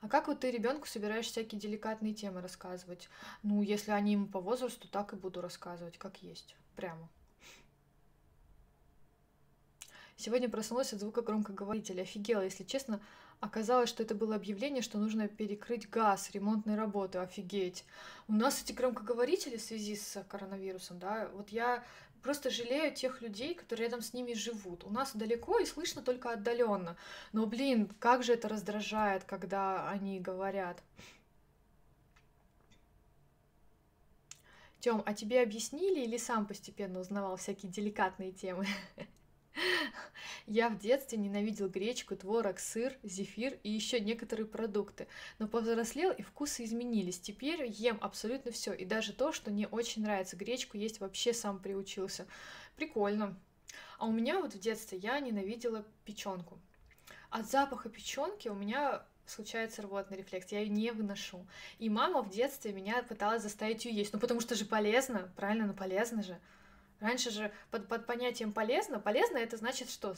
А 0.00 0.08
как 0.08 0.28
вот 0.28 0.38
ты 0.38 0.52
ребенку 0.52 0.86
собираешь 0.86 1.26
всякие 1.26 1.60
деликатные 1.60 2.14
темы 2.14 2.40
рассказывать? 2.40 3.08
Ну, 3.42 3.60
если 3.62 3.90
они 3.90 4.12
ему 4.12 4.28
по 4.28 4.40
возрасту, 4.40 4.86
так 4.86 5.12
и 5.12 5.16
буду 5.16 5.40
рассказывать, 5.40 5.98
как 5.98 6.22
есть, 6.22 6.54
прямо. 6.76 7.08
Сегодня 10.16 10.48
проснулась 10.48 10.92
от 10.92 11.00
звука 11.00 11.22
громкоговорителя. 11.22 12.02
Офигела, 12.02 12.42
если 12.42 12.62
честно. 12.62 13.00
Оказалось, 13.40 13.88
что 13.88 14.02
это 14.02 14.16
было 14.16 14.34
объявление, 14.34 14.82
что 14.82 14.98
нужно 14.98 15.28
перекрыть 15.28 15.88
газ, 15.90 16.30
ремонтные 16.32 16.76
работы. 16.76 17.18
Офигеть. 17.18 17.84
У 18.28 18.32
нас 18.32 18.62
эти 18.62 18.72
громкоговорители 18.72 19.56
в 19.56 19.62
связи 19.62 19.94
с 19.96 20.24
коронавирусом, 20.28 20.98
да, 20.98 21.28
вот 21.34 21.50
я 21.50 21.84
просто 22.22 22.50
жалею 22.50 22.94
тех 22.94 23.22
людей, 23.22 23.54
которые 23.54 23.86
рядом 23.86 24.02
с 24.02 24.12
ними 24.12 24.34
живут. 24.34 24.84
У 24.84 24.90
нас 24.90 25.14
далеко 25.14 25.58
и 25.58 25.66
слышно 25.66 26.02
только 26.02 26.30
отдаленно. 26.32 26.96
Но, 27.32 27.46
блин, 27.46 27.90
как 27.98 28.22
же 28.22 28.32
это 28.34 28.48
раздражает, 28.48 29.24
когда 29.24 29.88
они 29.90 30.20
говорят. 30.20 30.82
Тём, 34.80 35.02
а 35.06 35.12
тебе 35.12 35.42
объяснили 35.42 36.00
или 36.00 36.16
сам 36.16 36.46
постепенно 36.46 37.00
узнавал 37.00 37.36
всякие 37.36 37.70
деликатные 37.70 38.32
темы? 38.32 38.66
Я 40.46 40.68
в 40.70 40.78
детстве 40.78 41.18
ненавидел 41.18 41.68
гречку, 41.68 42.16
творог, 42.16 42.58
сыр, 42.58 42.96
зефир 43.02 43.58
и 43.62 43.70
еще 43.70 44.00
некоторые 44.00 44.46
продукты, 44.46 45.06
но 45.38 45.46
повзрослел 45.46 46.10
и 46.10 46.22
вкусы 46.22 46.64
изменились. 46.64 47.20
Теперь 47.20 47.64
ем 47.66 47.98
абсолютно 48.00 48.50
все, 48.50 48.72
и 48.72 48.84
даже 48.84 49.12
то, 49.12 49.32
что 49.32 49.50
не 49.50 49.66
очень 49.66 50.02
нравится. 50.02 50.36
Гречку 50.36 50.76
есть 50.76 51.00
вообще 51.00 51.32
сам 51.32 51.58
приучился. 51.58 52.26
Прикольно. 52.76 53.38
А 53.98 54.06
у 54.06 54.12
меня 54.12 54.40
вот 54.40 54.54
в 54.54 54.58
детстве 54.58 54.98
я 54.98 55.20
ненавидела 55.20 55.84
печенку. 56.04 56.58
От 57.30 57.50
запаха 57.50 57.88
печенки 57.88 58.48
у 58.48 58.54
меня 58.54 59.04
случается 59.26 59.82
рвотный 59.82 60.16
рефлекс, 60.16 60.50
я 60.50 60.60
ее 60.60 60.70
не 60.70 60.90
выношу. 60.90 61.46
И 61.78 61.90
мама 61.90 62.22
в 62.22 62.30
детстве 62.30 62.72
меня 62.72 63.02
пыталась 63.02 63.42
заставить 63.42 63.84
ее 63.84 63.94
есть, 63.94 64.12
ну 64.12 64.18
потому 64.18 64.40
что 64.40 64.54
же 64.54 64.64
полезно, 64.64 65.30
правильно, 65.36 65.66
ну 65.66 65.74
полезно 65.74 66.22
же. 66.22 66.38
Раньше 67.00 67.30
же 67.30 67.52
под, 67.70 67.88
под 67.88 68.06
понятием 68.06 68.52
полезно, 68.52 68.98
полезно 68.98 69.38
это 69.38 69.56
значит 69.56 69.90
что? 69.90 70.14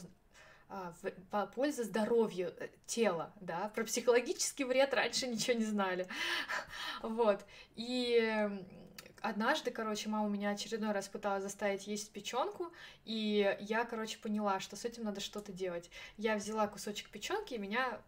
А, 0.69 0.93
в, 1.01 1.47
польза 1.53 1.83
здоровью 1.83 2.53
э, 2.57 2.69
тела, 2.85 3.33
да, 3.41 3.69
про 3.75 3.83
психологический 3.83 4.63
вред 4.63 4.93
раньше 4.93 5.27
ничего 5.27 5.57
не 5.57 5.65
знали, 5.65 6.07
вот, 7.01 7.45
и 7.75 8.49
однажды, 9.21 9.71
короче, 9.71 10.09
мама 10.09 10.29
меня 10.29 10.51
очередной 10.51 10.93
раз 10.93 11.07
пыталась 11.07 11.43
заставить 11.43 11.87
есть 11.87 12.11
печенку, 12.11 12.71
и 13.03 13.57
я, 13.59 13.85
короче, 13.85 14.17
поняла, 14.17 14.59
что 14.59 14.75
с 14.75 14.85
этим 14.85 15.03
надо 15.03 15.21
что-то 15.21 15.51
делать. 15.51 15.89
Я 16.17 16.35
взяла 16.35 16.67
кусочек 16.67 17.09
печенки, 17.09 17.53
и 17.53 17.59
меня 17.59 18.01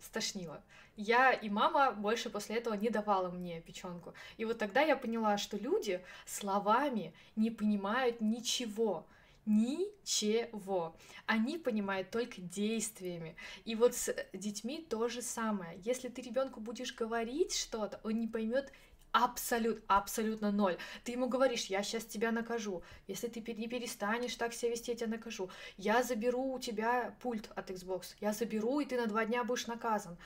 стошнило. 0.00 0.62
Я 0.96 1.32
и 1.32 1.48
мама 1.48 1.92
больше 1.92 2.28
после 2.28 2.56
этого 2.56 2.74
не 2.74 2.90
давала 2.90 3.30
мне 3.30 3.60
печенку. 3.60 4.14
И 4.36 4.44
вот 4.44 4.58
тогда 4.58 4.82
я 4.82 4.96
поняла, 4.96 5.38
что 5.38 5.56
люди 5.56 6.02
словами 6.26 7.14
не 7.36 7.50
понимают 7.50 8.20
ничего. 8.20 9.06
Ничего. 9.46 10.94
Они 11.24 11.56
понимают 11.56 12.10
только 12.10 12.40
действиями. 12.40 13.36
И 13.64 13.74
вот 13.74 13.94
с 13.94 14.14
детьми 14.32 14.84
то 14.90 15.08
же 15.08 15.22
самое. 15.22 15.80
Если 15.84 16.08
ты 16.08 16.20
ребенку 16.20 16.60
будешь 16.60 16.94
говорить 16.94 17.56
что-то, 17.56 18.00
он 18.02 18.18
не 18.18 18.26
поймет 18.26 18.72
абсолют, 19.12 19.82
абсолютно 19.86 20.52
ноль. 20.52 20.76
Ты 21.04 21.12
ему 21.12 21.28
говоришь, 21.28 21.66
я 21.66 21.82
сейчас 21.82 22.04
тебя 22.04 22.32
накажу. 22.32 22.82
Если 23.06 23.28
ты 23.28 23.40
не 23.54 23.68
перестанешь 23.68 24.36
так 24.36 24.52
себя 24.52 24.70
вести, 24.70 24.92
я 24.92 24.96
тебя 24.96 25.08
накажу. 25.08 25.50
Я 25.76 26.02
заберу 26.02 26.54
у 26.54 26.58
тебя 26.58 27.16
пульт 27.20 27.50
от 27.54 27.70
Xbox. 27.70 28.14
Я 28.20 28.32
заберу, 28.32 28.80
и 28.80 28.84
ты 28.84 28.96
на 28.96 29.06
два 29.06 29.24
дня 29.24 29.44
будешь 29.44 29.66
наказан. 29.66 30.16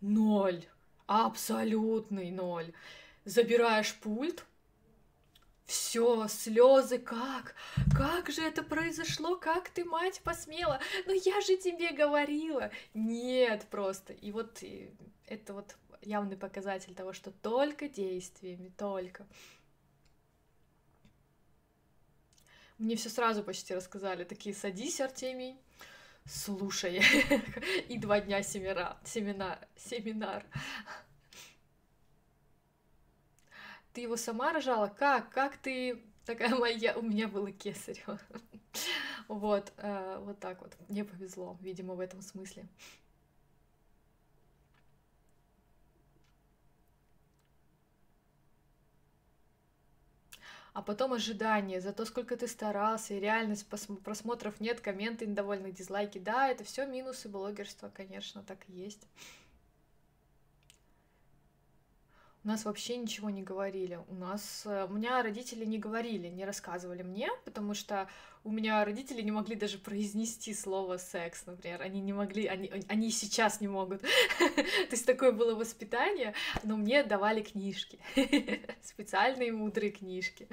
Ноль. 0.00 0.64
Абсолютный 1.06 2.30
ноль. 2.30 2.72
Забираешь 3.24 3.94
пульт, 3.94 4.44
все, 5.66 6.28
слезы, 6.28 6.98
как? 6.98 7.56
Как 7.96 8.30
же 8.30 8.42
это 8.42 8.62
произошло? 8.62 9.36
Как 9.36 9.68
ты, 9.68 9.84
мать, 9.84 10.20
посмела? 10.22 10.80
Ну 11.06 11.12
я 11.12 11.40
же 11.40 11.56
тебе 11.56 11.92
говорила. 11.92 12.70
Нет, 12.94 13.66
просто. 13.68 14.12
И 14.12 14.30
вот 14.30 14.62
и 14.62 14.90
это 15.26 15.54
вот 15.54 15.74
явный 16.02 16.36
показатель 16.36 16.94
того, 16.94 17.12
что 17.12 17.30
только 17.30 17.88
действиями, 17.88 18.72
только. 18.76 19.26
Мне 22.78 22.96
все 22.96 23.08
сразу 23.08 23.42
почти 23.42 23.74
рассказали. 23.74 24.24
Такие, 24.24 24.54
садись, 24.54 25.00
Артемий, 25.00 25.56
слушай. 26.26 27.02
И 27.88 27.98
два 27.98 28.20
дня 28.20 28.42
семинар. 28.42 28.96
Семинар. 29.04 29.66
семинар. 29.76 30.44
Ты 33.94 34.02
его 34.02 34.16
сама 34.18 34.52
рожала? 34.52 34.88
Как? 34.88 35.30
Как 35.30 35.56
ты... 35.56 36.02
Такая 36.26 36.54
моя... 36.54 36.98
У 36.98 37.02
меня 37.02 37.28
было 37.28 37.50
кесарево. 37.50 38.18
Вот, 39.28 39.72
э, 39.78 40.18
вот 40.20 40.38
так 40.38 40.60
вот. 40.60 40.76
Мне 40.88 41.02
повезло, 41.02 41.56
видимо, 41.60 41.94
в 41.94 42.00
этом 42.00 42.20
смысле. 42.20 42.68
А 50.76 50.82
потом 50.82 51.14
ожидание 51.14 51.80
за 51.80 51.94
то, 51.94 52.04
сколько 52.04 52.36
ты 52.36 52.46
старался, 52.46 53.14
и 53.14 53.18
реальность 53.18 53.66
просмотров 54.04 54.60
нет, 54.60 54.82
комменты 54.82 55.24
недовольны, 55.24 55.72
дизлайки. 55.72 56.18
Да, 56.18 56.48
это 56.50 56.64
все 56.64 56.84
минусы 56.84 57.30
блогерства, 57.30 57.88
конечно, 57.88 58.42
так 58.42 58.58
и 58.68 58.72
есть. 58.74 59.08
У 62.46 62.48
нас 62.48 62.64
вообще 62.64 62.96
ничего 62.96 63.28
не 63.28 63.42
говорили. 63.42 63.98
У 64.06 64.14
нас... 64.14 64.62
Э, 64.66 64.86
у 64.88 64.92
меня 64.92 65.20
родители 65.20 65.64
не 65.64 65.80
говорили, 65.80 66.28
не 66.28 66.44
рассказывали 66.44 67.02
мне, 67.02 67.28
потому 67.44 67.74
что 67.74 68.08
у 68.44 68.52
меня 68.52 68.84
родители 68.84 69.20
не 69.20 69.32
могли 69.32 69.56
даже 69.56 69.78
произнести 69.78 70.54
слово 70.54 70.98
секс, 70.98 71.44
например. 71.46 71.82
Они 71.82 72.00
не 72.00 72.12
могли, 72.12 72.46
они, 72.46 72.84
они 72.86 73.10
сейчас 73.10 73.60
не 73.60 73.66
могут. 73.66 74.02
То 74.38 74.92
есть 74.92 75.04
такое 75.06 75.32
было 75.32 75.56
воспитание, 75.56 76.34
но 76.62 76.76
мне 76.76 77.02
давали 77.02 77.42
книжки. 77.42 77.98
Специальные 78.80 79.50
мудрые 79.50 79.90
книжки. 79.90 80.46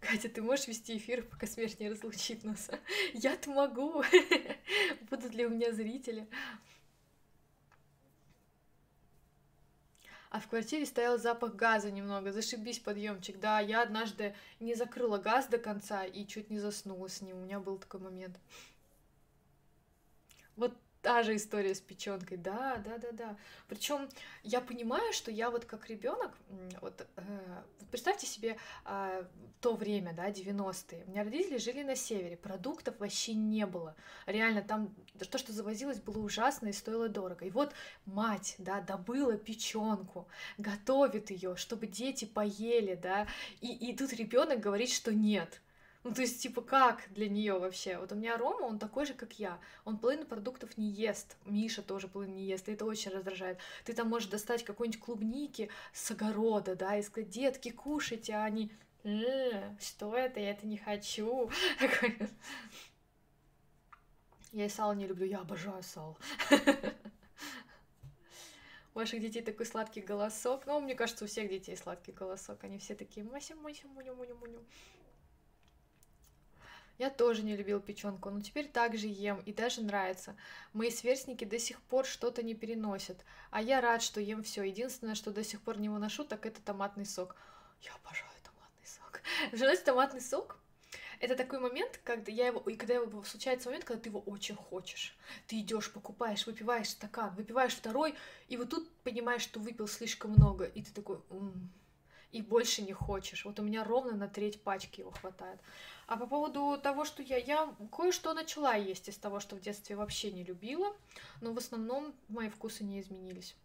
Катя, 0.00 0.28
ты 0.28 0.42
можешь 0.42 0.68
вести 0.68 0.98
эфир, 0.98 1.22
пока 1.22 1.46
смерть 1.46 1.80
не 1.80 1.88
разлучит 1.88 2.44
нас? 2.44 2.70
Я-то 3.14 3.50
могу. 3.50 4.04
Будут 5.08 5.32
ли 5.32 5.46
у 5.46 5.48
меня 5.48 5.72
зрители? 5.72 6.28
А 10.34 10.40
в 10.40 10.48
квартире 10.48 10.84
стоял 10.84 11.16
запах 11.16 11.54
газа 11.54 11.92
немного, 11.92 12.32
зашибись 12.32 12.80
подъемчик. 12.80 13.38
Да, 13.38 13.60
я 13.60 13.82
однажды 13.82 14.34
не 14.58 14.74
закрыла 14.74 15.18
газ 15.18 15.46
до 15.46 15.58
конца 15.58 16.04
и 16.04 16.26
чуть 16.26 16.50
не 16.50 16.58
заснула 16.58 17.08
с 17.08 17.20
ним, 17.20 17.36
у 17.36 17.40
меня 17.42 17.60
был 17.60 17.78
такой 17.78 18.00
момент. 18.00 18.36
Вот 20.56 20.76
та 21.04 21.22
же 21.22 21.36
история 21.36 21.74
с 21.74 21.80
печенкой, 21.80 22.38
да, 22.38 22.76
да, 22.78 22.96
да, 22.96 23.12
да. 23.12 23.36
Причем 23.68 24.08
я 24.42 24.62
понимаю, 24.62 25.12
что 25.12 25.30
я 25.30 25.50
вот 25.50 25.66
как 25.66 25.90
ребенок, 25.90 26.32
вот, 26.80 27.06
э, 27.16 27.62
представьте 27.90 28.26
себе 28.26 28.56
э, 28.86 29.24
то 29.60 29.74
время, 29.74 30.14
да, 30.14 30.30
90-е. 30.30 31.04
У 31.06 31.10
меня 31.10 31.24
родители 31.24 31.58
жили 31.58 31.82
на 31.82 31.94
севере, 31.94 32.38
продуктов 32.38 32.98
вообще 32.98 33.34
не 33.34 33.66
было. 33.66 33.94
Реально, 34.24 34.62
там 34.62 34.94
то, 35.30 35.36
что 35.36 35.52
завозилось, 35.52 36.00
было 36.00 36.24
ужасно 36.24 36.68
и 36.68 36.72
стоило 36.72 37.10
дорого. 37.10 37.44
И 37.44 37.50
вот 37.50 37.74
мать, 38.06 38.54
да, 38.56 38.80
добыла 38.80 39.36
печенку, 39.36 40.26
готовит 40.56 41.30
ее, 41.30 41.54
чтобы 41.56 41.86
дети 41.86 42.24
поели, 42.24 42.94
да, 42.94 43.26
и, 43.60 43.74
и 43.74 43.94
тут 43.94 44.14
ребенок 44.14 44.60
говорит, 44.60 44.88
что 44.88 45.12
нет 45.12 45.60
Ну, 46.04 46.12
то 46.12 46.20
есть, 46.20 46.42
типа, 46.42 46.60
как 46.60 47.10
для 47.14 47.30
нее 47.30 47.58
вообще? 47.58 47.96
Вот 47.96 48.12
у 48.12 48.14
меня 48.14 48.36
Рома, 48.36 48.66
он 48.66 48.78
такой 48.78 49.06
же, 49.06 49.14
как 49.14 49.38
я. 49.38 49.58
Он 49.86 49.96
половину 49.96 50.26
продуктов 50.26 50.76
не 50.76 50.90
ест. 50.90 51.38
Миша 51.46 51.80
тоже 51.80 52.08
половину 52.08 52.36
не 52.36 52.44
ест. 52.44 52.68
И 52.68 52.72
это 52.72 52.84
очень 52.84 53.10
раздражает. 53.10 53.58
Ты 53.86 53.94
там 53.94 54.10
можешь 54.10 54.28
достать 54.28 54.64
какой-нибудь 54.64 55.00
клубники 55.00 55.70
с 55.94 56.10
огорода, 56.10 56.76
да, 56.76 56.98
и 56.98 57.02
сказать, 57.02 57.30
детки, 57.30 57.70
кушайте, 57.70 58.34
а 58.34 58.44
они... 58.44 58.70
«Э, 59.02 59.74
что 59.80 60.14
это? 60.16 60.40
Я 60.40 60.50
это 60.52 60.66
не 60.66 60.76
хочу. 60.78 61.50
Я 64.52 64.66
и 64.66 64.68
сало 64.68 64.92
не 64.92 65.06
люблю, 65.06 65.26
я 65.26 65.40
обожаю 65.40 65.82
сало. 65.82 66.16
У 68.94 68.98
ваших 69.00 69.20
детей 69.20 69.42
такой 69.42 69.66
сладкий 69.66 70.00
голосок. 70.00 70.66
Ну, 70.66 70.80
мне 70.80 70.94
кажется, 70.94 71.24
у 71.24 71.26
всех 71.26 71.50
детей 71.50 71.76
сладкий 71.76 72.12
голосок. 72.12 72.62
Они 72.62 72.78
все 72.78 72.94
такие 72.94 73.26
мася, 73.26 73.56
мася, 73.56 73.88
муню, 73.88 74.14
муню, 74.14 74.36
муню. 74.36 74.64
Я 76.98 77.10
тоже 77.10 77.42
не 77.42 77.56
любил 77.56 77.80
печенку, 77.80 78.30
но 78.30 78.40
теперь 78.40 78.68
также 78.68 79.06
ем 79.06 79.40
и 79.40 79.52
даже 79.52 79.82
нравится. 79.82 80.36
Мои 80.72 80.90
сверстники 80.90 81.44
до 81.44 81.58
сих 81.58 81.80
пор 81.82 82.06
что-то 82.06 82.42
не 82.42 82.54
переносят, 82.54 83.24
а 83.50 83.60
я 83.60 83.80
рад, 83.80 84.02
что 84.02 84.20
ем 84.20 84.42
все. 84.42 84.62
Единственное, 84.62 85.14
что 85.14 85.30
до 85.30 85.42
сих 85.42 85.60
пор 85.60 85.78
не 85.78 85.88
выношу, 85.88 86.24
так 86.24 86.46
это 86.46 86.62
томатный 86.62 87.06
сок. 87.06 87.36
Я 87.82 87.92
обожаю 87.94 88.30
томатный 88.42 88.86
сок. 88.86 89.20
Знаете, 89.52 89.82
томатный 89.82 90.20
сок 90.20 90.58
это 91.20 91.36
такой 91.36 91.58
момент, 91.58 92.00
когда 92.04 92.30
я 92.30 92.48
его, 92.48 92.60
и 92.68 92.76
когда 92.76 92.94
его 92.94 93.22
случается 93.22 93.68
момент, 93.68 93.84
когда 93.84 94.02
ты 94.02 94.08
его 94.08 94.20
очень 94.20 94.54
хочешь. 94.54 95.16
Ты 95.46 95.60
идешь, 95.60 95.92
покупаешь, 95.92 96.46
выпиваешь 96.46 96.90
стакан, 96.90 97.34
выпиваешь 97.34 97.74
второй, 97.74 98.14
и 98.48 98.56
вот 98.56 98.70
тут 98.70 98.90
понимаешь, 99.02 99.42
что 99.42 99.60
выпил 99.60 99.88
слишком 99.88 100.32
много, 100.32 100.64
и 100.64 100.82
ты 100.82 100.92
такой, 100.92 101.18
м-м", 101.30 101.70
и 102.32 102.42
больше 102.42 102.82
не 102.82 102.92
хочешь. 102.92 103.44
Вот 103.44 103.58
у 103.58 103.62
меня 103.62 103.84
ровно 103.84 104.16
на 104.16 104.28
треть 104.28 104.62
пачки 104.62 105.00
его 105.00 105.10
хватает. 105.10 105.60
А 106.06 106.16
по 106.16 106.26
поводу 106.26 106.78
того, 106.82 107.04
что 107.04 107.22
я, 107.22 107.36
я 107.36 107.74
кое-что 107.90 108.34
начала 108.34 108.74
есть 108.74 109.08
из 109.08 109.16
того, 109.16 109.40
что 109.40 109.56
в 109.56 109.60
детстве 109.60 109.96
вообще 109.96 110.30
не 110.30 110.44
любила, 110.44 110.94
но 111.40 111.52
в 111.52 111.58
основном 111.58 112.14
мои 112.28 112.48
вкусы 112.48 112.84
не 112.84 113.00
изменились. 113.00 113.56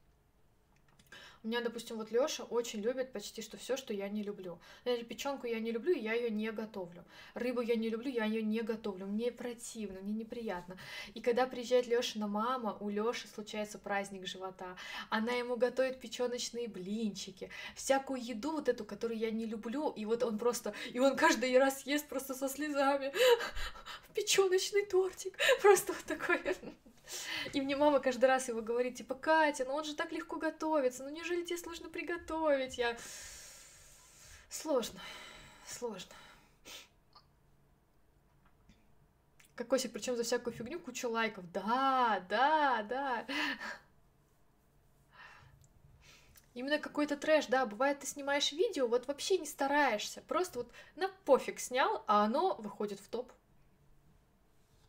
У 1.41 1.47
меня, 1.47 1.61
допустим, 1.61 1.95
вот 1.95 2.11
Лёша 2.11 2.43
очень 2.43 2.81
любит 2.81 3.13
почти 3.13 3.41
что 3.41 3.55
все, 3.55 3.77
что 3.77 3.93
я 3.93 4.09
не 4.09 4.23
люблю. 4.23 4.59
Например, 4.83 5.05
печенку 5.05 5.47
я 5.47 5.59
не 5.61 5.71
люблю, 5.71 5.95
я 5.95 6.13
ее 6.13 6.29
не 6.29 6.51
готовлю. 6.51 7.05
Рыбу 7.33 7.61
я 7.61 7.75
не 7.75 7.89
люблю, 7.89 8.11
я 8.11 8.25
ее 8.25 8.43
не 8.43 8.61
готовлю. 8.61 9.05
Мне 9.05 9.31
противно, 9.31 10.01
мне 10.01 10.13
неприятно. 10.13 10.77
И 11.13 11.21
когда 11.21 11.47
приезжает 11.47 11.87
Лёшина 11.87 12.27
мама, 12.27 12.75
у 12.81 12.89
Лёши 12.89 13.29
случается 13.29 13.79
праздник 13.79 14.27
живота. 14.27 14.75
Она 15.09 15.31
ему 15.31 15.55
готовит 15.55 16.01
печеночные 16.01 16.67
блинчики, 16.67 17.49
всякую 17.73 18.21
еду 18.21 18.51
вот 18.51 18.67
эту, 18.67 18.83
которую 18.83 19.17
я 19.17 19.31
не 19.31 19.45
люблю, 19.45 19.91
и 19.91 20.03
вот 20.03 20.23
он 20.23 20.37
просто, 20.37 20.73
и 20.91 20.99
он 20.99 21.15
каждый 21.15 21.57
раз 21.57 21.85
ест 21.85 22.09
просто 22.09 22.33
со 22.33 22.49
слезами 22.49 23.13
печеночный 24.13 24.85
тортик, 24.85 25.37
просто 25.61 25.93
вот 25.93 26.03
такой. 26.03 26.41
И 27.53 27.61
мне 27.61 27.75
мама 27.75 27.99
каждый 27.99 28.25
раз 28.25 28.47
его 28.47 28.61
говорит, 28.61 28.95
типа, 28.95 29.15
Катя, 29.15 29.65
ну 29.65 29.73
он 29.73 29.83
же 29.83 29.95
так 29.95 30.11
легко 30.11 30.37
готовится, 30.37 31.03
ну 31.03 31.09
неужели 31.09 31.43
тебе 31.43 31.57
сложно 31.57 31.89
приготовить? 31.89 32.77
Я... 32.77 32.97
Сложно, 34.49 34.99
сложно. 35.67 36.15
Кокосик, 39.55 39.91
причем 39.91 40.15
за 40.15 40.23
всякую 40.23 40.53
фигню 40.53 40.79
кучу 40.79 41.09
лайков. 41.09 41.51
Да, 41.51 42.25
да, 42.29 42.81
да. 42.83 43.25
Именно 46.53 46.79
какой-то 46.79 47.15
трэш, 47.15 47.45
да, 47.45 47.65
бывает, 47.65 47.99
ты 47.99 48.07
снимаешь 48.07 48.51
видео, 48.51 48.87
вот 48.87 49.07
вообще 49.07 49.37
не 49.37 49.45
стараешься, 49.45 50.21
просто 50.21 50.59
вот 50.59 50.71
на 50.95 51.07
пофиг 51.25 51.59
снял, 51.59 52.03
а 52.07 52.25
оно 52.25 52.55
выходит 52.55 52.99
в 52.99 53.07
топ. 53.07 53.31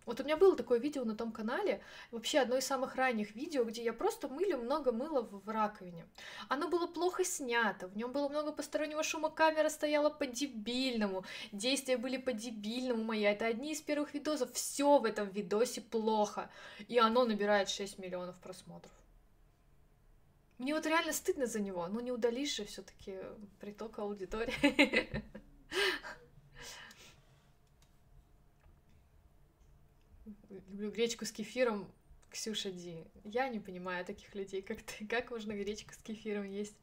Вот 0.07 0.21
у 0.21 0.25
меня 0.25 0.37
было 0.37 0.57
такое 0.57 0.79
видео 0.79 1.05
на 1.05 1.15
том 1.15 1.31
канале, 1.31 1.83
вообще 2.11 2.41
одно 2.41 2.57
из 2.57 2.65
самых 2.65 2.97
ранних 2.97 3.35
видео, 3.35 3.65
где 3.65 3.83
я 3.85 3.93
просто 3.93 4.29
мылю 4.29 4.59
много 4.59 4.93
мыла 4.93 5.23
в, 5.23 5.49
раковине. 5.49 6.07
Оно 6.49 6.69
было 6.69 6.87
плохо 6.87 7.25
снято, 7.25 7.89
в 7.89 7.97
нем 7.97 8.13
было 8.13 8.29
много 8.29 8.53
постороннего 8.53 9.03
шума, 9.03 9.31
камера 9.31 9.69
стояла 9.69 10.11
по-дебильному, 10.11 11.25
действия 11.53 11.97
были 11.97 12.17
по-дебильному 12.17 13.05
мои. 13.05 13.23
Это 13.23 13.47
одни 13.47 13.73
из 13.73 13.81
первых 13.83 14.15
видосов, 14.15 14.53
все 14.53 14.99
в 14.99 15.05
этом 15.05 15.29
видосе 15.29 15.81
плохо, 15.81 16.51
и 16.89 16.99
оно 16.99 17.25
набирает 17.25 17.69
6 17.69 17.99
миллионов 17.99 18.39
просмотров. 18.41 18.93
Мне 20.59 20.75
вот 20.75 20.85
реально 20.87 21.13
стыдно 21.13 21.47
за 21.47 21.61
него, 21.61 21.87
но 21.87 22.01
не 22.01 22.13
удалишь 22.13 22.57
же 22.57 22.65
все-таки 22.65 23.19
приток 23.61 23.99
аудитории. 23.99 25.25
люблю 30.71 30.91
гречку 30.91 31.25
с 31.25 31.33
кефиром. 31.33 31.91
Ксюша 32.31 32.71
Ди. 32.71 33.05
Я 33.25 33.49
не 33.49 33.59
понимаю 33.59 34.05
таких 34.05 34.35
людей, 34.35 34.63
как 34.63 34.83
ты. 34.83 35.07
Как 35.07 35.31
можно 35.31 35.53
гречку 35.53 35.93
с 35.93 35.99
кефиром 35.99 36.45
есть? 36.45 36.77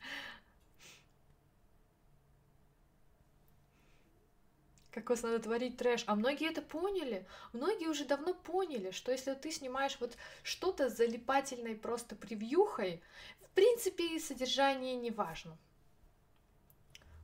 Кокос 4.91 5.22
надо 5.22 5.39
творить 5.39 5.77
трэш. 5.77 6.03
А 6.07 6.15
многие 6.15 6.49
это 6.49 6.61
поняли. 6.61 7.26
Многие 7.53 7.88
уже 7.88 8.03
давно 8.03 8.34
поняли, 8.34 8.91
что 8.91 9.11
если 9.11 9.35
ты 9.35 9.51
снимаешь 9.51 9.97
вот 10.01 10.18
что-то 10.43 10.89
с 10.89 10.97
залипательной 10.97 11.76
просто 11.76 12.15
превьюхой, 12.15 13.01
в 13.41 13.49
принципе, 13.51 14.19
содержание 14.19 14.95
не 14.95 15.11
важно. 15.11 15.57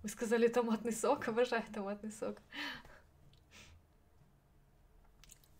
Вы 0.01 0.09
сказали 0.09 0.47
томатный 0.47 0.93
сок, 0.93 1.27
обожаю 1.27 1.63
томатный 1.73 2.11
сок. 2.11 2.37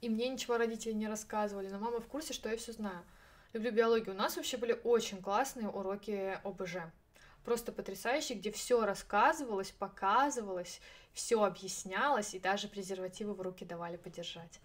И 0.03 0.09
мне 0.09 0.27
ничего 0.27 0.57
родители 0.57 0.91
не 0.91 1.07
рассказывали, 1.07 1.69
но 1.69 1.79
мама 1.79 2.01
в 2.01 2.07
курсе, 2.07 2.33
что 2.33 2.49
я 2.49 2.57
все 2.57 2.73
знаю. 2.73 3.05
Люблю 3.53 3.71
биологию. 3.71 4.13
У 4.13 4.17
нас 4.17 4.35
вообще 4.35 4.57
были 4.57 4.77
очень 4.83 5.21
классные 5.21 5.69
уроки 5.69 6.37
ОБЖ. 6.43 6.91
Просто 7.45 7.71
потрясающие, 7.71 8.37
где 8.37 8.51
все 8.51 8.85
рассказывалось, 8.85 9.71
показывалось, 9.71 10.81
все 11.13 11.41
объяснялось, 11.41 12.33
и 12.33 12.39
даже 12.39 12.67
презервативы 12.67 13.33
в 13.33 13.39
руки 13.39 13.63
давали 13.63 13.95
подержать. 13.95 14.59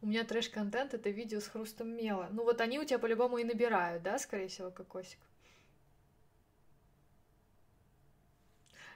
У 0.00 0.06
меня 0.06 0.24
трэш-контент— 0.24 0.94
это 0.94 1.10
видео 1.10 1.40
с 1.40 1.48
хрустом 1.48 1.88
мела. 1.88 2.28
Ну 2.30 2.44
вот 2.44 2.62
они 2.62 2.78
у 2.78 2.86
тебя 2.86 2.98
по-любому 2.98 3.36
и 3.36 3.44
набирают, 3.44 4.02
да, 4.02 4.18
скорее 4.18 4.48
всего, 4.48 4.70
кокосик? 4.70 5.18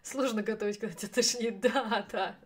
Сложно 0.05 0.43
готовить, 0.43 0.79
когда 0.79 0.95
тебя 0.95 1.13
тошнит. 1.13 1.61
Да, 1.65 2.07
да. 2.13 2.37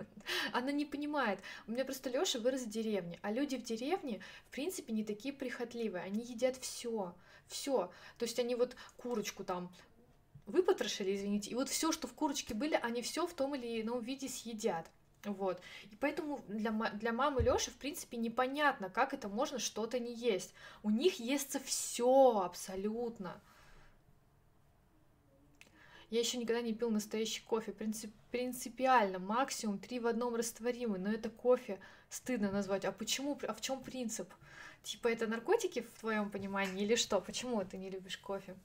Она 0.53 0.73
не 0.73 0.85
понимает. 0.85 1.41
У 1.67 1.73
меня 1.73 1.85
просто 1.85 2.09
Лёша 2.09 2.39
вырос 2.39 2.63
в 2.63 2.71
деревне, 2.71 3.19
а 3.23 3.33
люди 3.33 3.57
в 3.57 3.63
деревне, 3.63 4.23
в 4.47 4.51
принципе, 4.51 4.93
не 4.93 5.05
такие 5.05 5.35
прихотливые. 5.35 6.05
Они 6.05 6.23
едят 6.23 6.57
все, 6.57 7.15
все. 7.47 7.91
То 8.19 8.25
есть 8.25 8.39
они 8.39 8.55
вот 8.55 8.77
курочку 8.97 9.45
там 9.45 9.73
выпотрошили, 10.47 11.15
извините, 11.15 11.51
и 11.51 11.55
вот 11.55 11.69
все, 11.69 11.93
что 11.93 12.07
в 12.07 12.15
курочке 12.15 12.55
были, 12.55 12.79
они 12.81 13.03
все 13.03 13.27
в 13.27 13.35
том 13.35 13.55
или 13.55 13.83
ином 13.83 14.01
виде 14.01 14.29
съедят. 14.29 14.87
Вот. 15.25 15.61
И 15.91 15.97
поэтому 15.97 16.41
для, 16.49 16.71
для 16.71 17.13
мамы 17.13 17.43
Лёши, 17.43 17.71
в 17.71 17.77
принципе, 17.77 18.17
непонятно, 18.17 18.89
как 18.89 19.13
это 19.13 19.29
можно 19.29 19.59
что-то 19.59 19.99
не 19.99 20.15
есть. 20.15 20.55
У 20.83 20.91
них 20.91 21.19
естся 21.19 21.59
все 21.59 22.43
абсолютно. 22.45 23.41
Я 26.11 26.21
еще 26.21 26.39
никогда 26.39 26.63
не 26.63 26.73
пил 26.73 26.91
настоящий 26.91 27.43
кофе. 27.43 27.73
Принцип, 27.73 28.11
принципиально, 28.31 29.19
максимум 29.19 29.79
три 29.79 30.01
в 30.01 30.07
одном 30.07 30.35
растворимый, 30.35 30.99
но 30.99 31.11
это 31.13 31.29
кофе 31.29 31.81
стыдно 32.09 32.51
назвать. 32.51 32.87
А 32.87 32.93
почему? 32.93 33.39
А 33.47 33.53
в 33.53 33.61
чем 33.61 33.83
принцип? 33.83 34.33
Типа 34.83 35.09
это 35.09 35.27
наркотики 35.27 35.83
в 35.83 36.01
твоем 36.01 36.31
понимании 36.31 36.85
или 36.85 36.95
что? 36.95 37.21
Почему 37.21 37.63
ты 37.65 37.77
не 37.77 37.91
любишь 37.91 38.17
кофе? 38.17 38.57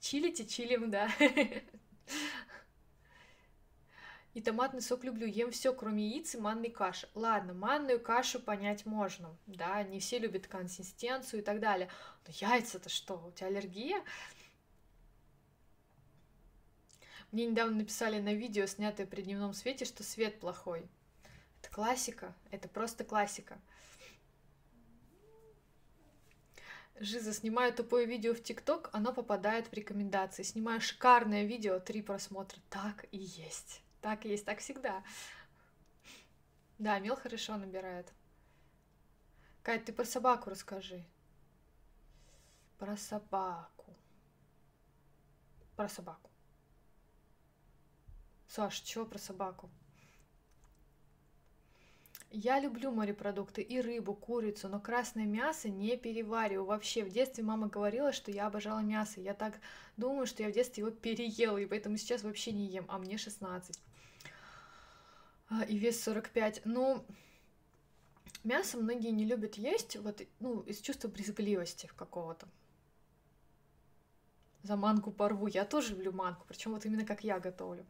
Чилите, 0.00 0.44
чилим, 0.44 0.90
да. 0.90 1.08
И 4.34 4.40
томатный 4.40 4.80
сок 4.80 5.02
люблю, 5.02 5.26
ем 5.26 5.50
все, 5.50 5.72
кроме 5.72 6.06
яиц 6.06 6.36
и 6.36 6.38
манной 6.38 6.70
каши. 6.70 7.08
Ладно, 7.14 7.52
манную 7.52 7.98
кашу 7.98 8.38
понять 8.38 8.86
можно, 8.86 9.36
да, 9.46 9.82
не 9.82 9.98
все 9.98 10.20
любят 10.20 10.46
консистенцию 10.46 11.40
и 11.40 11.42
так 11.42 11.58
далее. 11.58 11.88
Но 12.26 12.32
яйца-то 12.36 12.88
что, 12.88 13.20
у 13.26 13.32
тебя 13.32 13.48
аллергия? 13.48 14.04
Мне 17.32 17.46
недавно 17.46 17.76
написали 17.76 18.20
на 18.20 18.34
видео, 18.34 18.66
снятое 18.66 19.06
при 19.06 19.22
дневном 19.22 19.54
свете, 19.54 19.84
что 19.84 20.02
свет 20.02 20.40
плохой. 20.40 20.88
Это 21.60 21.70
классика, 21.70 22.34
это 22.50 22.68
просто 22.68 23.04
классика. 23.04 23.60
Жиза, 26.98 27.32
снимаю 27.32 27.72
тупое 27.72 28.04
видео 28.04 28.34
в 28.34 28.42
ТикТок, 28.42 28.90
оно 28.92 29.12
попадает 29.12 29.68
в 29.68 29.72
рекомендации. 29.72 30.42
Снимаю 30.42 30.80
шикарное 30.80 31.44
видео, 31.44 31.78
три 31.78 32.02
просмотра. 32.02 32.60
Так 32.68 33.06
и 33.12 33.18
есть. 33.18 33.82
Так 34.02 34.26
и 34.26 34.30
есть, 34.30 34.44
так 34.44 34.58
всегда. 34.58 35.02
Да, 36.78 36.98
мел 36.98 37.16
хорошо 37.16 37.56
набирает. 37.56 38.12
Кать, 39.62 39.84
ты 39.84 39.92
про 39.92 40.04
собаку 40.04 40.50
расскажи. 40.50 41.04
Про 42.78 42.96
собаку. 42.96 43.94
Про 45.76 45.88
собаку. 45.88 46.29
Саш, 48.50 48.80
чё 48.80 49.06
про 49.06 49.18
собаку? 49.18 49.70
Я 52.32 52.58
люблю 52.58 52.90
морепродукты 52.90 53.62
и 53.62 53.80
рыбу, 53.80 54.12
курицу, 54.12 54.68
но 54.68 54.80
красное 54.80 55.24
мясо 55.24 55.68
не 55.68 55.96
перевариваю 55.96 56.64
вообще. 56.64 57.04
В 57.04 57.10
детстве 57.10 57.44
мама 57.44 57.68
говорила, 57.68 58.12
что 58.12 58.32
я 58.32 58.48
обожала 58.48 58.80
мясо. 58.80 59.20
Я 59.20 59.34
так 59.34 59.60
думаю, 59.96 60.26
что 60.26 60.42
я 60.42 60.48
в 60.48 60.52
детстве 60.52 60.82
его 60.82 60.90
переела, 60.90 61.58
и 61.58 61.66
поэтому 61.66 61.96
сейчас 61.96 62.24
вообще 62.24 62.50
не 62.50 62.66
ем, 62.66 62.86
а 62.88 62.98
мне 62.98 63.18
16. 63.18 63.78
А, 65.48 65.62
и 65.62 65.78
вес 65.78 66.02
45. 66.02 66.62
Ну, 66.64 67.04
мясо 68.42 68.78
многие 68.78 69.10
не 69.10 69.26
любят 69.26 69.54
есть, 69.58 69.94
вот, 69.94 70.22
ну, 70.40 70.62
из 70.62 70.80
чувства 70.80 71.06
брезгливости 71.06 71.88
какого-то. 71.94 72.48
За 74.64 74.74
манку 74.74 75.12
порву. 75.12 75.46
Я 75.46 75.64
тоже 75.64 75.94
люблю 75.94 76.10
манку, 76.10 76.44
причем 76.48 76.72
вот 76.72 76.84
именно 76.84 77.04
как 77.04 77.22
я 77.22 77.38
готовлю. 77.38 77.86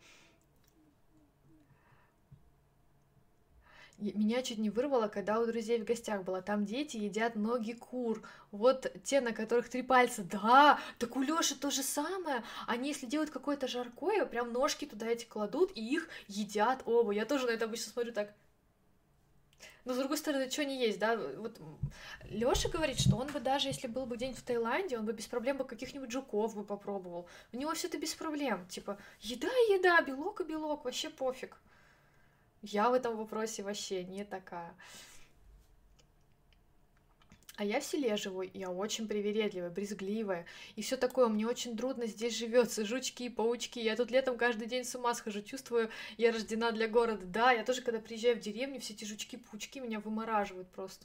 Меня 4.00 4.42
чуть 4.42 4.58
не 4.58 4.70
вырвало, 4.70 5.08
когда 5.08 5.38
у 5.38 5.46
друзей 5.46 5.78
в 5.78 5.84
гостях 5.84 6.24
была. 6.24 6.40
Там 6.40 6.64
дети 6.64 6.96
едят 6.96 7.36
ноги 7.36 7.72
кур. 7.72 8.22
Вот 8.50 8.90
те, 9.04 9.20
на 9.20 9.32
которых 9.32 9.68
три 9.68 9.82
пальца. 9.82 10.24
Да, 10.24 10.78
так 10.98 11.14
у 11.16 11.20
Лёши 11.20 11.54
то 11.54 11.70
же 11.70 11.82
самое. 11.82 12.42
Они, 12.66 12.88
если 12.88 13.06
делают 13.06 13.30
какое-то 13.30 13.68
жаркое, 13.68 14.24
прям 14.24 14.52
ножки 14.52 14.86
туда 14.86 15.06
эти 15.06 15.26
кладут 15.26 15.72
и 15.74 15.84
их 15.84 16.08
едят 16.28 16.82
оба. 16.86 17.12
Я 17.12 17.26
тоже 17.26 17.46
на 17.46 17.50
это 17.50 17.66
обычно 17.66 17.92
смотрю 17.92 18.12
так. 18.12 18.32
Но 19.84 19.94
с 19.94 19.98
другой 19.98 20.18
стороны, 20.18 20.50
что 20.50 20.64
не 20.64 20.78
есть, 20.80 20.98
да? 20.98 21.16
Вот 21.16 21.58
Лёша 22.28 22.68
говорит, 22.68 22.98
что 22.98 23.16
он 23.16 23.28
бы 23.28 23.40
даже, 23.40 23.68
если 23.68 23.86
был 23.86 24.06
бы 24.06 24.16
день 24.16 24.34
в 24.34 24.42
Таиланде, 24.42 24.98
он 24.98 25.04
бы 25.04 25.12
без 25.12 25.26
проблем 25.26 25.58
бы 25.58 25.64
каких-нибудь 25.64 26.10
жуков 26.10 26.54
бы 26.54 26.64
попробовал. 26.64 27.28
У 27.52 27.56
него 27.56 27.74
все 27.74 27.88
это 27.88 27.98
без 27.98 28.14
проблем. 28.14 28.66
Типа, 28.68 28.98
еда 29.20 29.48
еда, 29.48 30.00
белок 30.02 30.40
и 30.40 30.44
белок, 30.44 30.84
вообще 30.84 31.10
пофиг. 31.10 31.56
Я 32.62 32.90
в 32.90 32.94
этом 32.94 33.16
вопросе 33.16 33.62
вообще 33.62 34.04
не 34.04 34.24
такая. 34.24 34.74
А 37.56 37.64
я 37.64 37.80
в 37.80 37.84
селе 37.84 38.16
живу, 38.16 38.40
я 38.40 38.70
очень 38.70 39.06
привередливая, 39.06 39.68
брезгливая, 39.68 40.46
и 40.76 40.82
все 40.82 40.96
такое, 40.96 41.28
мне 41.28 41.46
очень 41.46 41.76
трудно 41.76 42.06
здесь 42.06 42.34
живется, 42.34 42.86
жучки, 42.86 43.28
паучки, 43.28 43.78
я 43.78 43.96
тут 43.96 44.10
летом 44.10 44.38
каждый 44.38 44.66
день 44.66 44.82
с 44.82 44.94
ума 44.94 45.14
схожу, 45.14 45.42
чувствую, 45.42 45.90
я 46.16 46.32
рождена 46.32 46.72
для 46.72 46.88
города, 46.88 47.26
да, 47.26 47.52
я 47.52 47.62
тоже, 47.62 47.82
когда 47.82 48.00
приезжаю 48.00 48.36
в 48.36 48.40
деревню, 48.40 48.80
все 48.80 48.94
эти 48.94 49.04
жучки, 49.04 49.36
паучки 49.36 49.78
меня 49.78 50.00
вымораживают 50.00 50.68
просто 50.70 51.04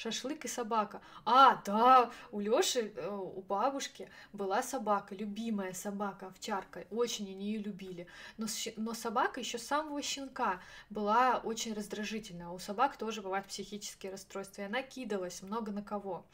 шашлык 0.00 0.44
и 0.46 0.48
собака. 0.48 1.02
А, 1.26 1.60
да, 1.66 2.10
у 2.32 2.40
Лёши, 2.40 2.92
э, 2.96 3.08
у 3.08 3.42
бабушки 3.42 4.08
была 4.32 4.62
собака, 4.62 5.14
любимая 5.14 5.74
собака, 5.74 6.28
овчарка. 6.28 6.86
Очень 6.90 7.30
они 7.30 7.52
ее 7.52 7.58
любили. 7.58 8.06
Но, 8.38 8.46
но 8.76 8.94
собака 8.94 9.40
еще 9.40 9.58
с 9.58 9.66
самого 9.66 10.00
щенка 10.00 10.60
была 10.88 11.40
очень 11.44 11.74
раздражительная. 11.74 12.48
У 12.48 12.58
собак 12.58 12.96
тоже 12.96 13.20
бывают 13.20 13.46
психические 13.46 14.12
расстройства. 14.12 14.62
И 14.62 14.64
она 14.64 14.82
кидалась 14.82 15.42
много 15.42 15.70
на 15.70 15.82
кого. 15.82 16.24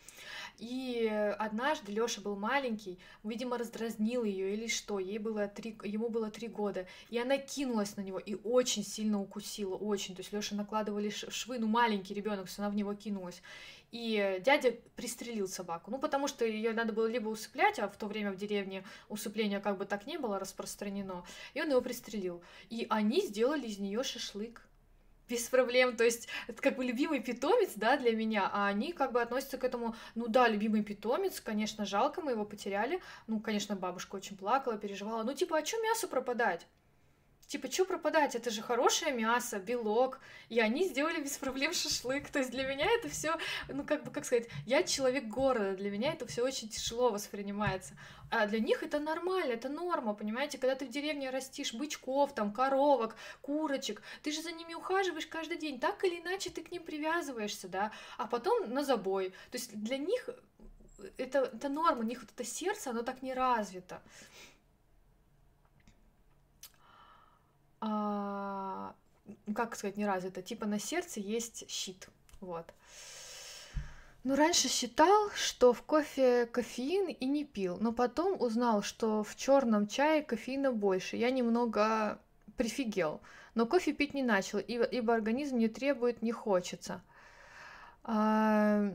И 0.58 1.06
однажды 1.38 1.90
Лёша 1.90 2.20
был 2.20 2.36
маленький, 2.36 2.98
видимо, 3.24 3.58
раздразнил 3.58 4.22
ее 4.22 4.54
или 4.54 4.68
что. 4.68 5.00
Ей 5.00 5.18
было 5.18 5.48
три, 5.48 5.76
ему 5.82 6.08
было 6.08 6.30
три 6.30 6.46
года. 6.46 6.86
И 7.10 7.18
она 7.18 7.36
кинулась 7.36 7.96
на 7.96 8.02
него 8.02 8.20
и 8.20 8.36
очень 8.44 8.84
сильно 8.84 9.20
укусила. 9.20 9.74
Очень. 9.74 10.14
То 10.14 10.20
есть 10.20 10.32
Лёша 10.32 10.54
накладывали 10.54 11.10
швы, 11.10 11.58
ну 11.58 11.66
маленький 11.66 12.14
ребенок, 12.14 12.46
она 12.58 12.70
в 12.70 12.76
него 12.76 12.94
кинулась. 12.94 13.42
И 13.92 14.40
дядя 14.44 14.72
пристрелил 14.96 15.48
собаку. 15.48 15.90
Ну, 15.90 15.98
потому 15.98 16.28
что 16.28 16.44
ее 16.44 16.72
надо 16.72 16.92
было 16.92 17.06
либо 17.06 17.28
усыплять, 17.28 17.78
а 17.78 17.88
в 17.88 17.96
то 17.96 18.06
время 18.06 18.32
в 18.32 18.36
деревне 18.36 18.84
усыпления 19.08 19.60
как 19.60 19.78
бы 19.78 19.86
так 19.86 20.06
не 20.06 20.18
было 20.18 20.38
распространено. 20.38 21.24
И 21.54 21.62
он 21.62 21.70
его 21.70 21.80
пристрелил. 21.80 22.42
И 22.68 22.86
они 22.90 23.20
сделали 23.20 23.66
из 23.66 23.78
нее 23.78 24.02
шашлык 24.02 24.66
без 25.28 25.48
проблем, 25.48 25.96
то 25.96 26.04
есть 26.04 26.28
это 26.46 26.62
как 26.62 26.76
бы 26.76 26.84
любимый 26.84 27.20
питомец, 27.20 27.72
да, 27.74 27.96
для 27.96 28.12
меня, 28.12 28.48
а 28.52 28.68
они 28.68 28.92
как 28.92 29.12
бы 29.12 29.20
относятся 29.20 29.58
к 29.58 29.64
этому, 29.64 29.96
ну 30.14 30.28
да, 30.28 30.48
любимый 30.48 30.84
питомец, 30.84 31.40
конечно, 31.40 31.84
жалко, 31.84 32.22
мы 32.22 32.32
его 32.32 32.44
потеряли, 32.44 33.00
ну, 33.26 33.40
конечно, 33.40 33.74
бабушка 33.74 34.16
очень 34.16 34.36
плакала, 34.36 34.78
переживала, 34.78 35.22
ну, 35.24 35.32
типа, 35.34 35.58
а 35.58 35.62
чё 35.62 35.82
мясо 35.82 36.06
пропадать? 36.06 36.66
Типа, 37.46 37.70
что 37.70 37.84
пропадать? 37.84 38.34
Это 38.34 38.50
же 38.50 38.60
хорошее 38.60 39.12
мясо, 39.12 39.58
белок. 39.58 40.20
И 40.48 40.58
они 40.58 40.84
сделали 40.84 41.20
без 41.22 41.38
проблем 41.38 41.72
шашлык. 41.72 42.28
То 42.28 42.40
есть 42.40 42.50
для 42.50 42.64
меня 42.66 42.86
это 42.98 43.08
все, 43.08 43.36
ну 43.68 43.84
как 43.84 44.04
бы, 44.04 44.10
как 44.10 44.24
сказать, 44.24 44.48
я 44.66 44.82
человек 44.82 45.28
города, 45.28 45.76
для 45.76 45.90
меня 45.90 46.12
это 46.12 46.26
все 46.26 46.42
очень 46.42 46.68
тяжело 46.68 47.10
воспринимается. 47.10 47.94
А 48.30 48.46
для 48.46 48.58
них 48.58 48.82
это 48.82 48.98
нормально, 48.98 49.52
это 49.52 49.68
норма, 49.68 50.12
понимаете? 50.14 50.58
Когда 50.58 50.74
ты 50.74 50.86
в 50.86 50.90
деревне 50.90 51.30
растишь 51.30 51.72
бычков, 51.72 52.34
там, 52.34 52.52
коровок, 52.52 53.14
курочек, 53.40 54.02
ты 54.22 54.32
же 54.32 54.42
за 54.42 54.50
ними 54.50 54.74
ухаживаешь 54.74 55.26
каждый 55.26 55.58
день, 55.58 55.78
так 55.78 56.02
или 56.04 56.20
иначе 56.20 56.50
ты 56.50 56.62
к 56.62 56.72
ним 56.72 56.82
привязываешься, 56.82 57.68
да, 57.68 57.92
а 58.18 58.26
потом 58.26 58.72
на 58.72 58.84
забой. 58.84 59.30
То 59.50 59.58
есть 59.58 59.72
для 59.80 59.98
них 59.98 60.28
это, 61.16 61.50
это 61.52 61.68
норма, 61.68 62.00
у 62.00 62.04
них 62.04 62.20
вот 62.20 62.30
это 62.34 62.44
сердце, 62.44 62.90
оно 62.90 63.02
так 63.02 63.22
не 63.22 63.34
развито. 63.34 64.02
А, 67.88 68.94
как 69.54 69.76
сказать, 69.76 69.96
не 69.96 70.06
развито, 70.06 70.42
типа 70.42 70.66
на 70.66 70.80
сердце 70.80 71.20
есть 71.20 71.70
щит, 71.70 72.08
вот. 72.40 72.66
Ну, 74.24 74.34
раньше 74.34 74.66
считал, 74.66 75.30
что 75.36 75.72
в 75.72 75.82
кофе 75.82 76.46
кофеин 76.46 77.08
и 77.10 77.26
не 77.26 77.44
пил, 77.44 77.78
но 77.80 77.92
потом 77.92 78.40
узнал, 78.40 78.82
что 78.82 79.22
в 79.22 79.36
черном 79.36 79.86
чае 79.86 80.24
кофеина 80.24 80.72
больше. 80.72 81.16
Я 81.16 81.30
немного 81.30 82.18
прифигел, 82.56 83.20
но 83.54 83.66
кофе 83.66 83.92
пить 83.92 84.14
не 84.14 84.24
начал, 84.24 84.58
ибо, 84.58 85.14
организм 85.14 85.58
не 85.58 85.68
требует, 85.68 86.22
не 86.22 86.32
хочется. 86.32 87.02
А, 88.02 88.92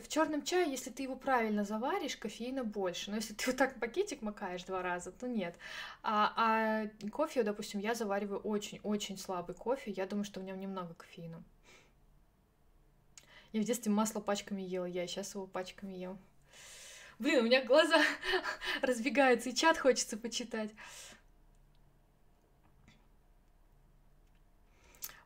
в 0.00 0.08
черном 0.08 0.42
чае, 0.42 0.70
если 0.70 0.90
ты 0.90 1.02
его 1.02 1.16
правильно 1.16 1.64
заваришь, 1.64 2.16
кофеина 2.16 2.64
больше. 2.64 3.10
Но 3.10 3.16
если 3.16 3.34
ты 3.34 3.46
вот 3.46 3.56
так 3.56 3.78
пакетик 3.78 4.22
макаешь 4.22 4.64
два 4.64 4.82
раза, 4.82 5.12
то 5.12 5.26
нет. 5.26 5.54
А, 6.02 6.32
а 6.36 7.08
кофе, 7.10 7.42
допустим, 7.42 7.80
я 7.80 7.94
завариваю 7.94 8.40
очень-очень 8.40 9.18
слабый 9.18 9.54
кофе. 9.54 9.90
Я 9.90 10.06
думаю, 10.06 10.24
что 10.24 10.40
в 10.40 10.44
нем 10.44 10.58
немного 10.58 10.94
кофеина. 10.94 11.42
Я 13.52 13.60
в 13.60 13.64
детстве 13.64 13.92
масло 13.92 14.20
пачками 14.20 14.62
ела, 14.62 14.86
я 14.86 15.06
сейчас 15.06 15.34
его 15.34 15.46
пачками 15.46 15.92
ем. 15.92 16.18
Блин, 17.18 17.40
у 17.40 17.42
меня 17.42 17.62
глаза 17.64 18.02
разбегаются, 18.82 19.50
и 19.50 19.54
чат 19.54 19.78
хочется 19.78 20.16
почитать. 20.16 20.70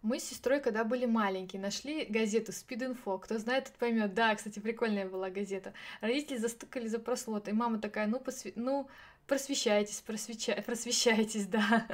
Мы 0.03 0.21
с 0.21 0.25
сестрой, 0.25 0.61
когда 0.61 0.85
были 0.85 1.07
маленькие, 1.07 1.61
нашли 1.61 2.05
газету 2.05 2.53
Speed 2.53 2.97
Info. 2.97 3.19
Кто 3.19 3.39
знает, 3.39 3.65
тот 3.65 3.75
поймет. 3.75 4.15
Да, 4.15 4.35
кстати, 4.35 4.59
прикольная 4.59 5.09
была 5.09 5.31
газета. 5.31 5.73
Родители 6.01 6.37
застукали 6.37 6.87
за 6.87 6.99
просмотр. 6.99 7.51
И 7.51 7.53
мама 7.53 7.79
такая, 7.79 8.07
ну, 8.07 8.21
посвя... 8.21 8.53
ну 8.55 8.89
просвещайтесь, 9.27 10.01
просвеща... 10.01 10.55
просвещайтесь, 10.63 11.47
да. 11.49 11.87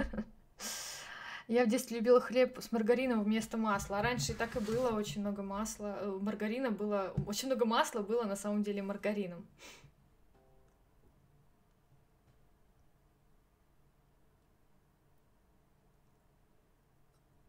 Я 1.48 1.64
в 1.64 1.68
детстве 1.68 1.98
любила 1.98 2.20
хлеб 2.20 2.58
с 2.60 2.72
маргарином 2.72 3.22
вместо 3.24 3.56
масла. 3.56 3.98
А 3.98 4.02
раньше 4.02 4.34
так 4.34 4.56
и 4.56 4.60
было 4.60 4.90
очень 4.96 5.20
много 5.20 5.42
масла. 5.42 5.98
Э, 6.00 6.18
маргарина 6.20 6.70
было... 6.70 7.12
Очень 7.26 7.48
много 7.48 7.64
масла 7.66 8.00
было 8.00 8.24
на 8.24 8.36
самом 8.36 8.62
деле 8.62 8.82
маргарином. 8.82 9.46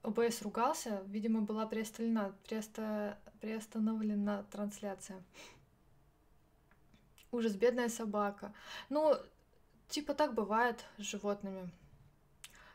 ОБС 0.03 0.41
ругался, 0.41 1.01
видимо, 1.07 1.41
была 1.41 1.65
приостановлена, 1.65 2.34
приостановлена 3.39 4.43
трансляция. 4.51 5.23
Ужас, 7.31 7.55
бедная 7.55 7.89
собака. 7.89 8.53
Ну, 8.89 9.15
типа 9.88 10.13
так 10.13 10.34
бывает 10.34 10.84
с 10.97 11.03
животными. 11.03 11.71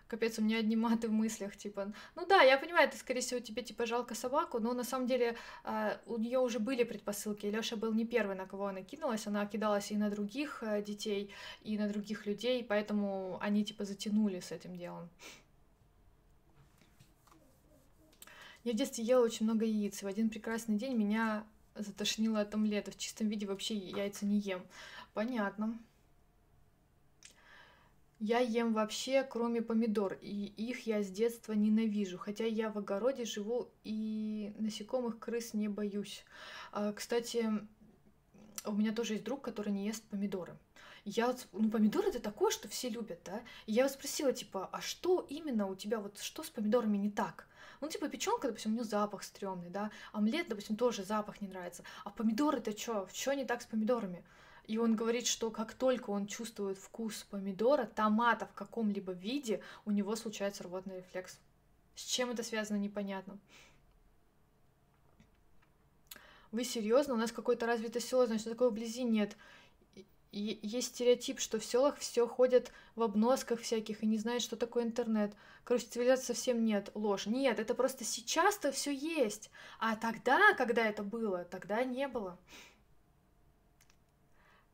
Капец, 0.08 0.38
у 0.38 0.42
меня 0.42 0.56
одни 0.56 0.74
маты 0.74 1.06
в 1.08 1.12
мыслях, 1.12 1.54
типа, 1.54 1.92
ну 2.16 2.26
да, 2.26 2.40
я 2.40 2.56
понимаю, 2.56 2.90
ты, 2.90 2.96
скорее 2.96 3.20
всего, 3.20 3.40
тебе, 3.40 3.62
типа, 3.62 3.84
жалко 3.84 4.14
собаку, 4.14 4.58
но 4.58 4.72
на 4.72 4.82
самом 4.82 5.06
деле 5.06 5.36
э, 5.64 5.98
у 6.06 6.16
нее 6.16 6.38
уже 6.38 6.60
были 6.60 6.82
предпосылки, 6.84 7.44
Лёша 7.44 7.76
был 7.76 7.92
не 7.92 8.06
первый, 8.06 8.34
на 8.34 8.46
кого 8.46 8.68
она 8.68 8.80
кинулась, 8.80 9.26
она 9.26 9.44
кидалась 9.44 9.90
и 9.90 9.98
на 9.98 10.08
других 10.08 10.62
э, 10.62 10.82
детей, 10.82 11.30
и 11.60 11.76
на 11.76 11.88
других 11.88 12.24
людей, 12.24 12.64
поэтому 12.64 13.38
они, 13.42 13.66
типа, 13.66 13.84
затянули 13.84 14.40
с 14.40 14.50
этим 14.50 14.78
делом. 14.78 15.10
Я 18.68 18.74
в 18.74 18.76
детстве 18.76 19.02
ела 19.02 19.24
очень 19.24 19.46
много 19.46 19.64
яиц, 19.64 20.02
и 20.02 20.04
в 20.04 20.08
один 20.08 20.28
прекрасный 20.28 20.76
день 20.76 20.94
меня 20.94 21.46
затошнило 21.74 22.40
от 22.40 22.52
омлета. 22.52 22.90
В 22.90 22.98
чистом 22.98 23.30
виде 23.30 23.46
вообще 23.46 23.74
яйца 23.74 24.26
не 24.26 24.40
ем. 24.40 24.60
Понятно. 25.14 25.78
Я 28.20 28.40
ем 28.40 28.74
вообще, 28.74 29.22
кроме 29.22 29.62
помидор, 29.62 30.18
и 30.20 30.52
их 30.58 30.86
я 30.86 31.02
с 31.02 31.08
детства 31.08 31.54
ненавижу, 31.54 32.18
хотя 32.18 32.44
я 32.44 32.70
в 32.70 32.76
огороде 32.76 33.24
живу 33.24 33.70
и 33.84 34.52
насекомых, 34.58 35.18
крыс 35.18 35.54
не 35.54 35.68
боюсь. 35.68 36.22
А, 36.70 36.92
кстати, 36.92 37.50
у 38.66 38.72
меня 38.72 38.92
тоже 38.92 39.14
есть 39.14 39.24
друг, 39.24 39.40
который 39.40 39.72
не 39.72 39.86
ест 39.86 40.04
помидоры. 40.10 40.58
Я 41.06 41.34
ну, 41.52 41.70
помидоры 41.70 42.08
это 42.08 42.20
такое, 42.20 42.50
что 42.50 42.68
все 42.68 42.90
любят, 42.90 43.20
да? 43.24 43.40
И 43.64 43.72
я 43.72 43.84
его 43.84 43.94
спросила, 43.94 44.30
типа, 44.30 44.68
а 44.70 44.82
что 44.82 45.26
именно 45.30 45.66
у 45.68 45.74
тебя, 45.74 46.00
вот 46.00 46.18
что 46.18 46.42
с 46.42 46.50
помидорами 46.50 46.98
не 46.98 47.10
так? 47.10 47.48
Ну, 47.80 47.88
типа, 47.88 48.08
печенка, 48.08 48.48
допустим, 48.48 48.72
у 48.72 48.74
нее 48.74 48.84
запах 48.84 49.22
стрёмный, 49.22 49.70
да, 49.70 49.90
омлет, 50.12 50.48
допустим, 50.48 50.76
тоже 50.76 51.04
запах 51.04 51.40
не 51.40 51.48
нравится. 51.48 51.84
А 52.04 52.10
помидоры-то 52.10 52.76
что? 52.76 53.08
Что 53.12 53.34
не 53.34 53.44
так 53.44 53.62
с 53.62 53.66
помидорами? 53.66 54.24
И 54.64 54.76
он 54.76 54.96
говорит, 54.96 55.26
что 55.26 55.50
как 55.50 55.72
только 55.72 56.10
он 56.10 56.26
чувствует 56.26 56.76
вкус 56.76 57.24
помидора, 57.30 57.86
томата 57.86 58.46
в 58.46 58.52
каком-либо 58.52 59.12
виде, 59.12 59.62
у 59.86 59.90
него 59.90 60.14
случается 60.14 60.64
рвотный 60.64 60.98
рефлекс. 60.98 61.38
С 61.94 62.02
чем 62.02 62.30
это 62.30 62.42
связано, 62.42 62.76
непонятно. 62.76 63.38
Вы 66.52 66.64
серьезно? 66.64 67.14
У 67.14 67.16
нас 67.16 67.32
какое-то 67.32 67.66
развитое 67.66 68.00
село, 68.00 68.26
значит, 68.26 68.48
такое 68.48 68.70
вблизи 68.70 69.04
нет. 69.04 69.36
И 70.30 70.60
есть 70.62 70.88
стереотип, 70.88 71.40
что 71.40 71.58
в 71.58 71.64
селах 71.64 71.96
все 71.98 72.26
ходят 72.26 72.70
в 72.96 73.02
обносках 73.02 73.60
всяких 73.60 74.02
и 74.02 74.06
не 74.06 74.18
знают, 74.18 74.42
что 74.42 74.56
такое 74.56 74.84
интернет. 74.84 75.34
Короче, 75.64 75.86
цивилизации 75.86 76.34
совсем 76.34 76.64
нет. 76.64 76.90
Ложь. 76.94 77.26
Нет, 77.26 77.58
это 77.58 77.74
просто 77.74 78.04
сейчас-то 78.04 78.70
все 78.70 78.92
есть. 78.92 79.50
А 79.78 79.96
тогда, 79.96 80.54
когда 80.54 80.86
это 80.86 81.02
было, 81.02 81.44
тогда 81.44 81.82
не 81.82 82.08
было. 82.08 82.38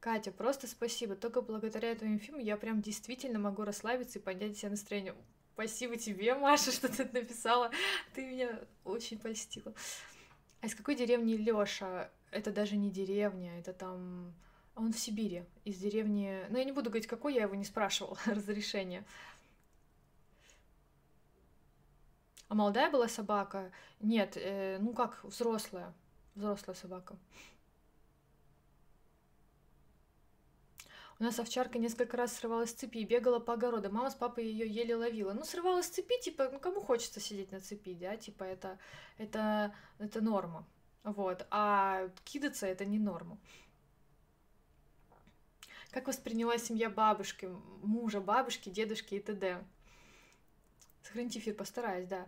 Катя, 0.00 0.32
просто 0.32 0.66
спасибо. 0.66 1.14
Только 1.14 1.40
благодаря 1.40 1.94
твоим 1.94 2.18
фильмам 2.18 2.42
я 2.42 2.56
прям 2.56 2.82
действительно 2.82 3.38
могу 3.38 3.62
расслабиться 3.62 4.18
и 4.18 4.22
поднять 4.22 4.58
себе 4.58 4.70
настроение. 4.70 5.14
Спасибо 5.54 5.96
тебе, 5.96 6.34
Маша, 6.34 6.72
что 6.72 6.88
ты 6.88 7.08
написала. 7.12 7.70
Ты 8.12 8.26
меня 8.26 8.60
очень 8.84 9.20
польстила. 9.20 9.72
А 10.60 10.66
из 10.66 10.74
какой 10.74 10.96
деревни 10.96 11.36
Лёша? 11.36 12.10
Это 12.32 12.50
даже 12.50 12.76
не 12.76 12.90
деревня, 12.90 13.58
это 13.60 13.72
там 13.72 14.34
он 14.76 14.92
в 14.92 14.98
Сибири, 14.98 15.44
из 15.64 15.78
деревни... 15.78 16.44
Ну, 16.50 16.58
я 16.58 16.64
не 16.64 16.72
буду 16.72 16.90
говорить, 16.90 17.06
какой, 17.06 17.34
я 17.34 17.42
его 17.42 17.54
не 17.54 17.64
спрашивала 17.64 18.18
разрешения. 18.26 19.04
А 22.48 22.54
молодая 22.54 22.90
была 22.90 23.08
собака? 23.08 23.70
Нет, 24.00 24.36
э, 24.36 24.78
ну 24.80 24.92
как, 24.92 25.22
взрослая. 25.24 25.92
Взрослая 26.34 26.74
собака. 26.74 27.16
У 31.20 31.22
нас 31.22 31.38
овчарка 31.38 31.78
несколько 31.78 32.16
раз 32.16 32.36
срывалась 32.36 32.70
с 32.70 32.74
цепи 32.74 32.98
и 32.98 33.04
бегала 33.04 33.38
по 33.38 33.54
огороду. 33.54 33.90
Мама 33.90 34.10
с 34.10 34.14
папой 34.14 34.46
ее 34.46 34.68
еле 34.68 34.96
ловила. 34.96 35.32
Ну, 35.32 35.44
срывалась 35.44 35.86
с 35.86 35.90
цепи, 35.90 36.20
типа, 36.20 36.50
ну, 36.52 36.58
кому 36.58 36.80
хочется 36.80 37.20
сидеть 37.20 37.52
на 37.52 37.60
цепи, 37.60 37.94
да? 37.94 38.16
Типа, 38.16 38.42
это, 38.42 38.78
это, 39.16 39.72
это 39.98 40.20
норма. 40.20 40.66
Вот. 41.04 41.46
А 41.50 42.08
кидаться 42.24 42.66
это 42.66 42.84
не 42.84 42.98
норма. 42.98 43.38
Как 45.94 46.08
восприняла 46.08 46.58
семья 46.58 46.90
бабушки, 46.90 47.48
мужа 47.84 48.20
бабушки, 48.20 48.68
дедушки 48.68 49.14
и 49.14 49.20
т.д.? 49.20 49.62
Сохраните 51.04 51.38
эфир, 51.38 51.54
постараюсь, 51.54 52.08
да. 52.08 52.26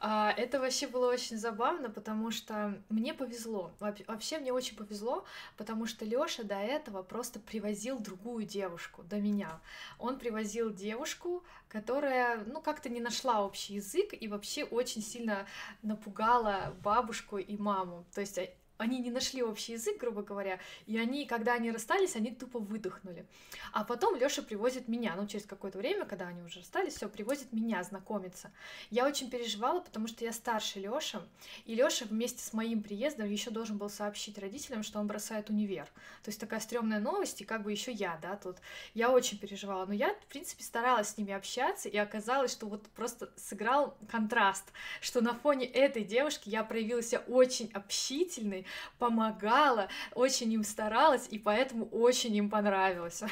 А, 0.00 0.34
это 0.36 0.60
вообще 0.60 0.86
было 0.86 1.10
очень 1.10 1.38
забавно, 1.38 1.88
потому 1.88 2.30
что 2.30 2.78
мне 2.90 3.14
повезло. 3.14 3.72
Вообще 3.80 4.38
мне 4.38 4.52
очень 4.52 4.76
повезло, 4.76 5.24
потому 5.56 5.86
что 5.86 6.04
Лёша 6.04 6.44
до 6.44 6.56
этого 6.56 7.02
просто 7.02 7.40
привозил 7.40 7.98
другую 8.00 8.44
девушку, 8.44 9.02
до 9.02 9.16
меня. 9.16 9.62
Он 9.98 10.18
привозил 10.18 10.70
девушку, 10.70 11.42
которая, 11.68 12.44
ну, 12.44 12.60
как-то 12.60 12.90
не 12.90 13.00
нашла 13.00 13.42
общий 13.42 13.76
язык 13.76 14.10
и 14.12 14.28
вообще 14.28 14.64
очень 14.64 15.00
сильно 15.00 15.46
напугала 15.80 16.76
бабушку 16.82 17.38
и 17.38 17.56
маму. 17.56 18.04
То 18.12 18.20
есть 18.20 18.38
они 18.78 18.98
не 18.98 19.10
нашли 19.10 19.42
общий 19.42 19.72
язык, 19.72 19.98
грубо 19.98 20.22
говоря, 20.22 20.58
и 20.86 20.98
они, 20.98 21.26
когда 21.26 21.54
они 21.54 21.70
расстались, 21.70 22.16
они 22.16 22.30
тупо 22.30 22.58
выдохнули. 22.58 23.26
А 23.72 23.84
потом 23.84 24.16
Лёша 24.16 24.42
привозит 24.42 24.88
меня, 24.88 25.14
ну, 25.16 25.26
через 25.26 25.46
какое-то 25.46 25.78
время, 25.78 26.04
когда 26.04 26.28
они 26.28 26.42
уже 26.42 26.60
расстались, 26.60 26.94
все, 26.94 27.08
привозит 27.08 27.52
меня 27.52 27.82
знакомиться. 27.82 28.52
Я 28.90 29.06
очень 29.06 29.30
переживала, 29.30 29.80
потому 29.80 30.08
что 30.08 30.24
я 30.24 30.32
старше 30.32 30.80
Лёши, 30.80 31.20
и 31.64 31.74
Лёша 31.74 32.04
вместе 32.04 32.42
с 32.42 32.52
моим 32.52 32.82
приездом 32.82 33.30
еще 33.30 33.50
должен 33.50 33.78
был 33.78 33.88
сообщить 33.88 34.38
родителям, 34.38 34.82
что 34.82 34.98
он 34.98 35.06
бросает 35.06 35.50
универ. 35.50 35.86
То 36.22 36.28
есть 36.28 36.40
такая 36.40 36.60
стрёмная 36.60 37.00
новость, 37.00 37.40
и 37.40 37.44
как 37.44 37.62
бы 37.62 37.72
еще 37.72 37.92
я, 37.92 38.18
да, 38.20 38.36
тут. 38.36 38.56
Я 38.94 39.10
очень 39.10 39.38
переживала, 39.38 39.86
но 39.86 39.94
я, 39.94 40.14
в 40.14 40.26
принципе, 40.26 40.62
старалась 40.62 41.08
с 41.08 41.18
ними 41.18 41.32
общаться, 41.32 41.88
и 41.88 41.96
оказалось, 41.96 42.52
что 42.52 42.66
вот 42.66 42.86
просто 42.88 43.30
сыграл 43.36 43.96
контраст, 44.10 44.64
что 45.00 45.20
на 45.20 45.34
фоне 45.34 45.66
этой 45.66 46.04
девушки 46.04 46.48
я 46.48 46.64
проявилась 46.64 47.14
очень 47.28 47.70
общительной, 47.72 48.65
помогала, 48.98 49.88
очень 50.14 50.52
им 50.52 50.64
старалась, 50.64 51.28
и 51.30 51.38
поэтому 51.38 51.86
очень 51.86 52.34
им 52.36 52.50
понравилось. 52.50 53.22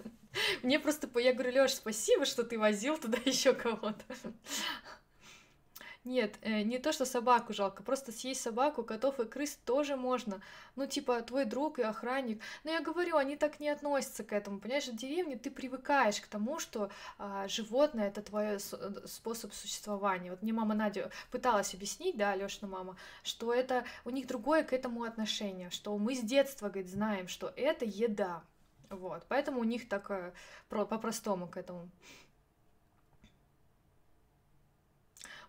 Мне 0.62 0.78
просто, 0.78 1.08
я 1.18 1.32
говорю, 1.32 1.52
Лёш, 1.52 1.72
спасибо, 1.72 2.24
что 2.24 2.44
ты 2.44 2.58
возил 2.58 2.98
туда 2.98 3.18
еще 3.24 3.52
кого-то. 3.52 4.04
Нет, 6.04 6.38
э, 6.40 6.62
не 6.62 6.78
то, 6.78 6.92
что 6.92 7.04
собаку 7.04 7.52
жалко, 7.52 7.82
просто 7.82 8.10
съесть 8.10 8.40
собаку, 8.40 8.82
котов 8.82 9.20
и 9.20 9.26
крыс 9.26 9.58
тоже 9.66 9.96
можно. 9.96 10.40
Ну, 10.74 10.86
типа, 10.86 11.20
твой 11.20 11.44
друг 11.44 11.78
и 11.78 11.82
охранник. 11.82 12.40
Но 12.64 12.70
я 12.70 12.80
говорю, 12.80 13.16
они 13.16 13.36
так 13.36 13.60
не 13.60 13.68
относятся 13.68 14.24
к 14.24 14.32
этому. 14.32 14.60
Понимаешь, 14.60 14.88
в 14.88 14.96
деревне 14.96 15.36
ты 15.36 15.50
привыкаешь 15.50 16.18
к 16.22 16.26
тому, 16.26 16.58
что 16.58 16.90
а, 17.18 17.48
животное 17.48 18.08
это 18.08 18.22
твой 18.22 18.56
э, 18.56 18.58
способ 19.04 19.52
существования. 19.52 20.30
Вот 20.30 20.40
мне 20.40 20.54
мама 20.54 20.74
Надя 20.74 21.10
пыталась 21.30 21.74
объяснить, 21.74 22.16
да, 22.16 22.32
Алёшина 22.32 22.66
мама, 22.66 22.96
что 23.22 23.52
это 23.52 23.84
у 24.06 24.10
них 24.10 24.26
другое 24.26 24.62
к 24.64 24.72
этому 24.72 25.02
отношение, 25.02 25.68
что 25.68 25.96
мы 25.98 26.14
с 26.14 26.20
детства, 26.20 26.70
говорит, 26.70 26.90
знаем, 26.90 27.28
что 27.28 27.52
это 27.56 27.84
еда. 27.84 28.42
Вот, 28.88 29.24
поэтому 29.28 29.60
у 29.60 29.64
них 29.64 29.86
так 29.86 30.10
э, 30.10 30.32
по-простому 30.70 31.46
к 31.46 31.58
этому. 31.58 31.90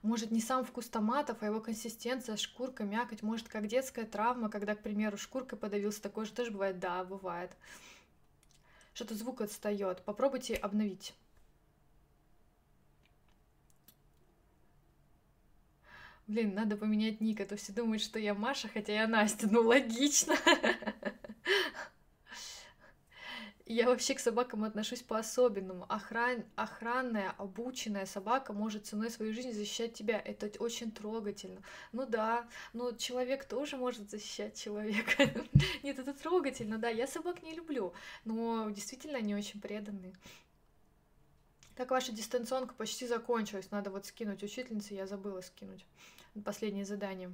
Может, 0.01 0.31
не 0.31 0.41
сам 0.41 0.65
вкус 0.65 0.89
томатов, 0.89 1.37
а 1.41 1.45
его 1.45 1.61
консистенция, 1.61 2.35
шкурка, 2.35 2.83
мякоть, 2.83 3.21
может, 3.21 3.47
как 3.47 3.67
детская 3.67 4.05
травма, 4.05 4.49
когда, 4.49 4.75
к 4.75 4.81
примеру, 4.81 5.17
шкуркой 5.17 5.59
подавился, 5.59 6.01
такое 6.01 6.25
же 6.25 6.31
тоже 6.31 6.49
бывает, 6.49 6.79
да, 6.79 7.03
бывает. 7.03 7.51
Что-то 8.93 9.13
звук 9.13 9.41
отстает. 9.41 10.01
Попробуйте 10.03 10.55
обновить. 10.55 11.13
Блин, 16.27 16.55
надо 16.55 16.77
поменять 16.77 17.21
ник, 17.21 17.39
а 17.41 17.45
то 17.45 17.55
все 17.55 17.71
думают, 17.71 18.01
что 18.01 18.17
я 18.17 18.33
Маша, 18.33 18.69
хотя 18.69 18.93
я 18.93 19.07
Настя. 19.07 19.47
Ну, 19.51 19.61
логично. 19.61 20.35
Я 23.71 23.85
вообще 23.85 24.15
к 24.15 24.19
собакам 24.19 24.65
отношусь 24.65 25.01
по-особенному. 25.01 25.85
Охран... 25.87 26.43
Охранная, 26.57 27.33
обученная 27.37 28.05
собака 28.05 28.51
может 28.51 28.85
ценой 28.85 29.09
своей 29.09 29.31
жизни 29.31 29.53
защищать 29.53 29.93
тебя. 29.93 30.19
Это 30.19 30.51
очень 30.61 30.91
трогательно. 30.91 31.61
Ну 31.93 32.05
да, 32.05 32.49
но 32.73 32.91
человек 32.91 33.45
тоже 33.45 33.77
может 33.77 34.11
защищать 34.11 34.61
человека. 34.61 35.23
Нет, 35.83 35.99
это 35.99 36.13
трогательно, 36.13 36.79
да. 36.79 36.89
Я 36.89 37.07
собак 37.07 37.43
не 37.43 37.53
люблю, 37.53 37.93
но 38.25 38.69
действительно 38.71 39.19
они 39.19 39.35
очень 39.35 39.61
преданные. 39.61 40.15
Так 41.77 41.91
ваша 41.91 42.11
дистанционка 42.11 42.73
почти 42.73 43.07
закончилась. 43.07 43.71
Надо 43.71 43.89
вот 43.89 44.05
скинуть 44.05 44.43
учительнице, 44.43 44.95
я 44.95 45.07
забыла 45.07 45.39
скинуть. 45.39 45.85
Последнее 46.43 46.83
задание. 46.83 47.33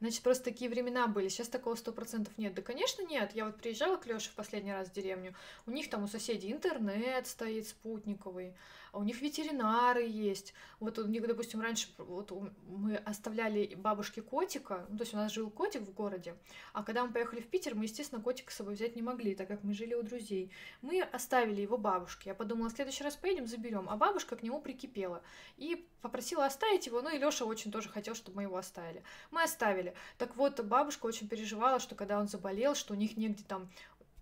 Значит, 0.00 0.22
просто 0.22 0.44
такие 0.44 0.70
времена 0.70 1.06
были. 1.06 1.28
Сейчас 1.28 1.48
такого 1.48 1.74
сто 1.74 1.92
процентов 1.92 2.36
нет. 2.36 2.54
Да, 2.54 2.62
конечно, 2.62 3.02
нет. 3.02 3.32
Я 3.34 3.46
вот 3.46 3.56
приезжала 3.56 3.96
к 3.96 4.06
Лёше 4.06 4.30
в 4.30 4.34
последний 4.34 4.72
раз 4.72 4.88
в 4.88 4.92
деревню. 4.92 5.34
У 5.66 5.70
них 5.70 5.88
там 5.88 6.04
у 6.04 6.08
соседей 6.08 6.52
интернет 6.52 7.26
стоит 7.26 7.66
спутниковый 7.66 8.54
у 8.96 9.02
них 9.02 9.20
ветеринары 9.20 10.06
есть. 10.06 10.54
Вот 10.80 10.98
у 10.98 11.06
них, 11.06 11.26
допустим, 11.26 11.60
раньше 11.60 11.88
вот 11.98 12.32
мы 12.66 12.96
оставляли 12.96 13.74
бабушке 13.74 14.22
котика, 14.22 14.86
ну, 14.88 14.98
то 14.98 15.02
есть 15.02 15.14
у 15.14 15.16
нас 15.16 15.32
жил 15.32 15.50
котик 15.50 15.82
в 15.82 15.92
городе, 15.92 16.34
а 16.72 16.82
когда 16.82 17.04
мы 17.04 17.12
поехали 17.12 17.40
в 17.40 17.48
Питер, 17.48 17.74
мы, 17.74 17.84
естественно, 17.84 18.22
котика 18.22 18.52
с 18.52 18.56
собой 18.56 18.74
взять 18.74 18.96
не 18.96 19.02
могли, 19.02 19.34
так 19.34 19.48
как 19.48 19.62
мы 19.64 19.74
жили 19.74 19.94
у 19.94 20.02
друзей. 20.02 20.50
Мы 20.82 21.02
оставили 21.02 21.60
его 21.60 21.78
бабушке. 21.78 22.30
Я 22.30 22.34
подумала, 22.34 22.68
в 22.68 22.72
следующий 22.72 23.04
раз 23.04 23.16
поедем, 23.16 23.46
заберем. 23.46 23.88
А 23.88 23.96
бабушка 23.96 24.36
к 24.36 24.42
нему 24.42 24.60
прикипела 24.60 25.22
и 25.56 25.86
попросила 26.02 26.46
оставить 26.46 26.86
его, 26.86 27.02
ну 27.02 27.14
и 27.14 27.18
Лёша 27.18 27.44
очень 27.44 27.70
тоже 27.70 27.88
хотел, 27.88 28.14
чтобы 28.14 28.36
мы 28.36 28.42
его 28.42 28.56
оставили. 28.56 29.02
Мы 29.30 29.42
оставили. 29.42 29.94
Так 30.18 30.36
вот, 30.36 30.60
бабушка 30.60 31.06
очень 31.06 31.28
переживала, 31.28 31.80
что 31.80 31.94
когда 31.94 32.18
он 32.18 32.28
заболел, 32.28 32.74
что 32.74 32.94
у 32.94 32.96
них 32.96 33.16
негде 33.16 33.44
там 33.44 33.68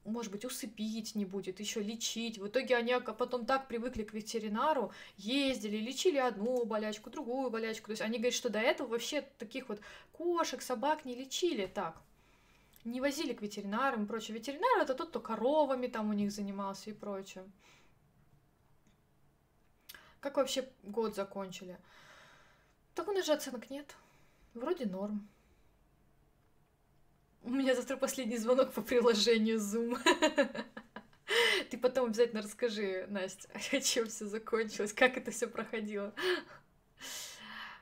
может 0.04 0.30
быть, 0.30 0.44
усыпить 0.44 1.14
не 1.14 1.24
будет, 1.24 1.60
еще 1.60 1.80
лечить. 1.80 2.38
В 2.38 2.46
итоге 2.46 2.76
они 2.76 2.94
потом 3.18 3.46
так 3.46 3.68
привыкли 3.68 4.02
к 4.02 4.12
ветеринару, 4.12 4.92
ездили, 5.16 5.78
лечили 5.78 6.18
одну 6.18 6.64
болячку, 6.64 7.10
другую 7.10 7.50
болячку. 7.50 7.86
То 7.86 7.92
есть 7.92 8.02
они 8.02 8.18
говорят, 8.18 8.34
что 8.34 8.50
до 8.50 8.58
этого 8.58 8.88
вообще 8.88 9.22
таких 9.38 9.68
вот 9.68 9.80
кошек, 10.12 10.60
собак 10.62 11.04
не 11.04 11.14
лечили 11.14 11.66
так. 11.66 12.00
Не 12.84 13.00
возили 13.00 13.32
к 13.32 13.40
ветеринарам 13.40 14.04
и 14.04 14.06
прочее. 14.06 14.36
Ветеринар 14.36 14.82
это 14.82 14.94
тот, 14.94 15.08
кто 15.08 15.20
коровами 15.20 15.86
там 15.86 16.10
у 16.10 16.12
них 16.12 16.30
занимался 16.30 16.90
и 16.90 16.92
прочее. 16.92 17.44
Как 20.20 20.36
вообще 20.36 20.68
год 20.82 21.14
закончили? 21.14 21.78
Так 22.94 23.08
у 23.08 23.12
нас 23.12 23.26
же 23.26 23.32
оценок 23.32 23.70
нет. 23.70 23.96
Вроде 24.52 24.86
норм. 24.86 25.28
У 27.44 27.50
меня 27.50 27.74
завтра 27.74 27.98
последний 27.98 28.38
звонок 28.38 28.72
по 28.72 28.80
приложению 28.80 29.58
Zoom. 29.58 29.98
Ты 31.70 31.76
потом 31.76 32.06
обязательно 32.06 32.40
расскажи, 32.40 33.06
Настя, 33.10 33.48
чем 33.82 34.06
все 34.06 34.24
закончилось, 34.24 34.94
как 34.94 35.18
это 35.18 35.30
все 35.30 35.46
проходило. 35.46 36.14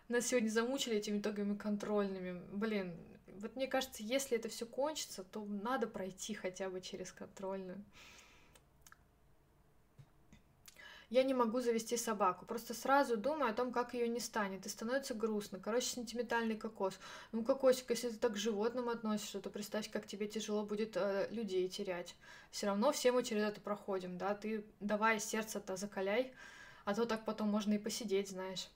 Нас 0.08 0.26
сегодня 0.26 0.48
замучили 0.48 0.96
этими 0.96 1.18
итогами 1.18 1.56
контрольными. 1.56 2.42
Блин, 2.50 2.96
вот 3.40 3.54
мне 3.54 3.68
кажется, 3.68 4.02
если 4.02 4.36
это 4.36 4.48
все 4.48 4.66
кончится, 4.66 5.22
то 5.22 5.44
надо 5.44 5.86
пройти 5.86 6.34
хотя 6.34 6.68
бы 6.68 6.80
через 6.80 7.12
контрольную. 7.12 7.84
Я 11.12 11.24
не 11.24 11.34
могу 11.34 11.60
завести 11.60 11.98
собаку. 11.98 12.46
Просто 12.46 12.72
сразу 12.72 13.18
думаю 13.18 13.50
о 13.50 13.52
том, 13.52 13.70
как 13.70 13.92
ее 13.92 14.08
не 14.08 14.18
станет. 14.18 14.64
И 14.64 14.70
становится 14.70 15.12
грустно. 15.12 15.58
Короче, 15.58 15.88
сентиментальный 15.88 16.56
кокос. 16.56 16.98
Ну, 17.32 17.44
кокосик, 17.44 17.90
если 17.90 18.08
ты 18.08 18.16
так 18.16 18.32
к 18.32 18.36
животным 18.38 18.88
относишься, 18.88 19.38
то 19.38 19.50
представь, 19.50 19.90
как 19.90 20.06
тебе 20.06 20.26
тяжело 20.26 20.64
будет 20.64 20.96
э, 20.96 21.28
людей 21.30 21.68
терять. 21.68 22.14
Все 22.50 22.68
равно 22.68 22.92
все 22.92 23.12
мы 23.12 23.24
через 23.24 23.42
это 23.42 23.60
проходим, 23.60 24.16
да. 24.16 24.34
Ты 24.34 24.64
давай 24.80 25.20
сердце-то 25.20 25.76
закаляй, 25.76 26.32
а 26.86 26.94
то 26.94 27.04
так 27.04 27.26
потом 27.26 27.50
можно 27.50 27.74
и 27.74 27.78
посидеть, 27.78 28.30
знаешь. 28.30 28.70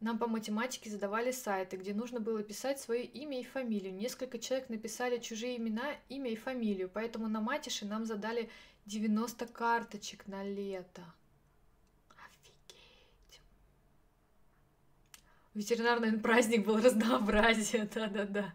Нам 0.00 0.16
по 0.16 0.28
математике 0.28 0.90
задавали 0.90 1.32
сайты, 1.32 1.76
где 1.76 1.92
нужно 1.92 2.20
было 2.20 2.42
писать 2.44 2.80
свое 2.80 3.04
имя 3.04 3.40
и 3.40 3.44
фамилию. 3.44 3.92
Несколько 3.92 4.38
человек 4.38 4.68
написали 4.68 5.18
чужие 5.18 5.56
имена, 5.56 5.96
имя 6.08 6.30
и 6.30 6.36
фамилию, 6.36 6.88
поэтому 6.88 7.26
на 7.26 7.40
матише 7.40 7.84
нам 7.84 8.06
задали 8.06 8.48
90 8.88 9.46
карточек 9.46 10.26
на 10.26 10.42
лето. 10.42 11.02
Офигеть. 12.16 13.40
Ветеринарный 15.54 16.18
праздник 16.18 16.64
был 16.64 16.78
разнообразие, 16.82 17.84
да-да-да. 17.84 18.52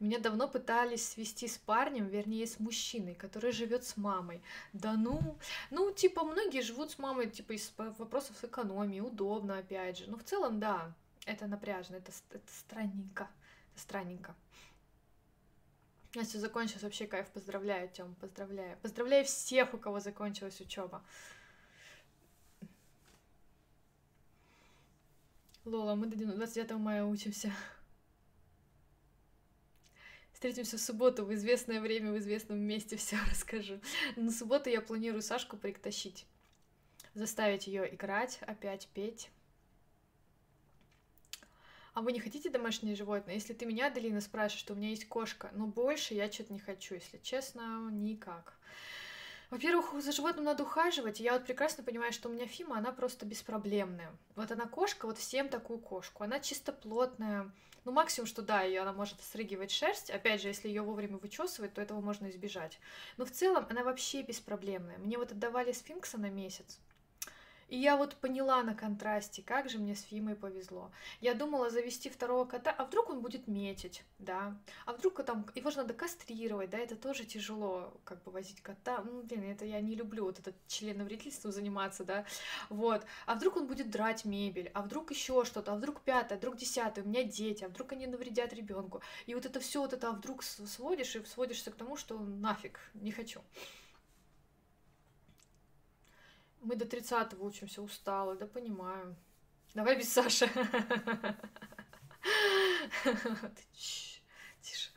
Меня 0.00 0.18
давно 0.18 0.46
пытались 0.48 1.08
свести 1.08 1.48
с 1.48 1.56
парнем, 1.56 2.06
вернее, 2.06 2.46
с 2.46 2.58
мужчиной, 2.58 3.14
который 3.14 3.52
живет 3.52 3.84
с 3.84 3.96
мамой. 3.96 4.42
Да 4.74 4.94
ну, 4.94 5.38
ну, 5.70 5.90
типа, 5.90 6.22
многие 6.24 6.60
живут 6.60 6.90
с 6.90 6.98
мамой, 6.98 7.30
типа, 7.30 7.52
из 7.52 7.72
вопросов 7.76 8.42
экономии, 8.44 9.00
удобно, 9.00 9.58
опять 9.58 9.98
же. 9.98 10.10
Ну, 10.10 10.18
в 10.18 10.24
целом, 10.24 10.60
да, 10.60 10.94
это 11.24 11.46
напряжно, 11.46 11.96
это, 11.96 12.12
это 12.30 12.52
странненько, 12.52 13.30
это 13.72 13.80
странненько. 13.80 14.34
Настя 16.14 16.40
закончилась, 16.40 16.82
вообще 16.82 17.06
кайф, 17.06 17.28
поздравляю, 17.28 17.88
Тём, 17.90 18.14
поздравляю. 18.14 18.78
Поздравляю 18.78 19.24
всех, 19.24 19.74
у 19.74 19.78
кого 19.78 20.00
закончилась 20.00 20.60
учеба. 20.60 21.04
Лола, 25.64 25.94
мы 25.94 26.06
до 26.06 26.16
29 26.16 26.72
мая 26.78 27.04
учимся. 27.04 27.52
Встретимся 30.32 30.76
в 30.76 30.80
субботу 30.80 31.24
в 31.24 31.34
известное 31.34 31.80
время, 31.80 32.12
в 32.12 32.18
известном 32.18 32.58
месте, 32.58 32.96
все 32.98 33.16
расскажу. 33.30 33.80
На 34.16 34.30
субботу 34.30 34.70
я 34.70 34.80
планирую 34.80 35.22
Сашку 35.22 35.56
притащить. 35.56 36.26
Заставить 37.14 37.66
ее 37.66 37.92
играть, 37.94 38.38
опять 38.42 38.86
петь. 38.94 39.30
А 41.96 42.02
вы 42.02 42.12
не 42.12 42.20
хотите 42.20 42.50
домашнее 42.50 42.94
животное? 42.94 43.32
Если 43.32 43.54
ты 43.54 43.64
меня, 43.64 43.86
Аделина, 43.86 44.20
спрашиваешь, 44.20 44.60
что 44.60 44.74
у 44.74 44.76
меня 44.76 44.90
есть 44.90 45.08
кошка, 45.08 45.48
но 45.54 45.66
больше 45.66 46.12
я 46.12 46.30
что-то 46.30 46.52
не 46.52 46.58
хочу, 46.58 46.94
если 46.94 47.16
честно, 47.16 47.88
никак. 47.90 48.52
Во-первых, 49.48 49.94
за 50.02 50.12
животным 50.12 50.44
надо 50.44 50.64
ухаживать. 50.64 51.20
Я 51.20 51.32
вот 51.32 51.46
прекрасно 51.46 51.82
понимаю, 51.82 52.12
что 52.12 52.28
у 52.28 52.32
меня 52.32 52.46
Фима, 52.46 52.76
она 52.76 52.92
просто 52.92 53.24
беспроблемная. 53.24 54.14
Вот 54.34 54.52
она 54.52 54.66
кошка, 54.66 55.06
вот 55.06 55.16
всем 55.16 55.48
такую 55.48 55.78
кошку. 55.78 56.22
Она 56.22 56.38
чисто 56.38 56.70
плотная, 56.70 57.50
ну, 57.86 57.92
максимум, 57.92 58.26
что 58.26 58.42
да, 58.42 58.60
ее 58.60 58.82
она 58.82 58.92
может 58.92 59.22
срыгивать 59.22 59.70
шерсть. 59.70 60.10
Опять 60.10 60.42
же, 60.42 60.48
если 60.48 60.68
ее 60.68 60.82
вовремя 60.82 61.16
вычесывать, 61.16 61.72
то 61.72 61.80
этого 61.80 62.02
можно 62.02 62.28
избежать. 62.28 62.78
Но 63.16 63.24
в 63.24 63.30
целом 63.30 63.64
она 63.70 63.82
вообще 63.82 64.20
беспроблемная. 64.20 64.98
Мне 64.98 65.16
вот 65.16 65.32
отдавали 65.32 65.72
сфинкса 65.72 66.18
на 66.18 66.28
месяц. 66.28 66.78
И 67.68 67.78
я 67.78 67.96
вот 67.96 68.14
поняла 68.16 68.62
на 68.62 68.74
контрасте, 68.74 69.42
как 69.42 69.68
же 69.68 69.78
мне 69.78 69.94
с 69.94 70.02
Фимой 70.02 70.34
повезло. 70.34 70.90
Я 71.20 71.34
думала 71.34 71.68
завести 71.68 72.08
второго 72.08 72.44
кота, 72.44 72.70
а 72.70 72.84
вдруг 72.84 73.10
он 73.10 73.20
будет 73.20 73.48
метить, 73.48 74.04
да? 74.18 74.56
А 74.84 74.92
вдруг 74.92 75.24
там 75.24 75.46
его 75.54 75.70
же 75.70 75.78
надо 75.78 75.94
кастрировать, 75.94 76.70
да? 76.70 76.78
Это 76.78 76.96
тоже 76.96 77.24
тяжело, 77.24 77.92
как 78.04 78.22
бы 78.22 78.30
возить 78.32 78.62
кота. 78.62 79.02
Ну, 79.04 79.22
блин, 79.22 79.44
это 79.50 79.64
я 79.64 79.80
не 79.80 79.94
люблю 79.94 80.24
вот 80.24 80.38
это 80.38 80.52
членовредительством 80.68 81.52
заниматься, 81.52 82.04
да? 82.04 82.24
Вот. 82.70 83.04
А 83.26 83.34
вдруг 83.34 83.56
он 83.56 83.66
будет 83.66 83.90
драть 83.90 84.24
мебель, 84.24 84.70
а 84.74 84.82
вдруг 84.82 85.10
еще 85.10 85.44
что-то, 85.44 85.72
а 85.72 85.76
вдруг 85.76 86.00
пятое, 86.02 86.36
а 86.36 86.38
вдруг 86.38 86.56
десятое, 86.56 87.04
у 87.04 87.08
меня 87.08 87.24
дети, 87.24 87.64
а 87.64 87.68
вдруг 87.68 87.92
они 87.92 88.06
навредят 88.06 88.52
ребенку. 88.52 89.02
И 89.26 89.34
вот 89.34 89.44
это 89.44 89.60
все 89.60 89.80
вот 89.80 89.92
это 89.92 90.06
а 90.08 90.12
вдруг 90.12 90.42
сводишь 90.44 91.16
и 91.16 91.24
сводишься 91.24 91.72
к 91.72 91.74
тому, 91.74 91.96
что 91.96 92.18
нафиг, 92.18 92.78
не 92.94 93.10
хочу. 93.10 93.40
Мы 96.66 96.74
до 96.74 96.84
30-го 96.84 97.46
учимся, 97.46 97.80
устала, 97.80 98.34
да 98.34 98.44
понимаю. 98.44 99.14
Давай 99.74 99.96
без 99.96 100.12
Саши. 100.12 100.50
Тише. 104.60 104.90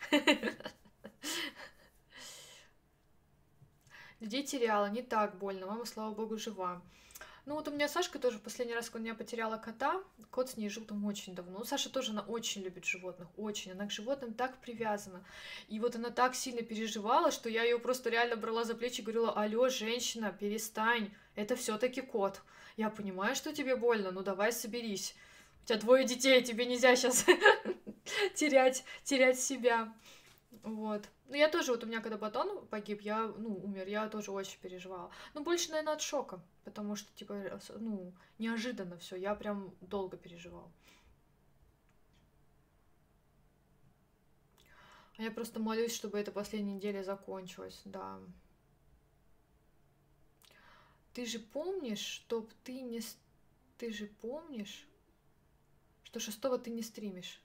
Людей 4.19 4.43
теряла, 4.43 4.89
не 4.89 5.03
так 5.03 5.37
больно. 5.37 5.67
Мама, 5.67 5.85
слава 5.85 6.11
богу, 6.15 6.37
жива. 6.37 6.81
Ну 7.49 7.55
вот 7.55 7.67
у 7.67 7.71
меня 7.71 7.87
Сашка 7.87 8.19
тоже 8.19 8.37
последний 8.37 8.75
раз, 8.75 8.91
когда 8.91 9.09
я 9.09 9.15
потеряла 9.15 9.57
кота, 9.57 10.03
кот 10.29 10.51
с 10.51 10.57
ней 10.57 10.69
жил 10.69 10.85
там 10.85 11.03
очень 11.05 11.33
давно. 11.33 11.59
Ну, 11.59 11.65
Саша 11.65 11.89
тоже, 11.89 12.11
она 12.11 12.21
очень 12.21 12.61
любит 12.61 12.85
животных, 12.85 13.27
очень. 13.37 13.71
Она 13.71 13.87
к 13.87 13.91
животным 13.91 14.35
так 14.35 14.61
привязана. 14.61 15.25
И 15.67 15.79
вот 15.79 15.95
она 15.95 16.11
так 16.11 16.35
сильно 16.35 16.61
переживала, 16.61 17.31
что 17.31 17.49
я 17.49 17.63
ее 17.63 17.79
просто 17.79 18.11
реально 18.11 18.35
брала 18.35 18.65
за 18.65 18.75
плечи 18.75 19.01
и 19.01 19.03
говорила, 19.03 19.33
алло, 19.33 19.67
женщина, 19.69 20.31
перестань, 20.31 21.11
это 21.39 21.55
все 21.55 21.77
таки 21.77 22.01
кот. 22.01 22.41
Я 22.77 22.89
понимаю, 22.89 23.35
что 23.35 23.53
тебе 23.53 23.75
больно, 23.75 24.11
но 24.11 24.21
давай 24.21 24.51
соберись. 24.51 25.15
У 25.63 25.65
тебя 25.67 25.79
двое 25.79 26.05
детей, 26.05 26.41
тебе 26.43 26.65
нельзя 26.65 26.95
сейчас 26.95 27.25
терять, 28.35 28.83
терять 29.03 29.39
себя. 29.39 29.93
Вот. 30.63 31.07
Ну, 31.27 31.35
я 31.35 31.47
тоже, 31.47 31.71
вот 31.71 31.83
у 31.83 31.87
меня 31.87 32.01
когда 32.01 32.17
батон 32.17 32.67
погиб, 32.67 33.01
я, 33.01 33.27
ну, 33.37 33.55
умер, 33.63 33.87
я 33.87 34.09
тоже 34.09 34.31
очень 34.31 34.59
переживала. 34.59 35.11
Ну, 35.33 35.43
больше, 35.43 35.69
наверное, 35.69 35.93
от 35.93 36.01
шока, 36.01 36.41
потому 36.65 36.95
что, 36.95 37.13
типа, 37.15 37.59
ну, 37.75 38.13
неожиданно 38.39 38.97
все, 38.97 39.15
я 39.15 39.35
прям 39.35 39.73
долго 39.79 40.17
переживала. 40.17 40.71
А 45.17 45.21
я 45.21 45.31
просто 45.31 45.59
молюсь, 45.59 45.93
чтобы 45.93 46.17
эта 46.17 46.31
последняя 46.31 46.73
неделя 46.73 47.03
закончилась, 47.03 47.81
да. 47.85 48.19
Ты 51.13 51.25
же 51.25 51.39
помнишь, 51.39 51.99
чтоб 51.99 52.51
ты 52.63 52.81
не... 52.81 53.01
Ты 53.77 53.91
же 53.91 54.07
помнишь, 54.07 54.85
что 56.03 56.19
шестого 56.19 56.57
ты 56.57 56.69
не 56.69 56.81
стримишь? 56.81 57.41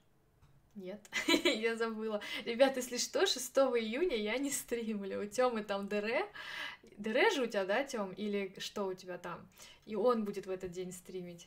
Нет, 0.75 1.01
я 1.45 1.77
забыла. 1.77 2.21
Ребят, 2.45 2.77
если 2.77 2.97
что, 2.97 3.27
6 3.27 3.57
июня 3.57 4.17
я 4.17 4.37
не 4.39 4.51
стримлю. 4.51 5.23
У 5.23 5.27
Тёмы 5.27 5.63
там 5.63 5.87
ДР. 5.87 6.27
ДР 6.99 7.33
же 7.33 7.43
у 7.43 7.47
тебя, 7.47 7.65
да, 7.65 7.85
Тём? 7.85 8.13
Или 8.13 8.53
что 8.59 8.87
у 8.87 8.95
тебя 8.95 9.19
там? 9.19 9.47
И 9.87 9.95
он 9.95 10.25
будет 10.25 10.47
в 10.47 10.51
этот 10.51 10.73
день 10.73 10.93
стримить. 10.93 11.47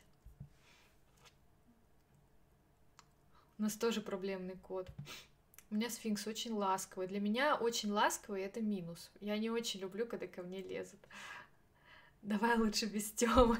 У 3.58 3.64
нас 3.64 3.76
тоже 3.76 4.02
проблемный 4.02 4.56
код. 4.56 4.88
У 5.70 5.76
меня 5.76 5.90
сфинкс 5.90 6.26
очень 6.28 6.54
ласковый. 6.54 7.08
Для 7.08 7.20
меня 7.20 7.56
очень 7.56 7.92
ласковый 7.92 8.44
это 8.44 8.62
минус. 8.62 9.12
Я 9.20 9.38
не 9.38 9.50
очень 9.50 9.82
люблю, 9.82 10.06
когда 10.06 10.28
ко 10.28 10.44
мне 10.44 10.62
лезут. 10.62 11.00
Давай 12.22 12.58
лучше 12.58 12.86
без 12.86 13.12
Тёмы. 13.12 13.58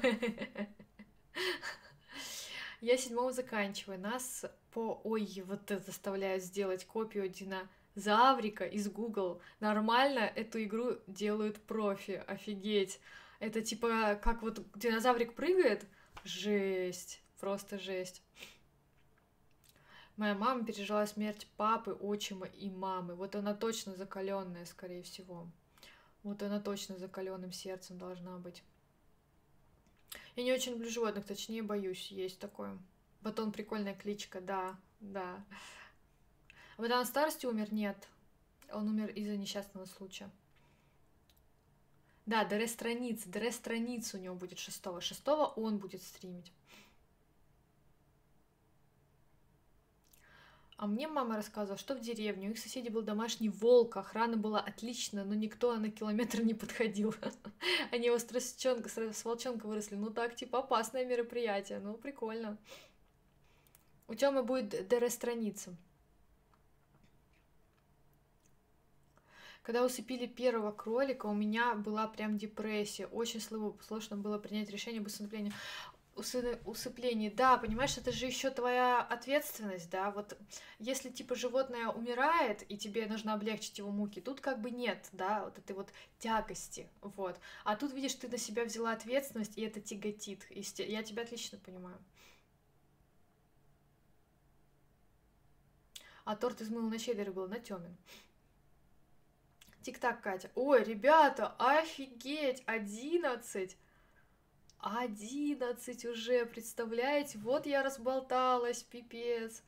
Я 2.80 2.96
седьмого 2.96 3.32
заканчиваю. 3.32 3.98
Нас 3.98 4.44
по... 4.72 5.00
Ой, 5.04 5.42
вот 5.46 5.70
это 5.70 5.82
заставляют 5.84 6.44
сделать 6.44 6.84
копию 6.84 7.28
динозаврика 7.28 8.64
из 8.64 8.88
Google. 8.88 9.40
Нормально 9.60 10.20
эту 10.20 10.62
игру 10.62 10.98
делают 11.06 11.60
профи. 11.62 12.22
Офигеть. 12.26 13.00
Это 13.40 13.62
типа 13.62 14.20
как 14.22 14.42
вот 14.42 14.64
динозаврик 14.76 15.34
прыгает. 15.34 15.86
Жесть. 16.24 17.20
Просто 17.40 17.78
жесть. 17.78 18.22
Моя 20.16 20.34
мама 20.34 20.64
пережила 20.64 21.06
смерть 21.06 21.46
папы, 21.56 21.92
отчима 21.92 22.46
и 22.46 22.68
мамы. 22.70 23.14
Вот 23.14 23.36
она 23.36 23.54
точно 23.54 23.94
закаленная, 23.94 24.64
скорее 24.66 25.02
всего. 25.04 25.48
Вот 26.22 26.42
она 26.42 26.60
точно 26.60 26.96
закаленным 26.98 27.52
сердцем 27.52 27.98
должна 27.98 28.38
быть. 28.38 28.62
Я 30.36 30.44
не 30.44 30.52
очень 30.52 30.72
люблю 30.72 30.90
животных, 30.90 31.26
точнее 31.26 31.62
боюсь, 31.62 32.10
есть 32.10 32.38
такое. 32.38 32.78
Батон 33.20 33.52
прикольная 33.52 33.94
кличка, 33.94 34.40
да, 34.40 34.78
да. 35.00 35.44
А 36.76 36.82
когда 36.82 36.98
на 36.98 37.04
старости 37.04 37.46
умер, 37.46 37.72
нет. 37.72 38.08
Он 38.72 38.88
умер 38.88 39.10
из-за 39.10 39.36
несчастного 39.36 39.86
случая. 39.86 40.30
Да, 42.26 42.44
ДР 42.44 42.68
страницы, 42.68 43.28
ДР 43.28 43.50
страница 43.52 44.16
у 44.16 44.20
него 44.20 44.34
будет 44.34 44.58
шестого. 44.58 45.00
Шестого 45.00 45.46
он 45.46 45.78
будет 45.78 46.02
стримить. 46.02 46.52
А 50.78 50.86
мне 50.86 51.08
мама 51.08 51.34
рассказывала, 51.34 51.76
что 51.76 51.96
в 51.96 52.00
деревне 52.00 52.48
у 52.48 52.52
их 52.52 52.58
соседей 52.58 52.88
был 52.88 53.02
домашний 53.02 53.48
волк, 53.48 53.96
охрана 53.96 54.36
была 54.36 54.60
отличная, 54.60 55.24
но 55.24 55.34
никто 55.34 55.74
на 55.74 55.90
километр 55.90 56.40
не 56.42 56.54
подходил. 56.54 57.12
Они 57.90 58.06
его 58.06 58.16
с, 58.16 59.24
волчонка 59.24 59.66
выросли. 59.66 59.96
Ну 59.96 60.10
так, 60.10 60.36
типа, 60.36 60.60
опасное 60.60 61.04
мероприятие. 61.04 61.80
Ну, 61.80 61.94
прикольно. 61.94 62.56
У 64.06 64.14
Тёмы 64.14 64.44
будет 64.44 64.86
ДР-страница. 64.86 65.74
Когда 69.62 69.84
усыпили 69.84 70.26
первого 70.26 70.70
кролика, 70.70 71.26
у 71.26 71.34
меня 71.34 71.74
была 71.74 72.06
прям 72.06 72.38
депрессия. 72.38 73.08
Очень 73.08 73.40
сложно 73.40 74.16
было 74.16 74.38
принять 74.38 74.70
решение 74.70 75.00
об 75.00 75.08
усыплении 76.18 76.60
усыплении, 76.64 77.28
да, 77.28 77.56
понимаешь, 77.56 77.96
это 77.96 78.12
же 78.12 78.26
еще 78.26 78.50
твоя 78.50 79.00
ответственность, 79.00 79.90
да, 79.90 80.10
вот 80.10 80.36
если 80.78 81.10
типа 81.10 81.34
животное 81.34 81.88
умирает 81.88 82.64
и 82.70 82.76
тебе 82.76 83.06
нужно 83.06 83.34
облегчить 83.34 83.78
его 83.78 83.90
муки, 83.90 84.20
тут 84.20 84.40
как 84.40 84.60
бы 84.60 84.70
нет, 84.70 85.08
да, 85.12 85.44
вот 85.44 85.58
этой 85.58 85.76
вот 85.76 85.90
тягости, 86.18 86.88
вот, 87.00 87.38
а 87.64 87.76
тут 87.76 87.92
видишь, 87.92 88.14
ты 88.14 88.28
на 88.28 88.38
себя 88.38 88.64
взяла 88.64 88.92
ответственность 88.92 89.56
и 89.56 89.62
это 89.62 89.80
тяготит, 89.80 90.46
я 90.50 91.02
тебя 91.02 91.22
отлично 91.22 91.58
понимаю. 91.58 91.98
А 96.24 96.36
торт 96.36 96.60
из 96.60 96.68
мыла 96.68 96.90
на 96.90 96.98
чеддере 96.98 97.30
был 97.30 97.48
на 97.48 97.58
Тёмин. 97.58 97.96
Тик-так, 99.80 100.20
Катя. 100.20 100.50
Ой, 100.54 100.84
ребята, 100.84 101.54
офигеть, 101.58 102.62
одиннадцать! 102.66 103.78
Одиннадцать 104.80 106.04
уже, 106.04 106.46
представляете? 106.46 107.38
Вот 107.38 107.66
я 107.66 107.82
разболталась, 107.82 108.84
пипец. 108.84 109.62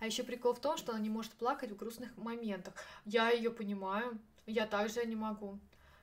А 0.00 0.06
еще 0.06 0.24
прикол 0.24 0.54
в 0.54 0.60
том, 0.60 0.76
что 0.76 0.92
она 0.92 1.00
не 1.00 1.08
может 1.08 1.32
плакать 1.32 1.70
в 1.70 1.76
грустных 1.76 2.16
моментах. 2.16 2.74
Я 3.04 3.30
ее 3.30 3.50
понимаю, 3.50 4.18
я 4.44 4.66
также 4.66 5.06
не 5.06 5.14
могу. 5.14 5.58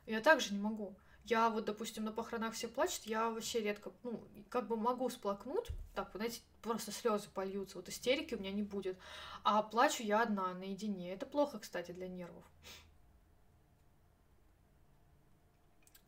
Я 0.06 0.22
также 0.22 0.54
не 0.54 0.60
могу. 0.60 0.96
Я 1.26 1.50
вот, 1.50 1.66
допустим, 1.66 2.06
на 2.06 2.12
похоронах 2.12 2.54
все 2.54 2.68
плачут, 2.68 3.04
я 3.06 3.30
вообще 3.30 3.62
редко, 3.62 3.94
ну, 4.04 4.22
как 4.50 4.68
бы 4.68 4.76
могу 4.76 5.10
сплакнуть, 5.10 5.70
так, 5.96 6.12
знаете, 6.14 6.42
просто 6.62 6.92
слезы 6.92 7.30
польются, 7.34 7.78
вот 7.78 7.88
истерики 7.88 8.36
у 8.36 8.40
меня 8.40 8.52
не 8.52 8.64
будет. 8.64 8.98
А 9.44 9.64
плачу 9.64 10.04
я 10.04 10.22
одна, 10.22 10.54
наедине. 10.54 11.14
Это 11.14 11.26
плохо, 11.26 11.60
кстати, 11.60 11.94
для 11.94 12.10
нервов. 12.10 12.44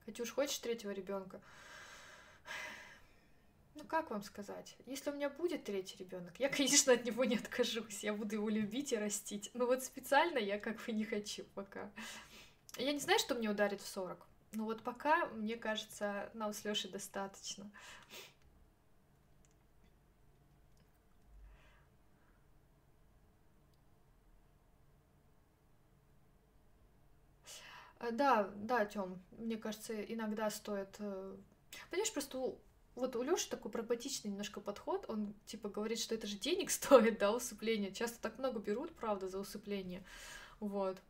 Катюш, 0.06 0.32
хочешь 0.32 0.60
третьего 0.60 0.91
ребенка? 0.91 1.41
Ну, 3.76 3.84
как 3.84 4.10
вам 4.10 4.23
сказать? 4.23 4.77
Если 4.86 5.10
у 5.10 5.14
меня 5.14 5.30
будет 5.30 5.65
третий 5.65 5.98
ребенок, 5.98 6.34
я, 6.40 6.49
конечно, 6.56 6.94
от 6.94 7.06
него 7.06 7.26
не 7.26 7.36
откажусь. 7.36 8.03
Я 8.03 8.14
буду 8.14 8.36
его 8.36 8.49
любить 8.49 8.94
и 8.94 8.98
растить. 8.98 9.49
Но 9.53 9.65
вот 9.65 9.84
специально 9.84 10.38
я 10.38 10.60
как 10.60 10.77
бы 10.86 10.91
не 10.91 11.03
хочу 11.03 11.44
пока. 11.56 11.91
Я 12.77 12.94
не 12.94 12.99
знаю, 12.99 13.19
что 13.19 13.36
мне 13.36 13.49
ударит 13.49 13.82
в 13.82 13.88
40. 13.88 14.26
Но 14.53 14.65
вот 14.65 14.84
пока, 14.84 15.26
мне 15.27 15.57
кажется, 15.57 16.30
нам 16.34 16.53
с 16.53 16.64
Лешей 16.64 16.90
достаточно. 16.90 17.69
Да, 28.11 28.52
да, 28.56 28.86
Тём, 28.86 29.22
мне 29.32 29.57
кажется, 29.57 29.94
иногда 30.02 30.49
стоит... 30.49 30.95
Э, 30.99 31.36
понимаешь, 31.90 32.14
просто 32.14 32.56
вот 32.95 33.15
у 33.15 33.23
Лёши 33.23 33.49
такой 33.49 33.72
прагматичный 33.72 34.32
немножко 34.32 34.61
подход, 34.61 35.06
он 35.10 35.34
типа 35.45 35.69
говорит, 35.69 35.99
что 35.99 36.15
это 36.15 36.27
же 36.27 36.38
денег 36.38 36.69
стоит, 36.72 37.19
да, 37.19 37.32
усыпление. 37.34 37.91
Часто 37.91 38.22
так 38.22 38.38
много 38.38 38.60
берут, 38.60 38.94
правда, 38.95 39.27
за 39.27 39.40
усыпление. 39.40 40.03
Вот. 40.60 41.02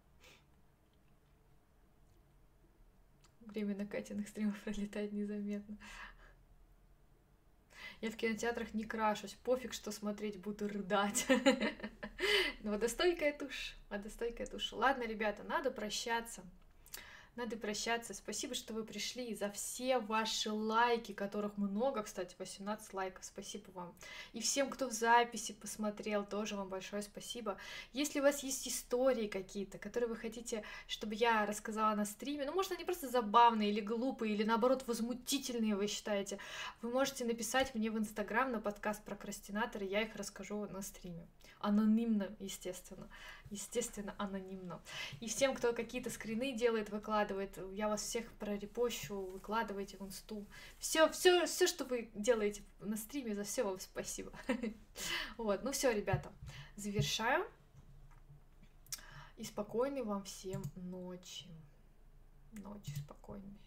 Время 3.42 3.76
на 3.76 3.86
Катиных 3.86 4.28
стримах 4.28 4.60
пролетает 4.64 5.14
незаметно. 5.14 5.78
Я 8.02 8.12
в 8.12 8.18
кинотеатрах 8.18 8.74
не 8.74 8.84
крашусь, 8.84 9.38
пофиг, 9.44 9.74
что 9.74 9.92
смотреть, 9.92 10.40
буду 10.40 10.68
рыдать. 10.68 11.26
Водостойкая 12.62 13.38
тушь, 13.38 13.78
водостойкая 13.90 14.48
тушь. 14.48 14.74
Ладно, 14.74 15.04
ребята, 15.04 15.44
надо 15.44 15.72
прощаться 15.72 16.44
надо 17.36 17.58
прощаться. 17.58 18.14
Спасибо, 18.14 18.56
что 18.56 18.74
вы 18.74 18.84
пришли, 18.84 19.34
за 19.36 19.50
все 19.50 20.00
ваши 20.00 20.52
лайки, 20.52 21.12
которых 21.12 21.58
много, 21.58 22.04
кстати, 22.04 22.36
18 22.38 22.94
лайков, 22.94 23.26
спасибо 23.26 23.70
вам. 23.74 23.96
И 24.34 24.42
всем, 24.42 24.70
кто 24.70 24.90
в 24.90 24.94
записи 24.94 25.54
посмотрел, 25.54 26.26
тоже 26.26 26.56
вам 26.56 26.70
большое 26.70 27.02
спасибо. 27.02 27.58
Если 27.94 28.20
у 28.20 28.24
вас 28.24 28.44
есть 28.44 28.68
истории 28.68 29.28
какие-то, 29.28 29.78
которые 29.78 30.10
вы 30.10 30.16
хотите, 30.16 30.64
чтобы 30.88 31.16
я 31.16 31.46
рассказала 31.46 31.96
на 31.96 32.06
стриме, 32.06 32.46
ну, 32.46 32.54
может, 32.54 32.72
они 32.72 32.86
просто 32.86 33.10
забавные 33.10 33.72
или 33.72 33.82
глупые, 33.82 34.34
или, 34.34 34.44
наоборот, 34.44 34.84
возмутительные, 34.88 35.76
вы 35.76 35.88
считаете, 35.88 36.40
вы 36.82 36.92
можете 36.92 37.26
написать 37.26 37.76
мне 37.76 37.92
в 37.92 37.98
Инстаграм 37.98 38.52
на 38.52 38.60
подкаст 38.60 39.04
прокрастинатор, 39.04 39.84
и 39.84 39.88
я 39.88 40.02
их 40.02 40.16
расскажу 40.16 40.66
на 40.68 40.82
стриме. 40.82 41.28
Анонимно, 41.60 42.30
естественно 42.40 43.10
естественно, 43.50 44.16
анонимно. 44.18 44.82
И 45.20 45.28
всем, 45.28 45.56
кто 45.56 45.74
какие-то 45.74 46.10
скрины 46.10 46.54
делает, 46.54 46.90
выкладывает, 46.90 47.58
я 47.74 47.88
вас 47.88 48.02
всех 48.02 48.32
прорепощу, 48.34 49.16
выкладывайте 49.16 49.98
в 49.98 50.02
инсту. 50.02 50.46
Все, 50.80 51.10
все, 51.12 51.46
все, 51.46 51.68
что 51.68 51.86
вы 51.86 52.10
делаете 52.14 52.64
на 52.80 52.98
стриме, 52.98 53.36
за 53.36 53.44
все 53.44 53.64
вам 53.64 53.80
спасибо. 53.80 54.32
Вот, 55.38 55.64
ну 55.64 55.72
все, 55.72 55.92
ребята, 55.92 56.32
завершаю. 56.76 57.46
И 59.38 59.44
спокойной 59.44 60.04
вам 60.04 60.24
всем 60.24 60.64
ночи. 60.76 61.50
Ночи 62.54 62.92
спокойной. 63.04 63.65